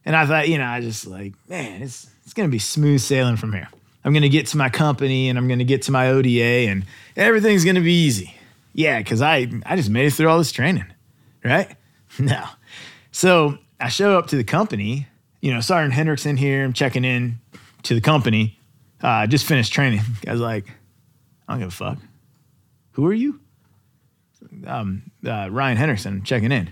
And 0.05 0.15
I 0.15 0.25
thought, 0.25 0.49
you 0.49 0.59
know, 0.59 0.67
I 0.67 0.81
just 0.81 1.07
like, 1.07 1.35
man, 1.49 1.83
it's 1.83 2.09
it's 2.27 2.35
gonna 2.35 2.49
be 2.49 2.59
smooth 2.59 3.01
sailing 3.01 3.37
from 3.37 3.53
here. 3.53 3.69
I'm 4.05 4.13
gonna 4.13 4.29
get 4.29 4.49
to 4.49 4.57
my 4.57 4.69
company 4.69 5.29
and 5.29 5.39
I'm 5.39 5.47
gonna 5.47 5.63
get 5.63 5.83
to 5.83 5.93
my 5.93 6.09
ODA 6.11 6.69
and 6.69 6.85
everything's 7.15 7.65
gonna 7.65 7.81
be 7.81 7.95
easy. 7.95 8.35
Yeah, 8.75 8.99
because 8.99 9.23
I, 9.23 9.49
I 9.65 9.77
just 9.77 9.91
made 9.91 10.07
it 10.07 10.11
through 10.11 10.29
all 10.29 10.39
this 10.39 10.53
training, 10.53 10.87
right? 11.45 11.75
No. 12.19 12.45
So 13.13 13.59
I 13.79 13.91
show 13.91 14.19
up 14.19 14.29
to 14.29 14.37
the 14.37 14.45
company, 14.45 15.07
you 15.43 15.53
know, 15.53 15.61
Sergeant 15.61 15.93
Hendrickson 15.93 16.39
here, 16.39 16.65
I'm 16.65 16.73
checking 16.73 17.05
in 17.05 17.37
to 17.83 17.95
the 17.95 18.01
company. 18.01 18.59
Uh, 19.03 19.27
just 19.27 19.45
finished 19.45 19.71
training. 19.73 20.01
Guy's 20.25 20.41
like, 20.41 20.67
I 21.47 21.53
don't 21.53 21.61
give 21.61 21.69
a 21.69 21.73
fuck. 21.73 21.99
Who 22.93 23.07
are 23.07 23.13
you? 23.13 23.39
Um, 24.67 25.11
uh, 25.27 25.49
Ryan 25.51 25.77
Henderson 25.77 26.23
checking 26.25 26.53
in. 26.53 26.71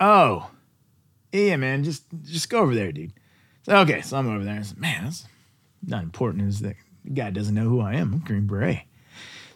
Oh, 0.00 0.50
yeah, 1.32 1.56
man, 1.56 1.84
just 1.84 2.02
just 2.24 2.50
go 2.50 2.58
over 2.58 2.74
there, 2.74 2.90
dude. 2.90 3.12
So, 3.64 3.76
okay, 3.78 4.02
so 4.02 4.18
I'm 4.18 4.28
over 4.28 4.44
there. 4.44 4.62
Said, 4.62 4.78
man, 4.78 5.04
that's 5.04 5.26
not 5.86 6.02
important. 6.02 6.48
Is 6.48 6.60
that 6.60 6.76
the 7.04 7.10
guy 7.10 7.30
doesn't 7.30 7.54
know 7.54 7.68
who 7.68 7.80
I 7.80 7.94
am? 7.94 8.12
I'm 8.12 8.18
Green 8.20 8.46
Beret. 8.46 8.82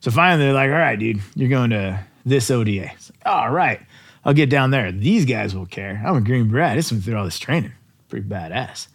So 0.01 0.11
finally, 0.11 0.47
they're 0.47 0.55
like, 0.55 0.71
all 0.71 0.77
right, 0.77 0.99
dude, 0.99 1.21
you're 1.35 1.49
going 1.51 1.71
to 1.71 2.01
this 2.25 2.51
ODA. 2.51 2.91
All 3.27 3.51
right, 3.51 3.81
I'll 4.25 4.33
get 4.33 4.49
down 4.49 4.71
there. 4.71 4.93
These 4.93 5.27
guys 5.27 5.55
will 5.55 5.67
care. 5.67 6.03
I'm 6.05 6.17
a 6.17 6.21
Green 6.23 6.49
Beret. 6.49 6.73
I 6.73 6.77
just 6.77 6.91
went 6.91 7.05
through 7.05 7.17
all 7.17 7.25
this 7.25 7.39
training. 7.39 7.73
Pretty 8.09 8.27
badass. 8.27 8.89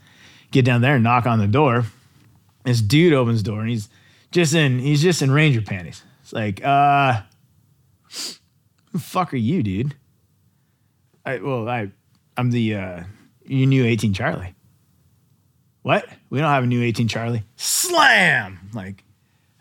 Get 0.49 0.66
down 0.66 0.82
there 0.82 0.95
and 0.95 1.03
knock 1.03 1.28
on 1.28 1.39
the 1.39 1.47
door. 1.47 1.86
This 2.64 2.82
dude 2.82 3.14
opens 3.14 3.43
the 3.43 3.51
door 3.51 3.61
and 3.61 3.70
he's 3.70 3.89
just 4.32 4.55
in, 4.55 4.80
he's 4.80 5.01
just 5.01 5.22
in 5.22 5.30
Ranger 5.30 5.61
panties. 5.61 6.01
It's 6.22 6.34
like, 6.34 6.64
uh, 6.64 7.22
who 8.09 8.93
the 8.93 8.99
fuck 8.99 9.34
are 9.34 9.38
you, 9.38 9.61
dude? 9.61 9.95
I, 11.26 11.38
well, 11.38 11.70
I, 11.70 11.91
I'm 12.38 12.49
the, 12.49 12.76
uh, 12.76 13.03
you 13.45 13.68
new 13.68 13.86
18 13.86 14.14
Charlie. 14.14 14.55
What? 15.84 16.08
We 16.30 16.40
don't 16.40 16.50
have 16.50 16.64
a 16.64 16.68
new 16.68 16.82
18 16.82 17.08
Charlie. 17.08 17.44
Slam! 17.56 18.70
Like, 18.74 19.04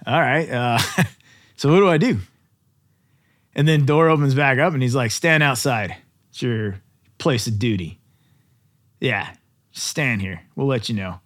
all 0.07 0.21
right. 0.21 0.49
Uh, 0.49 0.79
So 1.63 1.71
what 1.71 1.79
do 1.79 1.89
I 1.89 1.97
do? 1.97 2.19
And 3.55 3.69
then 3.69 3.87
door 3.87 4.09
opens 4.09 4.35
back 4.35 4.59
up 4.59 4.75
and 4.75 4.83
he's 4.83 4.97
like, 4.97 5.13
stand 5.13 5.45
outside. 5.45 5.95
It's 6.31 6.43
your 6.43 6.81
place 7.19 7.47
of 7.47 7.61
duty. 7.61 8.01
Yeah, 8.99 9.33
stand 9.71 10.23
here. 10.23 10.41
We'll 10.57 10.67
let 10.67 10.89
you 10.89 10.97
know. 10.97 11.21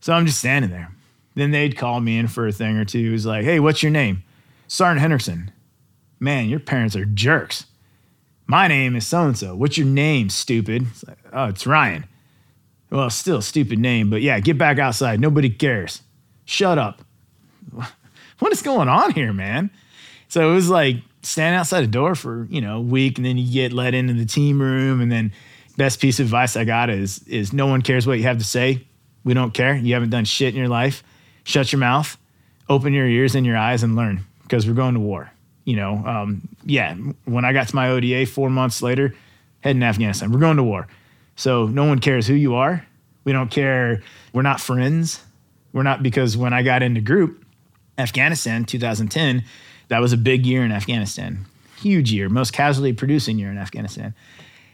So 0.00 0.14
I'm 0.14 0.24
just 0.24 0.38
standing 0.38 0.70
there. 0.70 0.90
Then 1.34 1.50
they'd 1.50 1.76
call 1.76 2.00
me 2.00 2.16
in 2.16 2.26
for 2.26 2.46
a 2.46 2.52
thing 2.52 2.78
or 2.78 2.86
two. 2.86 3.00
He 3.00 3.10
was 3.10 3.26
like, 3.26 3.44
hey, 3.44 3.60
what's 3.60 3.82
your 3.82 3.92
name? 3.92 4.22
Sergeant 4.66 5.02
Henderson. 5.02 5.50
Man, 6.18 6.48
your 6.48 6.60
parents 6.60 6.96
are 6.96 7.04
jerks. 7.04 7.66
My 8.46 8.66
name 8.66 8.96
is 8.96 9.06
so 9.06 9.26
and 9.26 9.36
so. 9.36 9.54
What's 9.54 9.76
your 9.76 9.86
name, 9.86 10.30
stupid? 10.30 10.86
It's 10.90 11.06
like, 11.06 11.18
oh, 11.34 11.48
it's 11.48 11.66
Ryan. 11.66 12.06
Well, 12.94 13.10
still 13.10 13.42
stupid 13.42 13.78
name, 13.78 14.08
but 14.08 14.22
yeah, 14.22 14.38
get 14.40 14.56
back 14.56 14.78
outside. 14.78 15.20
Nobody 15.20 15.50
cares. 15.50 16.02
Shut 16.44 16.78
up 16.78 17.02
what 18.38 18.52
is 18.52 18.62
going 18.62 18.88
on 18.88 19.12
here, 19.12 19.32
man? 19.32 19.70
So 20.28 20.50
it 20.50 20.54
was 20.54 20.68
like 20.68 20.96
stand 21.22 21.56
outside 21.56 21.82
the 21.82 21.88
door 21.88 22.14
for, 22.14 22.46
you 22.50 22.60
know, 22.60 22.78
a 22.78 22.80
week 22.80 23.18
and 23.18 23.24
then 23.24 23.38
you 23.38 23.52
get 23.52 23.72
let 23.72 23.94
into 23.94 24.14
the 24.14 24.26
team 24.26 24.60
room. 24.60 25.00
And 25.00 25.10
then 25.10 25.32
best 25.76 26.00
piece 26.00 26.20
of 26.20 26.26
advice 26.26 26.56
I 26.56 26.64
got 26.64 26.90
is 26.90 27.22
is 27.26 27.52
no 27.52 27.66
one 27.66 27.82
cares 27.82 28.06
what 28.06 28.18
you 28.18 28.24
have 28.24 28.38
to 28.38 28.44
say. 28.44 28.84
We 29.24 29.34
don't 29.34 29.54
care. 29.54 29.76
You 29.76 29.94
haven't 29.94 30.10
done 30.10 30.24
shit 30.24 30.54
in 30.54 30.58
your 30.58 30.68
life. 30.68 31.02
Shut 31.44 31.72
your 31.72 31.78
mouth, 31.78 32.16
open 32.68 32.92
your 32.92 33.06
ears 33.06 33.34
and 33.34 33.44
your 33.44 33.56
eyes 33.56 33.82
and 33.82 33.96
learn 33.96 34.24
because 34.42 34.66
we're 34.66 34.74
going 34.74 34.94
to 34.94 35.00
war. 35.00 35.30
You 35.64 35.76
know, 35.76 35.96
um, 36.06 36.48
yeah, 36.64 36.94
when 37.24 37.44
I 37.44 37.52
got 37.52 37.68
to 37.68 37.74
my 37.74 37.88
ODA 37.90 38.26
four 38.26 38.50
months 38.50 38.82
later, 38.82 39.14
heading 39.60 39.80
to 39.80 39.86
Afghanistan, 39.86 40.30
we're 40.30 40.40
going 40.40 40.58
to 40.58 40.62
war. 40.62 40.86
So 41.36 41.66
no 41.66 41.84
one 41.84 41.98
cares 41.98 42.26
who 42.26 42.34
you 42.34 42.54
are. 42.54 42.86
We 43.24 43.32
don't 43.32 43.50
care. 43.50 44.02
We're 44.32 44.42
not 44.42 44.60
friends. 44.60 45.22
We're 45.72 45.82
not 45.82 46.02
because 46.02 46.36
when 46.36 46.52
I 46.52 46.62
got 46.62 46.82
into 46.82 47.00
group, 47.00 47.44
Afghanistan 47.98 48.64
2010, 48.64 49.44
that 49.88 50.00
was 50.00 50.12
a 50.12 50.16
big 50.16 50.46
year 50.46 50.64
in 50.64 50.72
Afghanistan. 50.72 51.46
Huge 51.78 52.12
year, 52.12 52.28
most 52.28 52.52
casualty 52.52 52.92
producing 52.92 53.38
year 53.38 53.50
in 53.50 53.58
Afghanistan. 53.58 54.14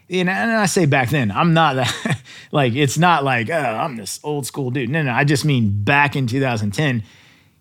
And, 0.09 0.29
and 0.29 0.51
I 0.51 0.65
say 0.65 0.85
back 0.85 1.09
then, 1.09 1.31
I'm 1.31 1.53
not 1.53 1.75
that, 1.75 2.21
like, 2.51 2.73
it's 2.73 2.97
not 2.97 3.23
like, 3.23 3.49
oh, 3.49 3.53
I'm 3.53 3.95
this 3.95 4.19
old 4.23 4.45
school 4.45 4.69
dude. 4.69 4.89
No, 4.89 5.01
no, 5.01 5.11
I 5.11 5.23
just 5.23 5.45
mean 5.45 5.83
back 5.83 6.15
in 6.15 6.27
2010, 6.27 7.03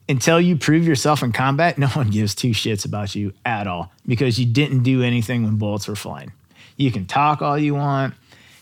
until 0.08 0.40
you 0.40 0.56
prove 0.56 0.86
yourself 0.86 1.22
in 1.22 1.32
combat, 1.32 1.78
no 1.78 1.88
one 1.88 2.10
gives 2.10 2.34
two 2.34 2.50
shits 2.50 2.84
about 2.84 3.14
you 3.14 3.32
at 3.46 3.66
all 3.66 3.92
because 4.06 4.38
you 4.38 4.46
didn't 4.46 4.82
do 4.82 5.02
anything 5.02 5.44
when 5.44 5.56
bullets 5.56 5.86
were 5.88 5.96
flying. 5.96 6.32
You 6.76 6.90
can 6.90 7.06
talk 7.06 7.42
all 7.42 7.58
you 7.58 7.74
want. 7.74 8.14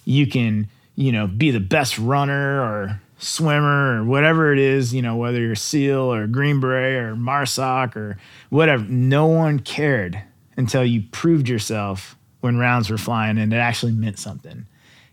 You 0.09 0.27
can, 0.27 0.69
you 0.95 1.13
know, 1.13 1.27
be 1.27 1.51
the 1.51 1.61
best 1.61 1.99
runner 1.99 2.63
or 2.63 3.01
swimmer 3.19 4.01
or 4.01 4.05
whatever 4.05 4.53
it 4.53 4.59
is, 4.59 4.95
you 4.95 5.03
know, 5.03 5.17
whether 5.17 5.39
you're 5.39 5.55
SEAL 5.55 6.15
or 6.15 6.27
Green 6.27 6.61
Beret 6.61 6.95
or 6.95 7.15
MARSOC 7.15 7.95
or 7.95 8.17
whatever. 8.49 8.85
No 8.85 9.27
one 9.27 9.59
cared 9.59 10.23
until 10.57 10.85
you 10.85 11.03
proved 11.13 11.49
yourself 11.49 12.17
when 12.41 12.57
rounds 12.57 12.89
were 12.89 12.97
flying 12.97 13.37
and 13.39 13.53
it 13.53 13.57
actually 13.57 13.93
meant 13.93 14.19
something. 14.19 14.67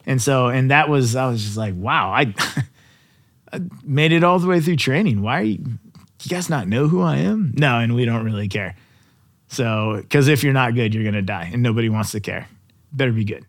And 0.06 0.22
so, 0.22 0.48
and 0.48 0.72
that 0.72 0.88
was, 0.88 1.16
I 1.16 1.28
was 1.28 1.44
just 1.44 1.58
like, 1.58 1.74
wow, 1.76 2.12
I, 2.12 2.34
I 3.54 3.60
made 3.84 4.14
it 4.14 4.24
all 4.24 4.40
the 4.40 4.48
way 4.48 4.62
through 4.62 4.78
training. 4.78 5.22
Why 5.22 5.42
you, 5.42 5.58
you 6.22 6.30
guys 6.30 6.50
not 6.50 6.68
know 6.68 6.88
who 6.88 7.02
I 7.02 7.18
am? 7.18 7.54
No, 7.58 7.80
and 7.80 7.96
we 7.96 8.06
don't 8.06 8.24
really 8.24 8.48
care. 8.48 8.76
So, 9.48 9.98
because 10.02 10.28
if 10.28 10.44
you're 10.44 10.54
not 10.54 10.76
good, 10.76 10.94
you're 10.94 11.04
going 11.04 11.16
to 11.16 11.22
die 11.22 11.50
and 11.52 11.62
nobody 11.62 11.90
wants 11.90 12.12
to 12.12 12.20
care. 12.20 12.48
Better 12.92 13.12
be 13.12 13.26
good. 13.26 13.46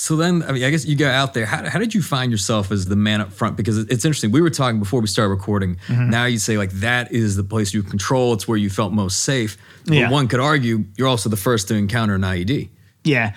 So 0.00 0.16
then, 0.16 0.42
I 0.44 0.52
mean, 0.52 0.64
I 0.64 0.70
guess 0.70 0.86
you 0.86 0.96
got 0.96 1.12
out 1.12 1.34
there. 1.34 1.44
How, 1.44 1.68
how 1.68 1.78
did 1.78 1.94
you 1.94 2.00
find 2.00 2.32
yourself 2.32 2.72
as 2.72 2.86
the 2.86 2.96
man 2.96 3.20
up 3.20 3.34
front? 3.34 3.58
Because 3.58 3.76
it's 3.76 4.02
interesting. 4.02 4.30
We 4.30 4.40
were 4.40 4.48
talking 4.48 4.78
before 4.78 5.02
we 5.02 5.06
started 5.06 5.28
recording. 5.28 5.76
Mm-hmm. 5.88 6.08
Now 6.08 6.24
you 6.24 6.38
say 6.38 6.56
like 6.56 6.70
that 6.70 7.12
is 7.12 7.36
the 7.36 7.44
place 7.44 7.74
you 7.74 7.82
control. 7.82 8.32
It's 8.32 8.48
where 8.48 8.56
you 8.56 8.70
felt 8.70 8.94
most 8.94 9.24
safe. 9.24 9.58
But 9.84 9.96
yeah. 9.96 10.10
one 10.10 10.26
could 10.26 10.40
argue 10.40 10.86
you're 10.96 11.06
also 11.06 11.28
the 11.28 11.36
first 11.36 11.68
to 11.68 11.74
encounter 11.74 12.14
an 12.14 12.22
IED. 12.22 12.70
Yeah. 13.04 13.34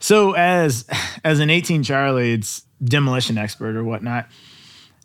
So 0.00 0.32
as 0.32 0.84
as 1.24 1.40
an 1.40 1.48
18 1.48 1.82
Charlie, 1.82 2.34
it's 2.34 2.62
demolition 2.84 3.38
expert 3.38 3.74
or 3.74 3.82
whatnot. 3.82 4.28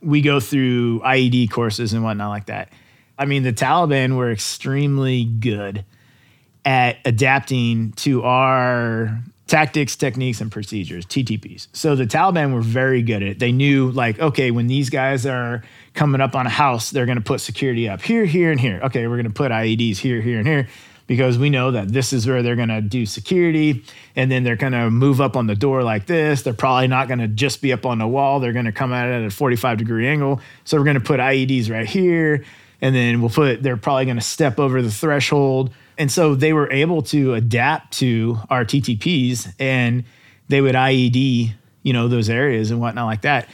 We 0.01 0.19
go 0.19 0.41
through 0.41 0.99
IED 0.99 1.51
courses 1.51 1.93
and 1.93 2.03
whatnot 2.03 2.31
like 2.31 2.47
that. 2.47 2.67
I 3.17 3.23
mean, 3.23 3.43
the 3.43 3.53
Taliban 3.53 4.17
were 4.17 4.29
extremely 4.29 5.23
good 5.23 5.85
at 6.65 6.97
adapting 7.05 7.93
to 7.93 8.23
our 8.23 9.23
tactics, 9.47 9.95
techniques, 9.95 10.41
and 10.41 10.51
procedures, 10.51 11.05
TTPs. 11.05 11.67
So 11.73 11.95
the 11.95 12.05
Taliban 12.05 12.53
were 12.53 12.61
very 12.61 13.01
good 13.01 13.23
at 13.23 13.29
it. 13.29 13.39
They 13.39 13.51
knew, 13.51 13.91
like, 13.91 14.19
okay, 14.19 14.51
when 14.51 14.67
these 14.67 14.89
guys 14.89 15.25
are 15.25 15.63
coming 15.93 16.21
up 16.21 16.35
on 16.35 16.45
a 16.45 16.49
house, 16.49 16.91
they're 16.91 17.05
going 17.05 17.17
to 17.17 17.23
put 17.23 17.41
security 17.41 17.89
up 17.89 18.01
here, 18.01 18.25
here, 18.25 18.51
and 18.51 18.59
here. 18.59 18.79
Okay, 18.83 19.07
we're 19.07 19.15
going 19.15 19.27
to 19.27 19.33
put 19.33 19.51
IEDs 19.51 19.97
here, 19.97 20.21
here, 20.21 20.37
and 20.39 20.47
here 20.47 20.67
because 21.07 21.39
we 21.39 21.49
know 21.49 21.71
that 21.71 21.87
this 21.87 22.11
is 22.11 22.27
where 22.27 22.43
they're 22.43 22.57
going 22.57 22.67
to 22.67 22.81
do 22.81 23.05
security 23.05 23.83
and 24.15 24.29
then 24.29 24.43
they're 24.43 24.57
going 24.57 24.73
to 24.73 24.91
move 24.91 25.21
up 25.21 25.37
on 25.37 25.47
the 25.47 25.55
door 25.55 25.81
like 25.81 26.05
this. 26.05 26.41
They're 26.41 26.53
probably 26.53 26.87
not 26.87 27.07
going 27.07 27.19
to 27.19 27.29
just 27.29 27.61
be 27.61 27.71
up 27.71 27.85
on 27.85 27.97
the 27.97 28.07
wall. 28.07 28.41
They're 28.41 28.53
going 28.53 28.65
to 28.65 28.73
come 28.73 28.91
at 28.91 29.07
it 29.07 29.23
at 29.23 29.25
a 29.25 29.29
45 29.29 29.77
degree 29.77 30.07
angle. 30.07 30.41
So 30.65 30.77
we're 30.77 30.83
going 30.83 30.99
to 30.99 31.03
put 31.03 31.19
IEDs 31.19 31.71
right 31.71 31.87
here 31.87 32.43
and 32.82 32.95
then 32.95 33.21
we'll 33.21 33.30
put 33.30 33.63
they're 33.63 33.78
probably 33.78 34.05
going 34.05 34.17
to 34.17 34.23
step 34.23 34.59
over 34.59 34.82
the 34.82 34.91
threshold. 34.91 35.71
And 35.97 36.11
so 36.11 36.36
they 36.36 36.53
were 36.53 36.71
able 36.71 37.01
to 37.03 37.34
adapt 37.34 37.93
to 37.99 38.38
our 38.49 38.63
TTPs 38.63 39.53
and 39.59 40.03
they 40.47 40.61
would 40.61 40.75
IED, 40.75 41.53
you 41.84 41.93
know, 41.93 42.07
those 42.07 42.30
areas 42.30 42.71
and 42.71 42.80
whatnot 42.80 43.05
like 43.05 43.21
that. 43.21 43.49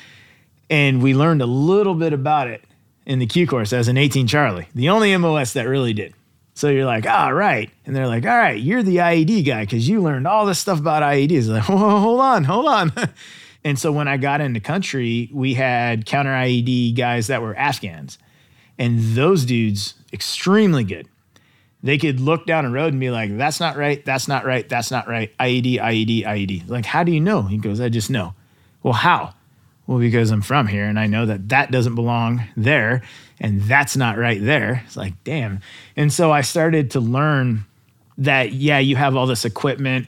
And 0.69 1.01
we 1.01 1.13
learned 1.13 1.41
a 1.41 1.45
little 1.45 1.95
bit 1.95 2.13
about 2.13 2.47
it 2.47 2.63
in 3.05 3.19
the 3.19 3.25
Q 3.25 3.47
course 3.47 3.73
as 3.73 3.87
an 3.87 3.97
18 3.97 4.27
Charlie, 4.27 4.67
the 4.75 4.89
only 4.89 5.15
MOS 5.17 5.53
that 5.53 5.67
really 5.67 5.93
did. 5.93 6.13
So 6.55 6.69
you're 6.69 6.85
like, 6.85 7.05
all 7.05 7.13
ah, 7.13 7.29
right. 7.29 7.71
And 7.85 7.95
they're 7.95 8.07
like, 8.07 8.25
all 8.25 8.37
right, 8.37 8.59
you're 8.59 8.83
the 8.83 8.97
IED 8.97 9.45
guy 9.45 9.61
because 9.61 9.89
you 9.89 10.01
learned 10.01 10.27
all 10.27 10.45
this 10.45 10.59
stuff 10.59 10.79
about 10.79 11.01
IEDs. 11.01 11.47
Like, 11.47 11.63
hold 11.63 12.19
on, 12.19 12.43
hold 12.43 12.67
on. 12.67 12.91
and 13.63 13.77
so 13.79 13.91
when 13.91 14.07
I 14.07 14.17
got 14.17 14.39
into 14.39 14.59
country, 14.59 15.29
we 15.33 15.55
had 15.55 16.05
counter 16.05 16.31
IED 16.31 16.95
guys 16.95 17.27
that 17.27 17.41
were 17.41 17.55
Afghans. 17.55 18.19
And 18.77 19.15
those 19.15 19.45
dudes, 19.45 19.93
extremely 20.11 20.83
good. 20.83 21.07
They 21.83 21.97
could 21.97 22.19
look 22.19 22.45
down 22.45 22.65
a 22.65 22.69
road 22.69 22.93
and 22.93 22.99
be 22.99 23.09
like, 23.09 23.37
that's 23.37 23.59
not 23.59 23.75
right, 23.75 24.03
that's 24.05 24.27
not 24.27 24.45
right, 24.45 24.67
that's 24.67 24.89
not 24.89 25.07
right. 25.07 25.37
IED, 25.37 25.79
IED, 25.79 26.23
IED. 26.25 26.69
Like, 26.69 26.85
how 26.85 27.03
do 27.03 27.11
you 27.11 27.19
know? 27.19 27.41
He 27.43 27.57
goes, 27.57 27.81
I 27.81 27.89
just 27.89 28.09
know. 28.09 28.33
Well, 28.81 28.93
how? 28.93 29.33
Well, 29.85 29.99
because 29.99 30.31
I'm 30.31 30.41
from 30.41 30.67
here 30.67 30.85
and 30.85 30.97
I 30.97 31.07
know 31.07 31.25
that 31.25 31.49
that 31.49 31.71
doesn't 31.71 31.95
belong 31.95 32.43
there 32.55 33.01
and 33.39 33.61
that's 33.63 33.97
not 33.97 34.17
right 34.17 34.41
there. 34.41 34.81
It's 34.85 34.95
like, 34.95 35.21
damn. 35.25 35.59
And 35.97 36.11
so 36.11 36.31
I 36.31 36.41
started 36.41 36.91
to 36.91 37.01
learn 37.01 37.65
that, 38.17 38.53
yeah, 38.53 38.79
you 38.79 38.95
have 38.95 39.17
all 39.17 39.27
this 39.27 39.43
equipment 39.43 40.07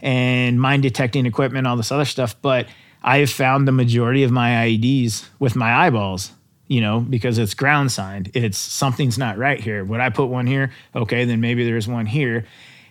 and 0.00 0.60
mine 0.60 0.80
detecting 0.80 1.26
equipment, 1.26 1.66
all 1.66 1.76
this 1.76 1.90
other 1.90 2.04
stuff, 2.04 2.36
but 2.40 2.68
I 3.02 3.18
have 3.18 3.30
found 3.30 3.66
the 3.66 3.72
majority 3.72 4.22
of 4.22 4.30
my 4.30 4.50
IEDs 4.50 5.26
with 5.40 5.56
my 5.56 5.74
eyeballs, 5.74 6.32
you 6.68 6.80
know, 6.80 7.00
because 7.00 7.38
it's 7.38 7.54
ground 7.54 7.92
signed. 7.92 8.30
It's 8.34 8.58
something's 8.58 9.18
not 9.18 9.38
right 9.38 9.60
here. 9.60 9.84
Would 9.84 10.00
I 10.00 10.10
put 10.10 10.26
one 10.26 10.46
here? 10.46 10.72
Okay, 10.94 11.24
then 11.24 11.40
maybe 11.40 11.64
there's 11.64 11.86
one 11.86 12.06
here. 12.06 12.46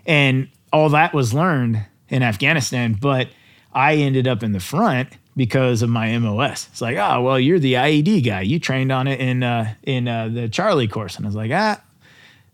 And 0.05 0.49
all 0.71 0.89
that 0.89 1.13
was 1.13 1.33
learned 1.33 1.85
in 2.09 2.23
Afghanistan, 2.23 2.93
but 2.99 3.29
I 3.73 3.95
ended 3.95 4.27
up 4.27 4.43
in 4.43 4.51
the 4.51 4.59
front 4.59 5.09
because 5.35 5.81
of 5.81 5.89
my 5.89 6.17
MOS. 6.17 6.67
It's 6.71 6.81
like, 6.81 6.97
oh, 6.97 7.21
well, 7.21 7.39
you're 7.39 7.59
the 7.59 7.73
IED 7.73 8.25
guy. 8.25 8.41
You 8.41 8.59
trained 8.59 8.91
on 8.91 9.07
it 9.07 9.19
in 9.19 9.43
uh, 9.43 9.73
in 9.83 10.07
uh, 10.07 10.29
the 10.29 10.47
Charlie 10.47 10.87
course, 10.87 11.17
and 11.17 11.25
I 11.25 11.27
was 11.27 11.35
like, 11.35 11.51
ah, 11.51 11.81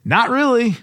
not 0.03 0.29
really, 0.29 0.75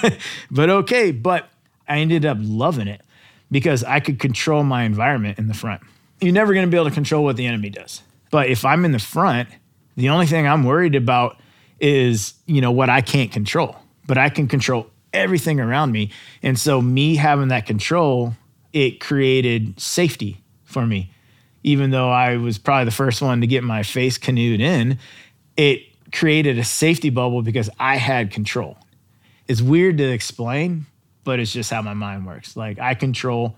but 0.50 0.70
okay. 0.70 1.10
But 1.12 1.50
I 1.86 1.98
ended 1.98 2.24
up 2.24 2.38
loving 2.40 2.88
it 2.88 3.02
because 3.50 3.84
I 3.84 4.00
could 4.00 4.18
control 4.18 4.62
my 4.64 4.84
environment 4.84 5.38
in 5.38 5.48
the 5.48 5.54
front. 5.54 5.82
You're 6.20 6.32
never 6.32 6.54
going 6.54 6.66
to 6.66 6.70
be 6.70 6.76
able 6.76 6.88
to 6.88 6.94
control 6.94 7.24
what 7.24 7.36
the 7.36 7.46
enemy 7.46 7.68
does, 7.68 8.02
but 8.30 8.48
if 8.48 8.64
I'm 8.64 8.84
in 8.84 8.92
the 8.92 8.98
front, 8.98 9.48
the 9.96 10.08
only 10.08 10.26
thing 10.26 10.46
I'm 10.46 10.64
worried 10.64 10.94
about 10.94 11.38
is 11.80 12.34
you 12.46 12.60
know 12.60 12.72
what 12.72 12.90
I 12.90 13.00
can't 13.00 13.32
control, 13.32 13.76
but 14.06 14.18
I 14.18 14.28
can 14.28 14.48
control 14.48 14.88
everything 15.12 15.60
around 15.60 15.92
me, 15.92 16.10
and 16.42 16.58
so 16.58 16.80
me 16.80 17.16
having 17.16 17.48
that 17.48 17.66
control, 17.66 18.34
it 18.72 19.00
created 19.00 19.78
safety 19.78 20.42
for 20.64 20.86
me 20.86 21.10
even 21.62 21.90
though 21.90 22.10
I 22.10 22.36
was 22.36 22.58
probably 22.58 22.86
the 22.86 22.90
first 22.90 23.22
one 23.22 23.40
to 23.40 23.46
get 23.46 23.62
my 23.62 23.82
face 23.82 24.18
canoed 24.18 24.60
in, 24.60 24.98
it 25.56 25.82
created 26.12 26.58
a 26.58 26.64
safety 26.64 27.10
bubble 27.10 27.42
because 27.42 27.70
I 27.78 27.96
had 27.96 28.30
control. 28.30 28.76
It's 29.48 29.62
weird 29.62 29.98
to 29.98 30.04
explain, 30.04 30.86
but 31.24 31.38
it's 31.38 31.52
just 31.52 31.70
how 31.70 31.82
my 31.82 31.94
mind 31.94 32.26
works. 32.26 32.56
Like 32.56 32.78
I 32.78 32.94
control 32.94 33.56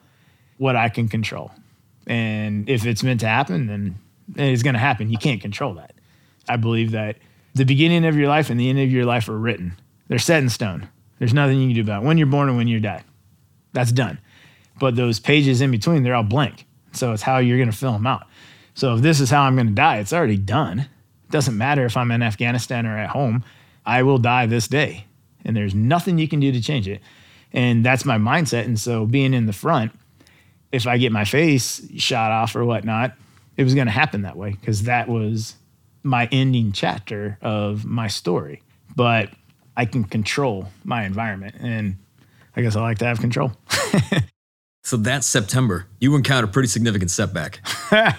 what 0.59 0.76
I 0.76 0.89
can 0.89 1.09
control. 1.09 1.51
And 2.07 2.68
if 2.68 2.85
it's 2.85 3.03
meant 3.03 3.20
to 3.20 3.28
happen, 3.28 3.66
then 3.66 3.97
it's 4.37 4.62
going 4.62 4.74
to 4.74 4.80
happen. 4.80 5.11
You 5.11 5.18
can't 5.18 5.41
control 5.41 5.74
that. 5.74 5.93
I 6.49 6.57
believe 6.57 6.92
that 6.92 7.16
the 7.55 7.64
beginning 7.64 8.05
of 8.05 8.16
your 8.16 8.28
life 8.28 8.51
and 8.51 8.59
the 8.59 8.68
end 8.68 8.80
of 8.80 8.90
your 8.90 9.05
life 9.05 9.28
are 9.28 9.38
written. 9.38 9.76
They're 10.09 10.18
set 10.18 10.42
in 10.42 10.49
stone. 10.49 10.88
There's 11.18 11.34
nothing 11.34 11.61
you 11.61 11.68
can 11.68 11.74
do 11.74 11.80
about 11.82 12.03
it. 12.03 12.07
When 12.07 12.18
you're 12.18 12.26
born 12.26 12.49
and 12.49 12.59
when 12.59 12.68
you 12.68 12.80
die. 12.80 13.05
That's 13.72 13.92
done. 13.92 14.18
But 14.78 14.97
those 14.97 15.20
pages 15.20 15.61
in 15.61 15.70
between, 15.70 16.03
they're 16.03 16.14
all 16.14 16.24
blank. 16.24 16.66
So 16.92 17.12
it's 17.12 17.22
how 17.22 17.38
you're 17.38 17.59
going 17.59 17.70
to 17.70 17.76
fill 17.76 17.92
them 17.92 18.07
out. 18.07 18.26
So 18.74 18.95
if 18.95 19.03
this 19.03 19.20
is 19.20 19.30
how 19.30 19.42
I'm 19.42 19.55
going 19.55 19.68
to 19.68 19.72
die, 19.72 19.99
it's 19.99 20.12
already 20.12 20.36
done. 20.36 20.80
It 20.80 21.30
doesn't 21.30 21.57
matter 21.57 21.84
if 21.84 21.97
I'm 21.97 22.11
in 22.11 22.22
Afghanistan 22.22 22.86
or 22.86 22.97
at 22.99 23.11
home. 23.11 23.45
I 23.86 24.03
will 24.03 24.18
die 24.18 24.47
this 24.47 24.68
day. 24.68 25.07
And 25.45 25.57
there's 25.57 25.74
nothing 25.74 26.18
you 26.18 26.28
can 26.28 26.40
do 26.40 26.51
to 26.51 26.61
change 26.61 26.88
it. 26.88 27.01
And 27.53 27.84
that's 27.84 28.05
my 28.05 28.18
mindset. 28.18 28.64
And 28.64 28.78
so 28.78 29.07
being 29.07 29.32
in 29.34 29.47
the 29.47 29.53
front, 29.53 29.92
if 30.72 30.86
I 30.86 30.99
get 30.99 31.12
my 31.12 31.24
face 31.24 31.86
shot 31.97 32.32
off 32.32 32.57
or 32.57 32.64
whatnot, 32.64 33.12
it 33.57 33.62
was 33.62 33.74
going 33.74 33.86
to 33.86 33.92
happen 33.92 34.22
that 34.22 34.36
way 34.36 34.51
because 34.51 34.84
that 34.84 35.09
was 35.09 35.55
my 36.05 36.28
ending 36.30 36.70
chapter 36.70 37.38
of 37.42 37.84
my 37.84 38.07
story. 38.07 38.62
But 38.94 39.30
I 39.76 39.86
can 39.86 40.05
control 40.05 40.68
my 40.84 41.05
environment. 41.05 41.57
And 41.59 41.96
I 42.55 42.62
guess 42.62 42.76
I 42.76 42.82
like 42.82 42.98
to 42.98 43.07
have 43.07 43.18
control. 43.18 43.52
So 44.84 44.98
that 44.98 45.24
September, 45.24 45.86
you 45.98 46.14
encountered 46.14 46.50
a 46.50 46.52
pretty 46.52 46.68
significant 46.68 47.11
setback. 47.11 47.61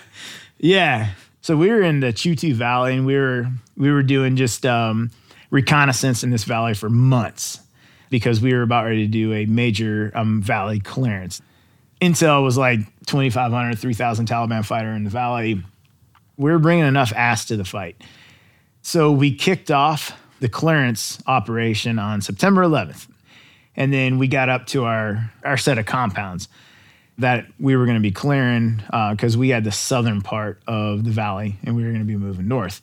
yeah. 0.57 1.11
So 1.41 1.55
we 1.55 1.69
were 1.69 1.83
in 1.83 1.99
the 1.99 2.07
Chutu 2.07 2.53
Valley 2.53 2.95
and 2.95 3.05
we 3.05 3.15
were 3.15 3.45
we 3.77 3.91
were 3.91 4.01
doing 4.01 4.35
just 4.35 4.65
um, 4.65 5.11
reconnaissance 5.51 6.23
in 6.23 6.31
this 6.31 6.43
valley 6.43 6.73
for 6.73 6.89
months 6.89 7.61
because 8.09 8.41
we 8.41 8.51
were 8.51 8.63
about 8.63 8.85
ready 8.85 9.05
to 9.05 9.07
do 9.07 9.31
a 9.31 9.45
major 9.45 10.11
um, 10.15 10.41
valley 10.41 10.79
clearance. 10.79 11.39
Intel 12.01 12.43
was 12.43 12.57
like 12.57 12.79
2,500, 13.05 13.77
3,000 13.77 14.27
Taliban 14.27 14.65
fighter 14.65 14.91
in 14.91 15.03
the 15.03 15.09
valley. 15.11 15.61
We 16.37 16.51
were 16.51 16.59
bringing 16.59 16.85
enough 16.85 17.13
ass 17.15 17.45
to 17.45 17.57
the 17.57 17.65
fight. 17.65 18.01
So 18.81 19.11
we 19.11 19.33
kicked 19.33 19.71
off 19.71 20.17
the 20.39 20.49
clearance 20.49 21.19
operation 21.27 21.97
on 21.97 22.21
September 22.21 22.63
11th. 22.63 23.07
And 23.75 23.91
then 23.91 24.19
we 24.19 24.27
got 24.27 24.49
up 24.49 24.67
to 24.67 24.85
our, 24.85 25.31
our 25.43 25.57
set 25.57 25.77
of 25.77 25.85
compounds 25.85 26.47
that 27.17 27.45
we 27.59 27.75
were 27.75 27.85
going 27.85 27.97
to 27.97 28.01
be 28.01 28.11
clearing 28.11 28.81
because 29.11 29.35
uh, 29.35 29.39
we 29.39 29.49
had 29.49 29.63
the 29.63 29.71
southern 29.71 30.21
part 30.21 30.61
of 30.67 31.03
the 31.03 31.11
valley 31.11 31.55
and 31.63 31.75
we 31.75 31.83
were 31.83 31.89
going 31.89 32.01
to 32.01 32.05
be 32.05 32.15
moving 32.15 32.47
north. 32.47 32.81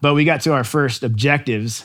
But 0.00 0.14
we 0.14 0.24
got 0.24 0.42
to 0.42 0.52
our 0.52 0.64
first 0.64 1.02
objectives. 1.02 1.84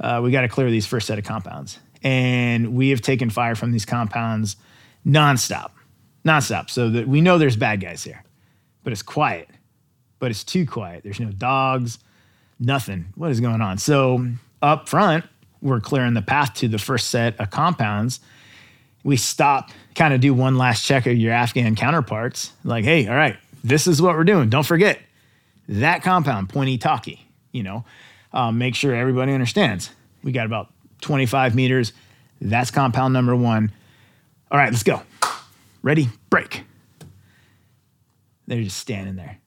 Uh, 0.00 0.20
we 0.22 0.30
got 0.30 0.40
to 0.42 0.48
clear 0.48 0.70
these 0.70 0.86
first 0.86 1.06
set 1.06 1.18
of 1.18 1.24
compounds. 1.24 1.78
And 2.02 2.74
we 2.74 2.90
have 2.90 3.00
taken 3.00 3.30
fire 3.30 3.54
from 3.54 3.72
these 3.72 3.84
compounds 3.84 4.56
nonstop, 5.06 5.70
nonstop. 6.24 6.70
So 6.70 6.90
that 6.90 7.06
we 7.06 7.20
know 7.20 7.38
there's 7.38 7.56
bad 7.56 7.80
guys 7.80 8.02
here, 8.02 8.24
but 8.82 8.92
it's 8.92 9.02
quiet, 9.02 9.48
but 10.22 10.30
it's 10.30 10.44
too 10.44 10.64
quiet. 10.64 11.02
There's 11.02 11.18
no 11.18 11.32
dogs, 11.32 11.98
nothing. 12.60 13.06
What 13.16 13.32
is 13.32 13.40
going 13.40 13.60
on? 13.60 13.78
So 13.78 14.24
up 14.62 14.88
front, 14.88 15.24
we're 15.60 15.80
clearing 15.80 16.14
the 16.14 16.22
path 16.22 16.54
to 16.54 16.68
the 16.68 16.78
first 16.78 17.08
set 17.08 17.40
of 17.40 17.50
compounds. 17.50 18.20
We 19.02 19.16
stop, 19.16 19.72
kind 19.96 20.14
of 20.14 20.20
do 20.20 20.32
one 20.32 20.56
last 20.56 20.84
check 20.84 21.06
of 21.06 21.16
your 21.16 21.32
Afghan 21.32 21.74
counterparts. 21.74 22.52
Like, 22.62 22.84
hey, 22.84 23.08
all 23.08 23.16
right, 23.16 23.36
this 23.64 23.88
is 23.88 24.00
what 24.00 24.14
we're 24.14 24.22
doing. 24.22 24.48
Don't 24.48 24.64
forget 24.64 25.00
that 25.68 26.04
compound, 26.04 26.50
pointy 26.50 26.78
talkie, 26.78 27.26
you 27.50 27.64
know, 27.64 27.84
um, 28.32 28.58
make 28.58 28.76
sure 28.76 28.94
everybody 28.94 29.32
understands. 29.32 29.90
We 30.22 30.30
got 30.30 30.46
about 30.46 30.72
25 31.00 31.56
meters. 31.56 31.92
That's 32.40 32.70
compound 32.70 33.12
number 33.12 33.34
one. 33.34 33.72
All 34.52 34.58
right, 34.58 34.70
let's 34.70 34.84
go. 34.84 35.02
Ready? 35.82 36.10
Break. 36.30 36.62
They're 38.46 38.62
just 38.62 38.78
standing 38.78 39.16
there. 39.16 39.41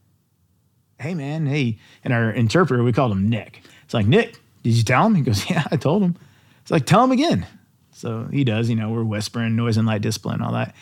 Hey, 1.05 1.13
man, 1.13 1.45
hey. 1.45 1.77
And 2.03 2.11
our 2.11 2.31
interpreter, 2.31 2.83
we 2.83 2.91
called 2.91 3.11
him 3.11 3.29
Nick. 3.29 3.61
It's 3.83 3.93
like, 3.93 4.07
Nick, 4.07 4.39
did 4.63 4.73
you 4.73 4.81
tell 4.81 5.05
him? 5.05 5.13
He 5.13 5.21
goes, 5.21 5.47
Yeah, 5.49 5.63
I 5.69 5.77
told 5.77 6.01
him. 6.01 6.15
It's 6.63 6.71
like, 6.71 6.87
tell 6.87 7.03
him 7.03 7.11
again. 7.11 7.45
So 7.91 8.27
he 8.31 8.43
does, 8.43 8.71
you 8.71 8.75
know, 8.75 8.89
we're 8.89 9.03
whispering, 9.03 9.55
noise 9.55 9.77
and 9.77 9.85
light 9.85 10.01
discipline, 10.01 10.41
all 10.41 10.53
that. 10.53 10.73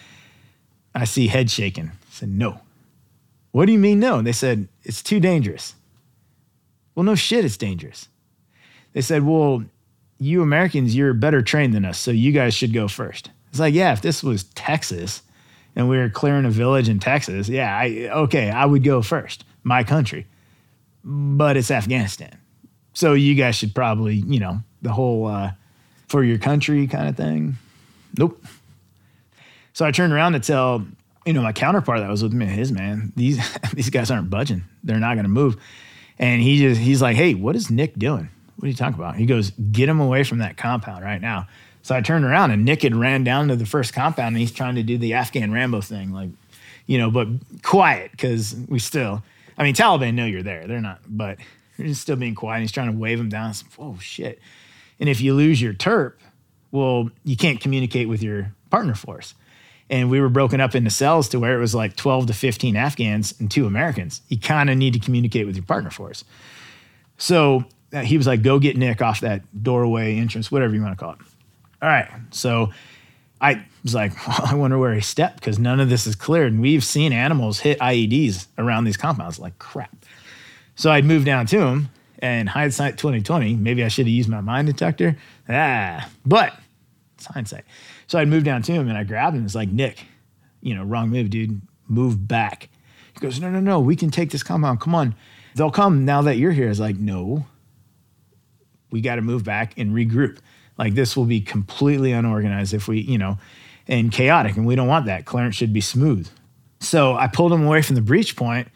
I 0.95 1.03
see 1.03 1.27
head 1.27 1.51
shaking. 1.51 1.89
I 1.89 2.11
said, 2.11 2.29
No. 2.29 2.61
What 3.51 3.65
do 3.65 3.73
you 3.73 3.79
mean, 3.79 3.99
no? 3.99 4.19
And 4.19 4.25
they 4.25 4.31
said, 4.31 4.69
It's 4.83 5.03
too 5.03 5.19
dangerous. 5.19 5.75
Well, 6.95 7.03
no 7.03 7.15
shit, 7.15 7.43
it's 7.43 7.57
dangerous. 7.57 8.07
They 8.93 9.01
said, 9.01 9.25
Well, 9.25 9.65
you 10.19 10.41
Americans, 10.41 10.95
you're 10.95 11.13
better 11.13 11.41
trained 11.41 11.73
than 11.73 11.83
us, 11.83 11.99
so 11.99 12.11
you 12.11 12.31
guys 12.31 12.53
should 12.53 12.71
go 12.71 12.87
first. 12.87 13.29
It's 13.49 13.59
like, 13.59 13.73
yeah, 13.73 13.91
if 13.91 14.01
this 14.01 14.23
was 14.23 14.45
Texas 14.55 15.21
and 15.75 15.89
we 15.89 15.97
were 15.97 16.09
clearing 16.09 16.45
a 16.45 16.49
village 16.49 16.87
in 16.87 16.99
Texas, 16.99 17.49
yeah, 17.49 17.77
I, 17.77 18.09
okay, 18.09 18.49
I 18.49 18.65
would 18.65 18.85
go 18.85 19.01
first, 19.01 19.43
my 19.63 19.83
country. 19.83 20.25
But 21.03 21.57
it's 21.57 21.71
Afghanistan. 21.71 22.37
So 22.93 23.13
you 23.13 23.35
guys 23.35 23.55
should 23.55 23.73
probably, 23.73 24.15
you 24.15 24.39
know, 24.39 24.59
the 24.81 24.91
whole 24.91 25.27
uh, 25.27 25.51
for 26.07 26.23
your 26.23 26.37
country 26.37 26.87
kind 26.87 27.09
of 27.09 27.17
thing. 27.17 27.57
Nope. 28.17 28.43
So 29.73 29.85
I 29.85 29.91
turned 29.91 30.13
around 30.13 30.33
to 30.33 30.39
tell, 30.39 30.85
you 31.25 31.33
know, 31.33 31.41
my 31.41 31.51
counterpart 31.51 31.99
that 31.99 32.09
was 32.09 32.21
with 32.21 32.33
me, 32.33 32.45
his 32.45 32.71
man, 32.71 33.11
these 33.15 33.39
these 33.73 33.89
guys 33.89 34.11
aren't 34.11 34.29
budging. 34.29 34.63
They're 34.83 34.99
not 34.99 35.15
going 35.15 35.25
to 35.25 35.29
move. 35.29 35.57
And 36.19 36.41
he 36.41 36.59
just 36.59 36.79
he's 36.79 37.01
like, 37.01 37.15
"Hey, 37.15 37.33
what 37.33 37.55
is 37.55 37.71
Nick 37.71 37.97
doing? 37.97 38.29
What 38.57 38.65
are 38.65 38.69
you 38.69 38.75
talking 38.75 38.99
about?" 38.99 39.15
He 39.15 39.25
goes, 39.25 39.49
"Get 39.49 39.89
him 39.89 39.99
away 39.99 40.23
from 40.23 40.37
that 40.37 40.57
compound 40.57 41.03
right 41.03 41.19
now." 41.19 41.47
So 41.83 41.93
I 41.93 42.01
turned 42.01 42.23
around 42.23 42.51
and 42.51 42.63
Nick 42.63 42.81
had 42.81 42.95
ran 42.95 43.25
down 43.25 43.49
to 43.49 43.57
the 43.57 43.65
first 43.65 43.93
compound 43.93 44.29
and 44.29 44.37
he's 44.37 44.53
trying 44.53 44.75
to 44.75 44.83
do 44.83 44.97
the 44.97 45.13
Afghan 45.13 45.51
Rambo 45.51 45.81
thing, 45.81 46.13
like, 46.13 46.29
you 46.87 46.97
know, 46.97 47.11
but 47.11 47.27
quiet 47.61 48.11
because 48.11 48.55
we 48.69 48.79
still, 48.79 49.21
I 49.57 49.63
mean, 49.63 49.75
Taliban 49.75 50.13
know 50.15 50.25
you're 50.25 50.43
there. 50.43 50.67
They're 50.67 50.81
not, 50.81 51.01
but 51.07 51.37
He's 51.77 51.99
still 51.99 52.15
being 52.15 52.35
quiet. 52.35 52.57
And 52.57 52.63
He's 52.63 52.71
trying 52.71 52.91
to 52.91 52.97
wave 52.97 53.17
them 53.17 53.29
down. 53.29 53.53
oh 53.79 53.97
shit! 53.99 54.39
And 54.99 55.09
if 55.09 55.21
you 55.21 55.33
lose 55.33 55.61
your 55.61 55.73
terp, 55.73 56.13
well, 56.71 57.09
you 57.23 57.37
can't 57.37 57.59
communicate 57.59 58.09
with 58.09 58.23
your 58.23 58.53
partner 58.69 58.95
force. 58.95 59.35
And 59.89 60.09
we 60.09 60.19
were 60.19 60.29
broken 60.29 60.61
up 60.61 60.75
into 60.75 60.89
cells 60.89 61.29
to 61.29 61.39
where 61.39 61.55
it 61.55 61.59
was 61.59 61.75
like 61.75 61.95
12 61.95 62.27
to 62.27 62.33
15 62.33 62.75
Afghans 62.75 63.35
and 63.39 63.51
two 63.51 63.67
Americans. 63.67 64.21
You 64.29 64.39
kind 64.39 64.69
of 64.69 64.77
need 64.77 64.93
to 64.93 64.99
communicate 64.99 65.45
with 65.45 65.55
your 65.55 65.65
partner 65.65 65.91
force. 65.91 66.23
So 67.17 67.65
uh, 67.93 68.01
he 68.01 68.17
was 68.17 68.25
like, 68.25 68.41
go 68.41 68.59
get 68.59 68.75
Nick 68.75 69.01
off 69.01 69.19
that 69.21 69.41
doorway 69.61 70.15
entrance, 70.15 70.51
whatever 70.51 70.73
you 70.73 70.81
want 70.81 70.97
to 70.97 71.03
call 71.03 71.13
it. 71.13 71.19
All 71.81 71.89
right. 71.89 72.09
So 72.31 72.71
I 73.43 73.63
was 73.83 73.93
like, 73.93 74.13
well, 74.27 74.41
I 74.43 74.55
wonder 74.55 74.79
where 74.79 74.95
he 74.95 75.01
stepped 75.01 75.35
because 75.35 75.59
none 75.59 75.79
of 75.79 75.89
this 75.89 76.07
is 76.07 76.15
cleared. 76.15 76.53
And 76.53 76.61
we've 76.61 76.83
seen 76.83 77.13
animals 77.13 77.59
hit 77.59 77.77
IEDs 77.79 78.47
around 78.57 78.85
these 78.85 78.97
compounds. 78.97 79.37
Like, 79.37 79.59
crap. 79.59 79.95
So 80.75 80.89
I'd 80.89 81.05
moved 81.05 81.25
down 81.25 81.45
to 81.47 81.59
him, 81.59 81.89
and 82.23 82.47
hindsight 82.47 82.97
2020, 82.97 83.57
maybe 83.57 83.83
I 83.83 83.89
should 83.89 84.07
have 84.07 84.13
used 84.13 84.29
my 84.29 84.39
mine 84.39 84.65
detector. 84.65 85.17
Ah, 85.49 86.09
but 86.25 86.57
it's 87.15 87.25
hindsight. 87.25 87.65
So 88.07 88.17
I'd 88.17 88.29
moved 88.29 88.45
down 88.45 88.61
to 88.63 88.71
him 88.71 88.87
and 88.87 88.97
I 88.97 89.03
grabbed 89.03 89.35
him. 89.35 89.43
It's 89.43 89.55
like, 89.55 89.69
Nick, 89.69 90.05
you 90.61 90.73
know, 90.73 90.83
wrong 90.83 91.09
move, 91.09 91.29
dude. 91.29 91.61
Move 91.89 92.25
back. 92.27 92.69
He 93.13 93.19
goes, 93.19 93.41
No, 93.41 93.49
no, 93.49 93.59
no. 93.59 93.81
We 93.81 93.97
can 93.97 94.09
take 94.09 94.31
this 94.31 94.41
compound. 94.41 94.79
Come 94.79 94.95
on. 94.95 95.15
They'll 95.55 95.69
come 95.69 96.05
now 96.05 96.21
that 96.23 96.37
you're 96.37 96.53
here. 96.53 96.69
It's 96.69 96.79
like, 96.79 96.95
No, 96.95 97.45
we 98.89 99.01
got 99.01 99.15
to 99.15 99.21
move 99.21 99.43
back 99.43 99.77
and 99.77 99.93
regroup. 99.93 100.37
Like 100.77 100.95
this 100.95 101.15
will 101.15 101.25
be 101.25 101.41
completely 101.41 102.11
unorganized 102.11 102.73
if 102.73 102.87
we, 102.87 103.01
you 103.01 103.17
know, 103.17 103.37
and 103.87 104.11
chaotic. 104.11 104.57
And 104.57 104.65
we 104.65 104.75
don't 104.75 104.87
want 104.87 105.05
that. 105.05 105.25
Clearance 105.25 105.55
should 105.55 105.73
be 105.73 105.81
smooth. 105.81 106.27
So 106.79 107.15
I 107.15 107.27
pulled 107.27 107.53
him 107.53 107.65
away 107.65 107.81
from 107.81 107.95
the 107.95 108.01
breach 108.01 108.35
point 108.35 108.67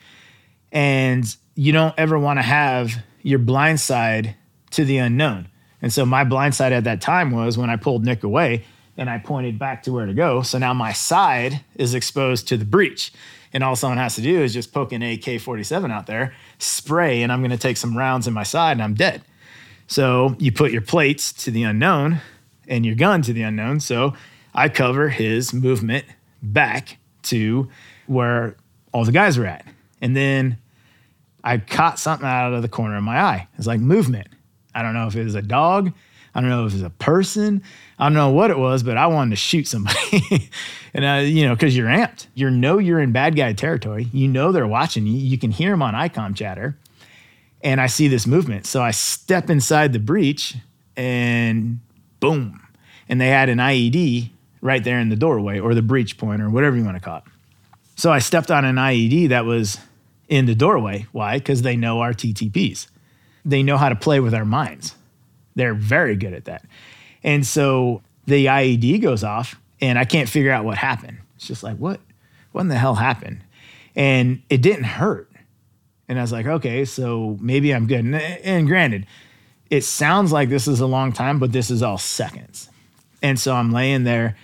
and 0.72 1.36
you 1.56 1.72
don't 1.72 1.93
ever 1.98 2.18
want 2.18 2.38
to 2.38 2.43
have 2.43 2.93
your 3.22 3.39
blind 3.39 3.80
side 3.80 4.36
to 4.72 4.86
the 4.86 4.98
unknown. 4.98 5.50
And 5.82 5.91
so 5.91 6.06
my 6.06 6.24
blind 6.24 6.56
side 6.56 6.74
at 6.74 6.86
that 6.86 7.02
time 7.02 7.32
was 7.32 7.58
when 7.58 7.70
I 7.70 7.76
pulled 7.76 8.06
Nick 8.06 8.24
away 8.24 8.66
and 8.95 9.10
I 9.10 9.20
pointed 9.20 9.60
back 9.60 9.84
to 9.84 9.91
where 9.91 10.06
to 10.06 10.14
go. 10.14 10.41
So 10.41 10.58
now 10.58 10.74
my 10.74 10.91
side 10.93 11.62
is 11.76 11.93
exposed 11.93 12.48
to 12.48 12.58
the 12.58 12.66
breach. 12.66 13.12
And 13.54 13.64
all 13.64 13.76
someone 13.76 13.98
has 13.98 14.16
to 14.16 14.22
do 14.22 14.41
is 14.41 14.54
just 14.54 14.74
poke 14.74 14.91
an 14.91 15.02
AK 15.02 15.39
47 15.39 15.89
out 15.89 16.06
there, 16.06 16.34
spray, 16.60 17.22
and 17.24 17.32
I'm 17.32 17.39
going 17.39 17.52
to 17.52 17.58
take 17.58 17.78
some 17.78 17.98
rounds 17.98 18.28
in 18.28 18.34
my 18.34 18.43
side 18.43 18.74
and 18.74 18.84
I'm 18.84 18.93
dead. 18.93 19.22
So 19.88 20.35
you 20.38 20.51
put 20.51 20.71
your 20.71 20.81
plates 20.81 21.31
to 21.43 21.51
the 21.51 21.63
unknown 21.63 22.21
and 22.67 22.85
your 22.85 22.95
gun 22.95 23.21
to 23.23 23.33
the 23.33 23.41
unknown. 23.41 23.79
So 23.79 24.13
I 24.53 24.69
cover 24.69 25.09
his 25.09 25.53
movement 25.53 26.05
back 26.41 26.97
to 27.23 27.69
where 28.07 28.57
all 28.91 29.05
the 29.05 29.11
guys 29.11 29.38
were 29.38 29.45
at. 29.45 29.65
And 30.01 30.15
then 30.15 30.57
I 31.43 31.57
caught 31.57 31.99
something 31.99 32.27
out 32.27 32.53
of 32.53 32.61
the 32.61 32.69
corner 32.69 32.97
of 32.97 33.03
my 33.03 33.19
eye. 33.19 33.47
It's 33.57 33.67
like 33.67 33.79
movement. 33.79 34.27
I 34.75 34.81
don't 34.81 34.93
know 34.93 35.07
if 35.07 35.15
it 35.15 35.23
was 35.23 35.35
a 35.35 35.41
dog. 35.41 35.91
I 36.35 36.41
don't 36.41 36.49
know 36.49 36.65
if 36.65 36.73
it 36.73 36.75
was 36.75 36.83
a 36.83 36.91
person. 36.91 37.63
I 37.97 38.05
don't 38.05 38.13
know 38.13 38.29
what 38.29 38.51
it 38.51 38.59
was, 38.59 38.83
but 38.83 38.95
I 38.95 39.07
wanted 39.07 39.31
to 39.31 39.38
shoot 39.38 39.67
somebody. 39.67 40.49
and, 40.93 41.03
uh, 41.03 41.25
you 41.25 41.47
know, 41.47 41.55
because 41.55 41.75
you're 41.75 41.88
amped. 41.88 42.27
You 42.35 42.49
know 42.51 42.77
you're 42.77 42.99
in 42.99 43.11
bad 43.11 43.35
guy 43.35 43.53
territory. 43.53 44.07
You 44.13 44.27
know 44.27 44.51
they're 44.51 44.67
watching 44.67 45.07
you. 45.07 45.17
You 45.17 45.39
can 45.39 45.49
hear 45.49 45.71
them 45.71 45.81
on 45.81 45.95
ICOM 45.95 46.35
chatter. 46.35 46.77
And 47.62 47.82
I 47.82 47.88
see 47.88 48.08
this 48.08 48.28
movement. 48.28 48.66
So 48.66 48.82
I 48.82 48.91
step 48.91 49.49
inside 49.49 49.93
the 49.93 49.99
breach 49.99 50.55
and 50.95 51.80
boom. 52.20 52.62
And 53.10 53.20
they 53.20 53.30
had 53.30 53.49
an 53.49 53.58
IED 53.58 54.30
right 54.62 54.84
there 54.84 54.99
in 54.99 55.10
the 55.10 55.16
doorway 55.16 55.60
or 55.60 55.74
the 55.74 55.82
breach 55.82 56.18
point 56.18 56.41
or 56.41 56.49
whatever 56.49 56.76
you 56.76 56.84
want 56.84 56.97
to 56.97 57.03
call 57.03 57.18
it. 57.18 57.24
So 57.95 58.12
I 58.12 58.20
stepped 58.20 58.51
on 58.51 58.64
an 58.66 58.76
IED 58.76 59.30
that 59.30 59.45
was 59.45 59.80
in 60.28 60.45
the 60.45 60.55
doorway. 60.55 61.08
Why? 61.12 61.38
Because 61.39 61.62
they 61.62 61.76
know 61.76 62.01
our 62.01 62.14
TTPs. 62.14 62.88
They 63.43 63.64
know 63.64 63.78
how 63.78 63.89
to 63.89 63.95
play 63.95 64.20
with 64.20 64.34
our 64.34 64.45
minds. 64.45 64.95
They're 65.55 65.74
very 65.74 66.16
good 66.16 66.34
at 66.34 66.45
that. 66.45 66.66
And 67.24 67.45
so 67.45 68.01
the 68.26 68.45
IED 68.45 69.01
goes 69.01 69.24
off, 69.24 69.60
and 69.82 69.97
I 69.97 70.05
can't 70.05 70.30
figure 70.30 70.51
out 70.51 70.66
what 70.66 70.78
happened. 70.78 71.18
It's 71.38 71.47
just 71.47 71.64
like, 71.64 71.78
what? 71.78 71.99
What 72.51 72.62
in 72.62 72.68
the 72.68 72.78
hell 72.78 72.95
happened? 72.95 73.41
And 73.95 74.43
it 74.49 74.62
didn't 74.62 74.84
hurt. 74.84 75.26
And 76.08 76.18
I 76.18 76.22
was 76.22 76.32
like, 76.32 76.45
okay, 76.45 76.86
so 76.86 77.38
maybe 77.41 77.74
I'm 77.74 77.88
good. 77.88 78.05
And, 78.05 78.16
and 78.16 78.68
granted, 78.68 79.05
it 79.70 79.84
sounds 79.84 80.32
like 80.32 80.49
this 80.49 80.68
is 80.68 80.80
a 80.80 80.88
long 80.88 81.12
time, 81.12 81.39
but 81.39 81.51
this 81.51 81.70
is 81.70 81.84
all 81.84 81.97
seconds. 81.97 82.70
And 83.22 83.39
so 83.39 83.53
I'm 83.53 83.72
laying 83.72 84.03
there 84.03 84.38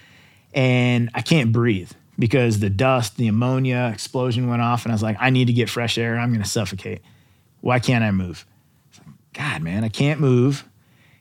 and 0.53 1.09
I 1.13 1.21
can't 1.21 1.51
breathe 1.51 1.91
because 2.19 2.59
the 2.59 2.69
dust, 2.69 3.17
the 3.17 3.27
ammonia 3.27 3.89
explosion 3.93 4.47
went 4.47 4.61
off, 4.61 4.85
and 4.85 4.91
I 4.91 4.95
was 4.95 5.03
like, 5.03 5.17
I 5.19 5.29
need 5.29 5.45
to 5.45 5.53
get 5.53 5.69
fresh 5.69 5.97
air. 5.97 6.17
I'm 6.17 6.29
going 6.29 6.43
to 6.43 6.49
suffocate. 6.49 7.01
Why 7.61 7.79
can't 7.79 8.03
I 8.03 8.11
move? 8.11 8.45
God, 9.33 9.61
man, 9.61 9.83
I 9.83 9.89
can't 9.89 10.19
move. 10.19 10.63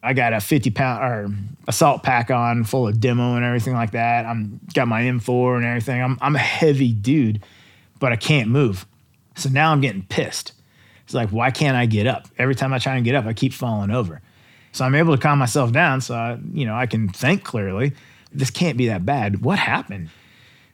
I 0.02 0.12
got 0.12 0.32
a 0.32 0.40
50 0.40 0.70
pound 0.70 1.02
or 1.02 1.34
assault 1.68 2.02
pack 2.02 2.30
on 2.30 2.64
full 2.64 2.88
of 2.88 3.00
demo 3.00 3.36
and 3.36 3.44
everything 3.44 3.72
like 3.72 3.92
that. 3.92 4.26
I'm 4.26 4.60
got 4.74 4.88
my 4.88 5.02
M4 5.02 5.56
and 5.56 5.64
everything. 5.64 6.02
I'm, 6.02 6.18
I'm 6.20 6.34
a 6.34 6.40
heavy 6.40 6.92
dude, 6.92 7.42
but 8.00 8.12
I 8.12 8.16
can't 8.16 8.48
move. 8.48 8.84
So 9.34 9.48
now 9.48 9.72
I'm 9.72 9.80
getting 9.80 10.02
pissed. 10.02 10.52
It's 11.04 11.14
like, 11.14 11.30
why 11.30 11.50
can't 11.50 11.76
I 11.76 11.86
get 11.86 12.06
up? 12.06 12.28
Every 12.38 12.54
time 12.54 12.72
I 12.72 12.78
try 12.78 12.96
and 12.96 13.04
get 13.04 13.14
up, 13.14 13.26
I 13.26 13.32
keep 13.32 13.52
falling 13.52 13.90
over. 13.90 14.20
So 14.72 14.84
I'm 14.84 14.94
able 14.94 15.14
to 15.14 15.20
calm 15.20 15.38
myself 15.38 15.72
down 15.72 16.00
so 16.00 16.14
I, 16.14 16.38
you 16.52 16.64
know, 16.64 16.74
I 16.74 16.86
can 16.86 17.08
think 17.08 17.44
clearly. 17.44 17.92
This 18.32 18.50
can't 18.50 18.78
be 18.78 18.88
that 18.88 19.04
bad. 19.04 19.42
What 19.42 19.58
happened? 19.58 20.08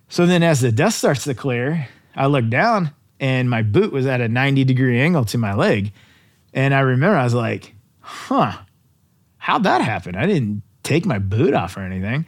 So 0.08 0.26
then, 0.26 0.42
as 0.42 0.60
the 0.60 0.72
dust 0.72 0.98
starts 0.98 1.24
to 1.24 1.34
clear, 1.34 1.88
I 2.14 2.26
look 2.26 2.48
down 2.48 2.92
and 3.20 3.50
my 3.50 3.62
boot 3.62 3.92
was 3.92 4.06
at 4.06 4.20
a 4.20 4.28
90 4.28 4.64
degree 4.64 5.00
angle 5.00 5.24
to 5.26 5.38
my 5.38 5.54
leg. 5.54 5.92
And 6.54 6.72
I 6.72 6.80
remember 6.80 7.16
I 7.16 7.24
was 7.24 7.34
like, 7.34 7.74
huh, 8.00 8.56
how'd 9.36 9.64
that 9.64 9.80
happen? 9.80 10.14
I 10.14 10.26
didn't 10.26 10.62
take 10.82 11.04
my 11.04 11.18
boot 11.18 11.52
off 11.52 11.76
or 11.76 11.80
anything. 11.80 12.26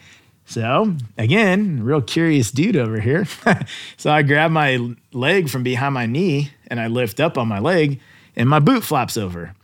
So 0.50 0.96
again, 1.16 1.84
real 1.84 2.02
curious 2.02 2.50
dude 2.50 2.76
over 2.76 2.98
here. 2.98 3.24
so 3.96 4.10
I 4.10 4.22
grab 4.22 4.50
my 4.50 4.96
leg 5.12 5.48
from 5.48 5.62
behind 5.62 5.94
my 5.94 6.06
knee 6.06 6.50
and 6.66 6.80
I 6.80 6.88
lift 6.88 7.20
up 7.20 7.38
on 7.38 7.46
my 7.46 7.60
leg 7.60 8.00
and 8.34 8.48
my 8.48 8.58
boot 8.58 8.82
flaps 8.82 9.16
over. 9.16 9.54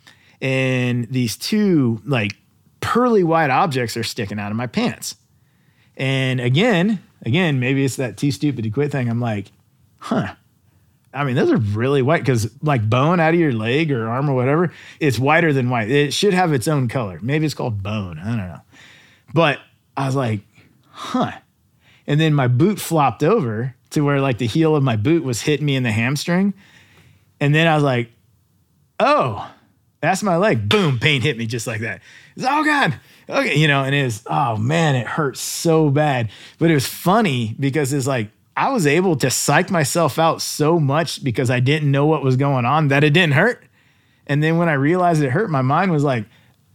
And 0.41 1.09
these 1.11 1.37
two 1.37 2.01
like 2.05 2.37
pearly 2.79 3.25
white 3.25 3.51
objects 3.51 3.97
are 3.97 4.05
sticking 4.05 4.39
out 4.39 4.53
of 4.53 4.57
my 4.57 4.69
pants. 4.69 5.17
And 5.97 6.41
again, 6.41 7.03
again, 7.23 7.59
maybe 7.59 7.85
it's 7.85 7.97
that 7.97 8.17
too 8.17 8.31
stupid 8.31 8.63
to 8.63 8.71
quit 8.71 8.93
thing. 8.93 9.09
I'm 9.09 9.21
like, 9.21 9.51
huh. 9.99 10.37
I 11.13 11.25
mean, 11.25 11.35
those 11.35 11.51
are 11.51 11.57
really 11.57 12.03
white 12.03 12.21
because, 12.21 12.49
like, 12.63 12.89
bone 12.89 13.19
out 13.19 13.35
of 13.35 13.41
your 13.41 13.53
leg 13.53 13.91
or 13.91 14.07
arm 14.07 14.29
or 14.29 14.35
whatever, 14.35 14.73
it's 15.01 15.19
whiter 15.19 15.53
than 15.53 15.71
white. 15.71 15.91
It 15.91 16.13
should 16.13 16.35
have 16.35 16.53
its 16.53 16.69
own 16.69 16.89
color. 16.89 17.19
Maybe 17.23 17.47
it's 17.47 17.55
called 17.55 17.83
bone. 17.83 18.19
I 18.19 18.25
don't 18.27 18.37
know. 18.37 18.61
But 19.33 19.59
I 19.97 20.05
was 20.05 20.15
like, 20.15 20.41
huh. 20.97 21.33
And 22.07 22.19
then 22.19 22.33
my 22.33 22.49
boot 22.49 22.81
flopped 22.81 23.23
over 23.23 23.75
to 23.91 24.01
where, 24.01 24.21
like, 24.21 24.39
the 24.39 24.47
heel 24.47 24.75
of 24.75 24.83
my 24.83 24.97
boot 24.97 25.23
was 25.25 25.43
hitting 25.43 25.67
me 25.67 25.77
in 25.77 25.83
the 25.83 25.93
hamstring. 25.93 26.55
And 27.39 27.55
then 27.55 27.67
I 27.67 27.75
was 27.75 27.85
like, 27.85 28.11
oh, 28.99 29.53
that's 30.01 30.23
my 30.23 30.37
leg. 30.37 30.69
Boom, 30.69 30.99
pain 30.99 31.21
hit 31.21 31.37
me 31.37 31.47
just 31.47 31.67
like 31.67 31.83
that. 31.83 32.01
It's, 32.35 32.47
oh, 32.49 32.65
God. 32.65 32.99
Okay. 33.29 33.57
You 33.57 33.69
know, 33.69 33.85
and 33.85 33.95
it 33.95 34.05
was, 34.05 34.23
oh, 34.27 34.57
man, 34.57 34.95
it 34.95 35.07
hurt 35.07 35.37
so 35.37 35.91
bad. 35.91 36.31
But 36.59 36.71
it 36.71 36.75
was 36.75 36.87
funny 36.87 37.55
because 37.61 37.93
it's 37.93 38.07
like, 38.07 38.31
I 38.57 38.71
was 38.71 38.87
able 38.87 39.17
to 39.17 39.31
psych 39.31 39.71
myself 39.71 40.19
out 40.19 40.41
so 40.41 40.81
much 40.81 41.23
because 41.23 41.51
I 41.51 41.61
didn't 41.61 41.91
know 41.91 42.07
what 42.07 42.23
was 42.23 42.37
going 42.37 42.65
on 42.65 42.89
that 42.89 43.05
it 43.05 43.11
didn't 43.11 43.35
hurt. 43.35 43.63
And 44.27 44.43
then 44.43 44.57
when 44.57 44.69
I 44.71 44.73
realized 44.73 45.23
it 45.23 45.31
hurt, 45.31 45.51
my 45.51 45.63
mind 45.63 45.93
was 45.93 46.05
like, 46.05 46.25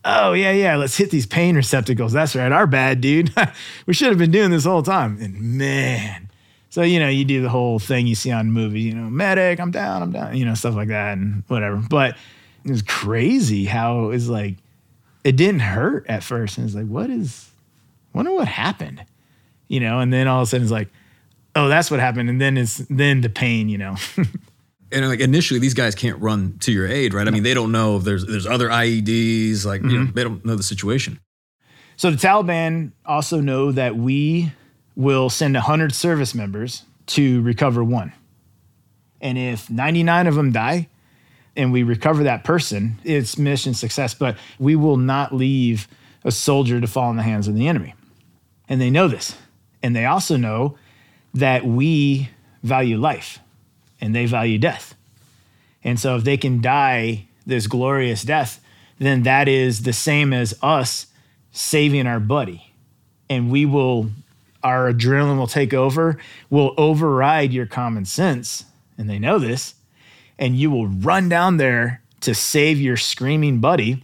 oh, 0.06 0.34
yeah, 0.34 0.52
yeah, 0.52 0.76
let's 0.76 0.98
hit 0.98 1.12
these 1.12 1.26
pain 1.26 1.56
receptacles. 1.56 2.12
That's 2.12 2.36
right. 2.36 2.52
Our 2.52 2.68
bad, 2.68 3.02
dude. 3.02 3.34
we 3.86 3.94
should 3.94 4.10
have 4.10 4.18
been 4.18 4.32
doing 4.32 4.52
this 4.52 4.66
whole 4.66 4.84
time. 4.84 5.18
And 5.22 5.58
man, 5.58 6.30
so, 6.70 6.82
you 6.82 7.00
know, 7.00 7.10
you 7.10 7.26
do 7.26 7.42
the 7.42 7.50
whole 7.50 7.80
thing 7.80 8.08
you 8.08 8.16
see 8.16 8.32
on 8.32 8.52
movies, 8.52 8.86
you 8.86 8.94
know, 8.94 9.10
medic, 9.10 9.60
I'm 9.60 9.72
down, 9.72 10.02
I'm 10.02 10.12
down, 10.12 10.36
you 10.36 10.46
know, 10.46 10.54
stuff 10.54 10.76
like 10.76 10.88
that 10.88 11.18
and 11.18 11.44
whatever. 11.48 11.76
But 11.78 12.18
it 12.64 12.72
was 12.72 12.82
crazy 12.82 13.66
how 13.66 14.10
it's 14.10 14.28
like, 14.28 14.56
it 15.24 15.36
didn't 15.36 15.62
hurt 15.62 16.06
at 16.08 16.24
first. 16.24 16.58
And 16.58 16.66
it's 16.66 16.76
like, 16.76 16.88
what 16.88 17.10
is, 17.10 17.50
wonder 18.14 18.32
what 18.32 18.48
happened, 18.48 19.04
you 19.68 19.80
know? 19.80 20.00
And 20.00 20.12
then 20.12 20.28
all 20.28 20.42
of 20.42 20.48
a 20.48 20.50
sudden 20.50 20.64
it's 20.64 20.72
like, 20.72 20.90
oh, 21.56 21.68
that's 21.68 21.92
what 21.92 22.00
happened. 22.00 22.30
And 22.30 22.40
then 22.40 22.58
it's 22.58 22.78
then 22.90 23.22
the 23.22 23.30
pain, 23.30 23.70
you 23.70 23.78
know. 23.78 23.96
and 24.92 25.08
like 25.08 25.20
initially, 25.20 25.60
these 25.60 25.74
guys 25.74 25.96
can't 25.96 26.20
run 26.20 26.58
to 26.60 26.72
your 26.72 26.88
aid, 26.88 27.14
right? 27.14 27.28
I 27.28 27.32
mean, 27.32 27.44
they 27.44 27.54
don't 27.54 27.72
know 27.72 27.98
if 27.98 28.04
there's 28.04 28.26
there's 28.26 28.48
other 28.48 28.70
IEDs, 28.70 29.66
like 29.66 29.82
mm-hmm. 29.82 29.90
you 29.90 29.98
know, 29.98 30.06
mm-hmm. 30.06 30.14
they 30.14 30.24
don't 30.24 30.46
know 30.46 30.56
the 30.56 30.64
situation. 30.64 31.20
So 31.96 32.10
the 32.10 32.18
Taliban 32.18 32.92
also 33.06 33.42
know 33.42 33.72
that 33.72 33.96
we 33.96 34.52
will 34.96 35.30
send 35.30 35.54
100 35.54 35.94
service 35.94 36.34
members 36.34 36.84
to 37.08 37.42
recover 37.42 37.84
one. 37.84 38.14
And 39.22 39.38
if 39.38 39.70
99 39.70 40.28
of 40.28 40.36
them 40.36 40.52
die 40.52 40.90
and 41.56 41.72
we 41.72 41.84
recover 41.84 42.24
that 42.24 42.44
person, 42.44 43.00
it's 43.04 43.38
mission 43.38 43.74
success. 43.74 44.14
But 44.14 44.38
we 44.60 44.76
will 44.76 44.98
not 44.98 45.34
leave 45.34 45.88
a 46.24 46.32
soldier 46.32 46.82
to 46.82 46.88
fall 46.88 47.12
in 47.12 47.18
the 47.18 47.24
hands 47.24 47.48
of 47.48 47.56
the 47.56 47.68
enemy. 47.68 47.94
And 48.68 48.82
they 48.82 48.90
know 48.90 49.08
this. 49.08 49.36
And 49.84 49.96
they 49.96 50.06
also 50.06 50.38
know 50.38 50.78
that 51.34 51.66
we 51.66 52.30
value 52.64 52.98
life 52.98 53.40
and 54.02 54.16
they 54.16 54.26
value 54.26 54.58
death. 54.58 54.96
And 55.84 56.00
so 56.00 56.16
if 56.16 56.24
they 56.24 56.38
can 56.38 56.62
die 56.62 57.28
this 57.46 57.68
glorious 57.68 58.24
death, 58.24 58.60
then 59.00 59.24
that 59.24 59.48
is 59.48 59.84
the 59.84 59.94
same 59.94 60.34
as 60.34 60.58
us 60.62 61.08
saving 61.52 62.08
our 62.08 62.20
buddy. 62.20 62.74
And 63.30 63.50
we 63.50 63.66
will, 63.66 64.12
our 64.64 64.92
adrenaline 64.92 65.38
will 65.38 65.48
take 65.48 65.74
over, 65.74 66.18
will 66.50 66.74
override 66.78 67.54
your 67.54 67.66
common 67.66 68.06
sense. 68.06 68.66
And 68.98 69.10
they 69.10 69.20
know 69.20 69.40
this. 69.40 69.76
And 70.38 70.56
you 70.56 70.70
will 70.70 70.88
run 70.88 71.30
down 71.30 71.58
there 71.58 72.02
to 72.22 72.36
save 72.36 72.80
your 72.80 72.98
screaming 72.98 73.60
buddy 73.60 74.04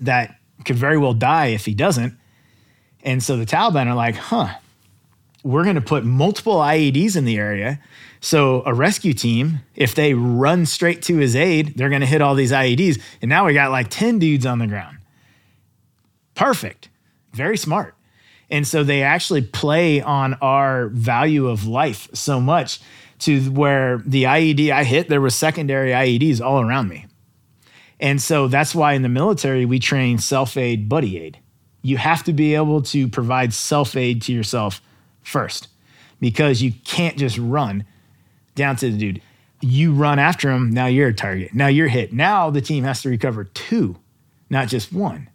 that 0.00 0.38
could 0.64 0.76
very 0.76 0.98
well 0.98 1.14
die 1.14 1.46
if 1.46 1.64
he 1.64 1.74
doesn't. 1.74 2.14
And 3.02 3.22
so 3.22 3.36
the 3.36 3.46
Taliban 3.46 3.86
are 3.86 3.94
like, 3.94 4.14
huh, 4.14 4.54
we're 5.42 5.64
going 5.64 5.76
to 5.76 5.80
put 5.80 6.04
multiple 6.04 6.56
IEDs 6.56 7.16
in 7.16 7.24
the 7.24 7.36
area. 7.36 7.80
So 8.20 8.62
a 8.64 8.72
rescue 8.72 9.12
team, 9.12 9.60
if 9.74 9.94
they 9.94 10.14
run 10.14 10.66
straight 10.66 11.02
to 11.02 11.16
his 11.16 11.34
aid, 11.34 11.74
they're 11.76 11.88
going 11.88 12.00
to 12.00 12.06
hit 12.06 12.22
all 12.22 12.34
these 12.34 12.52
IEDs. 12.52 13.00
And 13.20 13.28
now 13.28 13.46
we 13.46 13.54
got 13.54 13.70
like 13.70 13.88
10 13.90 14.18
dudes 14.18 14.46
on 14.46 14.58
the 14.58 14.66
ground. 14.66 14.98
Perfect. 16.34 16.88
Very 17.32 17.56
smart. 17.56 17.94
And 18.50 18.66
so 18.66 18.84
they 18.84 19.02
actually 19.02 19.42
play 19.42 20.00
on 20.00 20.34
our 20.34 20.88
value 20.88 21.48
of 21.48 21.66
life 21.66 22.08
so 22.12 22.40
much 22.40 22.80
to 23.20 23.40
where 23.50 24.02
the 24.04 24.24
IED 24.24 24.70
I 24.70 24.84
hit, 24.84 25.08
there 25.08 25.20
was 25.20 25.34
secondary 25.34 25.90
IEDs 25.90 26.40
all 26.40 26.60
around 26.60 26.88
me. 26.88 27.06
And 27.98 28.20
so 28.20 28.48
that's 28.48 28.74
why 28.74 28.92
in 28.92 29.02
the 29.02 29.08
military 29.08 29.64
we 29.64 29.78
train 29.78 30.18
self-aid, 30.18 30.88
buddy 30.88 31.18
aid. 31.18 31.38
You 31.82 31.96
have 31.96 32.24
to 32.24 32.32
be 32.32 32.54
able 32.54 32.82
to 32.82 33.08
provide 33.08 33.54
self-aid 33.54 34.22
to 34.22 34.32
yourself 34.32 34.80
first 35.22 35.68
because 36.20 36.62
you 36.62 36.72
can't 36.84 37.16
just 37.16 37.38
run 37.38 37.84
down 38.54 38.76
to 38.76 38.90
the 38.90 38.96
dude. 38.96 39.22
You 39.60 39.92
run 39.92 40.18
after 40.18 40.50
him, 40.50 40.70
now 40.70 40.86
you're 40.86 41.08
a 41.08 41.14
target. 41.14 41.54
Now 41.54 41.68
you're 41.68 41.88
hit. 41.88 42.12
Now 42.12 42.50
the 42.50 42.60
team 42.60 42.84
has 42.84 43.02
to 43.02 43.08
recover 43.08 43.44
two, 43.44 43.96
not 44.50 44.68
just 44.68 44.92
one. 44.92 45.28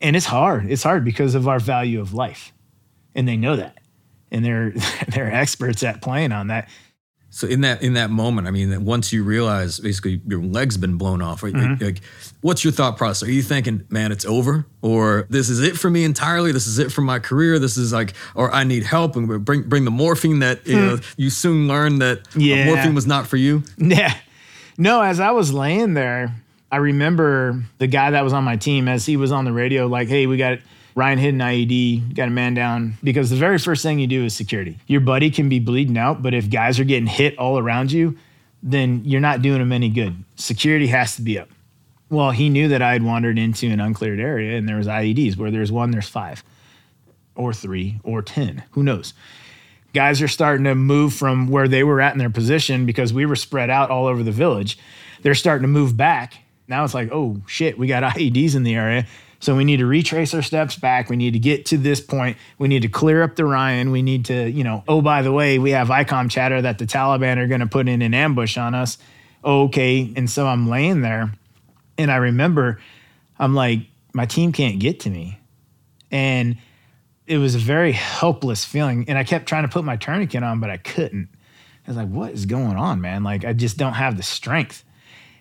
And 0.00 0.16
it's 0.16 0.26
hard. 0.26 0.70
It's 0.70 0.82
hard 0.82 1.04
because 1.04 1.34
of 1.34 1.48
our 1.48 1.58
value 1.58 2.00
of 2.00 2.12
life. 2.12 2.52
And 3.14 3.26
they 3.26 3.36
know 3.36 3.56
that. 3.56 3.78
And 4.30 4.44
they're 4.44 4.72
they're 5.08 5.32
experts 5.32 5.82
at 5.82 6.02
playing 6.02 6.32
on 6.32 6.48
that. 6.48 6.68
So 7.36 7.46
in 7.46 7.60
that 7.60 7.82
in 7.82 7.92
that 7.92 8.08
moment, 8.08 8.48
I 8.48 8.50
mean, 8.50 8.86
once 8.86 9.12
you 9.12 9.22
realize 9.22 9.78
basically 9.78 10.22
your 10.26 10.42
leg's 10.42 10.78
been 10.78 10.96
blown 10.96 11.20
off, 11.20 11.42
right? 11.42 11.52
Mm-hmm. 11.52 11.84
Like, 11.84 12.00
what's 12.40 12.64
your 12.64 12.72
thought 12.72 12.96
process? 12.96 13.28
Are 13.28 13.30
you 13.30 13.42
thinking, 13.42 13.84
man, 13.90 14.10
it's 14.10 14.24
over, 14.24 14.64
or 14.80 15.26
this 15.28 15.50
is 15.50 15.60
it 15.60 15.76
for 15.76 15.90
me 15.90 16.04
entirely? 16.04 16.50
This 16.50 16.66
is 16.66 16.78
it 16.78 16.90
for 16.90 17.02
my 17.02 17.18
career. 17.18 17.58
This 17.58 17.76
is 17.76 17.92
like, 17.92 18.14
or 18.34 18.50
I 18.52 18.64
need 18.64 18.84
help, 18.84 19.16
and 19.16 19.44
bring 19.44 19.64
bring 19.64 19.84
the 19.84 19.90
morphine 19.90 20.38
that 20.38 20.66
you 20.66 20.80
know. 20.80 20.96
Hmm. 20.96 21.02
You 21.18 21.28
soon 21.28 21.68
learn 21.68 21.98
that 21.98 22.22
yeah. 22.34 22.64
morphine 22.64 22.94
was 22.94 23.06
not 23.06 23.26
for 23.26 23.36
you. 23.36 23.62
Yeah, 23.76 24.16
no. 24.78 25.02
As 25.02 25.20
I 25.20 25.32
was 25.32 25.52
laying 25.52 25.92
there, 25.92 26.34
I 26.72 26.78
remember 26.78 27.62
the 27.76 27.86
guy 27.86 28.12
that 28.12 28.24
was 28.24 28.32
on 28.32 28.44
my 28.44 28.56
team 28.56 28.88
as 28.88 29.04
he 29.04 29.18
was 29.18 29.30
on 29.30 29.44
the 29.44 29.52
radio, 29.52 29.88
like, 29.88 30.08
"Hey, 30.08 30.26
we 30.26 30.38
got." 30.38 30.60
Ryan 30.96 31.18
hit 31.18 31.34
an 31.34 31.40
IED, 31.40 32.14
got 32.14 32.28
a 32.28 32.30
man 32.30 32.54
down. 32.54 32.94
Because 33.04 33.28
the 33.28 33.36
very 33.36 33.58
first 33.58 33.82
thing 33.82 33.98
you 33.98 34.06
do 34.06 34.24
is 34.24 34.34
security. 34.34 34.78
Your 34.86 35.02
buddy 35.02 35.30
can 35.30 35.50
be 35.50 35.60
bleeding 35.60 35.98
out, 35.98 36.22
but 36.22 36.32
if 36.32 36.50
guys 36.50 36.80
are 36.80 36.84
getting 36.84 37.06
hit 37.06 37.38
all 37.38 37.58
around 37.58 37.92
you, 37.92 38.16
then 38.62 39.02
you're 39.04 39.20
not 39.20 39.42
doing 39.42 39.58
them 39.58 39.72
any 39.72 39.90
good. 39.90 40.24
Security 40.36 40.86
has 40.86 41.14
to 41.16 41.22
be 41.22 41.38
up. 41.38 41.50
Well, 42.08 42.30
he 42.30 42.48
knew 42.48 42.68
that 42.68 42.80
I 42.80 42.92
had 42.92 43.02
wandered 43.02 43.38
into 43.38 43.68
an 43.68 43.78
uncleared 43.78 44.20
area 44.20 44.56
and 44.56 44.66
there 44.66 44.78
was 44.78 44.86
IEDs. 44.86 45.36
Where 45.36 45.50
there's 45.50 45.70
one, 45.70 45.90
there's 45.90 46.08
five, 46.08 46.42
or 47.34 47.52
three, 47.52 48.00
or 48.02 48.22
ten. 48.22 48.62
Who 48.70 48.82
knows? 48.82 49.12
Guys 49.92 50.22
are 50.22 50.28
starting 50.28 50.64
to 50.64 50.74
move 50.74 51.12
from 51.12 51.48
where 51.48 51.68
they 51.68 51.84
were 51.84 52.00
at 52.00 52.12
in 52.12 52.18
their 52.18 52.30
position 52.30 52.86
because 52.86 53.12
we 53.12 53.26
were 53.26 53.36
spread 53.36 53.68
out 53.68 53.90
all 53.90 54.06
over 54.06 54.22
the 54.22 54.32
village. 54.32 54.78
They're 55.22 55.34
starting 55.34 55.62
to 55.62 55.68
move 55.68 55.96
back. 55.96 56.34
Now 56.68 56.84
it's 56.84 56.94
like, 56.94 57.10
oh 57.12 57.42
shit, 57.46 57.78
we 57.78 57.86
got 57.86 58.02
IEDs 58.14 58.54
in 58.54 58.62
the 58.62 58.74
area. 58.76 59.06
So 59.38 59.54
we 59.54 59.64
need 59.64 59.78
to 59.78 59.86
retrace 59.86 60.32
our 60.34 60.42
steps 60.42 60.76
back. 60.76 61.10
We 61.10 61.16
need 61.16 61.32
to 61.32 61.38
get 61.38 61.66
to 61.66 61.78
this 61.78 62.00
point. 62.00 62.38
We 62.58 62.68
need 62.68 62.82
to 62.82 62.88
clear 62.88 63.22
up 63.22 63.36
the 63.36 63.44
Ryan. 63.44 63.90
We 63.90 64.02
need 64.02 64.26
to, 64.26 64.48
you 64.48 64.64
know, 64.64 64.82
oh, 64.88 65.02
by 65.02 65.22
the 65.22 65.32
way, 65.32 65.58
we 65.58 65.72
have 65.72 65.88
ICOM 65.88 66.30
chatter 66.30 66.62
that 66.62 66.78
the 66.78 66.86
Taliban 66.86 67.36
are 67.36 67.46
going 67.46 67.60
to 67.60 67.66
put 67.66 67.88
in 67.88 68.02
an 68.02 68.14
ambush 68.14 68.56
on 68.56 68.74
us. 68.74 68.98
Oh, 69.44 69.64
okay. 69.64 70.12
And 70.16 70.28
so 70.28 70.46
I'm 70.46 70.68
laying 70.68 71.02
there 71.02 71.32
and 71.98 72.10
I 72.10 72.16
remember 72.16 72.80
I'm 73.38 73.54
like, 73.54 73.80
my 74.12 74.26
team 74.26 74.52
can't 74.52 74.78
get 74.78 75.00
to 75.00 75.10
me. 75.10 75.38
And 76.10 76.56
it 77.26 77.38
was 77.38 77.54
a 77.54 77.58
very 77.58 77.92
helpless 77.92 78.64
feeling. 78.64 79.04
And 79.08 79.18
I 79.18 79.24
kept 79.24 79.46
trying 79.46 79.64
to 79.64 79.68
put 79.68 79.84
my 79.84 79.96
tourniquet 79.96 80.42
on, 80.42 80.60
but 80.60 80.70
I 80.70 80.78
couldn't. 80.78 81.28
I 81.86 81.90
was 81.90 81.96
like, 81.96 82.08
what 82.08 82.32
is 82.32 82.46
going 82.46 82.76
on, 82.76 83.00
man? 83.00 83.22
Like, 83.22 83.44
I 83.44 83.52
just 83.52 83.76
don't 83.76 83.92
have 83.92 84.16
the 84.16 84.22
strength. 84.22 84.84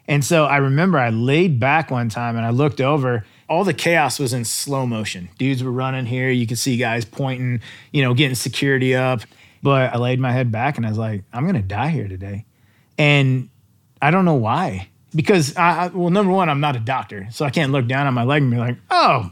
And 0.08 0.24
so 0.24 0.46
I 0.46 0.58
remember 0.58 1.00
I 1.00 1.10
laid 1.10 1.60
back 1.60 1.90
one 1.90 2.10
time 2.10 2.36
and 2.36 2.46
I 2.46 2.52
looked 2.52 2.82
over 2.82 3.26
all 3.48 3.64
the 3.64 3.74
chaos 3.74 4.20
was 4.20 4.34
in 4.34 4.46
slow 4.46 4.86
motion. 4.86 5.30
Dudes 5.38 5.64
were 5.64 5.72
running 5.72 6.06
here. 6.06 6.30
You 6.30 6.48
could 6.48 6.58
see 6.58 6.78
guys 6.78 7.06
pointing, 7.06 7.62
you 7.92 8.02
know, 8.02 8.14
getting 8.14 8.36
security 8.36 8.96
up. 8.96 9.22
But 9.62 9.94
I 9.94 9.98
laid 9.98 10.20
my 10.20 10.32
head 10.32 10.52
back 10.52 10.78
and 10.78 10.86
I 10.86 10.90
was 10.90 10.98
like, 10.98 11.24
I'm 11.34 11.44
going 11.44 11.56
to 11.56 11.62
die 11.62 11.90
here 11.90 12.08
today. 12.08 12.46
And 12.98 13.50
I 14.02 14.12
don't 14.12 14.26
know 14.26 14.36
why. 14.36 14.90
Because, 15.14 15.56
I, 15.56 15.88
well, 15.88 16.10
number 16.10 16.32
one, 16.32 16.50
I'm 16.50 16.60
not 16.60 16.76
a 16.76 16.80
doctor. 16.80 17.28
So 17.32 17.46
I 17.46 17.50
can't 17.50 17.72
look 17.72 17.88
down 17.88 18.06
on 18.06 18.14
my 18.14 18.24
leg 18.24 18.42
and 18.42 18.52
be 18.52 18.58
like, 18.58 18.78
oh, 18.92 19.32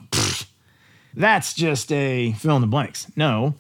that's 1.13 1.53
just 1.53 1.91
a 1.91 2.33
fill 2.33 2.55
in 2.55 2.61
the 2.61 2.67
blanks. 2.67 3.07
No, 3.15 3.55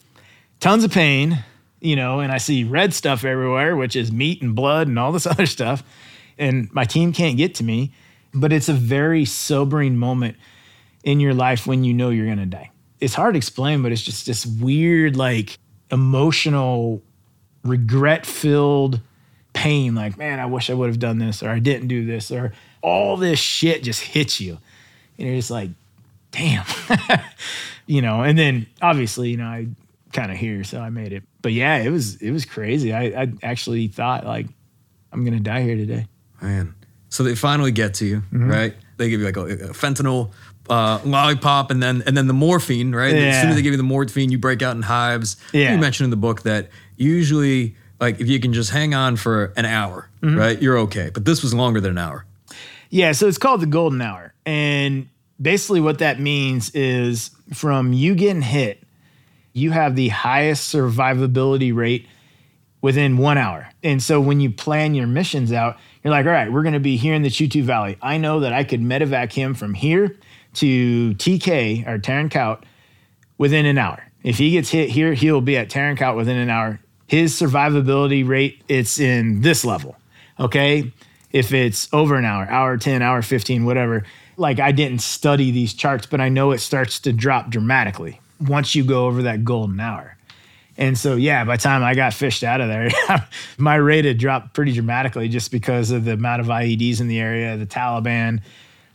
tons 0.59 0.83
of 0.83 0.91
pain, 0.91 1.43
you 1.81 1.95
know, 1.95 2.21
and 2.21 2.31
I 2.31 2.37
see 2.37 2.63
red 2.63 2.93
stuff 2.93 3.25
everywhere, 3.25 3.75
which 3.75 3.95
is 3.95 4.11
meat 4.11 4.41
and 4.41 4.55
blood 4.55 4.87
and 4.87 4.97
all 4.97 5.11
this 5.11 5.27
other 5.27 5.45
stuff. 5.45 5.83
And 6.37 6.73
my 6.73 6.85
team 6.85 7.13
can't 7.13 7.37
get 7.37 7.55
to 7.55 7.63
me 7.63 7.91
but 8.33 8.51
it's 8.51 8.69
a 8.69 8.73
very 8.73 9.25
sobering 9.25 9.97
moment 9.97 10.37
in 11.03 11.19
your 11.19 11.33
life 11.33 11.67
when 11.67 11.83
you 11.83 11.93
know 11.93 12.09
you're 12.09 12.25
going 12.25 12.37
to 12.37 12.45
die. 12.45 12.71
it's 12.99 13.13
hard 13.13 13.33
to 13.33 13.37
explain, 13.37 13.81
but 13.81 13.91
it's 13.91 14.01
just 14.01 14.25
this 14.25 14.45
weird, 14.45 15.17
like 15.17 15.57
emotional, 15.91 17.01
regret 17.63 18.25
filled 18.25 19.01
pain. 19.51 19.95
Like, 19.95 20.17
man, 20.17 20.39
I 20.39 20.45
wish 20.45 20.69
I 20.69 20.73
would 20.73 20.87
have 20.87 20.99
done 20.99 21.17
this, 21.17 21.43
or 21.43 21.49
I 21.49 21.59
didn't 21.59 21.87
do 21.87 22.05
this, 22.05 22.31
or 22.31 22.53
all 22.81 23.17
this 23.17 23.39
shit 23.39 23.83
just 23.83 24.01
hits 24.01 24.39
you. 24.39 24.57
And 25.17 25.27
you're 25.27 25.37
just 25.37 25.51
like, 25.51 25.69
damn. 26.31 26.65
you 27.85 28.01
know, 28.01 28.23
and 28.23 28.37
then 28.37 28.67
obviously, 28.81 29.29
you 29.31 29.37
know, 29.37 29.45
I 29.45 29.67
kind 30.13 30.31
of 30.31 30.37
here, 30.37 30.63
so 30.63 30.79
I 30.79 30.89
made 30.89 31.11
it. 31.11 31.23
But 31.41 31.51
yeah, 31.51 31.77
it 31.77 31.89
was 31.89 32.15
it 32.21 32.31
was 32.31 32.45
crazy. 32.45 32.93
I, 32.93 33.23
I 33.23 33.33
actually 33.43 33.87
thought 33.87 34.25
like 34.25 34.47
I'm 35.11 35.25
gonna 35.25 35.39
die 35.39 35.61
here 35.61 35.75
today. 35.75 36.07
Man. 36.41 36.75
So 37.13 37.21
they 37.23 37.35
finally 37.35 37.71
get 37.71 37.93
to 37.95 38.05
you, 38.05 38.17
Mm-hmm. 38.33 38.49
right? 38.49 38.73
They 38.97 39.09
give 39.09 39.19
you 39.19 39.25
like 39.27 39.37
a, 39.37 39.41
a 39.41 39.73
fentanyl 39.73 40.31
uh, 40.69 40.99
lollipop 41.05 41.69
and 41.71 41.81
then 41.83 42.01
and 42.07 42.17
then 42.17 42.25
the 42.27 42.33
morphine, 42.33 42.95
right? 42.95 43.13
As 43.13 43.41
soon 43.41 43.49
as 43.51 43.55
they 43.55 43.61
give 43.61 43.73
you 43.73 43.77
the 43.77 43.83
morphine, 43.83 44.31
you 44.31 44.37
break 44.39 44.61
out 44.63 44.75
in 44.75 44.81
hives. 44.81 45.37
Yeah. 45.51 45.73
You 45.73 45.77
mentioned 45.79 46.05
in 46.05 46.09
the 46.09 46.15
book 46.27 46.41
that 46.43 46.69
usually 46.97 47.75
like 47.99 48.19
if 48.19 48.27
you 48.27 48.39
can 48.39 48.51
just 48.53 48.71
hang 48.71 48.93
on 48.95 49.15
for 49.17 49.53
an 49.55 49.65
hour, 49.65 50.09
Mm-hmm. 50.23 50.37
right? 50.37 50.59
You're 50.61 50.77
okay. 50.79 51.11
But 51.13 51.25
this 51.25 51.43
was 51.43 51.53
longer 51.53 51.79
than 51.81 51.91
an 51.91 51.97
hour. 51.99 52.25
Yeah, 52.89 53.11
so 53.11 53.27
it's 53.27 53.37
called 53.37 53.61
the 53.61 53.65
golden 53.67 54.01
hour. 54.01 54.33
And 54.45 55.07
basically 55.41 55.81
what 55.81 55.99
that 55.99 56.19
means 56.19 56.71
is 56.73 57.29
from 57.53 57.91
you 57.93 58.15
getting 58.15 58.41
hit, 58.41 58.81
you 59.53 59.71
have 59.71 59.95
the 59.95 60.09
highest 60.09 60.73
survivability 60.73 61.75
rate 61.75 62.07
within 62.83 63.17
one 63.17 63.37
hour. 63.37 63.69
And 63.81 64.03
so 64.03 64.19
when 64.19 64.41
you 64.41 64.51
plan 64.51 64.93
your 64.93 65.07
missions 65.07 65.53
out, 65.53 65.77
you're 66.03 66.11
like, 66.11 66.25
all 66.25 66.33
right, 66.33 66.51
we're 66.51 66.63
going 66.63 66.73
to 66.73 66.81
be 66.81 66.97
here 66.97 67.13
in 67.13 67.21
the 67.21 67.29
Chutu 67.29 67.63
Valley. 67.63 67.97
I 68.01 68.17
know 68.17 68.41
that 68.41 68.51
I 68.51 68.65
could 68.65 68.81
medevac 68.81 69.31
him 69.31 69.53
from 69.53 69.73
here 69.73 70.17
to 70.55 71.15
TK 71.15 71.87
or 71.87 71.97
Tarin 71.97 72.29
Kowt 72.29 72.65
within 73.37 73.65
an 73.65 73.77
hour. 73.77 74.03
If 74.21 74.37
he 74.37 74.51
gets 74.51 74.69
hit 74.69 74.89
here, 74.89 75.13
he'll 75.13 75.39
be 75.39 75.55
at 75.55 75.69
Tarin 75.69 75.97
Kowt 75.97 76.17
within 76.17 76.35
an 76.35 76.49
hour. 76.49 76.81
His 77.07 77.33
survivability 77.33 78.27
rate, 78.27 78.61
it's 78.67 78.99
in 78.99 79.39
this 79.39 79.63
level. 79.63 79.95
Okay. 80.37 80.91
If 81.31 81.53
it's 81.53 81.87
over 81.93 82.15
an 82.15 82.25
hour, 82.25 82.49
hour 82.49 82.77
10, 82.77 83.01
hour 83.01 83.21
15, 83.21 83.63
whatever. 83.63 84.03
Like 84.35 84.59
I 84.59 84.73
didn't 84.73 84.99
study 84.99 85.51
these 85.51 85.73
charts, 85.73 86.05
but 86.05 86.19
I 86.19 86.27
know 86.27 86.51
it 86.51 86.59
starts 86.59 86.99
to 87.01 87.13
drop 87.13 87.49
dramatically 87.49 88.19
once 88.41 88.75
you 88.75 88.83
go 88.83 89.05
over 89.05 89.21
that 89.23 89.45
golden 89.45 89.79
hour. 89.79 90.17
And 90.83 90.97
so, 90.97 91.15
yeah, 91.15 91.45
by 91.45 91.55
the 91.55 91.61
time 91.61 91.81
I 91.81 91.95
got 91.95 92.13
fished 92.13 92.43
out 92.43 92.59
of 92.59 92.67
there, 92.67 92.89
my 93.57 93.75
rate 93.75 94.03
had 94.03 94.17
dropped 94.17 94.53
pretty 94.53 94.73
dramatically 94.73 95.29
just 95.29 95.49
because 95.49 95.91
of 95.91 96.03
the 96.03 96.11
amount 96.11 96.41
of 96.41 96.47
IEDs 96.47 96.99
in 96.99 97.07
the 97.07 97.21
area, 97.21 97.55
the 97.55 97.65
Taliban. 97.65 98.41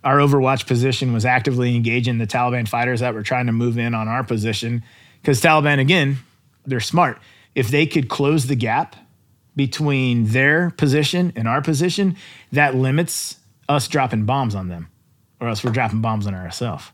Our 0.05 0.18
Overwatch 0.18 0.66
position 0.66 1.14
was 1.14 1.24
actively 1.24 1.74
engaging 1.74 2.18
the 2.18 2.26
Taliban 2.26 2.68
fighters 2.68 3.01
that 3.01 3.14
were 3.14 3.22
trying 3.22 3.47
to 3.47 3.53
move 3.53 3.78
in 3.78 3.95
on 3.95 4.07
our 4.07 4.22
position. 4.22 4.84
Because 5.22 5.41
Taliban, 5.41 5.78
again, 5.78 6.18
they're 6.66 6.78
smart. 6.78 7.22
If 7.55 7.68
they 7.68 7.86
could 7.86 8.11
close 8.11 8.49
the 8.49 8.55
gap 8.55 8.95
between 9.57 10.26
their 10.26 10.68
position 10.68 11.32
and 11.36 11.49
our 11.49 11.62
position, 11.62 12.18
that 12.53 12.74
limits 12.74 13.39
us 13.66 13.89
dropping 13.89 14.26
bombs 14.26 14.55
on 14.55 14.68
them, 14.68 14.91
or 15.41 15.49
else 15.49 15.64
we're 15.64 15.72
dropping 15.72 16.03
bombs 16.03 16.26
on 16.26 16.34
ourselves. 16.34 16.84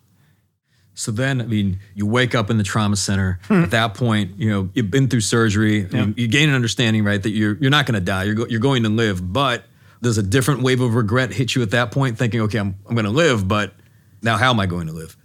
So 0.94 1.10
then, 1.10 1.40
I 1.40 1.46
mean, 1.46 1.80
you 1.94 2.06
wake 2.06 2.34
up 2.34 2.50
in 2.50 2.56
the 2.56 2.62
trauma 2.62 2.96
center. 2.96 3.40
Hmm. 3.48 3.64
At 3.64 3.70
that 3.72 3.94
point, 3.94 4.38
you 4.38 4.48
know, 4.48 4.70
you've 4.74 4.90
been 4.90 5.08
through 5.08 5.22
surgery. 5.22 5.86
I 5.86 5.88
mean, 5.88 6.14
you 6.16 6.28
gain 6.28 6.48
an 6.48 6.54
understanding, 6.54 7.04
right, 7.04 7.20
that 7.20 7.30
you're 7.30 7.56
you're 7.56 7.70
not 7.70 7.86
going 7.86 7.94
to 7.94 8.04
die. 8.04 8.24
You're 8.24 8.34
go, 8.34 8.46
you're 8.46 8.60
going 8.60 8.84
to 8.84 8.88
live. 8.88 9.32
But 9.32 9.64
does 10.02 10.18
a 10.18 10.22
different 10.22 10.62
wave 10.62 10.80
of 10.80 10.94
regret 10.94 11.32
hit 11.32 11.54
you 11.54 11.62
at 11.62 11.72
that 11.72 11.90
point, 11.90 12.16
thinking, 12.16 12.40
okay, 12.42 12.58
I'm 12.58 12.76
I'm 12.88 12.94
going 12.94 13.06
to 13.06 13.10
live, 13.10 13.48
but 13.48 13.74
now 14.22 14.36
how 14.36 14.50
am 14.50 14.60
I 14.60 14.66
going 14.66 14.86
to 14.86 14.92
live? 14.92 15.16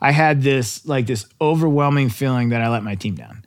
I 0.00 0.12
had 0.12 0.42
this 0.42 0.86
like 0.86 1.06
this 1.06 1.26
overwhelming 1.40 2.10
feeling 2.10 2.50
that 2.50 2.62
I 2.62 2.68
let 2.68 2.84
my 2.84 2.94
team 2.94 3.16
down. 3.16 3.44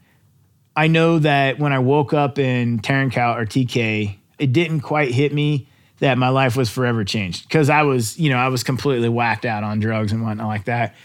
I 0.75 0.87
know 0.87 1.19
that 1.19 1.59
when 1.59 1.71
I 1.71 1.79
woke 1.79 2.13
up 2.13 2.39
in 2.39 2.79
Tarin 2.79 3.11
Kowt 3.11 3.39
or 3.39 3.45
TK, 3.45 4.17
it 4.37 4.53
didn't 4.53 4.81
quite 4.81 5.11
hit 5.11 5.33
me 5.33 5.67
that 5.99 6.17
my 6.17 6.29
life 6.29 6.55
was 6.55 6.69
forever 6.69 7.03
changed 7.03 7.47
because 7.47 7.69
I 7.69 7.83
was, 7.83 8.17
you 8.17 8.29
know, 8.29 8.37
I 8.37 8.47
was 8.47 8.63
completely 8.63 9.09
whacked 9.09 9.45
out 9.45 9.63
on 9.63 9.79
drugs 9.79 10.11
and 10.11 10.23
whatnot 10.23 10.47
like 10.47 10.65
that 10.65 10.95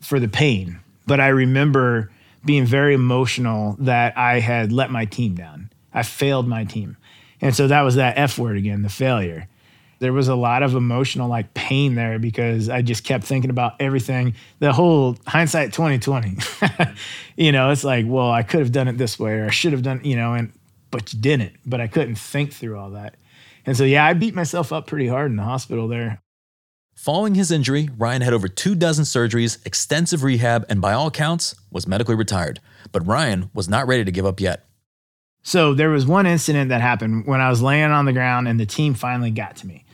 for 0.00 0.20
the 0.20 0.28
pain. 0.28 0.80
But 1.06 1.20
I 1.20 1.28
remember 1.28 2.10
being 2.44 2.64
very 2.64 2.94
emotional 2.94 3.76
that 3.80 4.16
I 4.16 4.40
had 4.40 4.72
let 4.72 4.90
my 4.90 5.04
team 5.04 5.34
down. 5.34 5.70
I 5.92 6.02
failed 6.02 6.48
my 6.48 6.64
team. 6.64 6.96
And 7.40 7.54
so 7.54 7.68
that 7.68 7.82
was 7.82 7.96
that 7.96 8.18
F 8.18 8.38
word 8.38 8.56
again, 8.56 8.82
the 8.82 8.88
failure 8.88 9.48
there 10.00 10.14
was 10.14 10.28
a 10.28 10.34
lot 10.34 10.62
of 10.62 10.74
emotional 10.74 11.28
like 11.28 11.52
pain 11.54 11.94
there 11.94 12.18
because 12.18 12.68
I 12.68 12.82
just 12.82 13.04
kept 13.04 13.24
thinking 13.24 13.50
about 13.50 13.74
everything. 13.78 14.34
The 14.58 14.72
whole 14.72 15.16
hindsight 15.26 15.72
2020. 15.74 16.38
you 17.36 17.52
know, 17.52 17.70
it's 17.70 17.84
like, 17.84 18.06
well, 18.08 18.30
I 18.30 18.42
could 18.42 18.60
have 18.60 18.72
done 18.72 18.88
it 18.88 18.96
this 18.96 19.18
way 19.18 19.34
or 19.34 19.46
I 19.46 19.50
should 19.50 19.72
have 19.72 19.82
done, 19.82 20.00
you 20.02 20.16
know, 20.16 20.32
and 20.32 20.52
but 20.90 21.12
you 21.12 21.20
didn't. 21.20 21.54
But 21.66 21.82
I 21.82 21.86
couldn't 21.86 22.16
think 22.16 22.52
through 22.52 22.78
all 22.78 22.90
that. 22.90 23.16
And 23.66 23.76
so 23.76 23.84
yeah, 23.84 24.04
I 24.04 24.14
beat 24.14 24.34
myself 24.34 24.72
up 24.72 24.86
pretty 24.86 25.06
hard 25.06 25.30
in 25.30 25.36
the 25.36 25.42
hospital 25.42 25.86
there. 25.86 26.22
Following 27.00 27.34
his 27.34 27.50
injury, 27.50 27.88
Ryan 27.96 28.20
had 28.20 28.34
over 28.34 28.46
two 28.46 28.74
dozen 28.74 29.06
surgeries, 29.06 29.64
extensive 29.64 30.22
rehab, 30.22 30.66
and 30.68 30.82
by 30.82 30.92
all 30.92 31.06
accounts, 31.06 31.54
was 31.70 31.86
medically 31.86 32.14
retired. 32.14 32.60
But 32.92 33.06
Ryan 33.06 33.48
was 33.54 33.70
not 33.70 33.86
ready 33.86 34.04
to 34.04 34.12
give 34.12 34.26
up 34.26 34.38
yet. 34.38 34.66
So 35.42 35.72
there 35.72 35.88
was 35.88 36.04
one 36.04 36.26
incident 36.26 36.68
that 36.68 36.82
happened 36.82 37.26
when 37.26 37.40
I 37.40 37.48
was 37.48 37.62
laying 37.62 37.90
on 37.90 38.04
the 38.04 38.12
ground 38.12 38.48
and 38.48 38.60
the 38.60 38.66
team 38.66 38.92
finally 38.92 39.30
got 39.30 39.56
to 39.56 39.66
me. 39.66 39.86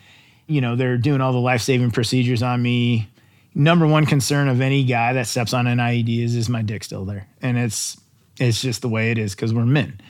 You 0.48 0.60
know, 0.60 0.74
they're 0.74 0.98
doing 0.98 1.20
all 1.20 1.30
the 1.30 1.38
life 1.38 1.60
saving 1.60 1.92
procedures 1.92 2.42
on 2.42 2.60
me. 2.60 3.08
Number 3.54 3.86
one 3.86 4.04
concern 4.04 4.48
of 4.48 4.60
any 4.60 4.82
guy 4.82 5.12
that 5.12 5.28
steps 5.28 5.54
on 5.54 5.68
an 5.68 5.78
IED 5.78 6.24
is 6.24 6.34
is 6.34 6.48
my 6.48 6.62
dick 6.62 6.82
still 6.82 7.04
there? 7.04 7.28
And 7.40 7.56
it's 7.56 8.00
it's 8.40 8.60
just 8.60 8.82
the 8.82 8.88
way 8.88 9.12
it 9.12 9.18
is 9.18 9.32
because 9.32 9.54
we're 9.54 9.64
men. 9.64 10.00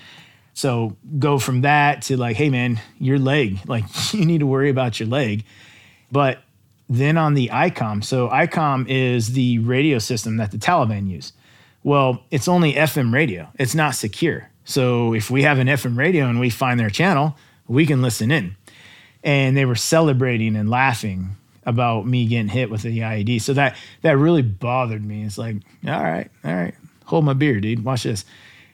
So 0.54 0.96
go 1.18 1.38
from 1.38 1.60
that 1.60 2.00
to 2.04 2.16
like, 2.16 2.36
hey 2.36 2.48
man, 2.48 2.80
your 2.98 3.18
leg, 3.18 3.58
like 3.66 3.84
you 4.14 4.24
need 4.24 4.40
to 4.40 4.46
worry 4.46 4.70
about 4.70 4.98
your 4.98 5.10
leg. 5.10 5.44
But 6.10 6.38
then 6.88 7.16
on 7.16 7.34
the 7.34 7.48
ICOM, 7.48 8.04
so 8.04 8.28
ICOM 8.28 8.86
is 8.88 9.32
the 9.32 9.58
radio 9.58 9.98
system 9.98 10.36
that 10.36 10.52
the 10.52 10.58
Taliban 10.58 11.08
use. 11.08 11.32
Well, 11.82 12.22
it's 12.30 12.48
only 12.48 12.74
FM 12.74 13.12
radio. 13.12 13.48
It's 13.58 13.74
not 13.74 13.94
secure. 13.94 14.50
So 14.64 15.14
if 15.14 15.30
we 15.30 15.42
have 15.42 15.58
an 15.58 15.68
FM 15.68 15.96
radio 15.96 16.26
and 16.26 16.40
we 16.40 16.50
find 16.50 16.78
their 16.78 16.90
channel, 16.90 17.36
we 17.68 17.86
can 17.86 18.02
listen 18.02 18.30
in. 18.30 18.56
And 19.22 19.56
they 19.56 19.64
were 19.64 19.76
celebrating 19.76 20.56
and 20.56 20.68
laughing 20.68 21.36
about 21.64 22.06
me 22.06 22.26
getting 22.26 22.48
hit 22.48 22.70
with 22.70 22.82
the 22.82 23.00
IED. 23.00 23.40
So 23.40 23.52
that 23.54 23.76
that 24.02 24.16
really 24.16 24.42
bothered 24.42 25.04
me. 25.04 25.24
It's 25.24 25.38
like, 25.38 25.56
all 25.86 26.02
right, 26.02 26.30
all 26.44 26.54
right, 26.54 26.74
hold 27.04 27.24
my 27.24 27.32
beer, 27.32 27.60
dude. 27.60 27.84
Watch 27.84 28.04
this. 28.04 28.24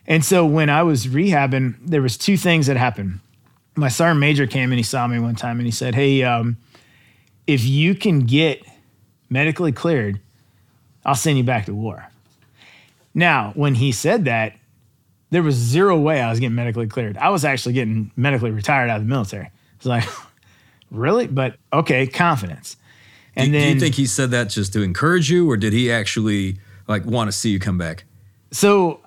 And 0.07 0.25
so 0.25 0.45
when 0.45 0.69
I 0.69 0.83
was 0.83 1.07
rehabbing, 1.07 1.77
there 1.81 2.03
was 2.03 2.19
two 2.19 2.37
things 2.37 2.67
that 2.67 2.77
happened. 2.77 3.21
My 3.77 3.89
sergeant 3.89 4.21
major 4.21 4.47
came 4.47 4.71
and 4.71 4.79
he 4.79 4.83
saw 4.83 5.07
me 5.07 5.19
one 5.19 5.37
time 5.37 5.59
and 5.59 5.67
he 5.67 5.73
said, 5.73 5.95
"Hey, 5.95 6.23
um, 6.23 6.59
if 7.47 7.65
you 7.65 7.95
can 7.95 8.21
get 8.21 8.65
medically 9.31 9.73
cleared, 9.73 10.21
I'll 11.05 11.15
send 11.15 11.39
you 11.39 11.45
back 11.45 11.67
to 11.67 11.75
war." 11.75 12.09
Now, 13.15 13.53
when 13.55 13.75
he 13.75 13.93
said 13.93 14.25
that, 14.25 14.55
there 15.31 15.43
was 15.43 15.55
zero 15.55 15.99
way 15.99 16.21
I 16.21 16.31
was 16.31 16.41
getting 16.41 16.55
medically 16.55 16.87
cleared. 16.87 17.17
I 17.17 17.31
was 17.31 17.45
actually 17.45 17.73
getting 17.73 18.11
medically 18.17 18.51
retired 18.51 18.91
out 18.91 18.97
of 18.97 19.03
the 19.03 19.09
military. 19.09 19.51
It's 19.77 19.87
like, 19.87 20.05
really? 20.91 21.27
But 21.27 21.57
okay, 21.73 22.07
confidence. 22.07 22.77
And 23.35 23.53
do, 23.53 23.59
then 23.59 23.69
do 23.69 23.75
you 23.75 23.81
think 23.81 23.95
he 23.95 24.07
said 24.07 24.31
that 24.33 24.51
just 24.51 24.73
to 24.75 24.83
encourage 24.83 25.31
you, 25.31 25.51
or 25.51 25.57
did 25.57 25.73
he 25.73 25.91
actually 25.91 26.59
like 26.87 27.05
want 27.07 27.29
to 27.29 27.33
see 27.33 27.51
you 27.51 27.59
come 27.59 27.79
back? 27.79 28.05
So 28.51 29.01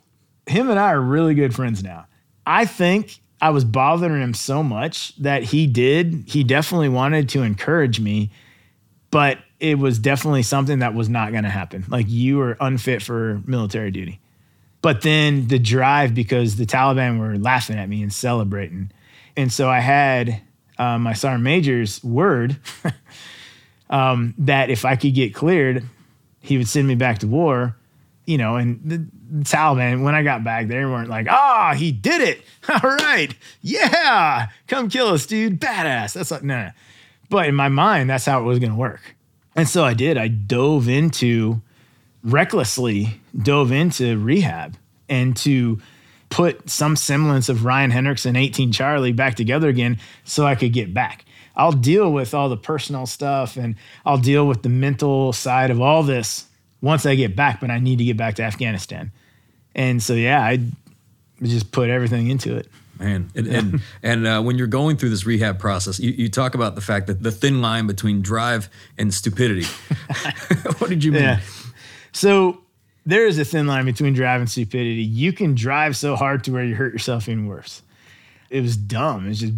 him 0.48 0.70
and 0.70 0.80
I 0.80 0.92
are 0.94 1.02
really 1.02 1.36
good 1.36 1.54
friends 1.54 1.84
now. 1.84 2.08
I 2.46 2.66
think 2.66 3.20
I 3.46 3.52
was 3.52 3.64
bothering 3.64 4.24
him 4.24 4.34
so 4.34 4.64
much 4.64 5.16
that 5.18 5.44
he 5.44 5.68
did. 5.68 6.24
He 6.26 6.44
definitely 6.44 6.90
wanted 6.90 7.30
to 7.30 7.44
encourage 7.44 8.00
me, 8.00 8.32
but 9.12 9.38
it 9.60 9.78
was 9.78 10.00
definitely 10.00 10.42
something 10.42 10.80
that 10.80 10.96
was 10.96 11.10
not 11.10 11.32
going 11.32 11.44
to 11.44 11.52
happen. 11.52 11.86
Like 11.88 12.08
you 12.10 12.38
were 12.38 12.58
unfit 12.60 13.04
for 13.04 13.44
military 13.46 13.92
duty. 13.92 14.20
But 14.82 15.04
then 15.04 15.48
the 15.48 15.60
drive 15.60 16.16
because 16.16 16.56
the 16.56 16.66
Taliban 16.66 17.20
were 17.20 17.38
laughing 17.38 17.78
at 17.78 17.88
me 17.88 18.02
and 18.02 18.12
celebrating. 18.12 18.92
And 19.38 19.54
so 19.54 19.70
I 19.70 19.80
had 19.80 20.42
uh, 20.80 20.98
my 20.98 21.14
sergeant 21.14 21.44
major's 21.44 22.04
word 22.04 22.58
um, 23.92 24.34
that 24.40 24.72
if 24.72 24.86
I 24.86 24.96
could 24.96 25.14
get 25.14 25.36
cleared, 25.36 25.86
he 26.40 26.58
would 26.58 26.68
send 26.68 26.88
me 26.88 26.96
back 26.96 27.20
to 27.20 27.28
war 27.28 27.76
you 28.26 28.38
know, 28.38 28.56
and 28.56 28.82
the, 28.84 29.08
Taliban, 29.44 30.04
when 30.04 30.16
I 30.16 30.24
got 30.24 30.44
back, 30.44 30.68
they 30.68 30.86
weren't 30.86 31.10
like, 31.10 31.28
ah, 31.30 31.74
he 31.76 31.92
did 31.92 32.22
it. 32.22 32.42
All 32.70 32.90
right. 32.90 33.36
Yeah. 33.62 34.48
Come 34.68 34.90
kill 34.90 35.08
us, 35.08 35.26
dude. 35.26 35.60
Badass. 35.60 36.14
That's 36.14 36.32
like, 36.32 36.44
nah. 36.44 36.72
But 37.30 37.48
in 37.48 37.56
my 37.56 37.70
mind, 37.70 38.10
that's 38.10 38.26
how 38.26 38.40
it 38.42 38.44
was 38.44 38.60
going 38.60 38.72
to 38.72 38.78
work. 38.78 39.16
And 39.56 39.68
so 39.68 39.84
I 39.84 39.94
did. 39.94 40.18
I 40.18 40.28
dove 40.28 40.88
into, 40.88 41.62
recklessly 42.24 43.20
dove 43.38 43.72
into 43.72 44.18
rehab 44.18 44.78
and 45.10 45.36
to 45.38 45.80
put 46.30 46.70
some 46.70 46.96
semblance 46.96 47.50
of 47.50 47.66
Ryan 47.66 47.92
Hendrickson, 47.92 48.38
18 48.38 48.72
Charlie 48.72 49.14
back 49.14 49.36
together 49.36 49.70
again 49.70 50.00
so 50.24 50.46
I 50.46 50.56
could 50.56 50.74
get 50.74 50.94
back. 50.94 51.26
I'll 51.56 51.72
deal 51.72 52.12
with 52.12 52.34
all 52.34 52.50
the 52.50 52.58
personal 52.58 53.06
stuff 53.06 53.56
and 53.56 53.76
I'll 54.06 54.18
deal 54.18 54.46
with 54.46 54.62
the 54.62 54.70
mental 54.70 55.32
side 55.32 55.72
of 55.72 55.80
all 55.80 56.04
this 56.04 56.46
once 56.86 57.04
I 57.08 57.16
get 57.16 57.36
back, 57.36 57.60
but 57.60 57.72
I 57.72 57.80
need 57.80 57.98
to 57.98 58.06
get 58.06 58.16
back 58.16 58.36
to 58.36 58.44
Afghanistan. 58.44 59.12
And 59.74 60.02
so, 60.02 60.14
yeah, 60.14 60.40
I 60.40 60.60
just 61.42 61.72
put 61.72 61.90
everything 61.90 62.30
into 62.30 62.56
it. 62.56 62.70
Man, 63.00 63.32
and 63.36 63.48
and, 63.48 63.82
and 64.04 64.28
uh, 64.28 64.42
when 64.44 64.60
you're 64.60 64.68
going 64.68 64.96
through 64.96 65.10
this 65.10 65.26
rehab 65.26 65.58
process, 65.58 66.00
you, 66.00 66.12
you 66.12 66.30
talk 66.30 66.54
about 66.54 66.76
the 66.76 66.82
fact 66.82 67.08
that 67.08 67.24
the 67.24 67.32
thin 67.32 67.60
line 67.60 67.88
between 67.88 68.22
drive 68.22 68.70
and 69.00 69.12
stupidity. 69.12 69.66
what 70.78 70.90
did 70.90 71.04
you 71.04 71.12
mean? 71.12 71.24
Yeah. 71.24 71.40
So 72.12 72.62
there 73.04 73.26
is 73.26 73.40
a 73.40 73.46
thin 73.46 73.66
line 73.66 73.86
between 73.86 74.14
drive 74.14 74.40
and 74.40 74.50
stupidity. 74.50 75.02
You 75.02 75.34
can 75.34 75.56
drive 75.56 75.98
so 75.98 76.16
hard 76.16 76.44
to 76.44 76.52
where 76.52 76.64
you 76.64 76.76
hurt 76.76 76.94
yourself 76.94 77.28
even 77.28 77.48
worse. 77.48 77.82
It 78.52 78.62
was 78.62 78.78
dumb. 78.78 79.28
It's 79.28 79.40
just 79.40 79.54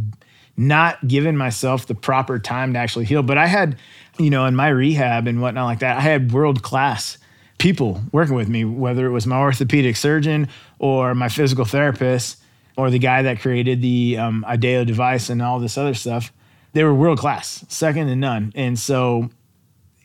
not 0.55 1.05
giving 1.05 1.35
myself 1.35 1.85
the 1.87 1.93
proper 1.93 2.39
time 2.39 2.71
to 2.73 2.79
actually 2.79 3.05
heal. 3.05 3.21
But 3.21 3.37
I 3.37 3.47
had, 3.47 3.77
you 4.19 4.29
know, 4.29 4.45
in 4.45 4.55
my 4.55 4.69
rehab 4.69 5.27
and 5.27 5.41
whatnot 5.41 5.65
like 5.65 5.79
that, 5.79 5.97
I 5.97 6.01
had 6.01 6.31
world 6.31 6.63
class 6.63 7.17
people 7.57 8.01
working 8.11 8.35
with 8.35 8.49
me, 8.49 8.65
whether 8.65 9.05
it 9.05 9.11
was 9.11 9.25
my 9.25 9.37
orthopedic 9.37 9.95
surgeon 9.95 10.47
or 10.79 11.15
my 11.15 11.29
physical 11.29 11.65
therapist 11.65 12.41
or 12.75 12.89
the 12.89 12.99
guy 12.99 13.23
that 13.23 13.39
created 13.39 13.81
the 13.81 14.17
um, 14.17 14.45
IDEO 14.47 14.85
device 14.85 15.29
and 15.29 15.41
all 15.41 15.59
this 15.59 15.77
other 15.77 15.93
stuff. 15.93 16.31
They 16.73 16.83
were 16.83 16.93
world 16.93 17.17
class, 17.17 17.65
second 17.69 18.07
to 18.07 18.15
none. 18.15 18.51
And 18.55 18.77
so, 18.77 19.29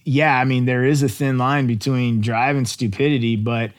yeah, 0.04 0.38
I 0.38 0.44
mean, 0.44 0.64
there 0.64 0.84
is 0.84 1.02
a 1.02 1.08
thin 1.08 1.36
line 1.36 1.66
between 1.66 2.20
drive 2.20 2.56
and 2.56 2.66
stupidity, 2.66 3.36
but 3.36 3.72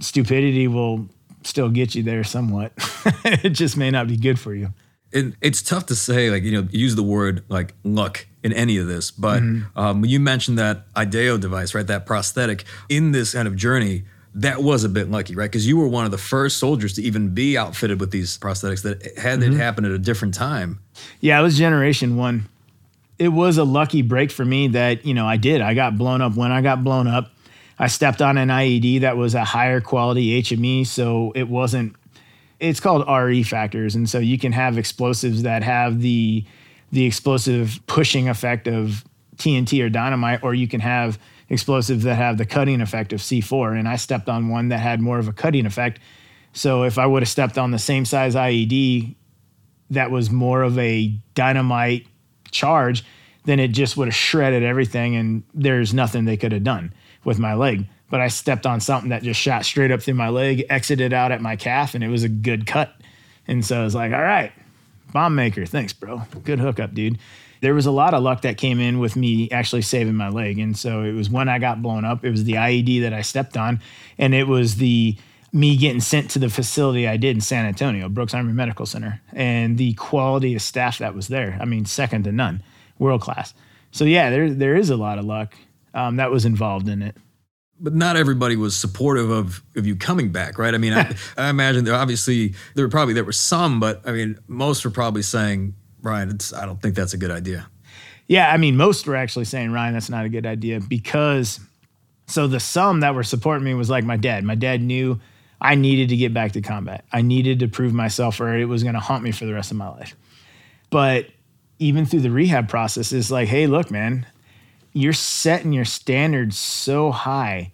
stupidity 0.00 0.66
will 0.66 1.08
still 1.44 1.68
get 1.68 1.94
you 1.94 2.02
there 2.02 2.24
somewhat. 2.24 2.72
it 3.24 3.50
just 3.50 3.76
may 3.76 3.90
not 3.90 4.08
be 4.08 4.16
good 4.16 4.40
for 4.40 4.54
you 4.54 4.72
it, 5.12 5.34
it's 5.40 5.62
tough 5.62 5.86
to 5.86 5.94
say, 5.94 6.30
like, 6.30 6.42
you 6.42 6.52
know, 6.52 6.68
use 6.70 6.94
the 6.94 7.02
word 7.02 7.44
like 7.48 7.74
luck 7.84 8.26
in 8.42 8.52
any 8.52 8.78
of 8.78 8.86
this. 8.86 9.10
But 9.10 9.42
mm-hmm. 9.42 9.78
um, 9.78 10.04
you 10.04 10.18
mentioned 10.18 10.58
that 10.58 10.86
IDEO 10.96 11.38
device, 11.38 11.74
right? 11.74 11.86
That 11.86 12.06
prosthetic 12.06 12.64
in 12.88 13.12
this 13.12 13.34
kind 13.34 13.46
of 13.46 13.56
journey, 13.56 14.04
that 14.34 14.62
was 14.62 14.84
a 14.84 14.88
bit 14.88 15.10
lucky, 15.10 15.34
right? 15.34 15.50
Because 15.50 15.66
you 15.66 15.76
were 15.76 15.86
one 15.86 16.04
of 16.04 16.10
the 16.10 16.18
first 16.18 16.56
soldiers 16.56 16.94
to 16.94 17.02
even 17.02 17.34
be 17.34 17.58
outfitted 17.58 18.00
with 18.00 18.10
these 18.10 18.38
prosthetics 18.38 18.82
that 18.82 19.18
had 19.18 19.40
mm-hmm. 19.40 19.52
it 19.52 19.56
happen 19.56 19.84
at 19.84 19.90
a 19.90 19.98
different 19.98 20.34
time. 20.34 20.80
Yeah, 21.20 21.38
it 21.38 21.42
was 21.42 21.58
generation 21.58 22.16
one. 22.16 22.48
It 23.18 23.28
was 23.28 23.58
a 23.58 23.64
lucky 23.64 24.02
break 24.02 24.30
for 24.30 24.44
me 24.44 24.68
that, 24.68 25.04
you 25.04 25.14
know, 25.14 25.26
I 25.26 25.36
did. 25.36 25.60
I 25.60 25.74
got 25.74 25.98
blown 25.98 26.22
up 26.22 26.34
when 26.34 26.50
I 26.50 26.62
got 26.62 26.82
blown 26.82 27.06
up. 27.06 27.30
I 27.78 27.88
stepped 27.88 28.22
on 28.22 28.38
an 28.38 28.48
IED 28.48 29.02
that 29.02 29.16
was 29.16 29.34
a 29.34 29.44
higher 29.44 29.80
quality 29.80 30.42
HME, 30.42 30.86
so 30.86 31.32
it 31.34 31.48
wasn't 31.48 31.94
it's 32.62 32.78
called 32.78 33.06
RE 33.08 33.42
factors, 33.42 33.96
and 33.96 34.08
so 34.08 34.20
you 34.20 34.38
can 34.38 34.52
have 34.52 34.78
explosives 34.78 35.42
that 35.42 35.64
have 35.64 36.00
the 36.00 36.44
the 36.92 37.04
explosive 37.04 37.80
pushing 37.86 38.28
effect 38.28 38.68
of 38.68 39.04
TNT 39.36 39.82
or 39.82 39.88
dynamite, 39.88 40.44
or 40.44 40.54
you 40.54 40.68
can 40.68 40.80
have 40.80 41.18
explosives 41.48 42.04
that 42.04 42.14
have 42.14 42.38
the 42.38 42.46
cutting 42.46 42.80
effect 42.80 43.12
of 43.12 43.20
C4. 43.20 43.78
And 43.78 43.88
I 43.88 43.96
stepped 43.96 44.28
on 44.28 44.48
one 44.48 44.68
that 44.68 44.78
had 44.78 45.00
more 45.00 45.18
of 45.18 45.26
a 45.26 45.32
cutting 45.32 45.66
effect. 45.66 46.00
So 46.52 46.84
if 46.84 46.98
I 46.98 47.06
would 47.06 47.22
have 47.22 47.30
stepped 47.30 47.56
on 47.56 47.70
the 47.70 47.78
same 47.78 48.04
size 48.04 48.34
IED 48.34 49.16
that 49.90 50.10
was 50.10 50.30
more 50.30 50.62
of 50.62 50.78
a 50.78 51.08
dynamite 51.34 52.06
charge, 52.50 53.04
then 53.44 53.58
it 53.58 53.68
just 53.68 53.96
would 53.96 54.08
have 54.08 54.14
shredded 54.14 54.62
everything, 54.62 55.16
and 55.16 55.42
there's 55.52 55.92
nothing 55.92 56.26
they 56.26 56.36
could 56.36 56.52
have 56.52 56.62
done 56.62 56.92
with 57.24 57.38
my 57.38 57.54
leg 57.54 57.86
but 58.12 58.20
I 58.20 58.28
stepped 58.28 58.66
on 58.66 58.80
something 58.80 59.08
that 59.08 59.22
just 59.22 59.40
shot 59.40 59.64
straight 59.64 59.90
up 59.90 60.02
through 60.02 60.12
my 60.14 60.28
leg, 60.28 60.66
exited 60.68 61.14
out 61.14 61.32
at 61.32 61.40
my 61.40 61.56
calf, 61.56 61.94
and 61.94 62.04
it 62.04 62.08
was 62.08 62.24
a 62.24 62.28
good 62.28 62.66
cut. 62.66 62.94
And 63.48 63.64
so 63.64 63.80
I 63.80 63.84
was 63.84 63.94
like, 63.94 64.12
all 64.12 64.20
right, 64.20 64.52
bomb 65.14 65.34
maker, 65.34 65.64
thanks, 65.64 65.94
bro. 65.94 66.20
Good 66.44 66.60
hookup, 66.60 66.92
dude. 66.92 67.18
There 67.62 67.72
was 67.72 67.86
a 67.86 67.90
lot 67.90 68.12
of 68.12 68.22
luck 68.22 68.42
that 68.42 68.58
came 68.58 68.80
in 68.80 68.98
with 68.98 69.16
me 69.16 69.50
actually 69.50 69.80
saving 69.80 70.14
my 70.14 70.28
leg. 70.28 70.58
And 70.58 70.76
so 70.76 71.04
it 71.04 71.12
was 71.12 71.30
when 71.30 71.48
I 71.48 71.58
got 71.58 71.80
blown 71.80 72.04
up, 72.04 72.22
it 72.22 72.30
was 72.30 72.44
the 72.44 72.52
IED 72.52 73.00
that 73.00 73.14
I 73.14 73.22
stepped 73.22 73.56
on, 73.56 73.80
and 74.18 74.34
it 74.34 74.46
was 74.46 74.76
the 74.76 75.16
me 75.50 75.78
getting 75.78 76.02
sent 76.02 76.30
to 76.32 76.38
the 76.38 76.50
facility 76.50 77.08
I 77.08 77.16
did 77.16 77.36
in 77.36 77.40
San 77.40 77.64
Antonio, 77.64 78.10
Brooke 78.10 78.34
Army 78.34 78.52
Medical 78.52 78.84
Center, 78.84 79.22
and 79.32 79.78
the 79.78 79.94
quality 79.94 80.54
of 80.54 80.60
staff 80.60 80.98
that 80.98 81.14
was 81.14 81.28
there. 81.28 81.56
I 81.58 81.64
mean, 81.64 81.86
second 81.86 82.24
to 82.24 82.32
none, 82.32 82.62
world 82.98 83.22
class. 83.22 83.54
So 83.90 84.04
yeah, 84.04 84.28
there 84.28 84.50
there 84.50 84.76
is 84.76 84.90
a 84.90 84.96
lot 84.96 85.18
of 85.18 85.24
luck 85.24 85.54
um, 85.94 86.16
that 86.16 86.30
was 86.30 86.44
involved 86.44 86.90
in 86.90 87.00
it 87.00 87.16
but 87.82 87.94
not 87.94 88.16
everybody 88.16 88.54
was 88.56 88.76
supportive 88.76 89.28
of, 89.28 89.62
of 89.76 89.86
you 89.86 89.96
coming 89.96 90.30
back, 90.30 90.56
right? 90.56 90.74
I 90.74 90.78
mean, 90.78 90.92
I, 90.92 91.14
I, 91.36 91.50
imagine 91.50 91.84
there 91.84 91.94
obviously 91.94 92.54
there 92.74 92.84
were 92.84 92.90
probably 92.90 93.12
there 93.12 93.24
were 93.24 93.32
some, 93.32 93.80
but 93.80 94.00
I 94.06 94.12
mean, 94.12 94.38
most 94.46 94.84
were 94.84 94.90
probably 94.90 95.22
saying, 95.22 95.74
Ryan, 96.00 96.38
I 96.56 96.64
don't 96.64 96.80
think 96.80 96.94
that's 96.94 97.12
a 97.12 97.18
good 97.18 97.30
idea. 97.30 97.68
Yeah, 98.28 98.50
I 98.50 98.56
mean, 98.56 98.76
most 98.76 99.06
were 99.06 99.16
actually 99.16 99.44
saying, 99.44 99.72
Ryan, 99.72 99.94
that's 99.94 100.08
not 100.08 100.24
a 100.24 100.28
good 100.28 100.46
idea 100.46 100.80
because 100.80 101.60
so 102.26 102.46
the 102.46 102.60
some 102.60 103.00
that 103.00 103.14
were 103.14 103.24
supporting 103.24 103.64
me 103.64 103.74
was 103.74 103.90
like 103.90 104.04
my 104.04 104.16
dad. 104.16 104.44
My 104.44 104.54
dad 104.54 104.80
knew 104.80 105.20
I 105.60 105.74
needed 105.74 106.08
to 106.10 106.16
get 106.16 106.32
back 106.32 106.52
to 106.52 106.62
combat. 106.62 107.04
I 107.12 107.22
needed 107.22 107.60
to 107.60 107.68
prove 107.68 107.92
myself, 107.92 108.40
or 108.40 108.56
it 108.56 108.64
was 108.64 108.82
going 108.82 108.94
to 108.94 109.00
haunt 109.00 109.22
me 109.22 109.32
for 109.32 109.44
the 109.44 109.52
rest 109.52 109.70
of 109.70 109.76
my 109.76 109.88
life. 109.88 110.16
But 110.90 111.26
even 111.78 112.06
through 112.06 112.20
the 112.20 112.30
rehab 112.30 112.68
process, 112.68 113.12
it's 113.12 113.30
like, 113.30 113.48
hey, 113.48 113.66
look, 113.66 113.90
man, 113.90 114.26
you're 114.92 115.12
setting 115.12 115.72
your 115.72 115.84
standards 115.84 116.58
so 116.58 117.10
high 117.10 117.72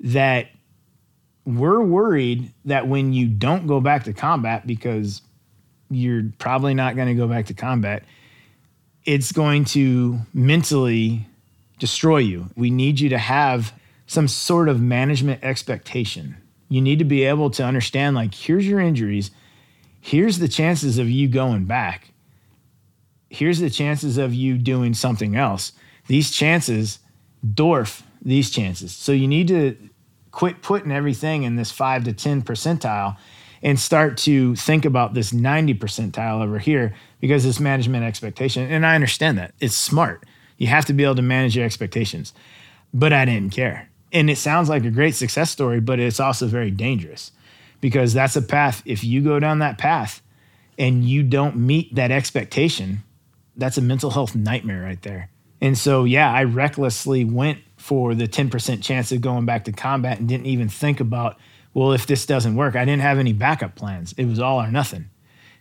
that 0.00 0.48
we're 1.44 1.82
worried 1.82 2.52
that 2.64 2.86
when 2.86 3.12
you 3.12 3.26
don't 3.26 3.66
go 3.66 3.80
back 3.80 4.04
to 4.04 4.12
combat 4.12 4.66
because 4.66 5.22
you're 5.90 6.24
probably 6.38 6.74
not 6.74 6.94
going 6.94 7.08
to 7.08 7.14
go 7.14 7.26
back 7.26 7.46
to 7.46 7.54
combat 7.54 8.04
it's 9.04 9.32
going 9.32 9.64
to 9.64 10.18
mentally 10.34 11.26
destroy 11.78 12.18
you. 12.18 12.50
We 12.56 12.70
need 12.70 13.00
you 13.00 13.08
to 13.08 13.18
have 13.18 13.72
some 14.06 14.28
sort 14.28 14.68
of 14.68 14.82
management 14.82 15.42
expectation. 15.42 16.36
You 16.68 16.82
need 16.82 16.98
to 16.98 17.06
be 17.06 17.24
able 17.24 17.50
to 17.52 17.64
understand 17.64 18.16
like 18.16 18.34
here's 18.34 18.66
your 18.66 18.80
injuries 18.80 19.30
here's 20.00 20.38
the 20.38 20.48
chances 20.48 20.98
of 20.98 21.10
you 21.10 21.26
going 21.26 21.64
back 21.64 22.12
here's 23.30 23.58
the 23.58 23.68
chances 23.68 24.16
of 24.16 24.32
you 24.32 24.56
doing 24.56 24.94
something 24.94 25.34
else 25.34 25.72
these 26.08 26.30
chances 26.30 26.98
dwarf 27.46 28.02
these 28.20 28.50
chances. 28.50 28.92
So 28.92 29.12
you 29.12 29.28
need 29.28 29.48
to 29.48 29.76
quit 30.32 30.62
putting 30.62 30.92
everything 30.92 31.44
in 31.44 31.56
this 31.56 31.70
5 31.70 32.04
to 32.04 32.12
10 32.12 32.42
percentile 32.42 33.16
and 33.62 33.78
start 33.78 34.16
to 34.18 34.54
think 34.56 34.84
about 34.84 35.14
this 35.14 35.32
90 35.32 35.74
percentile 35.74 36.42
over 36.42 36.58
here 36.58 36.94
because 37.20 37.44
it's 37.44 37.60
management 37.60 38.04
expectation. 38.04 38.70
And 38.70 38.84
I 38.86 38.94
understand 38.94 39.38
that. 39.38 39.54
It's 39.60 39.74
smart. 39.74 40.26
You 40.56 40.66
have 40.68 40.84
to 40.86 40.92
be 40.92 41.04
able 41.04 41.16
to 41.16 41.22
manage 41.22 41.56
your 41.56 41.64
expectations. 41.64 42.32
But 42.92 43.12
I 43.12 43.24
didn't 43.24 43.50
care. 43.50 43.88
And 44.12 44.30
it 44.30 44.38
sounds 44.38 44.68
like 44.68 44.84
a 44.84 44.90
great 44.90 45.14
success 45.14 45.50
story, 45.50 45.80
but 45.80 46.00
it's 46.00 46.20
also 46.20 46.46
very 46.46 46.70
dangerous 46.70 47.32
because 47.80 48.14
that's 48.14 48.36
a 48.36 48.42
path. 48.42 48.82
If 48.84 49.04
you 49.04 49.22
go 49.22 49.38
down 49.38 49.58
that 49.58 49.78
path 49.78 50.22
and 50.78 51.04
you 51.04 51.22
don't 51.22 51.56
meet 51.56 51.94
that 51.94 52.10
expectation, 52.10 53.02
that's 53.56 53.76
a 53.76 53.82
mental 53.82 54.10
health 54.10 54.34
nightmare 54.34 54.82
right 54.82 55.02
there. 55.02 55.30
And 55.60 55.76
so, 55.76 56.04
yeah, 56.04 56.32
I 56.32 56.44
recklessly 56.44 57.24
went 57.24 57.58
for 57.76 58.14
the 58.14 58.28
10% 58.28 58.82
chance 58.82 59.12
of 59.12 59.20
going 59.20 59.46
back 59.46 59.64
to 59.64 59.72
combat 59.72 60.18
and 60.18 60.28
didn't 60.28 60.46
even 60.46 60.68
think 60.68 61.00
about, 61.00 61.36
well, 61.74 61.92
if 61.92 62.06
this 62.06 62.26
doesn't 62.26 62.56
work, 62.56 62.76
I 62.76 62.84
didn't 62.84 63.02
have 63.02 63.18
any 63.18 63.32
backup 63.32 63.74
plans. 63.74 64.12
It 64.16 64.26
was 64.26 64.38
all 64.38 64.60
or 64.60 64.70
nothing. 64.70 65.10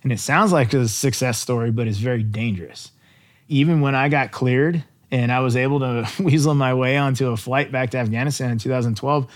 And 0.04 0.12
it 0.12 0.20
sounds 0.20 0.52
like 0.52 0.74
a 0.74 0.88
success 0.88 1.40
story, 1.40 1.72
but 1.72 1.88
it's 1.88 1.98
very 1.98 2.24
dangerous. 2.24 2.92
Even 3.48 3.82
when 3.82 3.96
I 3.96 4.10
got 4.10 4.32
cleared 4.32 4.84
and 5.12 5.32
I 5.32 5.40
was 5.40 5.56
able 5.56 5.80
to 5.80 6.08
weasel 6.24 6.54
my 6.54 6.74
way 6.74 6.98
onto 6.98 7.30
a 7.30 7.38
flight 7.38 7.72
back 7.72 7.92
to 7.92 7.98
Afghanistan 7.98 8.52
in 8.52 8.58
2012, 8.58 9.32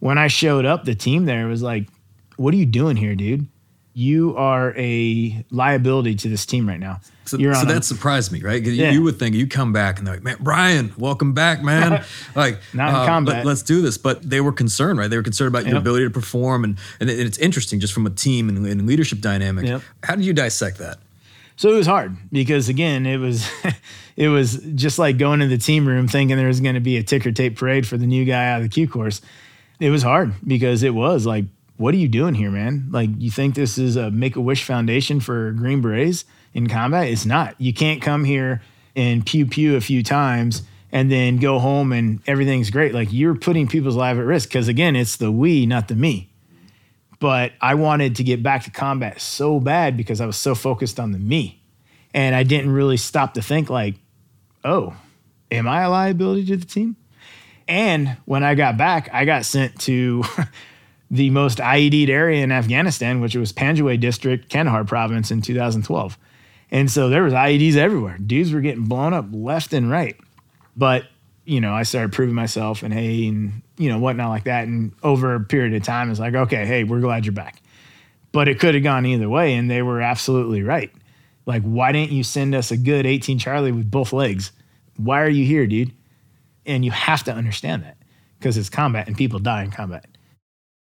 when 0.00 0.18
I 0.18 0.26
showed 0.26 0.64
up, 0.64 0.84
the 0.84 0.94
team 0.94 1.26
there 1.26 1.46
was 1.46 1.62
like, 1.62 1.88
What 2.36 2.52
are 2.52 2.56
you 2.56 2.66
doing 2.66 2.96
here, 2.96 3.14
dude? 3.14 3.46
You 3.94 4.36
are 4.36 4.74
a 4.76 5.44
liability 5.50 6.14
to 6.16 6.28
this 6.28 6.46
team 6.46 6.68
right 6.68 6.80
now. 6.80 7.00
So, 7.24 7.38
so 7.38 7.64
that 7.64 7.78
a, 7.78 7.82
surprised 7.82 8.32
me, 8.32 8.40
right? 8.40 8.62
You, 8.62 8.72
yeah. 8.72 8.90
you, 8.90 9.02
would 9.02 9.18
think 9.18 9.34
you 9.34 9.46
come 9.46 9.72
back 9.72 9.98
and 9.98 10.06
they're 10.06 10.14
like, 10.14 10.24
man, 10.24 10.36
Ryan, 10.40 10.92
welcome 10.98 11.34
back, 11.34 11.62
man. 11.62 12.04
like, 12.34 12.58
not 12.72 12.88
in 12.88 12.94
uh, 12.94 13.06
combat. 13.06 13.46
Let, 13.46 13.52
us 13.52 13.62
do 13.62 13.80
this. 13.80 13.98
But 13.98 14.28
they 14.28 14.40
were 14.40 14.52
concerned, 14.52 14.98
right? 14.98 15.08
They 15.08 15.16
were 15.16 15.22
concerned 15.22 15.48
about 15.48 15.66
your 15.66 15.76
ability 15.76 16.06
to 16.06 16.10
perform. 16.10 16.64
And, 16.64 16.78
and 17.00 17.08
it's 17.08 17.38
interesting 17.38 17.80
just 17.80 17.92
from 17.92 18.06
a 18.06 18.10
team 18.10 18.48
and, 18.48 18.66
and 18.66 18.86
leadership 18.86 19.20
dynamic. 19.20 19.66
Yep. 19.66 19.82
How 20.02 20.16
did 20.16 20.24
you 20.24 20.32
dissect 20.32 20.78
that? 20.78 20.98
So 21.56 21.70
it 21.70 21.74
was 21.74 21.86
hard 21.86 22.16
because 22.32 22.68
again, 22.68 23.06
it 23.06 23.18
was 23.18 23.48
it 24.16 24.28
was 24.28 24.56
just 24.74 24.98
like 24.98 25.18
going 25.18 25.40
to 25.40 25.46
the 25.46 25.58
team 25.58 25.86
room 25.86 26.08
thinking 26.08 26.36
there 26.36 26.48
was 26.48 26.60
going 26.60 26.74
to 26.74 26.80
be 26.80 26.96
a 26.96 27.02
ticker 27.02 27.30
tape 27.30 27.56
parade 27.56 27.86
for 27.86 27.96
the 27.96 28.06
new 28.06 28.24
guy 28.24 28.50
out 28.50 28.56
of 28.56 28.62
the 28.64 28.68
Q 28.68 28.88
course. 28.88 29.20
It 29.78 29.90
was 29.90 30.02
hard 30.02 30.34
because 30.46 30.82
it 30.82 30.94
was 30.94 31.26
like 31.26 31.44
what 31.82 31.94
are 31.94 31.98
you 31.98 32.08
doing 32.08 32.34
here, 32.34 32.50
man? 32.50 32.88
Like, 32.92 33.10
you 33.18 33.28
think 33.28 33.56
this 33.56 33.76
is 33.76 33.96
a 33.96 34.08
Make 34.08 34.36
a 34.36 34.40
Wish 34.40 34.62
Foundation 34.62 35.18
for 35.18 35.50
Green 35.50 35.82
Berets 35.82 36.24
in 36.54 36.68
combat? 36.68 37.08
It's 37.08 37.26
not. 37.26 37.60
You 37.60 37.74
can't 37.74 38.00
come 38.00 38.22
here 38.22 38.62
and 38.94 39.26
pew 39.26 39.46
pew 39.46 39.74
a 39.74 39.80
few 39.80 40.04
times 40.04 40.62
and 40.92 41.10
then 41.10 41.38
go 41.38 41.58
home 41.58 41.92
and 41.92 42.20
everything's 42.28 42.70
great. 42.70 42.94
Like, 42.94 43.12
you're 43.12 43.34
putting 43.34 43.66
people's 43.66 43.96
lives 43.96 44.20
at 44.20 44.24
risk 44.24 44.48
because, 44.48 44.68
again, 44.68 44.94
it's 44.94 45.16
the 45.16 45.32
we, 45.32 45.66
not 45.66 45.88
the 45.88 45.96
me. 45.96 46.30
But 47.18 47.52
I 47.60 47.74
wanted 47.74 48.14
to 48.16 48.22
get 48.22 48.44
back 48.44 48.62
to 48.64 48.70
combat 48.70 49.20
so 49.20 49.58
bad 49.58 49.96
because 49.96 50.20
I 50.20 50.26
was 50.26 50.36
so 50.36 50.54
focused 50.54 51.00
on 51.00 51.10
the 51.10 51.18
me. 51.18 51.62
And 52.14 52.36
I 52.36 52.44
didn't 52.44 52.70
really 52.70 52.96
stop 52.96 53.34
to 53.34 53.42
think, 53.42 53.70
like, 53.70 53.96
oh, 54.64 54.94
am 55.50 55.66
I 55.66 55.82
a 55.82 55.90
liability 55.90 56.46
to 56.46 56.56
the 56.58 56.66
team? 56.66 56.94
And 57.66 58.18
when 58.24 58.44
I 58.44 58.54
got 58.54 58.76
back, 58.76 59.08
I 59.12 59.24
got 59.24 59.44
sent 59.46 59.80
to 59.80 60.22
the 61.12 61.28
most 61.28 61.58
IED'd 61.58 62.08
area 62.08 62.42
in 62.42 62.50
Afghanistan, 62.50 63.20
which 63.20 63.36
was 63.36 63.52
Panjwai 63.52 64.00
District, 64.00 64.48
Kandahar 64.48 64.82
Province 64.84 65.30
in 65.30 65.42
2012. 65.42 66.18
And 66.70 66.90
so 66.90 67.10
there 67.10 67.22
was 67.22 67.34
IEDs 67.34 67.76
everywhere. 67.76 68.16
Dudes 68.16 68.50
were 68.50 68.62
getting 68.62 68.84
blown 68.84 69.12
up 69.12 69.26
left 69.30 69.74
and 69.74 69.90
right. 69.90 70.16
But, 70.74 71.04
you 71.44 71.60
know, 71.60 71.74
I 71.74 71.82
started 71.82 72.12
proving 72.12 72.34
myself 72.34 72.82
and 72.82 72.94
hey, 72.94 73.28
and, 73.28 73.60
you 73.76 73.90
know, 73.90 73.98
whatnot 73.98 74.30
like 74.30 74.44
that. 74.44 74.66
And 74.66 74.92
over 75.02 75.34
a 75.34 75.40
period 75.40 75.74
of 75.74 75.82
time, 75.82 76.10
it's 76.10 76.18
like, 76.18 76.34
okay, 76.34 76.64
hey, 76.64 76.82
we're 76.82 77.00
glad 77.00 77.26
you're 77.26 77.34
back. 77.34 77.60
But 78.32 78.48
it 78.48 78.58
could 78.58 78.74
have 78.74 78.82
gone 78.82 79.04
either 79.04 79.28
way. 79.28 79.52
And 79.54 79.70
they 79.70 79.82
were 79.82 80.00
absolutely 80.00 80.62
right. 80.62 80.90
Like, 81.44 81.62
why 81.62 81.92
didn't 81.92 82.12
you 82.12 82.24
send 82.24 82.54
us 82.54 82.70
a 82.70 82.76
good 82.78 83.04
18 83.04 83.38
Charlie 83.38 83.72
with 83.72 83.90
both 83.90 84.14
legs? 84.14 84.50
Why 84.96 85.20
are 85.20 85.28
you 85.28 85.44
here, 85.44 85.66
dude? 85.66 85.92
And 86.64 86.86
you 86.86 86.90
have 86.90 87.22
to 87.24 87.34
understand 87.34 87.82
that 87.82 87.98
because 88.38 88.56
it's 88.56 88.70
combat 88.70 89.08
and 89.08 89.16
people 89.16 89.40
die 89.40 89.62
in 89.62 89.70
combat. 89.70 90.06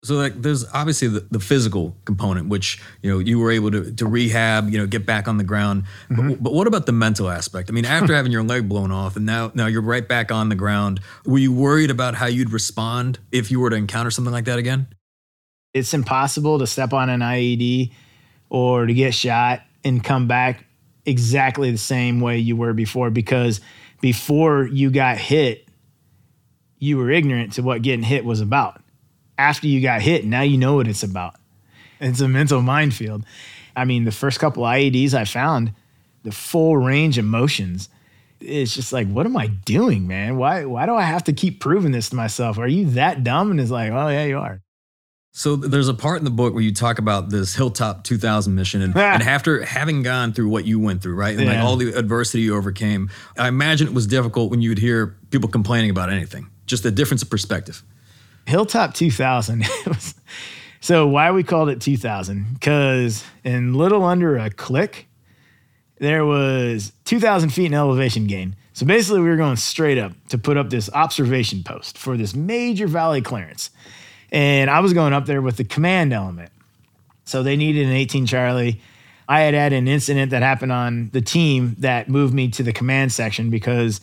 So 0.04 0.16
like 0.16 0.42
there's 0.42 0.66
obviously 0.74 1.08
the, 1.08 1.20
the 1.30 1.40
physical 1.40 1.96
component, 2.04 2.50
which 2.50 2.80
you 3.00 3.10
know 3.10 3.18
you 3.18 3.38
were 3.38 3.50
able 3.50 3.70
to, 3.70 3.90
to 3.92 4.06
rehab, 4.06 4.68
you 4.68 4.76
know, 4.76 4.86
get 4.86 5.06
back 5.06 5.28
on 5.28 5.38
the 5.38 5.44
ground. 5.44 5.84
Mm-hmm. 6.10 6.28
But, 6.28 6.42
but, 6.42 6.52
what 6.52 6.66
about 6.66 6.84
the 6.84 6.92
mental 6.92 7.30
aspect? 7.30 7.70
I 7.70 7.72
mean, 7.72 7.86
after 7.86 8.14
having 8.16 8.30
your 8.30 8.42
leg 8.42 8.68
blown 8.68 8.92
off 8.92 9.16
and 9.16 9.24
now 9.24 9.50
now 9.54 9.66
you're 9.66 9.80
right 9.80 10.06
back 10.06 10.30
on 10.30 10.50
the 10.50 10.54
ground, 10.54 11.00
were 11.24 11.38
you 11.38 11.52
worried 11.52 11.90
about 11.90 12.14
how 12.14 12.26
you'd 12.26 12.50
respond 12.50 13.18
if 13.32 13.50
you 13.50 13.60
were 13.60 13.70
to 13.70 13.76
encounter 13.76 14.10
something 14.10 14.32
like 14.32 14.44
that 14.44 14.58
again? 14.58 14.88
It's 15.72 15.94
impossible 15.94 16.58
to 16.58 16.66
step 16.66 16.92
on 16.92 17.08
an 17.08 17.20
IED 17.20 17.90
or 18.50 18.84
to 18.84 18.92
get 18.92 19.14
shot 19.14 19.62
and 19.84 20.04
come 20.04 20.28
back 20.28 20.66
exactly 21.06 21.70
the 21.70 21.78
same 21.78 22.20
way 22.20 22.38
you 22.38 22.56
were 22.56 22.74
before 22.74 23.08
because 23.08 23.62
before 24.02 24.66
you 24.66 24.90
got 24.90 25.16
hit, 25.16 25.66
you 26.78 26.98
were 26.98 27.10
ignorant 27.10 27.54
to 27.54 27.62
what 27.62 27.80
getting 27.80 28.04
hit 28.04 28.22
was 28.26 28.42
about 28.42 28.83
after 29.38 29.66
you 29.66 29.80
got 29.80 30.02
hit, 30.02 30.24
now 30.24 30.42
you 30.42 30.58
know 30.58 30.76
what 30.76 30.88
it's 30.88 31.02
about. 31.02 31.34
It's 32.00 32.20
a 32.20 32.28
mental 32.28 32.62
minefield. 32.62 33.24
I 33.76 33.84
mean, 33.84 34.04
the 34.04 34.12
first 34.12 34.38
couple 34.40 34.62
IEDs 34.62 35.14
I 35.14 35.24
found, 35.24 35.72
the 36.22 36.32
full 36.32 36.76
range 36.76 37.18
of 37.18 37.24
motions, 37.24 37.88
it's 38.40 38.74
just 38.74 38.92
like, 38.92 39.08
what 39.08 39.26
am 39.26 39.36
I 39.36 39.46
doing, 39.46 40.06
man? 40.06 40.36
Why 40.36 40.64
why 40.64 40.86
do 40.86 40.94
I 40.94 41.02
have 41.02 41.24
to 41.24 41.32
keep 41.32 41.60
proving 41.60 41.92
this 41.92 42.10
to 42.10 42.16
myself? 42.16 42.58
Are 42.58 42.68
you 42.68 42.90
that 42.90 43.24
dumb? 43.24 43.50
And 43.50 43.60
it's 43.60 43.70
like, 43.70 43.90
oh 43.90 44.08
yeah, 44.08 44.24
you 44.24 44.38
are. 44.38 44.60
So 45.36 45.56
there's 45.56 45.88
a 45.88 45.94
part 45.94 46.18
in 46.18 46.24
the 46.24 46.30
book 46.30 46.54
where 46.54 46.62
you 46.62 46.72
talk 46.72 47.00
about 47.00 47.28
this 47.28 47.56
Hilltop 47.56 48.04
2000 48.04 48.54
mission, 48.54 48.82
and, 48.82 48.96
and 48.96 49.22
after 49.22 49.64
having 49.64 50.02
gone 50.04 50.32
through 50.32 50.48
what 50.48 50.64
you 50.64 50.78
went 50.78 51.02
through, 51.02 51.16
right, 51.16 51.34
and 51.34 51.44
yeah. 51.44 51.54
like 51.54 51.64
all 51.64 51.74
the 51.76 51.92
adversity 51.92 52.42
you 52.42 52.56
overcame, 52.56 53.10
I 53.36 53.48
imagine 53.48 53.88
it 53.88 53.94
was 53.94 54.06
difficult 54.06 54.52
when 54.52 54.62
you 54.62 54.68
would 54.68 54.78
hear 54.78 55.16
people 55.30 55.48
complaining 55.48 55.90
about 55.90 56.10
anything. 56.10 56.50
Just 56.66 56.84
the 56.84 56.92
difference 56.92 57.22
of 57.22 57.30
perspective. 57.30 57.82
Hilltop 58.46 58.94
2000. 58.94 59.64
so 60.80 61.06
why 61.06 61.30
we 61.30 61.42
called 61.42 61.68
it 61.68 61.80
2000? 61.80 62.54
Because 62.54 63.24
in 63.42 63.74
little 63.74 64.04
under 64.04 64.36
a 64.36 64.50
click, 64.50 65.06
there 65.98 66.24
was 66.24 66.92
2,000 67.04 67.50
feet 67.50 67.66
in 67.66 67.74
elevation 67.74 68.26
gain. 68.26 68.56
So 68.72 68.84
basically, 68.84 69.20
we 69.20 69.28
were 69.28 69.36
going 69.36 69.56
straight 69.56 69.98
up 69.98 70.12
to 70.28 70.38
put 70.38 70.56
up 70.56 70.68
this 70.68 70.90
observation 70.92 71.62
post 71.62 71.96
for 71.96 72.16
this 72.16 72.34
major 72.34 72.88
valley 72.88 73.22
clearance. 73.22 73.70
And 74.32 74.68
I 74.68 74.80
was 74.80 74.92
going 74.92 75.12
up 75.12 75.26
there 75.26 75.40
with 75.40 75.56
the 75.56 75.64
command 75.64 76.12
element. 76.12 76.50
So 77.24 77.42
they 77.42 77.56
needed 77.56 77.86
an 77.86 77.92
18 77.92 78.26
Charlie. 78.26 78.80
I 79.28 79.40
had 79.40 79.54
had 79.54 79.72
an 79.72 79.88
incident 79.88 80.32
that 80.32 80.42
happened 80.42 80.72
on 80.72 81.10
the 81.12 81.22
team 81.22 81.76
that 81.78 82.08
moved 82.08 82.34
me 82.34 82.48
to 82.50 82.62
the 82.62 82.72
command 82.72 83.12
section 83.12 83.48
because 83.48 84.00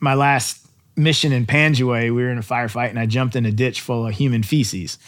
my 0.00 0.14
last 0.14 0.67
mission 0.98 1.32
in 1.32 1.46
Panjwai, 1.46 2.04
we 2.04 2.22
were 2.22 2.30
in 2.30 2.38
a 2.38 2.42
firefight 2.42 2.90
and 2.90 2.98
I 2.98 3.06
jumped 3.06 3.36
in 3.36 3.46
a 3.46 3.52
ditch 3.52 3.80
full 3.80 4.06
of 4.06 4.14
human 4.14 4.42
feces. 4.42 4.98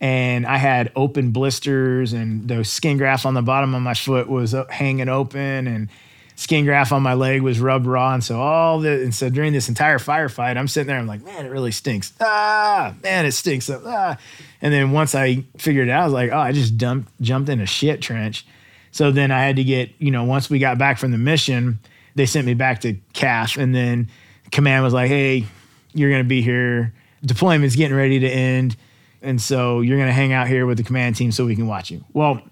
And 0.00 0.44
I 0.44 0.58
had 0.58 0.92
open 0.94 1.30
blisters 1.30 2.12
and 2.12 2.46
the 2.48 2.64
skin 2.64 2.98
graft 2.98 3.24
on 3.24 3.32
the 3.32 3.42
bottom 3.42 3.74
of 3.74 3.80
my 3.80 3.94
foot 3.94 4.28
was 4.28 4.54
hanging 4.68 5.08
open 5.08 5.66
and 5.66 5.88
skin 6.34 6.66
graft 6.66 6.92
on 6.92 7.02
my 7.02 7.14
leg 7.14 7.40
was 7.40 7.60
rubbed 7.60 7.86
raw. 7.86 8.12
And 8.12 8.22
so 8.22 8.38
all 8.38 8.80
the, 8.80 9.02
and 9.02 9.14
so 9.14 9.30
during 9.30 9.54
this 9.54 9.70
entire 9.70 9.98
firefight, 9.98 10.58
I'm 10.58 10.68
sitting 10.68 10.88
there, 10.88 10.98
I'm 10.98 11.06
like, 11.06 11.24
man, 11.24 11.46
it 11.46 11.48
really 11.48 11.72
stinks. 11.72 12.12
Ah, 12.20 12.94
man, 13.02 13.24
it 13.24 13.32
stinks. 13.32 13.70
Ah. 13.70 14.18
And 14.60 14.74
then 14.74 14.92
once 14.92 15.14
I 15.14 15.44
figured 15.56 15.88
it 15.88 15.90
out, 15.90 16.02
I 16.02 16.04
was 16.04 16.12
like, 16.12 16.30
oh, 16.30 16.38
I 16.38 16.52
just 16.52 16.76
dumped, 16.76 17.10
jumped 17.22 17.48
in 17.48 17.60
a 17.60 17.66
shit 17.66 18.02
trench. 18.02 18.46
So 18.92 19.10
then 19.10 19.30
I 19.30 19.42
had 19.44 19.56
to 19.56 19.64
get, 19.64 19.90
you 19.98 20.10
know, 20.10 20.24
once 20.24 20.50
we 20.50 20.58
got 20.58 20.76
back 20.76 20.98
from 20.98 21.10
the 21.10 21.18
mission, 21.18 21.78
they 22.14 22.26
sent 22.26 22.46
me 22.46 22.54
back 22.54 22.80
to 22.82 22.94
CAF 23.14 23.56
and 23.56 23.74
then 23.74 24.08
command 24.50 24.84
was 24.84 24.92
like, 24.92 25.08
hey, 25.08 25.46
you're 25.92 26.10
going 26.10 26.22
to 26.22 26.28
be 26.28 26.42
here. 26.42 26.92
Deployment's 27.24 27.76
getting 27.76 27.96
ready 27.96 28.20
to 28.20 28.28
end. 28.28 28.76
And 29.22 29.40
so 29.40 29.80
you're 29.80 29.96
going 29.96 30.08
to 30.08 30.14
hang 30.14 30.32
out 30.32 30.46
here 30.46 30.66
with 30.66 30.78
the 30.78 30.84
command 30.84 31.16
team 31.16 31.32
so 31.32 31.46
we 31.46 31.56
can 31.56 31.66
watch 31.66 31.90
you. 31.90 32.04
Well, 32.12 32.42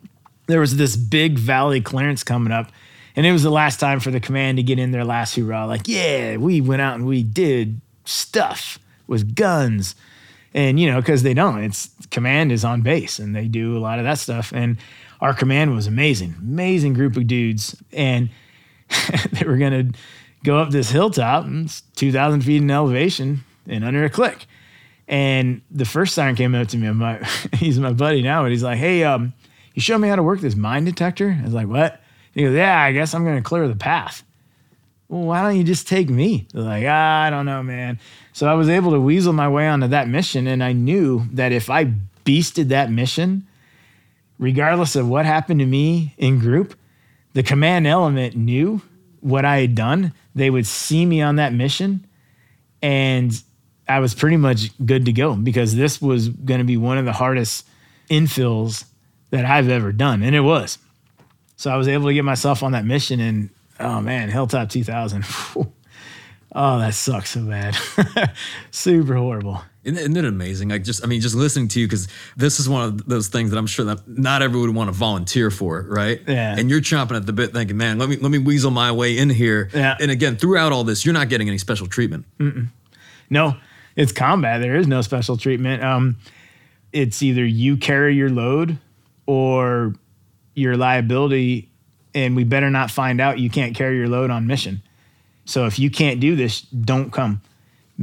there 0.46 0.60
was 0.60 0.76
this 0.76 0.96
big 0.96 1.38
valley 1.38 1.80
clearance 1.80 2.24
coming 2.24 2.52
up. 2.52 2.70
And 3.16 3.24
it 3.24 3.32
was 3.32 3.44
the 3.44 3.50
last 3.50 3.78
time 3.78 4.00
for 4.00 4.10
the 4.10 4.18
command 4.18 4.58
to 4.58 4.62
get 4.62 4.78
in 4.78 4.90
their 4.90 5.04
last 5.04 5.36
hurrah. 5.36 5.66
Like, 5.66 5.86
yeah, 5.86 6.36
we 6.36 6.60
went 6.60 6.82
out 6.82 6.96
and 6.96 7.06
we 7.06 7.22
did 7.22 7.80
stuff 8.04 8.78
with 9.06 9.36
guns. 9.36 9.94
And, 10.52 10.80
you 10.80 10.90
know, 10.90 11.00
because 11.00 11.22
they 11.22 11.34
don't, 11.34 11.62
it's 11.62 11.90
command 12.10 12.50
is 12.50 12.64
on 12.64 12.82
base 12.82 13.18
and 13.18 13.34
they 13.34 13.46
do 13.46 13.76
a 13.76 13.80
lot 13.80 13.98
of 13.98 14.04
that 14.04 14.18
stuff. 14.18 14.52
And 14.52 14.78
our 15.20 15.32
command 15.32 15.74
was 15.74 15.86
amazing, 15.86 16.34
amazing 16.40 16.94
group 16.94 17.16
of 17.16 17.26
dudes. 17.26 17.80
And 17.92 18.30
they 19.32 19.46
were 19.46 19.58
going 19.58 19.92
to 19.92 19.98
go 20.44 20.58
up 20.58 20.70
this 20.70 20.90
hilltop, 20.90 21.46
and 21.46 21.66
it's 21.66 21.80
2,000 21.96 22.42
feet 22.42 22.62
in 22.62 22.70
elevation 22.70 23.42
and 23.66 23.84
under 23.84 24.04
a 24.04 24.10
click. 24.10 24.46
And 25.08 25.62
the 25.70 25.84
first 25.84 26.14
siren 26.14 26.36
came 26.36 26.54
up 26.54 26.68
to 26.68 26.76
me. 26.76 26.90
My, 26.92 27.18
he's 27.54 27.80
my 27.80 27.92
buddy 27.92 28.22
now, 28.22 28.42
but 28.42 28.52
he's 28.52 28.62
like, 28.62 28.78
hey, 28.78 29.02
um, 29.02 29.32
you 29.74 29.82
show 29.82 29.98
me 29.98 30.08
how 30.08 30.16
to 30.16 30.22
work 30.22 30.40
this 30.40 30.54
mine 30.54 30.84
detector? 30.84 31.36
I 31.40 31.44
was 31.44 31.54
like, 31.54 31.66
what? 31.66 32.00
He 32.32 32.42
goes, 32.42 32.54
yeah, 32.54 32.80
I 32.80 32.92
guess 32.92 33.14
I'm 33.14 33.24
going 33.24 33.36
to 33.36 33.42
clear 33.42 33.66
the 33.66 33.74
path. 33.74 34.22
Well, 35.08 35.22
why 35.22 35.42
don't 35.42 35.56
you 35.56 35.64
just 35.64 35.88
take 35.88 36.08
me? 36.08 36.46
They're 36.52 36.62
like, 36.62 36.84
ah, 36.86 37.22
I 37.22 37.30
don't 37.30 37.46
know, 37.46 37.62
man. 37.62 37.98
So 38.32 38.46
I 38.46 38.54
was 38.54 38.68
able 38.68 38.92
to 38.92 39.00
weasel 39.00 39.32
my 39.32 39.48
way 39.48 39.68
onto 39.68 39.88
that 39.88 40.08
mission. 40.08 40.46
And 40.46 40.62
I 40.62 40.72
knew 40.72 41.24
that 41.32 41.52
if 41.52 41.70
I 41.70 41.92
beasted 42.24 42.68
that 42.68 42.90
mission, 42.90 43.46
regardless 44.38 44.96
of 44.96 45.08
what 45.08 45.26
happened 45.26 45.60
to 45.60 45.66
me 45.66 46.14
in 46.18 46.38
group, 46.38 46.74
the 47.34 47.42
command 47.42 47.86
element 47.86 48.36
knew 48.36 48.82
what 49.20 49.44
I 49.44 49.58
had 49.58 49.74
done 49.74 50.12
they 50.34 50.50
would 50.50 50.66
see 50.66 51.06
me 51.06 51.22
on 51.22 51.36
that 51.36 51.52
mission 51.52 52.06
and 52.82 53.42
I 53.88 54.00
was 54.00 54.14
pretty 54.14 54.36
much 54.36 54.70
good 54.84 55.06
to 55.06 55.12
go 55.12 55.34
because 55.34 55.74
this 55.74 56.00
was 56.00 56.28
going 56.28 56.58
to 56.58 56.64
be 56.64 56.76
one 56.76 56.98
of 56.98 57.04
the 57.04 57.12
hardest 57.12 57.66
infills 58.10 58.84
that 59.30 59.44
I've 59.44 59.68
ever 59.68 59.92
done. 59.92 60.22
And 60.22 60.34
it 60.34 60.40
was. 60.40 60.78
So 61.56 61.70
I 61.70 61.76
was 61.76 61.88
able 61.88 62.06
to 62.06 62.14
get 62.14 62.24
myself 62.24 62.62
on 62.62 62.72
that 62.72 62.84
mission 62.84 63.20
and 63.20 63.50
oh 63.80 64.00
man, 64.00 64.30
Hilltop 64.30 64.70
2000. 64.70 65.24
oh, 66.54 66.78
that 66.78 66.94
sucks 66.94 67.30
so 67.30 67.44
bad. 67.44 67.76
Super 68.70 69.14
horrible. 69.16 69.62
Isn't 69.84 70.16
it 70.16 70.24
amazing? 70.24 70.70
Like 70.70 70.82
just, 70.82 71.04
I 71.04 71.06
mean, 71.06 71.20
just 71.20 71.34
listening 71.34 71.68
to 71.68 71.80
you 71.80 71.86
because 71.86 72.08
this 72.36 72.58
is 72.58 72.68
one 72.68 72.84
of 72.84 73.06
those 73.06 73.28
things 73.28 73.50
that 73.50 73.58
I'm 73.58 73.66
sure 73.66 73.84
that 73.84 74.08
not 74.08 74.40
everyone 74.40 74.68
would 74.68 74.76
want 74.76 74.88
to 74.88 74.92
volunteer 74.92 75.50
for, 75.50 75.84
right? 75.88 76.22
Yeah. 76.26 76.56
And 76.58 76.70
you're 76.70 76.80
chomping 76.80 77.16
at 77.16 77.26
the 77.26 77.34
bit, 77.34 77.52
thinking, 77.52 77.76
"Man, 77.76 77.98
let 77.98 78.08
me 78.08 78.16
let 78.16 78.30
me 78.30 78.38
weasel 78.38 78.70
my 78.70 78.92
way 78.92 79.18
in 79.18 79.28
here." 79.28 79.68
Yeah. 79.74 79.96
And 80.00 80.10
again, 80.10 80.36
throughout 80.36 80.72
all 80.72 80.84
this, 80.84 81.04
you're 81.04 81.12
not 81.12 81.28
getting 81.28 81.48
any 81.48 81.58
special 81.58 81.86
treatment. 81.86 82.24
Mm-mm. 82.38 82.68
No, 83.28 83.56
it's 83.94 84.12
combat. 84.12 84.62
There 84.62 84.76
is 84.76 84.86
no 84.86 85.02
special 85.02 85.36
treatment. 85.36 85.82
Um, 85.84 86.16
it's 86.92 87.22
either 87.22 87.44
you 87.44 87.76
carry 87.76 88.14
your 88.14 88.30
load 88.30 88.78
or 89.26 89.94
your 90.54 90.78
liability, 90.78 91.68
and 92.14 92.36
we 92.36 92.44
better 92.44 92.70
not 92.70 92.90
find 92.90 93.20
out 93.20 93.38
you 93.38 93.50
can't 93.50 93.74
carry 93.74 93.98
your 93.98 94.08
load 94.08 94.30
on 94.30 94.46
mission. 94.46 94.82
So 95.44 95.66
if 95.66 95.78
you 95.78 95.90
can't 95.90 96.20
do 96.20 96.36
this, 96.36 96.62
don't 96.62 97.10
come. 97.10 97.42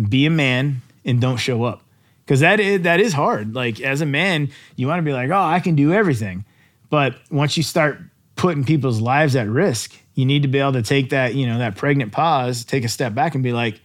Be 0.09 0.25
a 0.25 0.29
man 0.29 0.81
and 1.03 1.19
don't 1.19 1.37
show 1.37 1.63
up 1.63 1.81
because 2.25 2.39
that 2.41 2.59
is, 2.59 2.81
that 2.83 2.99
is 2.99 3.13
hard. 3.13 3.55
Like 3.55 3.81
as 3.81 4.01
a 4.01 4.05
man, 4.05 4.49
you 4.75 4.87
want 4.87 4.99
to 4.99 5.03
be 5.03 5.13
like, 5.13 5.29
oh, 5.29 5.41
I 5.41 5.59
can 5.59 5.75
do 5.75 5.91
everything, 5.91 6.45
but 6.89 7.15
once 7.29 7.57
you 7.57 7.63
start 7.63 7.99
putting 8.35 8.63
people's 8.63 9.01
lives 9.01 9.35
at 9.35 9.47
risk, 9.47 9.95
you 10.15 10.25
need 10.25 10.41
to 10.41 10.47
be 10.47 10.59
able 10.59 10.73
to 10.73 10.81
take 10.81 11.11
that 11.11 11.35
you 11.35 11.47
know 11.47 11.59
that 11.59 11.75
pregnant 11.75 12.11
pause, 12.11 12.65
take 12.65 12.83
a 12.83 12.89
step 12.89 13.13
back, 13.13 13.35
and 13.35 13.43
be 13.43 13.53
like, 13.53 13.79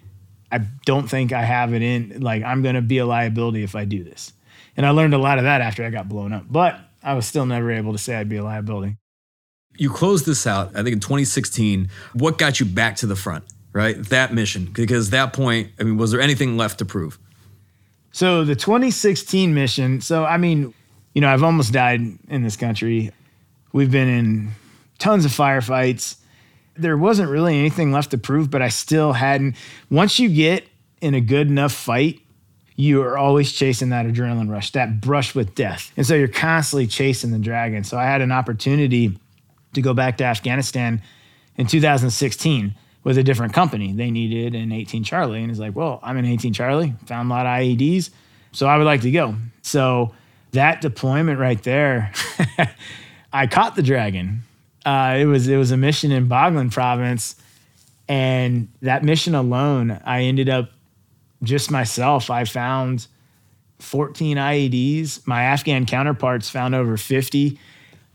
I 0.50 0.58
don't 0.84 1.08
think 1.08 1.32
I 1.32 1.42
have 1.42 1.74
it 1.74 1.82
in. 1.82 2.20
Like 2.20 2.42
I'm 2.42 2.62
going 2.62 2.74
to 2.74 2.82
be 2.82 2.98
a 2.98 3.06
liability 3.06 3.62
if 3.62 3.74
I 3.74 3.84
do 3.84 4.04
this. 4.04 4.32
And 4.76 4.84
I 4.84 4.90
learned 4.90 5.14
a 5.14 5.18
lot 5.18 5.38
of 5.38 5.44
that 5.44 5.60
after 5.60 5.84
I 5.84 5.90
got 5.90 6.08
blown 6.08 6.32
up, 6.32 6.44
but 6.48 6.78
I 7.02 7.14
was 7.14 7.26
still 7.26 7.46
never 7.46 7.70
able 7.70 7.92
to 7.92 7.98
say 7.98 8.14
I'd 8.14 8.28
be 8.28 8.36
a 8.36 8.44
liability. 8.44 8.96
You 9.78 9.90
closed 9.90 10.26
this 10.26 10.46
out, 10.46 10.70
I 10.70 10.82
think 10.82 10.94
in 10.94 11.00
2016. 11.00 11.88
What 12.14 12.38
got 12.38 12.60
you 12.60 12.66
back 12.66 12.96
to 12.96 13.06
the 13.06 13.16
front? 13.16 13.44
right? 13.76 14.02
That 14.06 14.32
mission, 14.32 14.70
because 14.72 15.10
that 15.10 15.34
point, 15.34 15.70
I 15.78 15.82
mean, 15.82 15.98
was 15.98 16.10
there 16.10 16.20
anything 16.22 16.56
left 16.56 16.78
to 16.78 16.86
prove? 16.86 17.18
So 18.10 18.42
the 18.42 18.56
2016 18.56 19.52
mission. 19.52 20.00
So 20.00 20.24
I 20.24 20.38
mean, 20.38 20.72
you 21.12 21.20
know, 21.20 21.28
I've 21.28 21.42
almost 21.42 21.74
died 21.74 22.00
in 22.28 22.42
this 22.42 22.56
country. 22.56 23.12
We've 23.74 23.90
been 23.90 24.08
in 24.08 24.52
tons 24.98 25.26
of 25.26 25.30
firefights. 25.30 26.16
There 26.74 26.96
wasn't 26.96 27.28
really 27.28 27.58
anything 27.58 27.92
left 27.92 28.12
to 28.12 28.18
prove, 28.18 28.50
but 28.50 28.62
I 28.62 28.68
still 28.68 29.12
hadn't. 29.12 29.56
Once 29.90 30.18
you 30.18 30.30
get 30.30 30.66
in 31.02 31.12
a 31.12 31.20
good 31.20 31.48
enough 31.48 31.72
fight, 31.72 32.20
you 32.76 33.02
are 33.02 33.18
always 33.18 33.52
chasing 33.52 33.90
that 33.90 34.06
adrenaline 34.06 34.50
rush, 34.50 34.72
that 34.72 35.02
brush 35.02 35.34
with 35.34 35.54
death. 35.54 35.92
And 35.98 36.06
so 36.06 36.14
you're 36.14 36.28
constantly 36.28 36.86
chasing 36.86 37.30
the 37.30 37.38
dragon. 37.38 37.84
So 37.84 37.98
I 37.98 38.04
had 38.04 38.22
an 38.22 38.32
opportunity 38.32 39.18
to 39.76 39.82
go 39.82 39.94
back 39.94 40.18
to 40.18 40.24
Afghanistan 40.24 41.00
in 41.56 41.66
2016 41.66 42.74
with 43.04 43.16
a 43.16 43.22
different 43.22 43.52
company. 43.52 43.92
They 43.92 44.10
needed 44.10 44.54
an 44.54 44.72
18 44.72 45.04
Charlie. 45.04 45.40
And 45.40 45.48
he's 45.48 45.60
like, 45.60 45.76
well, 45.76 46.00
I'm 46.02 46.16
an 46.16 46.24
18 46.24 46.52
Charlie, 46.52 46.94
found 47.06 47.30
a 47.30 47.34
lot 47.34 47.46
of 47.46 47.50
IEDs. 47.50 48.10
So 48.52 48.66
I 48.66 48.76
would 48.76 48.84
like 48.84 49.02
to 49.02 49.10
go. 49.10 49.36
So 49.62 50.12
that 50.52 50.80
deployment 50.80 51.38
right 51.38 51.62
there, 51.62 52.12
I 53.32 53.46
caught 53.46 53.76
the 53.76 53.82
dragon. 53.82 54.42
Uh, 54.84 55.16
it 55.18 55.26
was 55.26 55.48
it 55.48 55.56
was 55.56 55.72
a 55.72 55.76
mission 55.76 56.12
in 56.12 56.28
Baghlan 56.28 56.72
province, 56.72 57.34
and 58.08 58.68
that 58.82 59.02
mission 59.02 59.34
alone, 59.34 60.00
I 60.04 60.22
ended 60.22 60.48
up 60.48 60.70
just 61.42 61.70
myself. 61.70 62.30
I 62.30 62.44
found 62.44 63.08
14 63.80 64.36
IEDs. 64.36 65.26
My 65.26 65.42
Afghan 65.42 65.86
counterparts 65.86 66.48
found 66.48 66.74
over 66.74 66.96
50. 66.96 67.58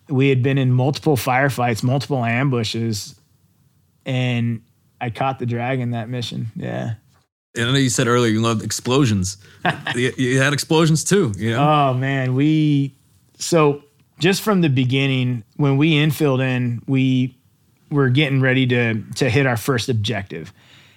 We 0.09 0.29
had 0.29 0.43
been 0.43 0.57
in 0.57 0.71
multiple 0.71 1.15
firefights, 1.15 1.83
multiple 1.83 2.23
ambushes, 2.23 3.15
and 4.05 4.61
I 4.99 5.09
caught 5.09 5.39
the 5.39 5.45
dragon 5.45 5.91
that 5.91 6.09
mission. 6.09 6.47
Yeah. 6.55 6.95
And 7.55 7.69
I 7.69 7.71
know 7.73 7.79
you 7.79 7.89
said 7.89 8.07
earlier 8.07 8.31
you 8.31 8.41
loved 8.41 8.63
explosions. 8.63 9.37
you, 9.95 10.13
you 10.17 10.39
had 10.39 10.53
explosions 10.53 11.03
too. 11.03 11.33
You 11.37 11.51
know? 11.51 11.69
Oh 11.69 11.93
man, 11.93 12.35
we 12.35 12.95
so 13.37 13.83
just 14.19 14.41
from 14.41 14.61
the 14.61 14.69
beginning 14.69 15.43
when 15.57 15.77
we 15.77 15.93
infilled 15.93 16.41
in, 16.41 16.81
we 16.87 17.37
were 17.89 18.09
getting 18.09 18.41
ready 18.41 18.67
to 18.67 19.03
to 19.15 19.29
hit 19.29 19.45
our 19.45 19.57
first 19.57 19.89
objective. 19.89 20.53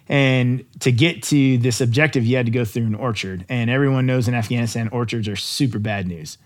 And 0.07 0.65
to 0.81 0.93
get 0.93 1.23
to 1.25 1.57
this 1.59 1.81
objective, 1.81 2.25
you 2.25 2.37
had 2.37 2.47
to 2.47 2.53
go 2.53 2.65
through 2.65 2.85
an 2.85 2.95
orchard. 2.95 3.47
And 3.49 3.71
everyone 3.71 4.05
knows 4.05 4.29
in 4.29 4.35
Afghanistan, 4.35 4.89
orchards 4.89 5.29
are 5.29 5.37
super 5.37 5.79
bad 5.79 6.07
news. 6.07 6.37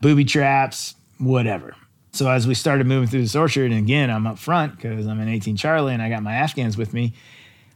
Booby 0.00 0.24
traps, 0.24 0.94
whatever. 1.18 1.74
So 2.12 2.28
as 2.28 2.46
we 2.46 2.54
started 2.54 2.86
moving 2.86 3.08
through 3.08 3.22
this 3.22 3.36
orchard, 3.36 3.70
and 3.70 3.78
again, 3.78 4.10
I'm 4.10 4.26
up 4.26 4.38
front 4.38 4.76
because 4.76 5.06
I'm 5.06 5.20
an 5.20 5.28
18 5.28 5.56
Charlie 5.56 5.94
and 5.94 6.02
I 6.02 6.08
got 6.08 6.22
my 6.22 6.34
Afghans 6.34 6.76
with 6.76 6.94
me. 6.94 7.14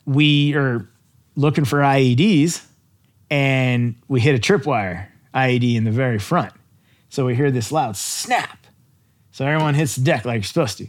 We 0.05 0.55
are 0.55 0.89
looking 1.37 1.65
for 1.65 1.79
IEDs 1.79 2.65
and 3.31 3.95
we 4.09 4.21
hit 4.21 4.35
a 4.35 4.39
tripwire 4.39 5.09
IED 5.35 5.77
in 5.77 5.85
the 5.85 5.91
very 5.91 6.19
front. 6.19 6.53
So 7.09 7.27
we 7.27 7.35
hear 7.35 7.51
this 7.51 7.71
loud 7.71 7.97
snap. 7.97 8.67
So 9.33 9.47
everyone 9.47 9.75
hits 9.75 9.97
the 9.97 10.03
deck 10.03 10.25
like 10.25 10.37
you're 10.37 10.45
supposed 10.45 10.79
to. 10.79 10.87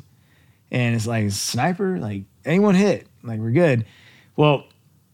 And 0.72 0.96
it's 0.96 1.06
like, 1.06 1.32
sniper, 1.32 2.00
like 2.00 2.24
anyone 2.46 2.76
hit, 2.76 3.08
like 3.24 3.40
we're 3.40 3.52
good. 3.52 3.86
Well, 4.36 4.66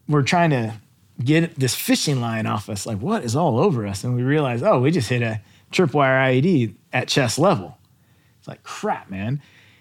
we're 0.08 0.22
trying 0.22 0.50
to 0.50 0.74
get 1.22 1.56
this 1.56 1.74
fishing 1.74 2.20
line 2.20 2.46
off 2.46 2.68
us. 2.68 2.86
Like, 2.86 2.98
what 2.98 3.24
is 3.24 3.36
all 3.36 3.58
over 3.60 3.86
us? 3.86 4.02
And 4.02 4.16
we 4.16 4.22
realize, 4.22 4.62
oh, 4.62 4.80
we 4.80 4.90
just 4.90 5.08
hit 5.08 5.22
a 5.22 5.40
tripwire 5.72 6.42
IED 6.42 6.74
at 6.92 7.08
chest 7.08 7.38
level. 7.38 7.78
It's 8.38 8.48
like, 8.48 8.62
crap, 8.62 9.10
man. 9.10 9.40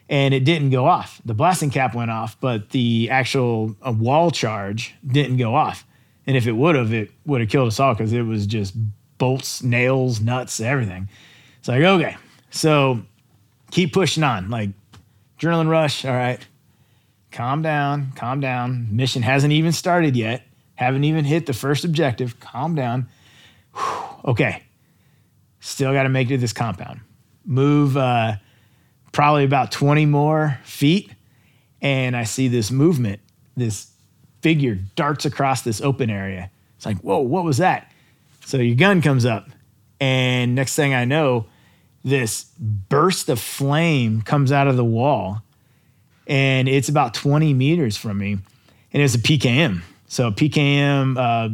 And 0.09 0.33
it 0.33 0.43
didn't 0.43 0.71
go 0.71 0.85
off. 0.85 1.21
The 1.23 1.33
blasting 1.33 1.69
cap 1.69 1.93
went 1.93 2.11
off, 2.11 2.39
but 2.39 2.71
the 2.71 3.09
actual 3.11 3.75
uh, 3.81 3.91
wall 3.91 4.31
charge 4.31 4.95
didn't 5.05 5.37
go 5.37 5.55
off. 5.55 5.85
And 6.25 6.35
if 6.35 6.47
it 6.47 6.53
would 6.53 6.75
have, 6.75 6.93
it 6.93 7.11
would 7.25 7.41
have 7.41 7.49
killed 7.49 7.67
us 7.67 7.79
all 7.79 7.93
because 7.93 8.11
it 8.13 8.23
was 8.23 8.45
just 8.47 8.73
bolts, 9.17 9.63
nails, 9.63 10.19
nuts, 10.19 10.59
everything. 10.59 11.09
It's 11.59 11.67
like, 11.67 11.81
okay. 11.81 12.17
So 12.49 13.01
keep 13.71 13.93
pushing 13.93 14.23
on. 14.23 14.49
Like, 14.49 14.69
adrenaline 15.37 15.69
rush. 15.69 16.05
All 16.05 16.13
right 16.13 16.45
calm 17.31 17.61
down, 17.61 18.11
calm 18.15 18.39
down. 18.39 18.87
Mission 18.91 19.21
hasn't 19.21 19.53
even 19.53 19.71
started 19.71 20.15
yet. 20.15 20.43
Haven't 20.75 21.03
even 21.03 21.25
hit 21.25 21.45
the 21.45 21.53
first 21.53 21.85
objective. 21.85 22.39
Calm 22.39 22.75
down. 22.75 23.07
Whew. 23.73 24.31
Okay. 24.31 24.63
Still 25.59 25.93
got 25.93 26.03
to 26.03 26.09
make 26.09 26.27
it 26.27 26.31
to 26.31 26.37
this 26.37 26.53
compound. 26.53 27.01
Move 27.45 27.97
uh, 27.97 28.33
probably 29.11 29.43
about 29.43 29.71
20 29.71 30.05
more 30.05 30.59
feet. 30.63 31.11
And 31.81 32.15
I 32.15 32.23
see 32.23 32.47
this 32.47 32.71
movement. 32.71 33.19
This 33.55 33.91
figure 34.41 34.75
darts 34.95 35.25
across 35.25 35.61
this 35.61 35.81
open 35.81 36.09
area. 36.09 36.49
It's 36.77 36.85
like, 36.85 36.97
whoa, 36.97 37.19
what 37.19 37.43
was 37.43 37.57
that? 37.57 37.91
So 38.45 38.57
your 38.57 38.75
gun 38.75 39.01
comes 39.01 39.25
up. 39.25 39.49
And 39.99 40.55
next 40.55 40.75
thing 40.75 40.93
I 40.93 41.05
know, 41.05 41.45
this 42.03 42.45
burst 42.57 43.27
of 43.27 43.39
flame 43.39 44.21
comes 44.21 44.51
out 44.51 44.67
of 44.67 44.77
the 44.77 44.85
wall 44.85 45.41
and 46.29 46.69
it's 46.69 46.87
about 46.87 47.15
20 47.15 47.55
meters 47.55 47.97
from 47.97 48.19
me, 48.19 48.37
and 48.93 49.03
it's 49.03 49.15
a 49.15 49.19
PKM. 49.19 49.81
So 50.07 50.31
PKM 50.31 51.17
uh, 51.17 51.49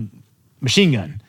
machine 0.60 0.92
gun. 0.92 1.22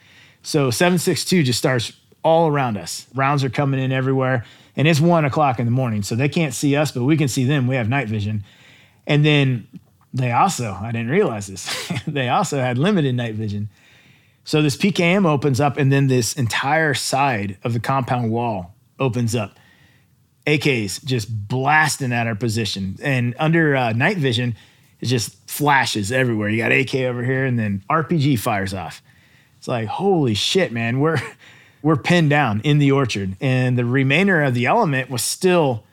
So 0.42 0.70
762 0.70 1.44
just 1.44 1.58
starts 1.58 1.92
all 2.26 2.48
around 2.48 2.76
us. 2.76 3.06
Rounds 3.14 3.44
are 3.44 3.48
coming 3.48 3.78
in 3.78 3.92
everywhere, 3.92 4.44
and 4.74 4.88
it's 4.88 5.00
one 5.00 5.24
o'clock 5.24 5.60
in 5.60 5.64
the 5.64 5.70
morning, 5.70 6.02
so 6.02 6.16
they 6.16 6.28
can't 6.28 6.52
see 6.52 6.74
us, 6.74 6.90
but 6.90 7.04
we 7.04 7.16
can 7.16 7.28
see 7.28 7.44
them. 7.44 7.68
We 7.68 7.76
have 7.76 7.88
night 7.88 8.08
vision, 8.08 8.42
and 9.06 9.24
then 9.24 9.68
they 10.12 10.32
also 10.32 10.72
I 10.72 10.90
didn't 10.90 11.10
realize 11.10 11.46
this. 11.46 11.92
they 12.06 12.28
also 12.28 12.58
had 12.58 12.78
limited 12.78 13.14
night 13.14 13.36
vision. 13.36 13.68
So 14.42 14.60
this 14.60 14.76
PKM 14.76 15.24
opens 15.24 15.60
up, 15.60 15.76
and 15.76 15.92
then 15.92 16.08
this 16.08 16.34
entire 16.34 16.94
side 16.94 17.58
of 17.62 17.72
the 17.72 17.80
compound 17.80 18.32
wall 18.32 18.74
opens 18.98 19.36
up 19.36 19.56
AKs 20.48 21.04
just 21.04 21.28
blasting 21.48 22.12
at 22.12 22.26
our 22.26 22.34
position. 22.34 22.96
And 23.02 23.36
under 23.38 23.76
uh, 23.76 23.92
night 23.92 24.16
vision, 24.16 24.56
it 25.00 25.06
just 25.06 25.48
flashes 25.48 26.10
everywhere. 26.10 26.48
You 26.48 26.58
got 26.58 26.72
AK 26.72 26.94
over 26.96 27.22
here, 27.22 27.44
and 27.44 27.56
then 27.56 27.84
RPG 27.88 28.40
fires 28.40 28.74
off. 28.74 29.00
It's 29.58 29.68
like, 29.68 29.86
holy 29.86 30.34
shit, 30.34 30.72
man. 30.72 30.98
We're 30.98 31.20
we're 31.86 31.94
pinned 31.94 32.28
down 32.28 32.60
in 32.62 32.78
the 32.78 32.90
orchard. 32.90 33.36
And 33.40 33.78
the 33.78 33.84
remainder 33.84 34.42
of 34.42 34.54
the 34.54 34.66
element 34.66 35.08
was 35.08 35.22
still 35.22 35.84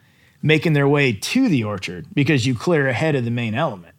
making 0.42 0.72
their 0.72 0.88
way 0.88 1.12
to 1.12 1.48
the 1.48 1.62
orchard 1.62 2.08
because 2.12 2.44
you 2.44 2.56
clear 2.56 2.88
ahead 2.88 3.14
of 3.14 3.24
the 3.24 3.30
main 3.30 3.54
element. 3.54 3.94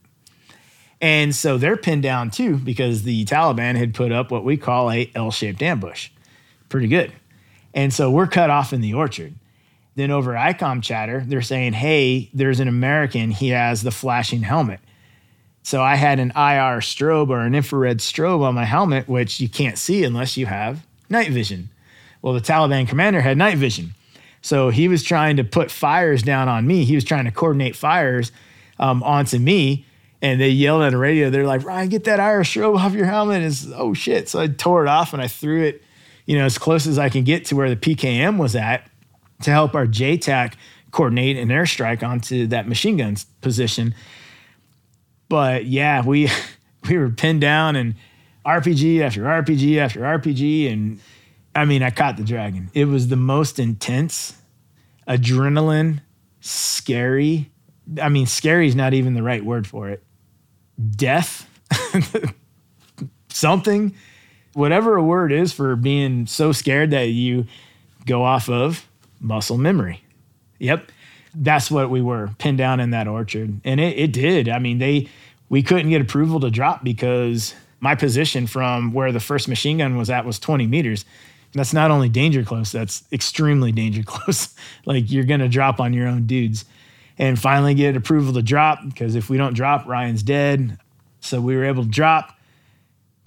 And 0.99 1.33
so 1.33 1.57
they're 1.57 1.77
pinned 1.77 2.03
down 2.03 2.31
too 2.31 2.57
because 2.57 3.03
the 3.03 3.23
Taliban 3.23 3.77
had 3.77 3.93
put 3.93 4.11
up 4.11 4.29
what 4.29 4.43
we 4.43 4.57
call 4.57 4.91
a 4.91 5.09
L-shaped 5.15 5.61
ambush. 5.61 6.09
Pretty 6.67 6.87
good. 6.87 7.13
And 7.73 7.93
so 7.93 8.11
we're 8.11 8.27
cut 8.27 8.49
off 8.49 8.73
in 8.73 8.81
the 8.81 8.93
orchard. 8.93 9.33
Then 9.95 10.11
over 10.11 10.33
ICOM 10.33 10.83
chatter, 10.83 11.23
they're 11.25 11.41
saying, 11.41 11.71
hey, 11.71 12.29
there's 12.33 12.59
an 12.59 12.67
American, 12.67 13.31
he 13.31 13.49
has 13.51 13.83
the 13.83 13.91
flashing 13.91 14.41
helmet. 14.41 14.81
So 15.63 15.81
I 15.81 15.95
had 15.95 16.19
an 16.19 16.31
IR 16.31 16.81
strobe 16.81 17.29
or 17.29 17.39
an 17.39 17.55
infrared 17.55 17.99
strobe 17.99 18.41
on 18.41 18.53
my 18.53 18.65
helmet, 18.65 19.07
which 19.07 19.39
you 19.39 19.47
can't 19.47 19.77
see 19.77 20.03
unless 20.03 20.35
you 20.35 20.45
have 20.47 20.85
night 21.09 21.31
vision. 21.31 21.69
Well, 22.25 22.33
the 22.33 22.41
Taliban 22.41 22.87
commander 22.87 23.21
had 23.21 23.37
night 23.37 23.59
vision. 23.59 23.93
So 24.41 24.71
he 24.71 24.87
was 24.87 25.03
trying 25.03 25.37
to 25.37 25.43
put 25.43 25.69
fires 25.69 26.23
down 26.23 26.49
on 26.49 26.65
me. 26.65 26.83
He 26.83 26.95
was 26.95 27.03
trying 27.03 27.25
to 27.25 27.31
coordinate 27.31 27.75
fires 27.75 28.31
um, 28.79 29.03
onto 29.03 29.37
me. 29.37 29.85
And 30.23 30.41
they 30.41 30.49
yelled 30.49 30.81
at 30.81 30.89
the 30.89 30.97
radio. 30.97 31.29
They're 31.29 31.45
like, 31.45 31.63
Ryan, 31.63 31.89
get 31.89 32.05
that 32.05 32.19
IR 32.19 32.41
strobe 32.41 32.79
off 32.79 32.93
your 32.93 33.05
helmet. 33.05 33.43
It's, 33.43 33.67
oh 33.71 33.93
shit. 33.93 34.27
So 34.27 34.39
I 34.39 34.47
tore 34.47 34.81
it 34.81 34.87
off 34.87 35.13
and 35.13 35.21
I 35.21 35.27
threw 35.27 35.65
it, 35.65 35.83
you 36.25 36.35
know, 36.35 36.45
as 36.45 36.57
close 36.57 36.87
as 36.87 36.97
I 36.97 37.09
can 37.09 37.25
get 37.25 37.45
to 37.45 37.55
where 37.55 37.69
the 37.69 37.75
PKM 37.75 38.39
was 38.39 38.55
at 38.55 38.89
to 39.43 39.51
help 39.51 39.75
our 39.75 39.85
JTAC 39.85 40.53
coordinate 40.89 41.37
an 41.37 41.49
airstrike 41.49 42.01
onto 42.01 42.47
that 42.47 42.67
machine 42.67 42.97
gun 42.97 43.17
position. 43.41 43.93
But 45.29 45.67
yeah, 45.67 46.03
we 46.03 46.27
we 46.89 46.97
were 46.97 47.11
pinned 47.11 47.41
down 47.41 47.75
and 47.75 47.93
RPG 48.47 49.01
after 49.01 49.21
RPG 49.21 49.77
after 49.77 49.99
RPG 49.99 50.73
and 50.73 50.99
I 51.55 51.65
mean, 51.65 51.81
I 51.81 51.89
caught 51.89 52.17
the 52.17 52.23
dragon. 52.23 52.69
It 52.73 52.85
was 52.85 53.07
the 53.07 53.15
most 53.15 53.59
intense, 53.59 54.35
adrenaline, 55.07 56.01
scary. 56.41 57.49
I 58.01 58.09
mean, 58.09 58.25
scary 58.25 58.67
is 58.67 58.75
not 58.75 58.93
even 58.93 59.13
the 59.13 59.23
right 59.23 59.43
word 59.43 59.65
for 59.65 59.89
it. 59.89 60.03
Death, 60.95 61.49
something, 63.29 63.95
whatever 64.53 64.95
a 64.95 65.03
word 65.03 65.31
is 65.31 65.53
for 65.53 65.75
being 65.75 66.27
so 66.27 66.51
scared 66.51 66.91
that 66.91 67.09
you 67.09 67.45
go 68.05 68.23
off 68.23 68.49
of 68.49 68.85
muscle 69.19 69.57
memory. 69.57 70.01
Yep. 70.59 70.91
That's 71.33 71.71
what 71.71 71.89
we 71.89 72.01
were 72.01 72.31
pinned 72.37 72.57
down 72.57 72.79
in 72.79 72.91
that 72.91 73.07
orchard. 73.07 73.61
And 73.63 73.79
it, 73.79 73.97
it 73.97 74.11
did. 74.11 74.49
I 74.49 74.59
mean, 74.59 74.77
they 74.77 75.09
we 75.49 75.63
couldn't 75.63 75.89
get 75.89 76.01
approval 76.01 76.39
to 76.41 76.49
drop 76.49 76.83
because 76.83 77.53
my 77.79 77.95
position 77.95 78.47
from 78.47 78.93
where 78.93 79.11
the 79.11 79.19
first 79.19 79.47
machine 79.47 79.77
gun 79.77 79.95
was 79.95 80.09
at 80.09 80.25
was 80.25 80.39
20 80.39 80.65
meters. 80.67 81.05
That's 81.55 81.73
not 81.73 81.89
only 81.89 82.09
danger 82.09 82.43
close, 82.43 82.73
that's 82.73 83.03
extremely 83.13 83.71
danger 83.71 84.03
close. 84.03 84.53
like 84.85 85.09
you're 85.09 85.23
gonna 85.23 85.49
drop 85.49 85.79
on 85.79 85.93
your 85.93 86.07
own 86.07 86.27
dudes. 86.27 86.65
And 87.17 87.39
finally 87.39 87.73
get 87.75 87.95
approval 87.95 88.33
to 88.33 88.41
drop 88.41 88.79
because 88.85 89.15
if 89.15 89.29
we 89.29 89.37
don't 89.37 89.53
drop, 89.53 89.87
Ryan's 89.87 90.21
dead. 90.21 90.77
So 91.21 91.39
we 91.39 91.55
were 91.55 91.63
able 91.63 91.83
to 91.83 91.89
drop. 91.89 92.37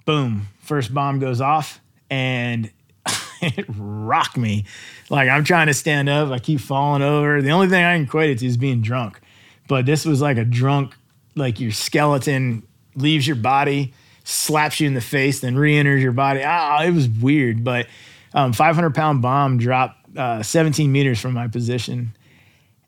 Boom. 0.04 0.48
First 0.60 0.92
bomb 0.92 1.20
goes 1.20 1.40
off. 1.40 1.80
And 2.10 2.70
it 3.40 3.64
rocked 3.66 4.36
me. 4.36 4.66
Like 5.08 5.30
I'm 5.30 5.42
trying 5.42 5.68
to 5.68 5.74
stand 5.74 6.10
up, 6.10 6.30
I 6.30 6.38
keep 6.38 6.60
falling 6.60 7.00
over. 7.00 7.40
The 7.40 7.50
only 7.50 7.68
thing 7.68 7.82
I 7.82 7.94
can 7.94 8.04
equate 8.04 8.28
it 8.28 8.38
to 8.40 8.46
is 8.46 8.58
being 8.58 8.82
drunk. 8.82 9.20
But 9.68 9.86
this 9.86 10.04
was 10.04 10.20
like 10.20 10.36
a 10.36 10.44
drunk, 10.44 10.94
like 11.34 11.58
your 11.58 11.72
skeleton 11.72 12.66
leaves 12.94 13.26
your 13.26 13.36
body, 13.36 13.94
slaps 14.24 14.80
you 14.80 14.86
in 14.86 14.94
the 14.94 15.00
face, 15.00 15.40
then 15.40 15.56
re-enters 15.56 16.02
your 16.02 16.12
body. 16.12 16.42
Ah, 16.44 16.82
it 16.82 16.90
was 16.90 17.08
weird, 17.08 17.64
but 17.64 17.86
um, 18.34 18.52
500 18.52 18.94
pound 18.94 19.22
bomb 19.22 19.58
dropped 19.58 20.16
uh, 20.16 20.42
17 20.42 20.90
meters 20.90 21.20
from 21.20 21.34
my 21.34 21.48
position. 21.48 22.16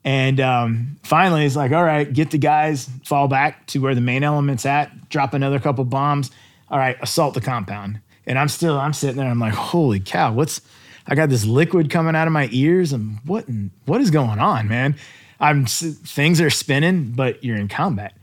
And 0.03 0.39
um, 0.39 0.99
finally, 1.03 1.45
it's 1.45 1.55
like, 1.55 1.71
all 1.71 1.83
right, 1.83 2.11
get 2.11 2.31
the 2.31 2.37
guys, 2.37 2.89
fall 3.05 3.27
back 3.27 3.67
to 3.67 3.79
where 3.79 3.93
the 3.93 4.01
main 4.01 4.23
element's 4.23 4.65
at, 4.65 5.09
drop 5.09 5.33
another 5.33 5.59
couple 5.59 5.85
bombs. 5.85 6.31
All 6.69 6.79
right, 6.79 6.97
assault 7.01 7.33
the 7.33 7.41
compound. 7.41 7.99
And 8.25 8.39
I'm 8.39 8.47
still, 8.47 8.79
I'm 8.79 8.93
sitting 8.93 9.17
there, 9.17 9.27
I'm 9.27 9.39
like, 9.39 9.53
holy 9.53 9.99
cow, 9.99 10.33
what's, 10.33 10.61
I 11.07 11.15
got 11.15 11.29
this 11.29 11.45
liquid 11.45 11.89
coming 11.89 12.15
out 12.15 12.27
of 12.27 12.33
my 12.33 12.49
ears. 12.51 12.93
And 12.93 13.19
what, 13.25 13.45
what 13.85 14.01
is 14.01 14.09
going 14.09 14.39
on, 14.39 14.67
man? 14.67 14.95
I'm, 15.39 15.65
things 15.65 16.39
are 16.39 16.49
spinning, 16.49 17.11
but 17.11 17.43
you're 17.43 17.57
in 17.57 17.67
combat. 17.67 18.13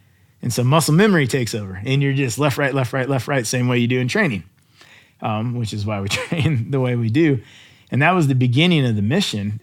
And 0.41 0.53
so 0.53 0.63
muscle 0.63 0.95
memory 0.95 1.27
takes 1.27 1.55
over, 1.55 1.81
and 1.85 2.01
you're 2.01 2.13
just 2.13 2.39
left, 2.39 2.59
right, 2.59 2.73
left, 2.73 2.93
right, 2.93 3.09
left, 3.09 3.27
right, 3.27 3.45
same 3.45 3.67
way 3.67 3.79
you 3.79 3.89
do 3.89 3.99
in 3.99 4.07
training, 4.07 4.45
um, 5.21 5.55
which 5.55 5.73
is 5.73 5.85
why 5.85 6.01
we 6.01 6.09
train 6.09 6.71
the 6.71 6.81
way 6.81 6.97
we 6.97 7.11
do. 7.11 7.41
And 7.91 8.03
that 8.03 8.13
was 8.13 8.29
the 8.29 8.35
beginning 8.35 8.85
of 8.87 8.97
the 8.97 9.03
mission. 9.03 9.61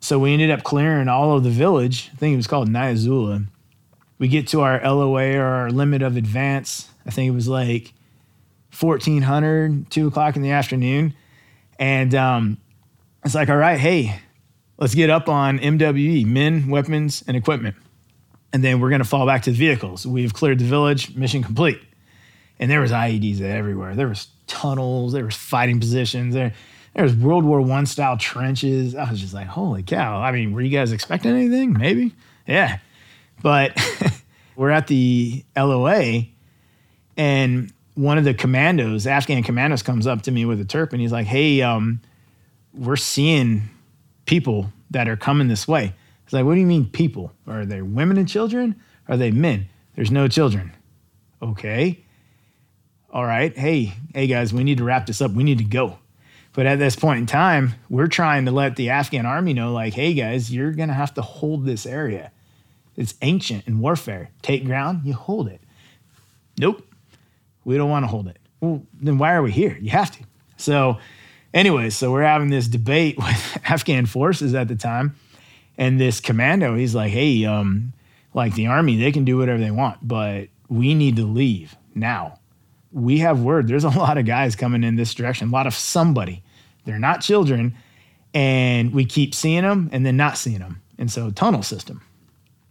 So 0.00 0.18
we 0.18 0.32
ended 0.32 0.50
up 0.50 0.62
clearing 0.62 1.08
all 1.08 1.36
of 1.36 1.42
the 1.42 1.50
village. 1.50 2.10
I 2.12 2.16
think 2.16 2.34
it 2.34 2.36
was 2.36 2.46
called 2.46 2.68
Nyazula. 2.68 3.46
We 4.18 4.28
get 4.28 4.48
to 4.48 4.60
our 4.62 4.80
LOA 4.82 5.36
or 5.36 5.44
our 5.44 5.70
limit 5.70 6.02
of 6.02 6.16
advance. 6.16 6.90
I 7.06 7.10
think 7.10 7.28
it 7.28 7.34
was 7.34 7.48
like 7.48 7.92
1400, 8.78 9.90
2 9.90 10.06
o'clock 10.06 10.36
in 10.36 10.42
the 10.42 10.50
afternoon. 10.50 11.14
And 11.78 12.14
um, 12.14 12.58
it's 13.24 13.34
like, 13.34 13.48
all 13.48 13.56
right, 13.56 13.78
hey, 13.78 14.20
let's 14.78 14.94
get 14.94 15.10
up 15.10 15.28
on 15.28 15.58
MWE, 15.58 16.26
men, 16.26 16.68
weapons, 16.68 17.24
and 17.26 17.36
equipment. 17.36 17.76
And 18.52 18.64
then 18.64 18.80
we're 18.80 18.88
going 18.88 19.02
to 19.02 19.08
fall 19.08 19.26
back 19.26 19.42
to 19.42 19.50
the 19.50 19.56
vehicles. 19.56 20.06
We've 20.06 20.32
cleared 20.32 20.58
the 20.58 20.64
village, 20.64 21.14
mission 21.14 21.42
complete. 21.42 21.80
And 22.58 22.70
there 22.70 22.80
was 22.80 22.90
IEDs 22.90 23.42
everywhere. 23.42 23.94
There 23.94 24.08
was 24.08 24.28
tunnels, 24.46 25.12
there 25.12 25.24
was 25.24 25.36
fighting 25.36 25.80
positions, 25.80 26.34
there, 26.34 26.52
was 26.94 27.14
World 27.14 27.44
War 27.44 27.60
One 27.60 27.86
style 27.86 28.16
trenches. 28.16 28.94
I 28.94 29.10
was 29.10 29.20
just 29.20 29.34
like, 29.34 29.46
holy 29.46 29.82
cow. 29.82 30.20
I 30.20 30.32
mean, 30.32 30.52
were 30.52 30.62
you 30.62 30.70
guys 30.70 30.92
expecting 30.92 31.32
anything? 31.32 31.74
Maybe. 31.74 32.14
Yeah. 32.46 32.78
But 33.42 33.78
we're 34.56 34.70
at 34.70 34.86
the 34.86 35.44
LOA 35.56 36.22
and 37.16 37.72
one 37.94 38.18
of 38.18 38.24
the 38.24 38.34
commandos, 38.34 39.06
Afghan 39.06 39.42
commandos, 39.42 39.82
comes 39.82 40.06
up 40.06 40.22
to 40.22 40.30
me 40.30 40.44
with 40.44 40.60
a 40.60 40.64
terp 40.64 40.92
and 40.92 41.00
he's 41.00 41.12
like, 41.12 41.26
hey, 41.26 41.62
um, 41.62 42.00
we're 42.74 42.96
seeing 42.96 43.62
people 44.26 44.72
that 44.90 45.08
are 45.08 45.16
coming 45.16 45.48
this 45.48 45.66
way. 45.66 45.94
It's 46.24 46.32
like, 46.32 46.44
what 46.44 46.54
do 46.54 46.60
you 46.60 46.66
mean 46.66 46.86
people? 46.86 47.32
Are 47.46 47.64
they 47.64 47.82
women 47.82 48.18
and 48.18 48.28
children? 48.28 48.76
Are 49.08 49.16
they 49.16 49.30
men? 49.30 49.68
There's 49.94 50.10
no 50.10 50.28
children. 50.28 50.72
Okay. 51.40 52.04
All 53.10 53.24
right. 53.24 53.56
Hey, 53.56 53.94
hey 54.14 54.26
guys, 54.26 54.52
we 54.52 54.64
need 54.64 54.78
to 54.78 54.84
wrap 54.84 55.06
this 55.06 55.20
up. 55.20 55.30
We 55.32 55.44
need 55.44 55.58
to 55.58 55.64
go. 55.64 55.98
But 56.52 56.66
at 56.66 56.78
this 56.78 56.96
point 56.96 57.20
in 57.20 57.26
time, 57.26 57.74
we're 57.88 58.06
trying 58.08 58.46
to 58.46 58.50
let 58.50 58.76
the 58.76 58.90
Afghan 58.90 59.26
army 59.26 59.52
know, 59.52 59.72
like, 59.72 59.94
hey 59.94 60.14
guys, 60.14 60.52
you're 60.52 60.72
gonna 60.72 60.94
have 60.94 61.14
to 61.14 61.22
hold 61.22 61.64
this 61.64 61.86
area. 61.86 62.32
It's 62.96 63.14
ancient 63.22 63.66
in 63.66 63.78
warfare. 63.78 64.30
Take 64.42 64.64
ground, 64.64 65.02
you 65.04 65.12
hold 65.12 65.48
it. 65.48 65.60
Nope. 66.58 66.86
We 67.64 67.76
don't 67.76 67.90
want 67.90 68.04
to 68.04 68.08
hold 68.08 68.28
it. 68.28 68.38
Well, 68.60 68.82
then 68.94 69.18
why 69.18 69.34
are 69.34 69.42
we 69.42 69.52
here? 69.52 69.76
You 69.80 69.90
have 69.90 70.10
to. 70.12 70.24
So, 70.56 70.98
anyways, 71.52 71.96
so 71.96 72.10
we're 72.10 72.22
having 72.22 72.48
this 72.48 72.68
debate 72.68 73.18
with 73.18 73.58
Afghan 73.64 74.06
forces 74.06 74.54
at 74.54 74.68
the 74.68 74.76
time 74.76 75.14
and 75.78 76.00
this 76.00 76.20
commando, 76.20 76.74
he's 76.74 76.94
like, 76.94 77.12
hey, 77.12 77.44
um, 77.44 77.92
like 78.34 78.54
the 78.54 78.66
army, 78.66 78.96
they 78.96 79.12
can 79.12 79.24
do 79.24 79.36
whatever 79.36 79.58
they 79.58 79.70
want, 79.70 79.98
but 80.06 80.48
we 80.68 80.94
need 80.94 81.16
to 81.16 81.24
leave 81.24 81.76
now. 81.94 82.38
We 82.96 83.18
have 83.18 83.42
word. 83.42 83.68
There's 83.68 83.84
a 83.84 83.88
lot 83.98 84.18
of 84.18 84.24
guys 84.24 84.56
coming 84.56 84.82
in 84.82 84.96
this 84.96 85.14
direction, 85.14 85.48
a 85.48 85.52
lot 85.52 85.66
of 85.66 85.74
somebody. 85.74 86.42
They're 86.84 86.98
not 86.98 87.20
children, 87.20 87.76
and 88.32 88.92
we 88.92 89.04
keep 89.04 89.34
seeing 89.34 89.62
them 89.62 89.90
and 89.92 90.06
then 90.06 90.16
not 90.16 90.38
seeing 90.38 90.60
them. 90.60 90.80
And 90.98 91.10
so 91.10 91.30
tunnel 91.30 91.62
system. 91.62 92.02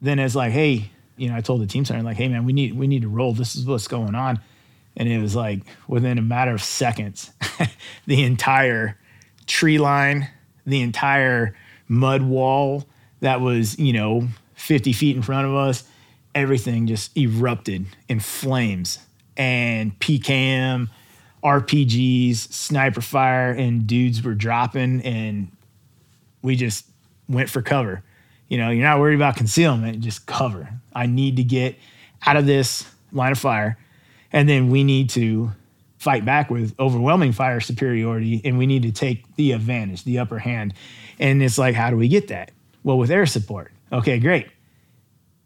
Then 0.02 0.20
it's 0.20 0.36
like, 0.36 0.52
hey, 0.52 0.90
you 1.18 1.30
know, 1.30 1.36
I 1.36 1.42
told 1.42 1.62
the 1.62 1.68
team 1.68 1.86
center, 1.86 2.02
like, 2.02 2.18
hey 2.18 2.28
man, 2.28 2.46
we 2.46 2.54
need 2.54 2.76
we 2.76 2.88
need 2.88 3.04
to 3.04 3.08
roll. 3.08 3.34
This 3.34 3.56
is 3.56 3.66
what's 3.66 3.88
going 3.88 4.16
on. 4.16 4.40
And 4.98 5.10
it 5.10 5.22
was 5.22 5.36
like 5.36 5.62
within 5.88 6.18
a 6.18 6.22
matter 6.22 6.52
of 6.52 6.64
seconds, 6.64 7.32
the 8.08 8.24
entire 8.24 8.98
tree 9.46 9.78
line, 9.78 10.30
the 10.66 10.82
entire 10.82 11.56
mud 11.88 12.22
wall, 12.22 12.86
that 13.20 13.42
was, 13.42 13.78
you 13.78 13.94
know, 13.94 14.28
50 14.56 14.94
feet 14.94 15.16
in 15.16 15.22
front 15.22 15.48
of 15.48 15.54
us, 15.54 15.84
everything 16.34 16.88
just 16.88 17.16
erupted 17.18 17.86
in 18.08 18.20
flames. 18.20 19.00
And 19.38 20.00
PKM, 20.00 20.90
RPGs, 21.44 22.36
sniper 22.52 23.02
fire, 23.02 23.52
and 23.52 23.86
dudes 23.86 24.24
were 24.24 24.34
dropping, 24.34 25.02
and 25.02 25.52
we 26.42 26.56
just 26.56 26.86
went 27.28 27.50
for 27.50 27.62
cover. 27.62 28.04
You 28.48 28.58
know, 28.58 28.70
you're 28.70 28.84
not 28.84 29.00
worried 29.00 29.16
about 29.16 29.36
concealment, 29.36 30.00
just 30.00 30.26
cover. 30.26 30.70
I 30.94 31.06
need 31.06 31.38
to 31.38 31.44
get 31.44 31.76
out 32.26 32.38
of 32.38 32.46
this 32.46 32.90
line 33.12 33.32
of 33.32 33.40
fire, 33.40 33.78
and 34.32 34.48
then 34.48 34.70
we 34.70 34.84
need 34.84 35.10
to 35.12 35.52
fight 35.98 36.24
back 36.24 36.50
with 36.50 36.74
overwhelming 36.80 37.32
fire 37.32 37.60
superiority, 37.60 38.42
and 38.46 38.58
we 38.58 38.68
need 38.68 38.84
to 38.84 38.92
take 38.92 39.24
the 39.36 39.52
advantage, 39.52 40.04
the 40.04 40.20
upper 40.20 40.40
hand. 40.40 40.74
And 41.20 41.42
it's 41.42 41.58
like, 41.58 41.76
how 41.76 41.90
do 41.90 41.98
we 41.98 42.08
get 42.08 42.28
that? 42.30 42.52
Well, 42.84 42.98
with 42.98 43.10
air 43.10 43.26
support. 43.26 43.72
Okay, 43.92 44.20
great. 44.20 44.48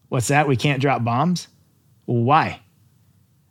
What's 0.09 0.27
that? 0.29 0.47
We 0.47 0.57
can't 0.57 0.81
drop 0.81 1.03
bombs? 1.03 1.47
Well, 2.05 2.23
why? 2.23 2.61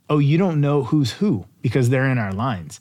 Oh, 0.09 0.19
you 0.19 0.37
don't 0.37 0.59
know 0.61 0.83
who's 0.83 1.11
who 1.11 1.45
because 1.61 1.89
they're 1.89 2.09
in 2.09 2.17
our 2.17 2.33
lines. 2.33 2.79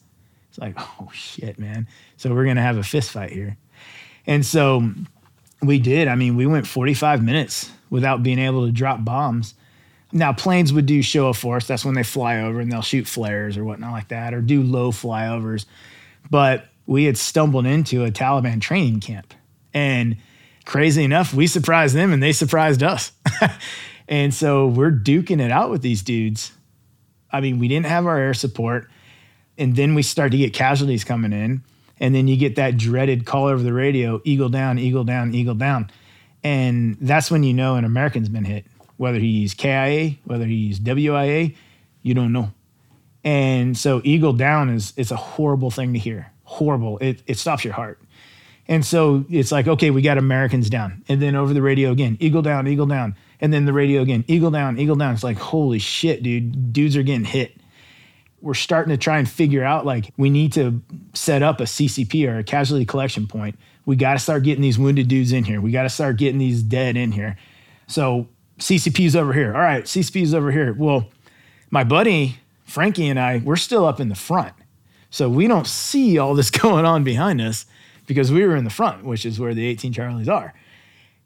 It's 0.49 0.59
like, 0.59 0.75
oh 0.79 1.11
shit, 1.13 1.59
man. 1.59 1.87
So 2.17 2.33
we're 2.33 2.47
gonna 2.47 2.63
have 2.63 2.79
a 2.79 2.83
fist 2.83 3.11
fight 3.11 3.33
here. 3.33 3.57
And 4.27 4.45
so 4.45 4.91
we 5.63 5.79
did. 5.79 6.09
I 6.09 6.15
mean, 6.15 6.37
we 6.37 6.47
went 6.47 6.67
45 6.67 7.23
minutes 7.23 7.71
without 7.91 8.23
being 8.23 8.39
able 8.39 8.67
to 8.67 8.73
drop 8.73 9.05
bombs. 9.05 9.55
Now, 10.13 10.33
planes 10.33 10.73
would 10.73 10.87
do 10.87 11.03
show 11.03 11.29
of 11.29 11.37
force. 11.37 11.67
That's 11.67 11.85
when 11.85 11.95
they 11.95 12.03
fly 12.03 12.41
over 12.41 12.61
and 12.61 12.73
they'll 12.73 12.83
shoot 12.83 13.07
flares 13.07 13.57
or 13.59 13.65
whatnot 13.65 13.93
like 13.93 14.09
that, 14.09 14.33
or 14.33 14.41
do 14.41 14.63
low 14.63 14.91
flyovers. 14.91 15.67
But 16.31 16.67
we 16.87 17.05
had 17.05 17.19
stumbled 17.19 17.67
into 17.67 18.05
a 18.05 18.11
Taliban 18.11 18.61
training 18.61 19.01
camp. 19.01 19.35
And 19.75 20.17
crazy 20.65 21.05
enough, 21.05 21.35
we 21.35 21.47
surprised 21.47 21.95
them 21.95 22.13
and 22.13 22.23
they 22.23 22.33
surprised 22.33 22.83
us. 22.83 23.13
and 24.09 24.33
so 24.33 24.67
we're 24.67 24.91
duking 24.91 25.41
it 25.41 25.51
out 25.51 25.71
with 25.71 25.83
these 25.83 26.03
dudes. 26.03 26.53
I 27.33 27.41
mean, 27.41 27.59
we 27.59 27.69
didn't 27.69 27.87
have 27.87 28.07
our 28.07 28.19
air 28.19 28.35
support. 28.35 28.89
And 29.57 29.75
then 29.75 29.95
we 29.95 30.03
start 30.03 30.33
to 30.33 30.39
get 30.39 30.53
casualties 30.53 31.05
coming 31.05 31.33
in. 31.33 31.63
And 32.01 32.15
then 32.15 32.29
you 32.29 32.37
get 32.37 32.57
that 32.57 32.77
dreaded 32.77 33.27
call 33.27 33.47
over 33.47 33.63
the 33.63 33.73
radio 33.73 34.21
eagle 34.25 34.49
down, 34.49 34.79
eagle 34.79 35.05
down, 35.05 35.35
eagle 35.35 35.55
down. 35.55 35.91
And 36.45 36.97
that's 37.01 37.31
when 37.31 37.43
you 37.43 37.53
know 37.53 37.75
an 37.75 37.85
American's 37.85 38.29
been 38.29 38.45
hit. 38.45 38.65
Whether 38.97 39.19
he's 39.19 39.55
KIA, 39.55 40.17
whether 40.25 40.47
he's 40.47 40.81
WIA, 40.81 41.55
you 42.03 42.15
don't 42.15 42.33
know. 42.33 42.53
And 43.25 43.77
so 43.77 44.01
eagle 44.05 44.33
down 44.33 44.71
is 44.71 44.93
it's 44.97 45.11
a 45.11 45.17
horrible 45.17 45.71
thing 45.71 45.93
to 45.93 45.99
hear. 45.99 46.31
Horrible. 46.45 46.99
It, 46.99 47.23
it 47.27 47.37
stops 47.37 47.65
your 47.65 47.75
heart. 47.75 48.01
And 48.69 48.85
so 48.85 49.25
it's 49.31 49.51
like, 49.51 49.67
okay, 49.67 49.91
we 49.91 50.03
got 50.03 50.19
Americans 50.19 50.69
down. 50.71 51.03
And 51.09 51.21
then 51.21 51.35
over 51.35 51.55
the 51.55 51.63
radio 51.63 51.91
again, 51.91 52.17
eagle 52.21 52.43
down, 52.43 52.67
eagle 52.69 52.87
down. 52.87 53.17
And 53.41 53.53
then 53.53 53.65
the 53.65 53.73
radio 53.73 54.03
again, 54.03 54.25
eagle 54.27 54.51
down, 54.51 54.79
eagle 54.79 54.97
down. 54.97 55.15
It's 55.15 55.25
like, 55.25 55.39
holy 55.39 55.79
shit, 55.79 56.23
dude, 56.23 56.73
dudes 56.73 56.97
are 56.97 57.03
getting 57.03 57.25
hit. 57.25 57.57
We're 58.41 58.55
starting 58.55 58.91
to 58.91 58.97
try 58.97 59.19
and 59.19 59.29
figure 59.29 59.65
out 59.65 59.85
like 59.85 60.13
we 60.17 60.31
need 60.31 60.53
to 60.55 60.81
set 61.15 61.43
up 61.43 61.61
a 61.61 61.65
CCP 61.65 62.29
or 62.29 62.39
a 62.39 62.45
casualty 62.45 62.85
collection 62.85 63.27
point. 63.27 63.59
We 63.85 63.97
got 63.97 64.15
to 64.15 64.19
start 64.19 64.43
getting 64.43 64.63
these 64.63 64.79
wounded 64.79 65.09
dudes 65.09 65.33
in 65.33 65.45
here. 65.45 65.61
We 65.61 65.71
got 65.71 65.85
to 65.85 65.89
start 65.89 66.19
getting 66.19 66.39
these 66.39 66.63
dead 66.63 66.97
in 66.97 67.13
here. 67.13 67.37
So 67.87 68.29
CCP's 68.59 69.17
over 69.17 69.33
here. 69.33 69.55
All 69.55 69.61
right, 69.61 69.85
CCP's 69.85 70.35
over 70.35 70.53
here. 70.53 70.75
Well, 70.77 71.09
my 71.71 71.85
buddy 71.85 72.39
Frankie 72.69 73.09
and 73.09 73.19
I, 73.19 73.41
we're 73.43 73.57
still 73.57 73.87
up 73.87 73.99
in 73.99 74.11
the 74.11 74.15
front. 74.15 74.53
So 75.11 75.29
we 75.29 75.49
don't 75.49 75.67
see 75.67 76.19
all 76.19 76.35
this 76.35 76.51
going 76.63 76.85
on 76.85 77.03
behind 77.03 77.41
us 77.41 77.67
because 78.07 78.31
we 78.31 78.47
were 78.47 78.57
in 78.57 78.65
the 78.65 78.71
front, 78.71 79.05
which 79.05 79.27
is 79.27 79.41
where 79.41 79.55
the 79.55 79.67
18 79.67 79.93
Charlies 79.93 80.29
are. 80.29 80.55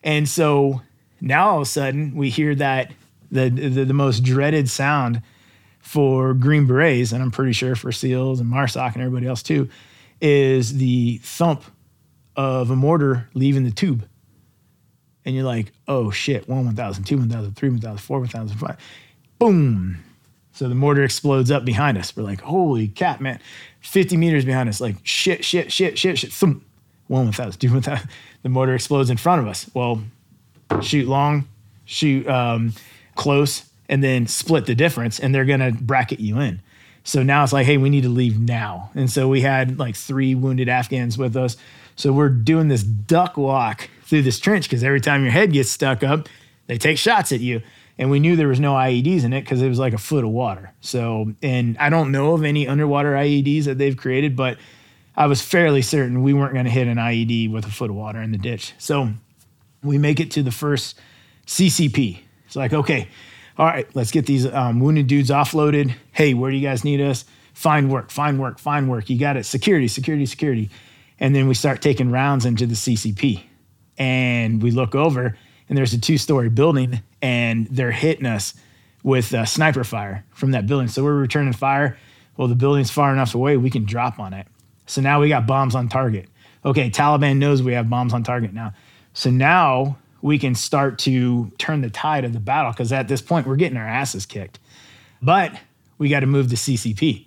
And 0.05 0.29
so 0.29 0.83
now 1.23 1.51
all 1.51 1.57
of 1.57 1.63
a 1.63 1.67
sudden 1.67 2.15
we 2.15 2.29
hear 2.29 2.55
that 2.57 2.93
the, 3.31 3.49
the, 3.49 3.85
the 3.87 3.95
most 3.95 4.23
dreaded 4.23 4.69
sound 4.69 5.23
for 5.79 6.35
Green 6.35 6.67
Berets, 6.67 7.13
and 7.13 7.23
I'm 7.23 7.31
pretty 7.31 7.53
sure 7.53 7.75
for 7.75 7.91
SEALs 7.93 8.41
and 8.41 8.51
MARSOC 8.51 8.95
and 8.95 9.03
everybody 9.03 9.27
else 9.27 9.43
too, 9.43 9.69
is 10.21 10.79
the 10.79 11.19
thump 11.19 11.65
of 12.37 12.71
a 12.71 12.77
mortar 12.77 13.29
leaving 13.35 13.65
the 13.65 13.71
tube. 13.71 14.07
And 15.25 15.35
you're 15.35 15.45
like, 15.45 15.73
oh 15.89 16.11
shit, 16.11 16.49
one 16.49 16.65
1000, 16.67 17.05
two 17.05 17.19
1000, 17.19 17.55
three 17.55 17.71
1000, 17.71 17.99
four 17.99 18.21
1000, 18.21 18.57
five. 18.57 18.77
Boom. 19.39 19.99
So 20.53 20.69
the 20.69 20.75
mortar 20.75 21.03
explodes 21.03 21.51
up 21.51 21.65
behind 21.65 21.97
us. 21.97 22.15
We're 22.17 22.25
like, 22.25 22.41
holy 22.41 22.89
cat, 22.89 23.21
man. 23.21 23.41
50 23.81 24.17
meters 24.17 24.45
behind 24.45 24.69
us, 24.69 24.81
like 24.81 24.97
shit, 25.03 25.45
shit, 25.45 25.73
shit, 25.73 25.99
shit, 25.99 26.19
shit. 26.19 26.33
Thump 26.33 26.65
one 27.09 27.27
without, 27.27 27.59
two 27.59 27.73
without. 27.73 28.01
The 28.43 28.49
mortar 28.49 28.75
explodes 28.75 29.09
in 29.09 29.19
front 29.19 29.41
of 29.41 29.47
us. 29.47 29.71
Well, 29.73 30.03
shoot 30.81 31.09
long, 31.09 31.49
shoot 31.85 32.27
um, 32.29 32.73
close, 33.15 33.65
and 33.89 34.03
then 34.03 34.27
split 34.27 34.67
the 34.67 34.75
difference, 34.75 35.19
and 35.21 35.35
they're 35.35 35.45
gonna 35.45 35.73
bracket 35.73 36.21
you 36.21 36.39
in. 36.39 36.61
So 37.05 37.23
now 37.23 37.43
it's 37.43 37.53
like, 37.53 37.67
hey, 37.67 37.79
we 37.79 37.91
need 37.91 38.03
to 38.03 38.09
leave 38.09 38.39
now. 38.39 38.91
And 38.95 39.11
so 39.11 39.29
we 39.29 39.41
had 39.41 39.79
like 39.79 39.97
three 39.97 40.35
wounded 40.35 40.69
Afghans 40.69 41.19
with 41.19 41.37
us. 41.37 41.57
So 41.97 42.13
we're 42.13 42.29
doing 42.29 42.69
this 42.69 42.83
duck 42.83 43.37
walk 43.37 43.91
through 44.05 44.23
this 44.23 44.39
trench 44.39 44.69
because 44.69 44.85
every 44.85 45.01
time 45.01 45.23
your 45.23 45.33
head 45.33 45.53
gets 45.53 45.71
stuck 45.71 46.03
up, 46.03 46.29
they 46.67 46.79
take 46.79 46.99
shots 46.99 47.33
at 47.33 47.41
you. 47.41 47.63
And 47.99 48.11
we 48.11 48.21
knew 48.21 48.37
there 48.37 48.49
was 48.49 48.61
no 48.61 48.73
IEDs 48.73 49.25
in 49.25 49.33
it 49.33 49.43
because 49.43 49.61
it 49.61 49.69
was 49.69 49.79
like 49.79 49.93
a 49.93 49.99
foot 49.99 50.25
of 50.25 50.31
water. 50.31 50.73
So, 50.81 51.35
and 51.43 51.77
I 51.79 51.91
don't 51.91 52.11
know 52.11 52.33
of 52.33 52.45
any 52.45 52.67
underwater 52.67 53.13
IEDs 53.15 53.65
that 53.65 53.79
they've 53.79 53.97
created, 53.97 54.35
but 54.35 54.59
I 55.17 55.27
was 55.27 55.43
fairly 55.43 55.83
certain 55.83 56.23
we 56.23 56.33
weren't 56.33 56.55
going 56.55 56.65
to 56.65 56.71
hit 56.71 56.89
an 56.89 56.97
IED 56.97 57.51
with 57.53 57.67
a 57.67 57.71
foot 57.71 57.91
of 57.91 57.97
water 57.97 58.23
in 58.23 58.33
the 58.33 58.39
ditch. 58.39 58.73
So 58.79 59.11
we 59.83 59.99
make 59.99 60.21
it 60.21 60.31
to 60.33 60.43
the 60.43 60.51
first 60.51 60.99
CCP. 61.47 62.21
It's 62.47 62.57
like, 62.57 62.73
okay, 62.73 63.09
all 63.59 63.67
right, 63.67 63.87
let's 63.95 64.11
get 64.11 64.27
these 64.27 64.47
um, 64.47 64.81
wounded 64.81 65.07
dudes 65.07 65.31
offloaded. 65.31 65.95
Hey, 66.13 66.35
where 66.35 66.51
do 66.51 66.57
you 66.57 66.63
guys 66.63 66.85
need 66.85 67.01
us? 67.01 67.25
Find 67.55 67.91
work, 67.91 68.11
find 68.11 68.41
work, 68.41 68.59
find 68.59 68.89
work. 68.89 69.11
You 69.11 69.19
got 69.19 69.37
it. 69.37 69.45
Security, 69.45 69.89
security, 69.89 70.27
security. 70.27 70.71
And 71.21 71.35
then 71.35 71.49
we 71.49 71.55
start 71.55 71.83
taking 71.83 72.11
rounds 72.11 72.47
into 72.47 72.67
the 72.67 72.75
CCP. 72.75 73.43
And 73.99 74.63
we 74.63 74.71
look 74.71 74.95
over, 74.95 75.37
and 75.69 75.79
there's 75.79 75.93
a 75.93 76.01
two 76.01 76.19
story 76.19 76.49
building, 76.49 77.03
and 77.21 77.67
they're 77.69 77.93
hitting 77.93 78.27
us 78.27 78.55
with 79.03 79.35
uh, 79.35 79.45
sniper 79.45 79.85
fire 79.85 80.25
from 80.31 80.53
that 80.53 80.67
building. 80.67 80.89
So 80.89 81.05
we're 81.05 81.15
returning 81.15 81.53
fire. 81.53 81.99
Well, 82.37 82.49
the 82.49 82.55
building's 82.55 82.91
far 82.91 83.13
enough 83.13 83.35
away, 83.35 83.57
we 83.57 83.71
can 83.71 83.85
drop 83.85 84.19
on 84.19 84.33
it. 84.33 84.47
So 84.87 85.01
now 85.01 85.21
we 85.21 85.29
got 85.29 85.47
bombs 85.47 85.75
on 85.75 85.89
target. 85.89 86.29
Okay, 86.65 86.91
Taliban 86.91 87.37
knows 87.37 87.63
we 87.63 87.75
have 87.75 87.91
bombs 87.91 88.15
on 88.15 88.23
target 88.23 88.53
now. 88.53 88.73
So 89.15 89.31
now 89.31 89.99
we 90.21 90.39
can 90.39 90.55
start 90.55 90.99
to 91.01 91.51
turn 91.59 91.81
the 91.81 91.91
tide 91.91 92.25
of 92.25 92.33
the 92.33 92.41
battle 92.41 92.73
because 92.73 92.93
at 92.93 93.09
this 93.09 93.21
point 93.21 93.47
we're 93.47 93.57
getting 93.57 93.77
our 93.77 93.87
asses 93.87 94.25
kicked. 94.25 94.59
But 95.21 95.53
we 95.99 96.09
got 96.09 96.21
to 96.21 96.27
move 96.27 96.49
the 96.49 96.57
CCP 96.57 97.27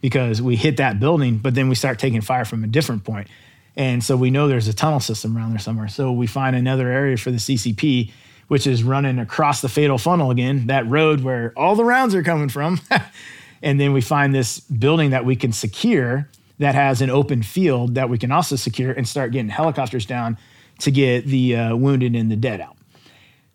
because 0.00 0.40
we 0.40 0.56
hit 0.56 0.76
that 0.76 1.00
building, 1.00 1.38
but 1.38 1.54
then 1.54 1.68
we 1.68 1.74
start 1.74 1.98
taking 1.98 2.20
fire 2.20 2.44
from 2.44 2.62
a 2.62 2.66
different 2.66 3.04
point. 3.04 3.28
And 3.76 4.02
so 4.02 4.16
we 4.16 4.30
know 4.30 4.48
there's 4.48 4.68
a 4.68 4.74
tunnel 4.74 5.00
system 5.00 5.36
around 5.36 5.50
there 5.50 5.58
somewhere. 5.58 5.88
So 5.88 6.12
we 6.12 6.26
find 6.26 6.56
another 6.56 6.90
area 6.90 7.16
for 7.16 7.30
the 7.30 7.38
CCP, 7.38 8.10
which 8.48 8.66
is 8.66 8.82
running 8.82 9.18
across 9.18 9.60
the 9.60 9.68
fatal 9.68 9.98
funnel 9.98 10.30
again, 10.30 10.68
that 10.68 10.88
road 10.88 11.20
where 11.20 11.52
all 11.56 11.74
the 11.74 11.84
rounds 11.84 12.14
are 12.14 12.22
coming 12.22 12.48
from. 12.48 12.80
and 13.62 13.80
then 13.80 13.92
we 13.92 14.00
find 14.00 14.34
this 14.34 14.60
building 14.60 15.10
that 15.10 15.24
we 15.24 15.36
can 15.36 15.52
secure 15.52 16.28
that 16.58 16.74
has 16.74 17.02
an 17.02 17.10
open 17.10 17.42
field 17.42 17.96
that 17.96 18.08
we 18.08 18.16
can 18.16 18.32
also 18.32 18.56
secure 18.56 18.92
and 18.92 19.06
start 19.06 19.32
getting 19.32 19.50
helicopters 19.50 20.06
down 20.06 20.38
to 20.80 20.90
get 20.90 21.26
the 21.26 21.56
uh, 21.56 21.76
wounded 21.76 22.14
and 22.14 22.30
the 22.30 22.36
dead 22.36 22.60
out. 22.60 22.76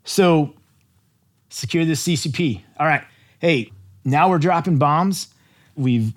So, 0.03 0.53
secure 1.49 1.85
the 1.85 1.93
CCP. 1.93 2.61
All 2.79 2.87
right. 2.87 3.03
Hey, 3.39 3.71
now 4.03 4.29
we're 4.29 4.39
dropping 4.39 4.77
bombs. 4.77 5.27
We've 5.75 6.13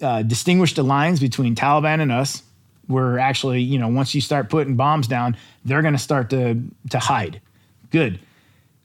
uh, 0.00 0.22
distinguished 0.22 0.76
the 0.76 0.82
lines 0.82 1.20
between 1.20 1.54
Taliban 1.54 2.00
and 2.00 2.12
us. 2.12 2.42
We're 2.88 3.18
actually, 3.18 3.62
you 3.62 3.78
know, 3.78 3.88
once 3.88 4.14
you 4.14 4.20
start 4.20 4.50
putting 4.50 4.76
bombs 4.76 5.06
down, 5.06 5.36
they're 5.64 5.82
going 5.82 5.94
to 5.94 5.98
start 5.98 6.30
to 6.30 6.60
to 6.90 6.98
hide. 6.98 7.40
Good. 7.90 8.18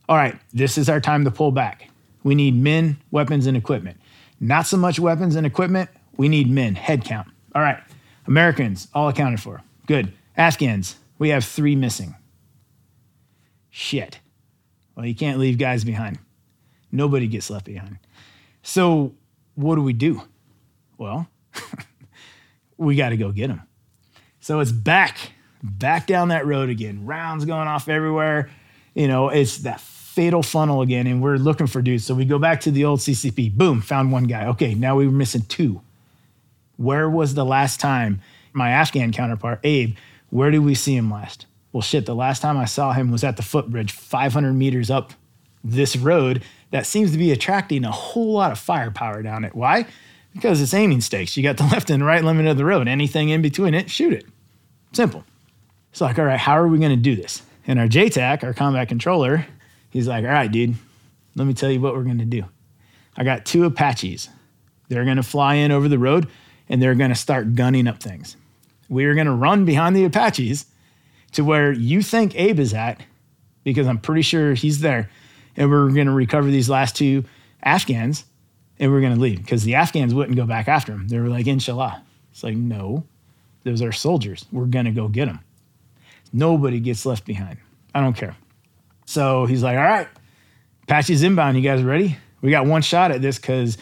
All 0.07 0.15
right, 0.15 0.37
this 0.53 0.77
is 0.77 0.87
our 0.89 1.01
time 1.01 1.25
to 1.25 1.31
pull 1.31 1.51
back. 1.51 1.89
We 2.23 2.35
need 2.35 2.55
men, 2.55 2.97
weapons, 3.11 3.47
and 3.47 3.57
equipment. 3.57 3.99
Not 4.39 4.67
so 4.67 4.77
much 4.77 4.99
weapons 4.99 5.35
and 5.35 5.45
equipment. 5.45 5.89
We 6.15 6.29
need 6.29 6.49
men, 6.49 6.75
head 6.75 7.03
count. 7.03 7.27
All 7.53 7.61
right, 7.61 7.81
Americans, 8.27 8.87
all 8.93 9.09
accounted 9.09 9.41
for. 9.41 9.61
Good. 9.87 10.13
Afghans, 10.37 10.95
we 11.19 11.29
have 11.29 11.43
three 11.43 11.75
missing. 11.75 12.15
Shit. 13.69 14.19
Well, 14.95 15.05
you 15.05 15.15
can't 15.15 15.39
leave 15.39 15.57
guys 15.57 15.83
behind. 15.83 16.19
Nobody 16.91 17.27
gets 17.27 17.49
left 17.49 17.65
behind. 17.65 17.99
So, 18.63 19.13
what 19.55 19.75
do 19.75 19.83
we 19.83 19.93
do? 19.93 20.21
Well, 20.97 21.27
we 22.77 22.95
got 22.95 23.09
to 23.09 23.17
go 23.17 23.31
get 23.31 23.47
them. 23.47 23.61
So 24.39 24.59
it's 24.59 24.71
back, 24.71 25.33
back 25.61 26.07
down 26.07 26.29
that 26.29 26.45
road 26.45 26.69
again. 26.69 27.05
Rounds 27.05 27.45
going 27.45 27.67
off 27.67 27.89
everywhere. 27.89 28.49
You 28.95 29.07
know, 29.07 29.29
it's 29.29 29.59
that 29.59 29.81
fatal 29.81 30.41
funnel 30.41 30.81
again, 30.81 31.05
and 31.05 31.21
we're 31.21 31.37
looking 31.37 31.67
for 31.67 31.81
dudes. 31.81 32.05
So 32.05 32.15
we 32.15 32.25
go 32.25 32.39
back 32.39 32.61
to 32.61 32.71
the 32.71 32.85
old 32.85 32.99
CCP. 32.99 33.53
Boom, 33.53 33.81
found 33.81 34.11
one 34.11 34.23
guy. 34.23 34.47
Okay, 34.47 34.73
now 34.73 34.95
we 34.95 35.05
were 35.05 35.13
missing 35.13 35.43
two. 35.47 35.81
Where 36.77 37.09
was 37.09 37.33
the 37.33 37.45
last 37.45 37.79
time 37.79 38.21
my 38.53 38.71
Afghan 38.71 39.11
counterpart, 39.11 39.59
Abe, 39.63 39.95
where 40.29 40.51
did 40.51 40.59
we 40.59 40.75
see 40.75 40.95
him 40.95 41.11
last? 41.11 41.45
Well, 41.71 41.81
shit, 41.81 42.05
the 42.05 42.15
last 42.15 42.41
time 42.41 42.57
I 42.57 42.65
saw 42.65 42.93
him 42.93 43.11
was 43.11 43.23
at 43.23 43.37
the 43.37 43.43
footbridge 43.43 43.91
500 43.91 44.53
meters 44.53 44.89
up 44.89 45.13
this 45.63 45.95
road 45.95 46.43
that 46.71 46.85
seems 46.85 47.11
to 47.11 47.17
be 47.17 47.31
attracting 47.31 47.85
a 47.85 47.91
whole 47.91 48.33
lot 48.33 48.51
of 48.51 48.59
firepower 48.59 49.21
down 49.21 49.43
it. 49.43 49.55
Why? 49.55 49.85
Because 50.33 50.61
it's 50.61 50.73
aiming 50.73 51.01
stakes. 51.01 51.35
You 51.37 51.43
got 51.43 51.57
the 51.57 51.63
left 51.71 51.89
and 51.89 52.05
right 52.05 52.23
limit 52.23 52.47
of 52.47 52.57
the 52.57 52.65
road. 52.65 52.87
Anything 52.87 53.29
in 53.29 53.41
between 53.41 53.73
it, 53.73 53.89
shoot 53.89 54.13
it. 54.13 54.25
Simple. 54.93 55.23
It's 55.91 56.01
like, 56.01 56.19
all 56.19 56.25
right, 56.25 56.39
how 56.39 56.57
are 56.57 56.67
we 56.67 56.79
going 56.79 56.91
to 56.91 56.97
do 56.97 57.15
this? 57.15 57.41
And 57.65 57.79
our 57.79 57.87
JTAC, 57.87 58.43
our 58.43 58.53
combat 58.53 58.87
controller, 58.87 59.45
he's 59.89 60.07
like, 60.07 60.23
all 60.23 60.31
right, 60.31 60.51
dude, 60.51 60.75
let 61.35 61.45
me 61.45 61.53
tell 61.53 61.69
you 61.69 61.81
what 61.81 61.93
we're 61.93 62.03
going 62.03 62.19
to 62.19 62.25
do. 62.25 62.43
I 63.15 63.23
got 63.23 63.45
two 63.45 63.65
Apaches. 63.65 64.29
They're 64.89 65.05
going 65.05 65.17
to 65.17 65.23
fly 65.23 65.55
in 65.55 65.71
over 65.71 65.89
the 65.89 65.99
road 65.99 66.27
and 66.69 66.81
they're 66.81 66.95
going 66.95 67.09
to 67.09 67.15
start 67.15 67.55
gunning 67.55 67.87
up 67.87 68.01
things 68.01 68.37
we 68.89 69.05
are 69.05 69.13
going 69.13 69.27
to 69.27 69.33
run 69.33 69.65
behind 69.65 69.95
the 69.95 70.05
Apaches 70.05 70.65
to 71.33 71.43
where 71.43 71.71
you 71.71 72.01
think 72.01 72.35
Abe 72.35 72.59
is 72.59 72.73
at, 72.73 73.01
because 73.63 73.87
I'm 73.87 73.99
pretty 73.99 74.21
sure 74.21 74.53
he's 74.53 74.79
there. 74.79 75.09
And 75.55 75.69
we're 75.69 75.89
going 75.91 76.07
to 76.07 76.13
recover 76.13 76.49
these 76.49 76.69
last 76.69 76.95
two 76.95 77.25
Afghans 77.63 78.25
and 78.79 78.91
we're 78.91 79.01
going 79.01 79.15
to 79.15 79.19
leave 79.19 79.37
because 79.37 79.63
the 79.63 79.75
Afghans 79.75 80.13
wouldn't 80.13 80.37
go 80.37 80.45
back 80.45 80.67
after 80.67 80.93
him. 80.93 81.07
They 81.07 81.19
were 81.19 81.27
like, 81.27 81.47
Inshallah. 81.47 82.03
It's 82.31 82.43
like, 82.43 82.55
no, 82.55 83.03
those 83.63 83.81
are 83.81 83.91
soldiers. 83.91 84.45
We're 84.51 84.65
going 84.65 84.85
to 84.85 84.91
go 84.91 85.07
get 85.07 85.25
them. 85.25 85.39
Nobody 86.31 86.79
gets 86.79 87.05
left 87.05 87.25
behind. 87.25 87.57
I 87.95 88.01
don't 88.01 88.15
care. 88.15 88.35
So 89.05 89.45
he's 89.45 89.63
like, 89.63 89.77
all 89.77 89.83
right, 89.83 90.07
Apache's 90.83 91.23
inbound. 91.23 91.57
You 91.57 91.63
guys 91.63 91.81
ready? 91.81 92.17
We 92.41 92.51
got 92.51 92.65
one 92.65 92.83
shot 92.83 93.11
at 93.11 93.21
this 93.21 93.39
because 93.39 93.77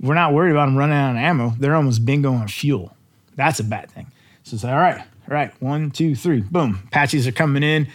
we're 0.00 0.14
not 0.14 0.34
worried 0.34 0.50
about 0.50 0.66
them 0.66 0.76
running 0.76 0.96
out 0.96 1.12
of 1.12 1.16
ammo. 1.16 1.54
They're 1.58 1.76
almost 1.76 2.04
bingo 2.04 2.32
on 2.32 2.48
fuel. 2.48 2.96
That's 3.36 3.60
a 3.60 3.64
bad 3.64 3.90
thing. 3.90 4.10
So 4.58 4.68
all 4.68 4.74
right, 4.76 4.98
all 4.98 5.34
right, 5.34 5.50
one, 5.62 5.90
two, 5.90 6.14
three, 6.14 6.40
boom. 6.40 6.82
Apaches 6.88 7.26
are 7.26 7.32
coming 7.32 7.62
in, 7.62 7.88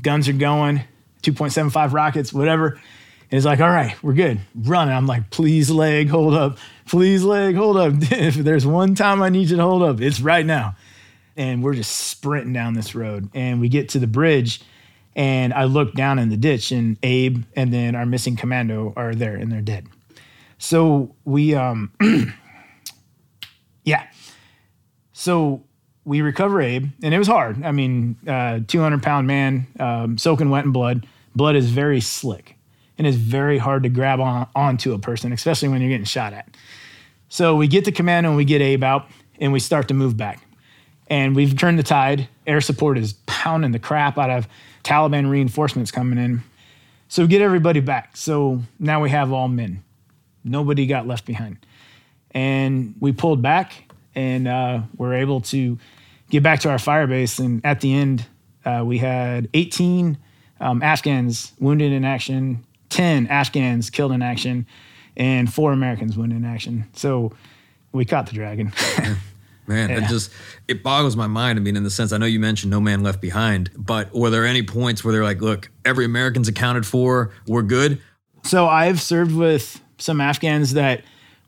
guns 0.00 0.28
are 0.28 0.32
going, 0.32 0.82
2.75 1.22 1.92
rockets, 1.92 2.32
whatever. 2.32 2.70
And 2.70 3.38
it's 3.38 3.46
like, 3.46 3.60
all 3.60 3.70
right, 3.70 3.94
we're 4.02 4.12
good. 4.12 4.40
Running. 4.54 4.92
I'm 4.92 5.06
like, 5.06 5.30
please, 5.30 5.70
leg, 5.70 6.08
hold 6.08 6.34
up. 6.34 6.58
Please, 6.86 7.22
leg, 7.22 7.54
hold 7.54 7.76
up. 7.76 7.94
if 8.00 8.34
there's 8.34 8.66
one 8.66 8.94
time 8.96 9.22
I 9.22 9.28
need 9.28 9.48
you 9.48 9.56
to 9.56 9.62
hold 9.62 9.82
up, 9.82 10.00
it's 10.00 10.20
right 10.20 10.44
now. 10.44 10.74
And 11.36 11.62
we're 11.62 11.74
just 11.74 11.92
sprinting 11.92 12.52
down 12.52 12.74
this 12.74 12.94
road. 12.94 13.30
And 13.32 13.60
we 13.60 13.68
get 13.68 13.90
to 13.90 14.00
the 14.00 14.08
bridge, 14.08 14.60
and 15.14 15.54
I 15.54 15.64
look 15.64 15.94
down 15.94 16.18
in 16.18 16.30
the 16.30 16.36
ditch, 16.36 16.72
and 16.72 16.98
Abe 17.04 17.44
and 17.54 17.72
then 17.72 17.94
our 17.94 18.04
missing 18.04 18.34
commando 18.34 18.92
are 18.96 19.14
there, 19.14 19.36
and 19.36 19.52
they're 19.52 19.62
dead. 19.62 19.86
So 20.58 21.14
we, 21.24 21.54
um, 21.54 21.92
yeah. 23.84 24.08
So 25.12 25.62
we 26.04 26.20
recover 26.20 26.60
Abe, 26.60 26.90
and 27.02 27.14
it 27.14 27.18
was 27.18 27.28
hard. 27.28 27.62
I 27.64 27.72
mean, 27.72 28.16
uh, 28.26 28.60
200 28.66 29.02
pound 29.02 29.26
man, 29.26 29.66
um, 29.78 30.18
soaking 30.18 30.50
wet 30.50 30.64
in 30.64 30.72
blood. 30.72 31.06
Blood 31.34 31.56
is 31.56 31.70
very 31.70 32.00
slick 32.00 32.56
and 32.98 33.06
it's 33.06 33.16
very 33.16 33.58
hard 33.58 33.82
to 33.82 33.88
grab 33.88 34.20
on 34.20 34.46
onto 34.54 34.92
a 34.92 34.98
person, 34.98 35.32
especially 35.32 35.68
when 35.68 35.80
you're 35.80 35.90
getting 35.90 36.04
shot 36.04 36.32
at. 36.32 36.48
So 37.28 37.56
we 37.56 37.66
get 37.66 37.84
the 37.84 37.92
commando 37.92 38.30
and 38.30 38.36
we 38.36 38.44
get 38.44 38.60
Abe 38.60 38.84
out 38.84 39.08
and 39.40 39.52
we 39.52 39.60
start 39.60 39.88
to 39.88 39.94
move 39.94 40.16
back. 40.16 40.46
And 41.08 41.34
we've 41.34 41.56
turned 41.56 41.78
the 41.78 41.82
tide. 41.82 42.28
Air 42.46 42.60
support 42.60 42.98
is 42.98 43.14
pounding 43.26 43.72
the 43.72 43.78
crap 43.78 44.18
out 44.18 44.30
of 44.30 44.46
Taliban 44.84 45.30
reinforcements 45.30 45.90
coming 45.90 46.18
in. 46.18 46.42
So 47.08 47.22
we 47.22 47.28
get 47.28 47.42
everybody 47.42 47.80
back. 47.80 48.16
So 48.16 48.62
now 48.78 49.02
we 49.02 49.10
have 49.10 49.32
all 49.32 49.48
men. 49.48 49.82
Nobody 50.44 50.86
got 50.86 51.06
left 51.06 51.26
behind. 51.26 51.58
And 52.30 52.94
we 53.00 53.12
pulled 53.12 53.42
back 53.42 53.91
and 54.14 54.48
uh, 54.48 54.82
we're 54.96 55.14
able 55.14 55.40
to 55.42 55.78
get 56.30 56.42
back 56.42 56.60
to 56.60 56.70
our 56.70 56.78
fire 56.78 57.06
base. 57.06 57.38
And 57.38 57.64
at 57.64 57.80
the 57.80 57.94
end, 57.94 58.26
uh, 58.64 58.82
we 58.84 58.98
had 58.98 59.48
18 59.54 60.18
um, 60.60 60.82
Afghans 60.82 61.52
wounded 61.58 61.92
in 61.92 62.04
action, 62.04 62.64
10 62.90 63.26
Afghans 63.26 63.90
killed 63.90 64.12
in 64.12 64.22
action, 64.22 64.66
and 65.16 65.52
four 65.52 65.72
Americans 65.72 66.16
wounded 66.16 66.38
in 66.38 66.44
action. 66.44 66.88
So 66.94 67.32
we 67.92 68.04
caught 68.04 68.26
the 68.26 68.32
dragon. 68.32 68.72
Man, 69.66 69.90
yeah. 69.90 69.98
it 69.98 70.08
just 70.08 70.30
it 70.68 70.82
boggles 70.82 71.16
my 71.16 71.26
mind. 71.26 71.58
I 71.58 71.62
mean, 71.62 71.76
in 71.76 71.84
the 71.84 71.90
sense, 71.90 72.12
I 72.12 72.18
know 72.18 72.26
you 72.26 72.40
mentioned 72.40 72.70
no 72.70 72.80
man 72.80 73.02
left 73.02 73.20
behind, 73.20 73.70
but 73.76 74.12
were 74.12 74.30
there 74.30 74.46
any 74.46 74.62
points 74.62 75.04
where 75.04 75.12
they're 75.12 75.24
like, 75.24 75.40
"Look, 75.40 75.70
every 75.84 76.04
American's 76.04 76.48
accounted 76.48 76.86
for. 76.86 77.32
We're 77.46 77.62
good." 77.62 78.00
So 78.44 78.66
I've 78.66 79.00
served 79.00 79.36
with 79.36 79.80
some 79.98 80.20
Afghans 80.20 80.74
that 80.74 81.02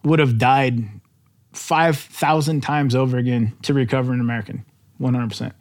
would 0.05 0.19
have 0.19 0.39
died 0.39 0.85
5,000 1.55 2.61
times 2.61 2.95
over 2.95 3.17
again 3.17 3.53
to 3.63 3.75
recover 3.75 4.13
an 4.13 4.21
American, 4.21 4.65
100%. 5.01 5.53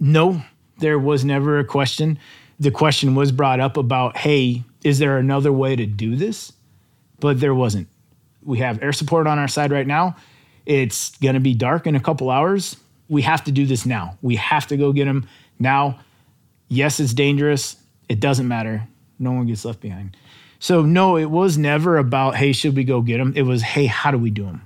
No, 0.00 0.42
there 0.78 0.98
was 0.98 1.24
never 1.24 1.58
a 1.58 1.64
question. 1.64 2.18
The 2.60 2.70
question 2.70 3.14
was 3.14 3.32
brought 3.32 3.60
up 3.60 3.76
about, 3.76 4.16
hey, 4.16 4.62
is 4.84 4.98
there 4.98 5.18
another 5.18 5.52
way 5.52 5.76
to 5.76 5.86
do 5.86 6.14
this? 6.14 6.52
But 7.20 7.40
there 7.40 7.54
wasn't. 7.54 7.88
We 8.42 8.58
have 8.58 8.82
air 8.82 8.92
support 8.92 9.26
on 9.26 9.38
our 9.38 9.48
side 9.48 9.72
right 9.72 9.86
now. 9.86 10.16
It's 10.66 11.16
going 11.18 11.34
to 11.34 11.40
be 11.40 11.54
dark 11.54 11.86
in 11.86 11.94
a 11.96 12.00
couple 12.00 12.30
hours. 12.30 12.76
We 13.08 13.22
have 13.22 13.44
to 13.44 13.52
do 13.52 13.66
this 13.66 13.86
now. 13.86 14.18
We 14.22 14.36
have 14.36 14.66
to 14.68 14.76
go 14.76 14.92
get 14.92 15.06
them 15.06 15.26
now. 15.58 16.00
Yes, 16.68 17.00
it's 17.00 17.14
dangerous. 17.14 17.76
It 18.08 18.20
doesn't 18.20 18.48
matter. 18.48 18.86
No 19.18 19.32
one 19.32 19.46
gets 19.46 19.64
left 19.64 19.80
behind. 19.80 20.16
So, 20.58 20.82
no, 20.82 21.16
it 21.16 21.30
was 21.30 21.58
never 21.58 21.98
about, 21.98 22.36
hey, 22.36 22.52
should 22.52 22.76
we 22.76 22.84
go 22.84 23.00
get 23.00 23.18
them? 23.18 23.32
It 23.36 23.42
was, 23.42 23.62
hey, 23.62 23.86
how 23.86 24.10
do 24.10 24.18
we 24.18 24.30
do 24.30 24.44
them? 24.44 24.62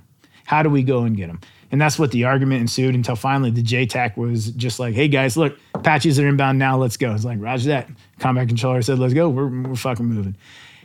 How 0.49 0.63
do 0.63 0.69
we 0.71 0.81
go 0.81 1.03
and 1.03 1.15
get 1.15 1.27
them? 1.27 1.39
And 1.71 1.79
that's 1.79 1.99
what 1.99 2.09
the 2.09 2.23
argument 2.23 2.61
ensued 2.61 2.95
until 2.95 3.15
finally 3.15 3.51
the 3.51 3.61
JTAC 3.61 4.17
was 4.17 4.49
just 4.49 4.79
like, 4.79 4.95
hey 4.95 5.07
guys, 5.07 5.37
look, 5.37 5.55
Apaches 5.75 6.19
are 6.19 6.27
inbound 6.27 6.57
now. 6.57 6.75
Let's 6.75 6.97
go. 6.97 7.13
It's 7.13 7.23
like, 7.23 7.37
Roger 7.39 7.67
that. 7.67 7.87
Combat 8.17 8.47
controller 8.47 8.81
said, 8.81 8.97
let's 8.97 9.13
go. 9.13 9.29
We're, 9.29 9.45
we're 9.45 9.75
fucking 9.75 10.07
moving. 10.07 10.35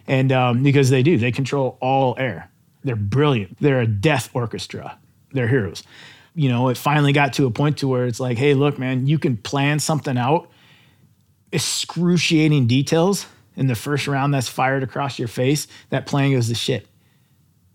And 0.07 0.33
um, 0.33 0.63
because 0.63 0.91
they 0.91 1.03
do, 1.03 1.17
they 1.17 1.33
control 1.33 1.79
all 1.81 2.15
air. 2.19 2.51
They're 2.83 2.95
brilliant. 2.95 3.57
They're 3.59 3.81
a 3.81 3.87
death 3.87 4.29
orchestra. 4.35 4.99
They're 5.33 5.49
heroes. 5.49 5.83
You 6.35 6.51
know, 6.51 6.69
it 6.69 6.77
finally 6.77 7.15
got 7.15 7.33
to 7.35 7.47
a 7.47 7.51
point 7.51 7.79
to 7.79 7.89
where 7.89 8.05
it's 8.05 8.21
like, 8.21 8.37
hey, 8.37 8.53
look, 8.53 8.79
man, 8.79 9.07
you 9.07 9.19
can 9.19 9.39
plan 9.39 9.79
something 9.79 10.19
out, 10.19 10.51
excruciating 11.53 12.67
details 12.67 13.25
in 13.57 13.67
the 13.67 13.75
first 13.75 14.07
round 14.09 14.35
that's 14.35 14.47
fired 14.47 14.83
across 14.83 15.19
your 15.19 15.29
face. 15.29 15.69
That 15.89 16.05
plan 16.05 16.33
goes 16.33 16.49
to 16.49 16.55
shit. 16.55 16.87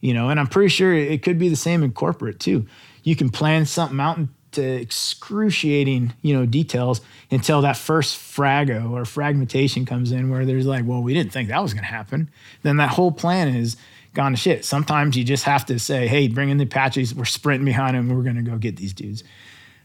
You 0.01 0.13
know, 0.13 0.29
and 0.29 0.39
I'm 0.39 0.47
pretty 0.47 0.69
sure 0.69 0.93
it 0.93 1.23
could 1.23 1.37
be 1.37 1.49
the 1.49 1.55
same 1.55 1.83
in 1.83 1.91
corporate 1.91 2.39
too 2.39 2.65
you 3.03 3.15
can 3.15 3.29
plan 3.29 3.65
something 3.65 3.99
out 3.99 4.17
into 4.17 4.61
excruciating, 4.61 6.13
you 6.21 6.37
know, 6.37 6.45
details 6.45 7.01
until 7.31 7.61
that 7.61 7.77
first 7.77 8.17
frago 8.17 8.91
or 8.91 9.05
fragmentation 9.05 9.85
comes 9.85 10.11
in 10.11 10.29
where 10.29 10.45
there's 10.45 10.65
like, 10.65 10.85
well, 10.85 11.01
we 11.01 11.13
didn't 11.13 11.31
think 11.31 11.49
that 11.49 11.61
was 11.61 11.73
going 11.73 11.83
to 11.83 11.89
happen. 11.89 12.29
Then 12.63 12.77
that 12.77 12.89
whole 12.89 13.11
plan 13.11 13.49
is 13.49 13.77
gone 14.13 14.31
to 14.31 14.37
shit. 14.37 14.65
Sometimes 14.65 15.15
you 15.15 15.23
just 15.23 15.43
have 15.45 15.65
to 15.67 15.79
say, 15.79 16.07
hey, 16.07 16.27
bring 16.27 16.49
in 16.49 16.57
the 16.57 16.63
Apaches. 16.63 17.13
We're 17.13 17.25
sprinting 17.25 17.65
behind 17.65 17.95
them. 17.95 18.09
We're 18.09 18.23
going 18.23 18.35
to 18.35 18.41
go 18.41 18.57
get 18.57 18.75
these 18.75 18.93
dudes. 18.93 19.23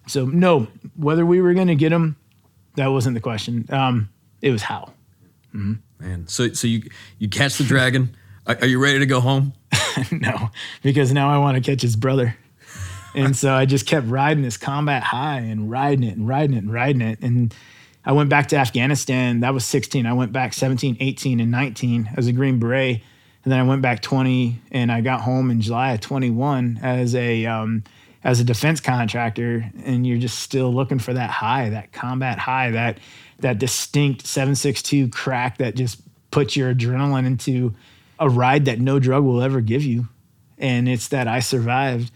So, 0.07 0.27
no, 0.27 0.69
whether 0.97 1.25
we 1.25 1.41
were 1.41 1.55
going 1.55 1.69
to 1.69 1.75
get 1.75 1.91
them, 1.91 2.17
that 2.77 2.89
wasn't 2.89 3.15
the 3.15 3.21
question. 3.21 3.67
Um, 3.71 4.11
it 4.43 4.51
was 4.51 4.63
how. 4.63 4.93
Mm-hmm. 5.55 5.75
Man, 6.01 6.27
so 6.27 6.53
so 6.53 6.67
you 6.67 6.83
you 7.19 7.29
catch 7.29 7.57
the 7.57 7.65
dragon. 7.65 8.15
are, 8.47 8.59
are 8.61 8.67
you 8.67 8.79
ready 8.83 8.99
to 8.99 9.07
go 9.07 9.21
home? 9.21 9.55
no, 10.13 10.51
because 10.83 11.13
now 11.13 11.31
I 11.31 11.39
want 11.39 11.57
to 11.57 11.71
catch 11.71 11.83
his 11.83 11.97
brother 11.97 12.37
and 13.15 13.37
so 13.37 13.53
I 13.55 13.65
just 13.65 13.87
kept 13.87 14.09
riding 14.09 14.43
this 14.43 14.57
combat 14.57 15.03
high 15.03 15.39
and 15.39 15.71
riding 15.71 16.03
it 16.03 16.17
and 16.17 16.29
riding 16.29 16.57
it 16.57 16.65
and 16.65 16.73
riding 16.73 17.01
it. 17.01 17.21
And 17.21 17.55
I 18.05 18.13
went 18.13 18.29
back 18.29 18.49
to 18.49 18.57
Afghanistan. 18.57 19.41
That 19.41 19.55
was 19.55 19.65
16. 19.65 20.05
I 20.05 20.13
went 20.13 20.33
back 20.33 20.53
17, 20.53 20.97
18, 21.01 21.41
and 21.41 21.51
19 21.51 22.11
as 22.17 22.27
a 22.27 22.33
Green 22.33 22.59
Beret. 22.59 23.03
And 23.45 23.53
then 23.53 23.61
I 23.61 23.63
went 23.63 23.83
back 23.83 24.03
20 24.03 24.61
and 24.73 24.91
I 24.91 25.01
got 25.01 25.21
home 25.21 25.51
in 25.51 25.61
July 25.61 25.93
of 25.93 26.01
21 26.01 26.81
as 26.83 27.15
a, 27.15 27.47
um, 27.47 27.85
as 28.25 28.41
a 28.41 28.45
defense 28.45 28.81
contractor. 28.81 29.71
And 29.85 30.07
you're 30.07 30.19
just 30.19 30.41
still 30.41 30.73
looking 30.73 30.99
for 30.99 31.13
that 31.13 31.31
high, 31.31 31.69
that 31.71 31.93
combat 31.93 32.39
high, 32.39 32.73
that, 32.73 32.99
that 33.41 33.59
distinct 33.59 34.27
762 34.27 35.09
crack 35.09 35.59
that 35.59 35.77
just 35.77 36.01
puts 36.31 36.57
your 36.57 36.75
adrenaline 36.75 37.27
into 37.27 37.75
a 38.19 38.29
ride 38.29 38.65
that 38.67 38.81
no 38.81 38.99
drug 38.99 39.25
will 39.25 39.43
ever 39.43 39.61
give 39.61 39.83
you. 39.83 40.09
And 40.59 40.89
it's 40.89 41.09
that 41.09 41.27
I 41.29 41.41
survived 41.41 42.11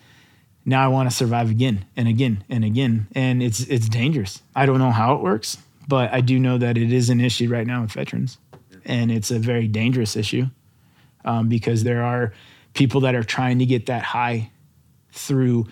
now 0.68 0.84
I 0.84 0.88
want 0.88 1.08
to 1.08 1.16
survive 1.16 1.50
again 1.50 1.86
and 1.96 2.06
again 2.06 2.44
and 2.50 2.62
again. 2.62 3.08
And 3.14 3.42
it's 3.42 3.60
it's 3.60 3.88
dangerous. 3.88 4.42
I 4.54 4.66
don't 4.66 4.78
know 4.78 4.90
how 4.90 5.14
it 5.14 5.22
works, 5.22 5.56
but 5.88 6.12
I 6.12 6.20
do 6.20 6.38
know 6.38 6.58
that 6.58 6.76
it 6.76 6.92
is 6.92 7.08
an 7.08 7.22
issue 7.22 7.48
right 7.48 7.66
now 7.66 7.80
with 7.80 7.92
veterans, 7.92 8.36
and 8.84 9.10
it's 9.10 9.30
a 9.30 9.38
very 9.38 9.66
dangerous 9.66 10.14
issue 10.14 10.44
um, 11.24 11.48
because 11.48 11.84
there 11.84 12.02
are 12.02 12.34
people 12.74 13.00
that 13.00 13.14
are 13.14 13.24
trying 13.24 13.58
to 13.60 13.66
get 13.66 13.86
that 13.86 14.02
high 14.02 14.50
through 15.10 15.66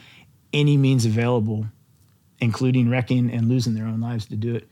any 0.55 0.79
means 0.79 1.05
available, 1.05 1.67
including 2.39 2.89
wrecking 2.89 3.31
and 3.31 3.51
losing 3.51 3.75
their 3.75 3.85
own 3.85 4.01
lives 4.01 4.25
to 4.27 4.37
do 4.37 4.55
it 4.55 4.67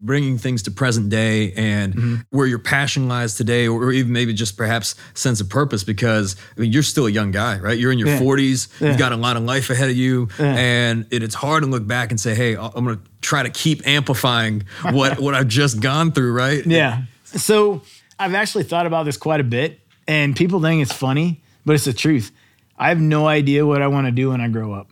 bringing 0.00 0.38
things 0.38 0.62
to 0.62 0.70
present 0.70 1.10
day 1.10 1.52
and 1.52 1.94
mm-hmm. 1.94 2.14
where 2.30 2.46
your 2.46 2.58
passion 2.58 3.06
lies 3.06 3.34
today 3.34 3.68
or 3.68 3.92
even 3.92 4.12
maybe 4.12 4.32
just 4.32 4.56
perhaps 4.56 4.94
sense 5.14 5.40
of 5.40 5.48
purpose 5.48 5.84
because 5.84 6.36
I 6.56 6.60
mean 6.60 6.72
you're 6.72 6.82
still 6.82 7.06
a 7.06 7.10
young 7.10 7.30
guy 7.32 7.58
right 7.58 7.78
you're 7.78 7.92
in 7.92 7.98
your 7.98 8.08
yeah. 8.08 8.18
40s 8.20 8.80
yeah. 8.80 8.88
you've 8.88 8.98
got 8.98 9.12
a 9.12 9.16
lot 9.16 9.36
of 9.36 9.42
life 9.42 9.68
ahead 9.68 9.90
of 9.90 9.96
you 9.96 10.28
yeah. 10.38 10.54
and 10.56 11.06
it, 11.10 11.22
it's 11.22 11.34
hard 11.34 11.64
to 11.64 11.68
look 11.68 11.86
back 11.86 12.10
and 12.10 12.18
say 12.18 12.34
hey 12.34 12.56
I'm 12.56 12.84
going 12.84 12.96
to 12.96 13.02
try 13.20 13.42
to 13.42 13.50
keep 13.50 13.86
amplifying 13.86 14.64
what 14.82 15.20
what 15.20 15.34
I've 15.34 15.48
just 15.48 15.80
gone 15.80 16.12
through 16.12 16.32
right 16.32 16.64
yeah 16.66 17.02
so 17.24 17.82
I've 18.18 18.34
actually 18.34 18.64
thought 18.64 18.86
about 18.86 19.04
this 19.04 19.18
quite 19.18 19.40
a 19.40 19.44
bit 19.44 19.80
and 20.08 20.34
people 20.34 20.62
think 20.62 20.80
it's 20.80 20.92
funny 20.92 21.42
but 21.66 21.74
it's 21.74 21.84
the 21.84 21.92
truth 21.92 22.32
I 22.78 22.88
have 22.88 23.00
no 23.00 23.26
idea 23.28 23.66
what 23.66 23.82
I 23.82 23.88
want 23.88 24.06
to 24.06 24.12
do 24.12 24.30
when 24.30 24.40
I 24.40 24.48
grow 24.48 24.72
up 24.72 24.88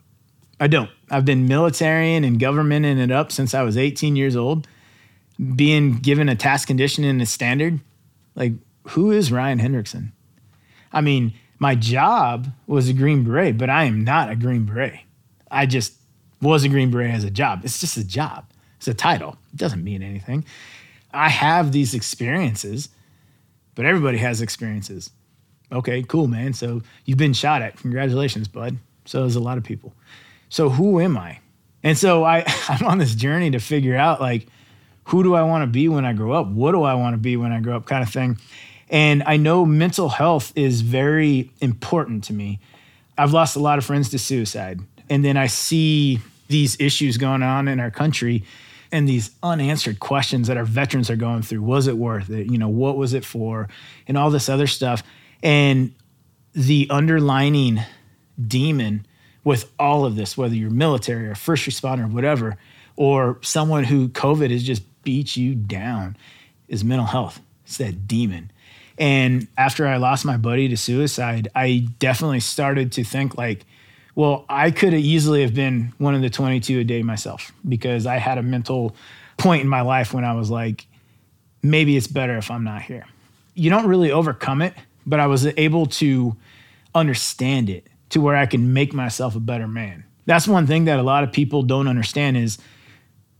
I 0.59 0.67
don't 0.67 0.91
I've 1.09 1.25
been 1.25 1.47
military 1.47 2.13
and 2.13 2.39
governmenting 2.39 2.99
it 2.99 3.09
up 3.09 3.31
since 3.31 3.55
I 3.55 3.63
was 3.63 3.75
18 3.75 4.15
years 4.15 4.35
old 4.35 4.67
being 5.55 5.93
given 5.99 6.29
a 6.29 6.35
task 6.35 6.67
condition 6.67 7.03
and 7.03 7.21
a 7.21 7.25
standard, 7.25 7.79
like 8.35 8.53
who 8.89 9.11
is 9.11 9.31
Ryan 9.31 9.59
Hendrickson? 9.59 10.11
I 10.91 11.01
mean, 11.01 11.33
my 11.59 11.75
job 11.75 12.47
was 12.67 12.89
a 12.89 12.93
Green 12.93 13.23
Beret, 13.23 13.57
but 13.57 13.69
I 13.69 13.83
am 13.83 14.03
not 14.03 14.29
a 14.29 14.35
Green 14.35 14.65
Beret. 14.65 14.99
I 15.51 15.65
just 15.65 15.93
was 16.41 16.63
a 16.63 16.69
Green 16.69 16.89
Beret 16.89 17.11
as 17.11 17.23
a 17.23 17.31
job. 17.31 17.61
It's 17.63 17.79
just 17.79 17.97
a 17.97 18.03
job. 18.03 18.45
It's 18.77 18.87
a 18.87 18.93
title. 18.93 19.37
It 19.53 19.57
doesn't 19.57 19.83
mean 19.83 20.01
anything. 20.01 20.45
I 21.13 21.29
have 21.29 21.71
these 21.71 21.93
experiences, 21.93 22.89
but 23.75 23.85
everybody 23.85 24.17
has 24.19 24.41
experiences. 24.41 25.09
Okay, 25.71 26.03
cool, 26.03 26.27
man. 26.27 26.53
So 26.53 26.81
you've 27.05 27.17
been 27.17 27.33
shot 27.33 27.61
at. 27.61 27.77
Congratulations, 27.77 28.47
bud. 28.47 28.77
So 29.05 29.21
there's 29.21 29.35
a 29.35 29.41
lot 29.41 29.57
of 29.57 29.63
people. 29.63 29.93
So 30.49 30.69
who 30.69 30.99
am 30.99 31.17
I? 31.17 31.39
And 31.83 31.97
so 31.97 32.23
I, 32.23 32.43
I'm 32.69 32.85
on 32.85 32.97
this 32.97 33.15
journey 33.15 33.51
to 33.51 33.59
figure 33.59 33.95
out 33.95 34.21
like, 34.21 34.47
who 35.09 35.23
do 35.23 35.33
I 35.33 35.41
want 35.41 35.63
to 35.63 35.67
be 35.67 35.89
when 35.89 36.05
I 36.05 36.13
grow 36.13 36.33
up? 36.33 36.47
What 36.47 36.71
do 36.71 36.83
I 36.83 36.93
want 36.93 37.15
to 37.15 37.17
be 37.17 37.35
when 37.35 37.51
I 37.51 37.59
grow 37.61 37.75
up? 37.75 37.87
Kind 37.87 38.03
of 38.03 38.09
thing. 38.09 38.37
And 38.89 39.23
I 39.25 39.37
know 39.37 39.65
mental 39.65 40.09
health 40.09 40.53
is 40.55 40.81
very 40.81 41.49
important 41.61 42.25
to 42.25 42.33
me. 42.33 42.59
I've 43.17 43.33
lost 43.33 43.55
a 43.55 43.59
lot 43.59 43.79
of 43.79 43.85
friends 43.85 44.09
to 44.09 44.19
suicide. 44.19 44.79
And 45.09 45.25
then 45.25 45.35
I 45.35 45.47
see 45.47 46.19
these 46.47 46.79
issues 46.79 47.17
going 47.17 47.41
on 47.41 47.67
in 47.67 47.79
our 47.79 47.89
country 47.89 48.43
and 48.91 49.09
these 49.09 49.31
unanswered 49.41 49.99
questions 49.99 50.47
that 50.47 50.57
our 50.57 50.65
veterans 50.65 51.09
are 51.09 51.15
going 51.15 51.41
through. 51.41 51.63
Was 51.63 51.87
it 51.87 51.97
worth 51.97 52.29
it? 52.29 52.45
You 52.45 52.59
know, 52.59 52.69
what 52.69 52.95
was 52.95 53.13
it 53.13 53.25
for? 53.25 53.67
And 54.07 54.15
all 54.15 54.29
this 54.29 54.47
other 54.47 54.67
stuff. 54.67 55.01
And 55.41 55.95
the 56.53 56.87
underlining 56.91 57.81
demon 58.39 59.07
with 59.43 59.71
all 59.79 60.05
of 60.05 60.15
this, 60.15 60.37
whether 60.37 60.53
you're 60.53 60.69
military 60.69 61.27
or 61.27 61.33
first 61.33 61.67
responder 61.67 62.03
or 62.03 62.07
whatever, 62.07 62.57
or 62.95 63.39
someone 63.41 63.85
who 63.85 64.09
COVID 64.09 64.49
is 64.49 64.63
just 64.63 64.83
beats 65.09 65.35
you 65.35 65.55
down 65.55 66.15
is 66.67 66.83
mental 66.83 67.07
health. 67.07 67.41
It's 67.65 67.77
that 67.77 68.07
demon. 68.07 68.51
And 68.99 69.47
after 69.57 69.87
I 69.87 69.97
lost 69.97 70.23
my 70.23 70.37
buddy 70.37 70.67
to 70.67 70.77
suicide, 70.77 71.47
I 71.55 71.87
definitely 71.97 72.41
started 72.41 72.91
to 72.91 73.03
think 73.03 73.35
like, 73.35 73.65
well, 74.13 74.45
I 74.47 74.69
could 74.69 74.93
have 74.93 75.01
easily 75.01 75.41
have 75.41 75.55
been 75.55 75.93
one 75.97 76.13
of 76.13 76.21
the 76.21 76.29
22 76.29 76.81
a 76.81 76.83
day 76.83 77.01
myself 77.01 77.51
because 77.67 78.05
I 78.05 78.17
had 78.17 78.37
a 78.37 78.43
mental 78.43 78.95
point 79.37 79.63
in 79.63 79.67
my 79.67 79.81
life 79.81 80.13
when 80.13 80.23
I 80.23 80.33
was 80.33 80.51
like, 80.51 80.85
maybe 81.63 81.97
it's 81.97 82.05
better 82.05 82.37
if 82.37 82.51
I'm 82.51 82.63
not 82.63 82.83
here. 82.83 83.07
You 83.55 83.71
don't 83.71 83.87
really 83.87 84.11
overcome 84.11 84.61
it, 84.61 84.75
but 85.07 85.19
I 85.19 85.25
was 85.25 85.47
able 85.57 85.87
to 85.87 86.37
understand 86.93 87.71
it 87.71 87.87
to 88.09 88.21
where 88.21 88.35
I 88.35 88.45
can 88.45 88.73
make 88.73 88.93
myself 88.93 89.35
a 89.35 89.39
better 89.39 89.67
man. 89.67 90.03
That's 90.27 90.47
one 90.47 90.67
thing 90.67 90.85
that 90.85 90.99
a 90.99 91.03
lot 91.03 91.23
of 91.23 91.31
people 91.31 91.63
don't 91.63 91.87
understand 91.87 92.37
is 92.37 92.59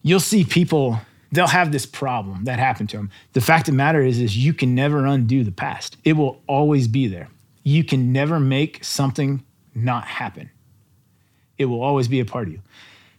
you'll 0.02 0.20
see 0.20 0.44
people 0.44 1.00
they'll 1.32 1.48
have 1.48 1.72
this 1.72 1.86
problem 1.86 2.46
that 2.46 2.60
happened 2.60 2.90
to 2.90 2.98
them. 2.98 3.12
The 3.34 3.42
fact 3.42 3.68
of 3.68 3.74
the 3.74 3.78
matter 3.78 4.02
is, 4.02 4.20
is 4.20 4.38
you 4.38 4.54
can 4.54 4.76
never 4.76 5.06
undo 5.06 5.44
the 5.44 5.52
past. 5.52 5.98
It 6.04 6.14
will 6.14 6.42
always 6.48 6.88
be 6.88 7.08
there. 7.08 7.30
You 7.64 7.84
can 7.84 8.12
never 8.12 8.40
make 8.40 8.84
something 8.84 9.44
not 9.76 10.06
happen. 10.06 10.50
It 11.58 11.66
will 11.66 11.82
always 11.82 12.08
be 12.08 12.20
a 12.20 12.26
part 12.26 12.48
of 12.48 12.54
you. 12.54 12.62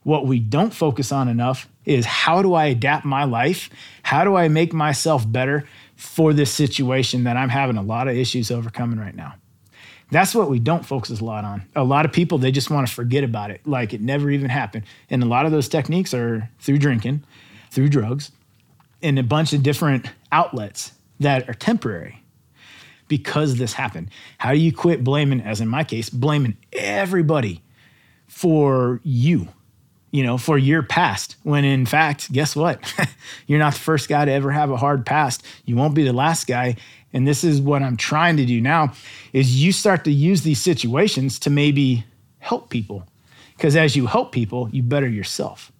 What 0.02 0.26
we 0.26 0.40
don't 0.40 0.72
focus 0.72 1.12
on 1.12 1.28
enough 1.28 1.68
is 1.84 2.06
how 2.06 2.42
do 2.42 2.54
I 2.54 2.66
adapt 2.66 3.04
my 3.04 3.24
life? 3.24 3.68
How 4.02 4.24
do 4.24 4.34
I 4.34 4.48
make 4.48 4.72
myself 4.72 5.30
better 5.30 5.66
for 5.94 6.32
this 6.32 6.50
situation 6.50 7.24
that 7.24 7.36
I'm 7.36 7.50
having 7.50 7.76
a 7.76 7.82
lot 7.82 8.08
of 8.08 8.16
issues 8.16 8.50
overcoming 8.50 8.98
right 8.98 9.14
now? 9.14 9.34
That's 10.10 10.34
what 10.34 10.50
we 10.50 10.58
don't 10.58 10.84
focus 10.84 11.20
a 11.20 11.24
lot 11.24 11.44
on. 11.44 11.62
A 11.76 11.84
lot 11.84 12.04
of 12.04 12.12
people, 12.12 12.38
they 12.38 12.50
just 12.50 12.70
want 12.70 12.88
to 12.88 12.92
forget 12.92 13.22
about 13.22 13.50
it, 13.50 13.60
like 13.64 13.92
it 13.92 14.00
never 14.00 14.30
even 14.30 14.50
happened. 14.50 14.84
And 15.08 15.22
a 15.22 15.26
lot 15.26 15.46
of 15.46 15.52
those 15.52 15.68
techniques 15.68 16.12
are 16.14 16.50
through 16.58 16.78
drinking 16.78 17.22
through 17.70 17.88
drugs 17.88 18.30
in 19.00 19.18
a 19.18 19.22
bunch 19.22 19.52
of 19.52 19.62
different 19.62 20.06
outlets 20.32 20.92
that 21.20 21.48
are 21.48 21.54
temporary 21.54 22.22
because 23.08 23.56
this 23.56 23.72
happened. 23.72 24.10
How 24.38 24.52
do 24.52 24.58
you 24.58 24.72
quit 24.72 25.02
blaming, 25.04 25.40
as 25.40 25.60
in 25.60 25.68
my 25.68 25.84
case, 25.84 26.08
blaming 26.08 26.56
everybody 26.72 27.62
for 28.28 29.00
you, 29.02 29.48
you 30.12 30.22
know, 30.22 30.38
for 30.38 30.56
your 30.56 30.82
past? 30.82 31.36
When 31.42 31.64
in 31.64 31.86
fact, 31.86 32.32
guess 32.32 32.54
what? 32.54 32.80
You're 33.46 33.58
not 33.58 33.74
the 33.74 33.80
first 33.80 34.08
guy 34.08 34.24
to 34.24 34.30
ever 34.30 34.52
have 34.52 34.70
a 34.70 34.76
hard 34.76 35.04
past. 35.04 35.44
You 35.64 35.76
won't 35.76 35.94
be 35.94 36.04
the 36.04 36.12
last 36.12 36.46
guy. 36.46 36.76
and 37.12 37.26
this 37.26 37.42
is 37.42 37.60
what 37.60 37.82
I'm 37.82 37.96
trying 37.96 38.36
to 38.36 38.46
do 38.46 38.60
now, 38.60 38.92
is 39.32 39.62
you 39.62 39.72
start 39.72 40.04
to 40.04 40.12
use 40.12 40.42
these 40.42 40.60
situations 40.60 41.38
to 41.40 41.50
maybe 41.50 42.04
help 42.38 42.70
people. 42.70 43.06
Because 43.56 43.76
as 43.76 43.96
you 43.96 44.06
help 44.06 44.32
people, 44.32 44.70
you 44.72 44.82
better 44.82 45.08
yourself. 45.08 45.72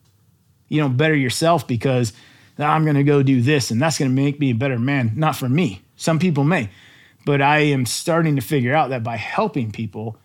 You 0.70 0.80
don't 0.80 0.96
better 0.96 1.14
yourself 1.14 1.66
because 1.66 2.14
I'm 2.58 2.84
going 2.84 2.96
to 2.96 3.04
go 3.04 3.22
do 3.22 3.42
this 3.42 3.70
and 3.70 3.82
that's 3.82 3.98
going 3.98 4.10
to 4.10 4.14
make 4.14 4.40
me 4.40 4.50
a 4.50 4.54
better 4.54 4.78
man. 4.78 5.12
Not 5.14 5.36
for 5.36 5.48
me. 5.48 5.82
Some 5.96 6.18
people 6.18 6.44
may. 6.44 6.70
But 7.26 7.42
I 7.42 7.58
am 7.58 7.84
starting 7.84 8.36
to 8.36 8.42
figure 8.42 8.74
out 8.74 8.88
that 8.90 9.02
by 9.02 9.16
helping 9.16 9.70
people, 9.72 10.16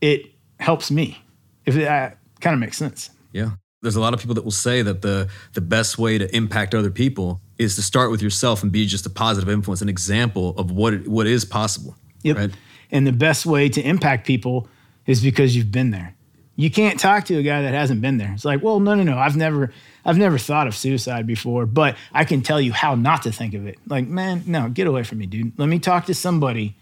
it 0.00 0.32
helps 0.58 0.90
me. 0.90 1.22
If 1.66 1.74
that 1.74 2.18
kind 2.40 2.54
of 2.54 2.60
makes 2.60 2.78
sense. 2.78 3.10
Yeah. 3.32 3.50
There's 3.82 3.96
a 3.96 4.00
lot 4.00 4.14
of 4.14 4.20
people 4.20 4.34
that 4.36 4.44
will 4.44 4.50
say 4.52 4.82
that 4.82 5.02
the 5.02 5.28
the 5.54 5.60
best 5.60 5.98
way 5.98 6.16
to 6.16 6.34
impact 6.34 6.72
other 6.72 6.90
people 6.90 7.40
is 7.58 7.74
to 7.74 7.82
start 7.82 8.12
with 8.12 8.22
yourself 8.22 8.62
and 8.62 8.70
be 8.70 8.86
just 8.86 9.06
a 9.06 9.10
positive 9.10 9.48
influence, 9.48 9.82
an 9.82 9.88
example 9.88 10.54
of 10.56 10.70
what 10.70 11.06
what 11.08 11.26
is 11.26 11.44
possible. 11.44 11.96
Yep. 12.22 12.36
Right? 12.36 12.50
And 12.92 13.06
the 13.06 13.12
best 13.12 13.44
way 13.44 13.68
to 13.70 13.80
impact 13.80 14.26
people 14.26 14.68
is 15.06 15.20
because 15.20 15.56
you've 15.56 15.72
been 15.72 15.90
there. 15.90 16.14
You 16.54 16.70
can't 16.70 17.00
talk 17.00 17.24
to 17.26 17.38
a 17.38 17.42
guy 17.42 17.62
that 17.62 17.72
hasn't 17.72 18.02
been 18.02 18.18
there. 18.18 18.32
It's 18.32 18.44
like, 18.44 18.62
well, 18.62 18.78
no, 18.78 18.94
no, 18.94 19.02
no. 19.02 19.18
I've 19.18 19.36
never 19.36 19.72
I've 20.04 20.18
never 20.18 20.38
thought 20.38 20.66
of 20.66 20.74
suicide 20.74 21.26
before, 21.26 21.66
but 21.66 21.96
I 22.12 22.24
can 22.24 22.42
tell 22.42 22.60
you 22.60 22.72
how 22.72 22.94
not 22.94 23.22
to 23.22 23.32
think 23.32 23.54
of 23.54 23.66
it. 23.66 23.78
Like, 23.86 24.06
man, 24.06 24.42
no, 24.46 24.68
get 24.68 24.86
away 24.86 25.02
from 25.04 25.18
me, 25.18 25.26
dude. 25.26 25.58
Let 25.58 25.68
me 25.68 25.78
talk 25.78 26.06
to 26.06 26.14
somebody 26.14 26.76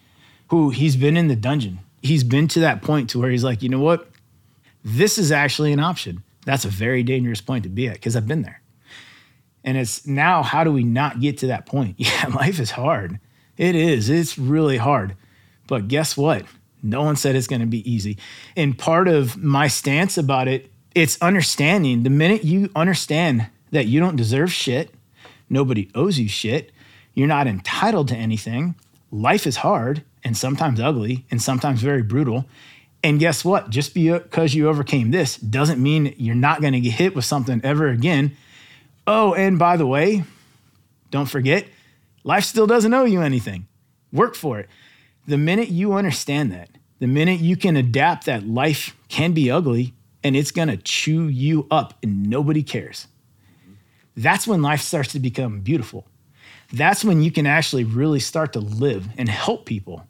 who 0.48 0.70
he's 0.70 0.97
been 0.97 1.16
in 1.16 1.28
the 1.28 1.36
dungeon. 1.36 1.80
He's 2.02 2.24
been 2.24 2.48
to 2.48 2.60
that 2.60 2.82
point 2.82 3.10
to 3.10 3.18
where 3.20 3.30
he's 3.30 3.44
like, 3.44 3.62
you 3.62 3.68
know 3.68 3.80
what? 3.80 4.09
This 4.82 5.18
is 5.18 5.30
actually 5.30 5.72
an 5.72 5.80
option. 5.80 6.22
That's 6.47 6.64
a 6.64 6.68
very 6.68 7.02
dangerous 7.02 7.40
point 7.40 7.64
to 7.64 7.68
be 7.68 7.88
at 7.88 7.94
because 7.94 8.16
I've 8.16 8.26
been 8.26 8.42
there. 8.42 8.60
And 9.62 9.76
it's 9.76 10.06
now, 10.06 10.42
how 10.42 10.64
do 10.64 10.72
we 10.72 10.82
not 10.82 11.20
get 11.20 11.38
to 11.38 11.48
that 11.48 11.66
point? 11.66 11.97
Yeah, 11.98 12.26
life 12.34 12.59
is 12.59 12.70
hard. 12.70 13.20
It 13.59 13.76
is. 13.76 14.09
It's 14.09 14.38
really 14.38 14.78
hard. 14.78 15.14
But 15.66 15.88
guess 15.88 16.16
what? 16.16 16.47
No 16.82 17.02
one 17.02 17.16
said 17.16 17.36
it's 17.36 17.47
going 17.47 17.61
to 17.61 17.66
be 17.66 17.90
easy. 17.90 18.19
And 18.57 18.78
part 18.78 19.09
of 19.09 19.36
my 19.36 19.69
stance 19.69 20.16
about 20.19 20.48
it, 20.48 20.70
it's 20.94 21.20
understanding. 21.20 22.02
The 22.02 22.11
minute 22.11 22.44
you 22.44 22.70
understand 22.74 23.47
that 23.70 23.86
you 23.86 24.01
don't 24.01 24.16
deserve 24.16 24.52
shit, 24.52 24.93
nobody 25.48 25.90
owes 25.94 26.19
you 26.19 26.28
shit, 26.28 26.73
you're 27.15 27.28
not 27.28 27.47
entitled 27.47 28.09
to 28.09 28.16
anything, 28.16 28.74
life 29.11 29.47
is 29.47 29.57
hard 29.57 30.02
and 30.24 30.36
sometimes 30.36 30.81
ugly 30.81 31.24
and 31.31 31.40
sometimes 31.40 31.81
very 31.82 32.02
brutal. 32.02 32.47
And 33.02 33.19
guess 33.19 33.44
what? 33.44 33.70
Just 33.70 33.94
because 33.94 34.55
you 34.55 34.69
overcame 34.69 35.11
this 35.11 35.36
doesn't 35.36 35.82
mean 35.82 36.15
you're 36.19 36.35
not 36.35 36.61
going 36.61 36.74
to 36.74 36.81
get 36.81 36.93
hit 36.93 37.15
with 37.15 37.24
something 37.24 37.61
ever 37.65 37.89
again. 37.89 38.36
Oh, 39.07 39.35
and 39.35 39.59
by 39.59 39.77
the 39.77 39.86
way, 39.86 40.24
don't 41.11 41.28
forget, 41.28 41.66
life 42.24 42.44
still 42.44 42.66
doesn't 42.66 42.93
owe 42.93 43.05
you 43.05 43.23
anything. 43.23 43.66
Work 44.12 44.35
for 44.35 44.59
it. 44.59 44.69
The 45.31 45.39
minute 45.39 45.69
you 45.69 45.93
understand 45.93 46.51
that, 46.51 46.70
the 46.98 47.07
minute 47.07 47.39
you 47.39 47.55
can 47.55 47.77
adapt 47.77 48.27
that 48.27 48.48
life 48.48 48.97
can 49.09 49.31
be 49.31 49.48
ugly 49.48 49.94
and 50.24 50.35
it's 50.35 50.51
going 50.51 50.66
to 50.66 50.77
chew 50.77 51.28
you 51.28 51.69
up 51.70 51.94
and 52.02 52.28
nobody 52.28 52.65
cares, 52.65 53.07
that's 54.16 54.44
when 54.44 54.61
life 54.61 54.81
starts 54.81 55.12
to 55.12 55.20
become 55.20 55.61
beautiful. 55.61 56.09
That's 56.73 57.05
when 57.05 57.23
you 57.23 57.31
can 57.31 57.47
actually 57.47 57.85
really 57.85 58.19
start 58.19 58.55
to 58.55 58.59
live 58.59 59.07
and 59.16 59.28
help 59.28 59.66
people 59.66 60.05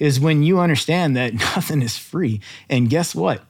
is 0.00 0.18
when 0.18 0.42
you 0.42 0.58
understand 0.58 1.16
that 1.16 1.34
nothing 1.54 1.80
is 1.80 1.96
free. 1.96 2.40
And 2.68 2.90
guess 2.90 3.14
what? 3.14 3.44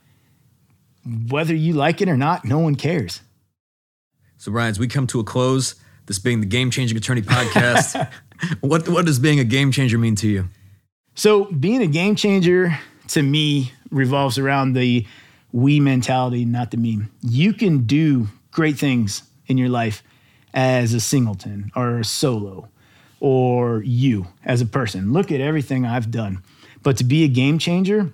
Whether 1.31 1.55
you 1.55 1.73
like 1.73 2.03
it 2.03 2.11
or 2.11 2.19
not, 2.19 2.45
no 2.45 2.59
one 2.59 2.75
cares. 2.75 3.23
So, 4.37 4.53
Ryan, 4.53 4.73
as 4.73 4.79
we 4.79 4.89
come 4.89 5.07
to 5.07 5.21
a 5.21 5.25
close, 5.25 5.75
this 6.05 6.19
being 6.19 6.41
the 6.41 6.47
Game 6.47 6.71
Changing 6.71 6.99
Attorney 6.99 7.23
podcast, 7.23 8.13
what, 8.61 8.87
what 8.91 9.07
does 9.07 9.19
being 9.19 9.41
a 9.41 9.45
game 9.45 9.73
changer 9.73 9.97
mean 9.97 10.15
to 10.17 10.29
you? 10.29 10.51
So, 11.19 11.47
being 11.47 11.83
a 11.83 11.89
game 11.89 12.15
changer 12.15 12.79
to 13.09 13.25
me 13.25 13.73
revolves 13.91 14.39
around 14.39 14.75
the 14.75 15.05
we 15.51 15.81
mentality, 15.81 16.45
not 16.45 16.71
the 16.71 16.77
me. 16.77 17.01
You 17.23 17.55
can 17.55 17.87
do 17.87 18.29
great 18.53 18.79
things 18.79 19.25
in 19.49 19.59
your 19.59 19.69
life 19.69 20.05
as 20.55 20.95
a 20.95 21.01
singleton 21.01 21.73
or 21.75 21.99
a 21.99 22.05
solo 22.05 22.69
or 23.19 23.83
you 23.83 24.29
as 24.45 24.61
a 24.61 24.67
person. 24.67 25.13
Look 25.13 25.33
at 25.33 25.41
everything 25.41 25.85
I've 25.85 26.13
done. 26.13 26.41
But 26.85 26.99
to 26.99 27.05
be 27.05 27.25
a 27.25 27.29
game 27.29 27.59
changer, 27.59 28.13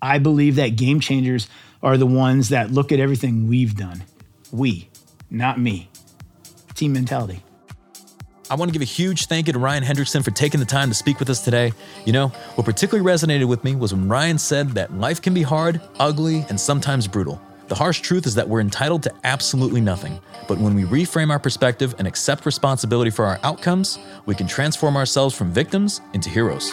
I 0.00 0.20
believe 0.20 0.54
that 0.54 0.76
game 0.76 1.00
changers 1.00 1.48
are 1.82 1.96
the 1.96 2.06
ones 2.06 2.50
that 2.50 2.70
look 2.70 2.92
at 2.92 3.00
everything 3.00 3.48
we've 3.48 3.76
done. 3.76 4.04
We, 4.52 4.88
not 5.28 5.58
me. 5.58 5.90
Team 6.76 6.92
mentality. 6.92 7.42
I 8.48 8.54
want 8.54 8.68
to 8.68 8.72
give 8.72 8.82
a 8.82 8.84
huge 8.84 9.26
thank 9.26 9.48
you 9.48 9.52
to 9.52 9.58
Ryan 9.58 9.82
Hendrickson 9.82 10.24
for 10.24 10.30
taking 10.30 10.60
the 10.60 10.66
time 10.66 10.88
to 10.88 10.94
speak 10.94 11.18
with 11.18 11.28
us 11.28 11.42
today. 11.42 11.72
You 12.04 12.12
know, 12.12 12.28
what 12.54 12.64
particularly 12.64 13.08
resonated 13.08 13.48
with 13.48 13.64
me 13.64 13.74
was 13.74 13.92
when 13.92 14.08
Ryan 14.08 14.38
said 14.38 14.70
that 14.70 14.92
life 14.94 15.20
can 15.20 15.34
be 15.34 15.42
hard, 15.42 15.80
ugly, 15.98 16.46
and 16.48 16.60
sometimes 16.60 17.08
brutal. 17.08 17.40
The 17.66 17.74
harsh 17.74 18.00
truth 18.00 18.24
is 18.24 18.36
that 18.36 18.48
we're 18.48 18.60
entitled 18.60 19.02
to 19.02 19.12
absolutely 19.24 19.80
nothing. 19.80 20.20
But 20.46 20.58
when 20.58 20.76
we 20.76 20.84
reframe 20.84 21.30
our 21.30 21.40
perspective 21.40 21.96
and 21.98 22.06
accept 22.06 22.46
responsibility 22.46 23.10
for 23.10 23.24
our 23.24 23.40
outcomes, 23.42 23.98
we 24.26 24.36
can 24.36 24.46
transform 24.46 24.96
ourselves 24.96 25.34
from 25.34 25.50
victims 25.50 26.00
into 26.12 26.30
heroes. 26.30 26.72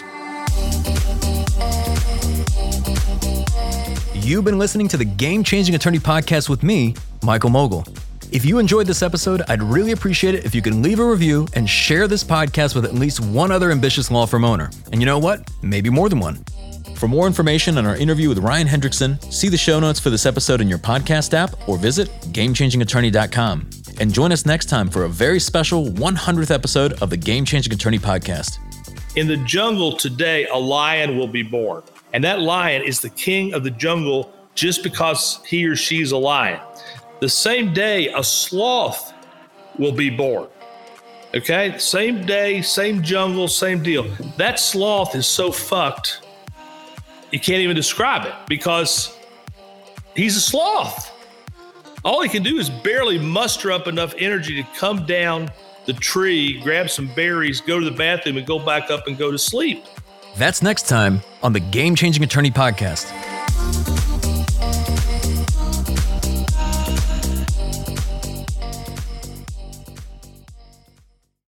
You've 4.13 4.45
been 4.45 4.59
listening 4.59 4.87
to 4.89 4.97
the 4.97 5.05
Game 5.05 5.43
Changing 5.43 5.73
Attorney 5.73 5.99
Podcast 5.99 6.49
with 6.49 6.61
me, 6.61 6.93
Michael 7.23 7.49
Mogill. 7.49 7.87
If 8.33 8.45
you 8.45 8.57
enjoyed 8.57 8.87
this 8.87 9.03
episode, 9.03 9.43
I'd 9.47 9.61
really 9.61 9.91
appreciate 9.91 10.33
it 10.33 10.43
if 10.43 10.55
you 10.55 10.63
can 10.63 10.81
leave 10.81 10.99
a 10.99 11.05
review 11.05 11.47
and 11.53 11.69
share 11.69 12.07
this 12.07 12.23
podcast 12.23 12.73
with 12.73 12.83
at 12.83 12.95
least 12.95 13.19
one 13.19 13.51
other 13.51 13.69
ambitious 13.69 14.09
law 14.09 14.25
firm 14.25 14.43
owner. 14.43 14.71
And 14.91 14.99
you 14.99 15.05
know 15.05 15.19
what? 15.19 15.51
Maybe 15.61 15.91
more 15.91 16.09
than 16.09 16.19
one. 16.19 16.43
For 16.95 17.07
more 17.07 17.27
information 17.27 17.77
on 17.77 17.85
our 17.85 17.95
interview 17.95 18.29
with 18.29 18.39
Ryan 18.39 18.67
Hendrickson, 18.67 19.23
see 19.31 19.49
the 19.49 19.57
show 19.57 19.79
notes 19.79 19.99
for 19.99 20.09
this 20.09 20.25
episode 20.25 20.61
in 20.61 20.67
your 20.67 20.79
podcast 20.79 21.35
app 21.35 21.69
or 21.69 21.77
visit 21.77 22.09
GameChangingAttorney.com. 22.31 23.69
And 23.99 24.11
join 24.11 24.31
us 24.31 24.47
next 24.47 24.65
time 24.65 24.89
for 24.89 25.03
a 25.03 25.09
very 25.09 25.39
special 25.39 25.85
100th 25.85 26.49
episode 26.49 26.93
of 27.03 27.11
the 27.11 27.17
Game 27.17 27.45
Changing 27.45 27.71
Attorney 27.71 27.99
Podcast. 27.99 28.57
In 29.15 29.27
the 29.27 29.37
jungle 29.37 29.95
today, 29.95 30.47
a 30.47 30.57
lion 30.57 31.19
will 31.19 31.27
be 31.27 31.43
born. 31.43 31.83
And 32.13 32.23
that 32.23 32.39
lion 32.39 32.81
is 32.81 32.99
the 32.99 33.11
king 33.11 33.53
of 33.53 33.63
the 33.63 33.69
jungle 33.69 34.33
just 34.55 34.81
because 34.81 35.39
he 35.45 35.67
or 35.67 35.75
she 35.75 36.01
is 36.01 36.11
a 36.11 36.17
lion. 36.17 36.59
The 37.23 37.29
same 37.29 37.73
day, 37.73 38.09
a 38.09 38.21
sloth 38.21 39.13
will 39.79 39.93
be 39.93 40.09
born. 40.09 40.49
Okay? 41.33 41.77
Same 41.77 42.25
day, 42.25 42.61
same 42.61 43.01
jungle, 43.01 43.47
same 43.47 43.81
deal. 43.81 44.03
That 44.35 44.59
sloth 44.59 45.15
is 45.15 45.25
so 45.25 45.49
fucked 45.49 46.19
you 47.31 47.39
can't 47.39 47.61
even 47.61 47.77
describe 47.77 48.25
it 48.25 48.33
because 48.49 49.17
he's 50.17 50.35
a 50.35 50.41
sloth. 50.41 51.13
All 52.03 52.21
he 52.21 52.27
can 52.27 52.43
do 52.43 52.57
is 52.57 52.69
barely 52.69 53.17
muster 53.17 53.71
up 53.71 53.87
enough 53.87 54.13
energy 54.17 54.61
to 54.61 54.67
come 54.77 55.05
down 55.05 55.49
the 55.85 55.93
tree, 55.93 56.59
grab 56.59 56.89
some 56.89 57.07
berries, 57.15 57.61
go 57.61 57.79
to 57.79 57.85
the 57.85 57.95
bathroom, 57.95 58.35
and 58.35 58.45
go 58.45 58.59
back 58.59 58.91
up 58.91 59.07
and 59.07 59.17
go 59.17 59.31
to 59.31 59.37
sleep. 59.37 59.85
That's 60.35 60.61
next 60.61 60.89
time 60.89 61.21
on 61.41 61.53
the 61.53 61.61
Game 61.61 61.95
Changing 61.95 62.21
Attorney 62.21 62.51
Podcast. 62.51 63.09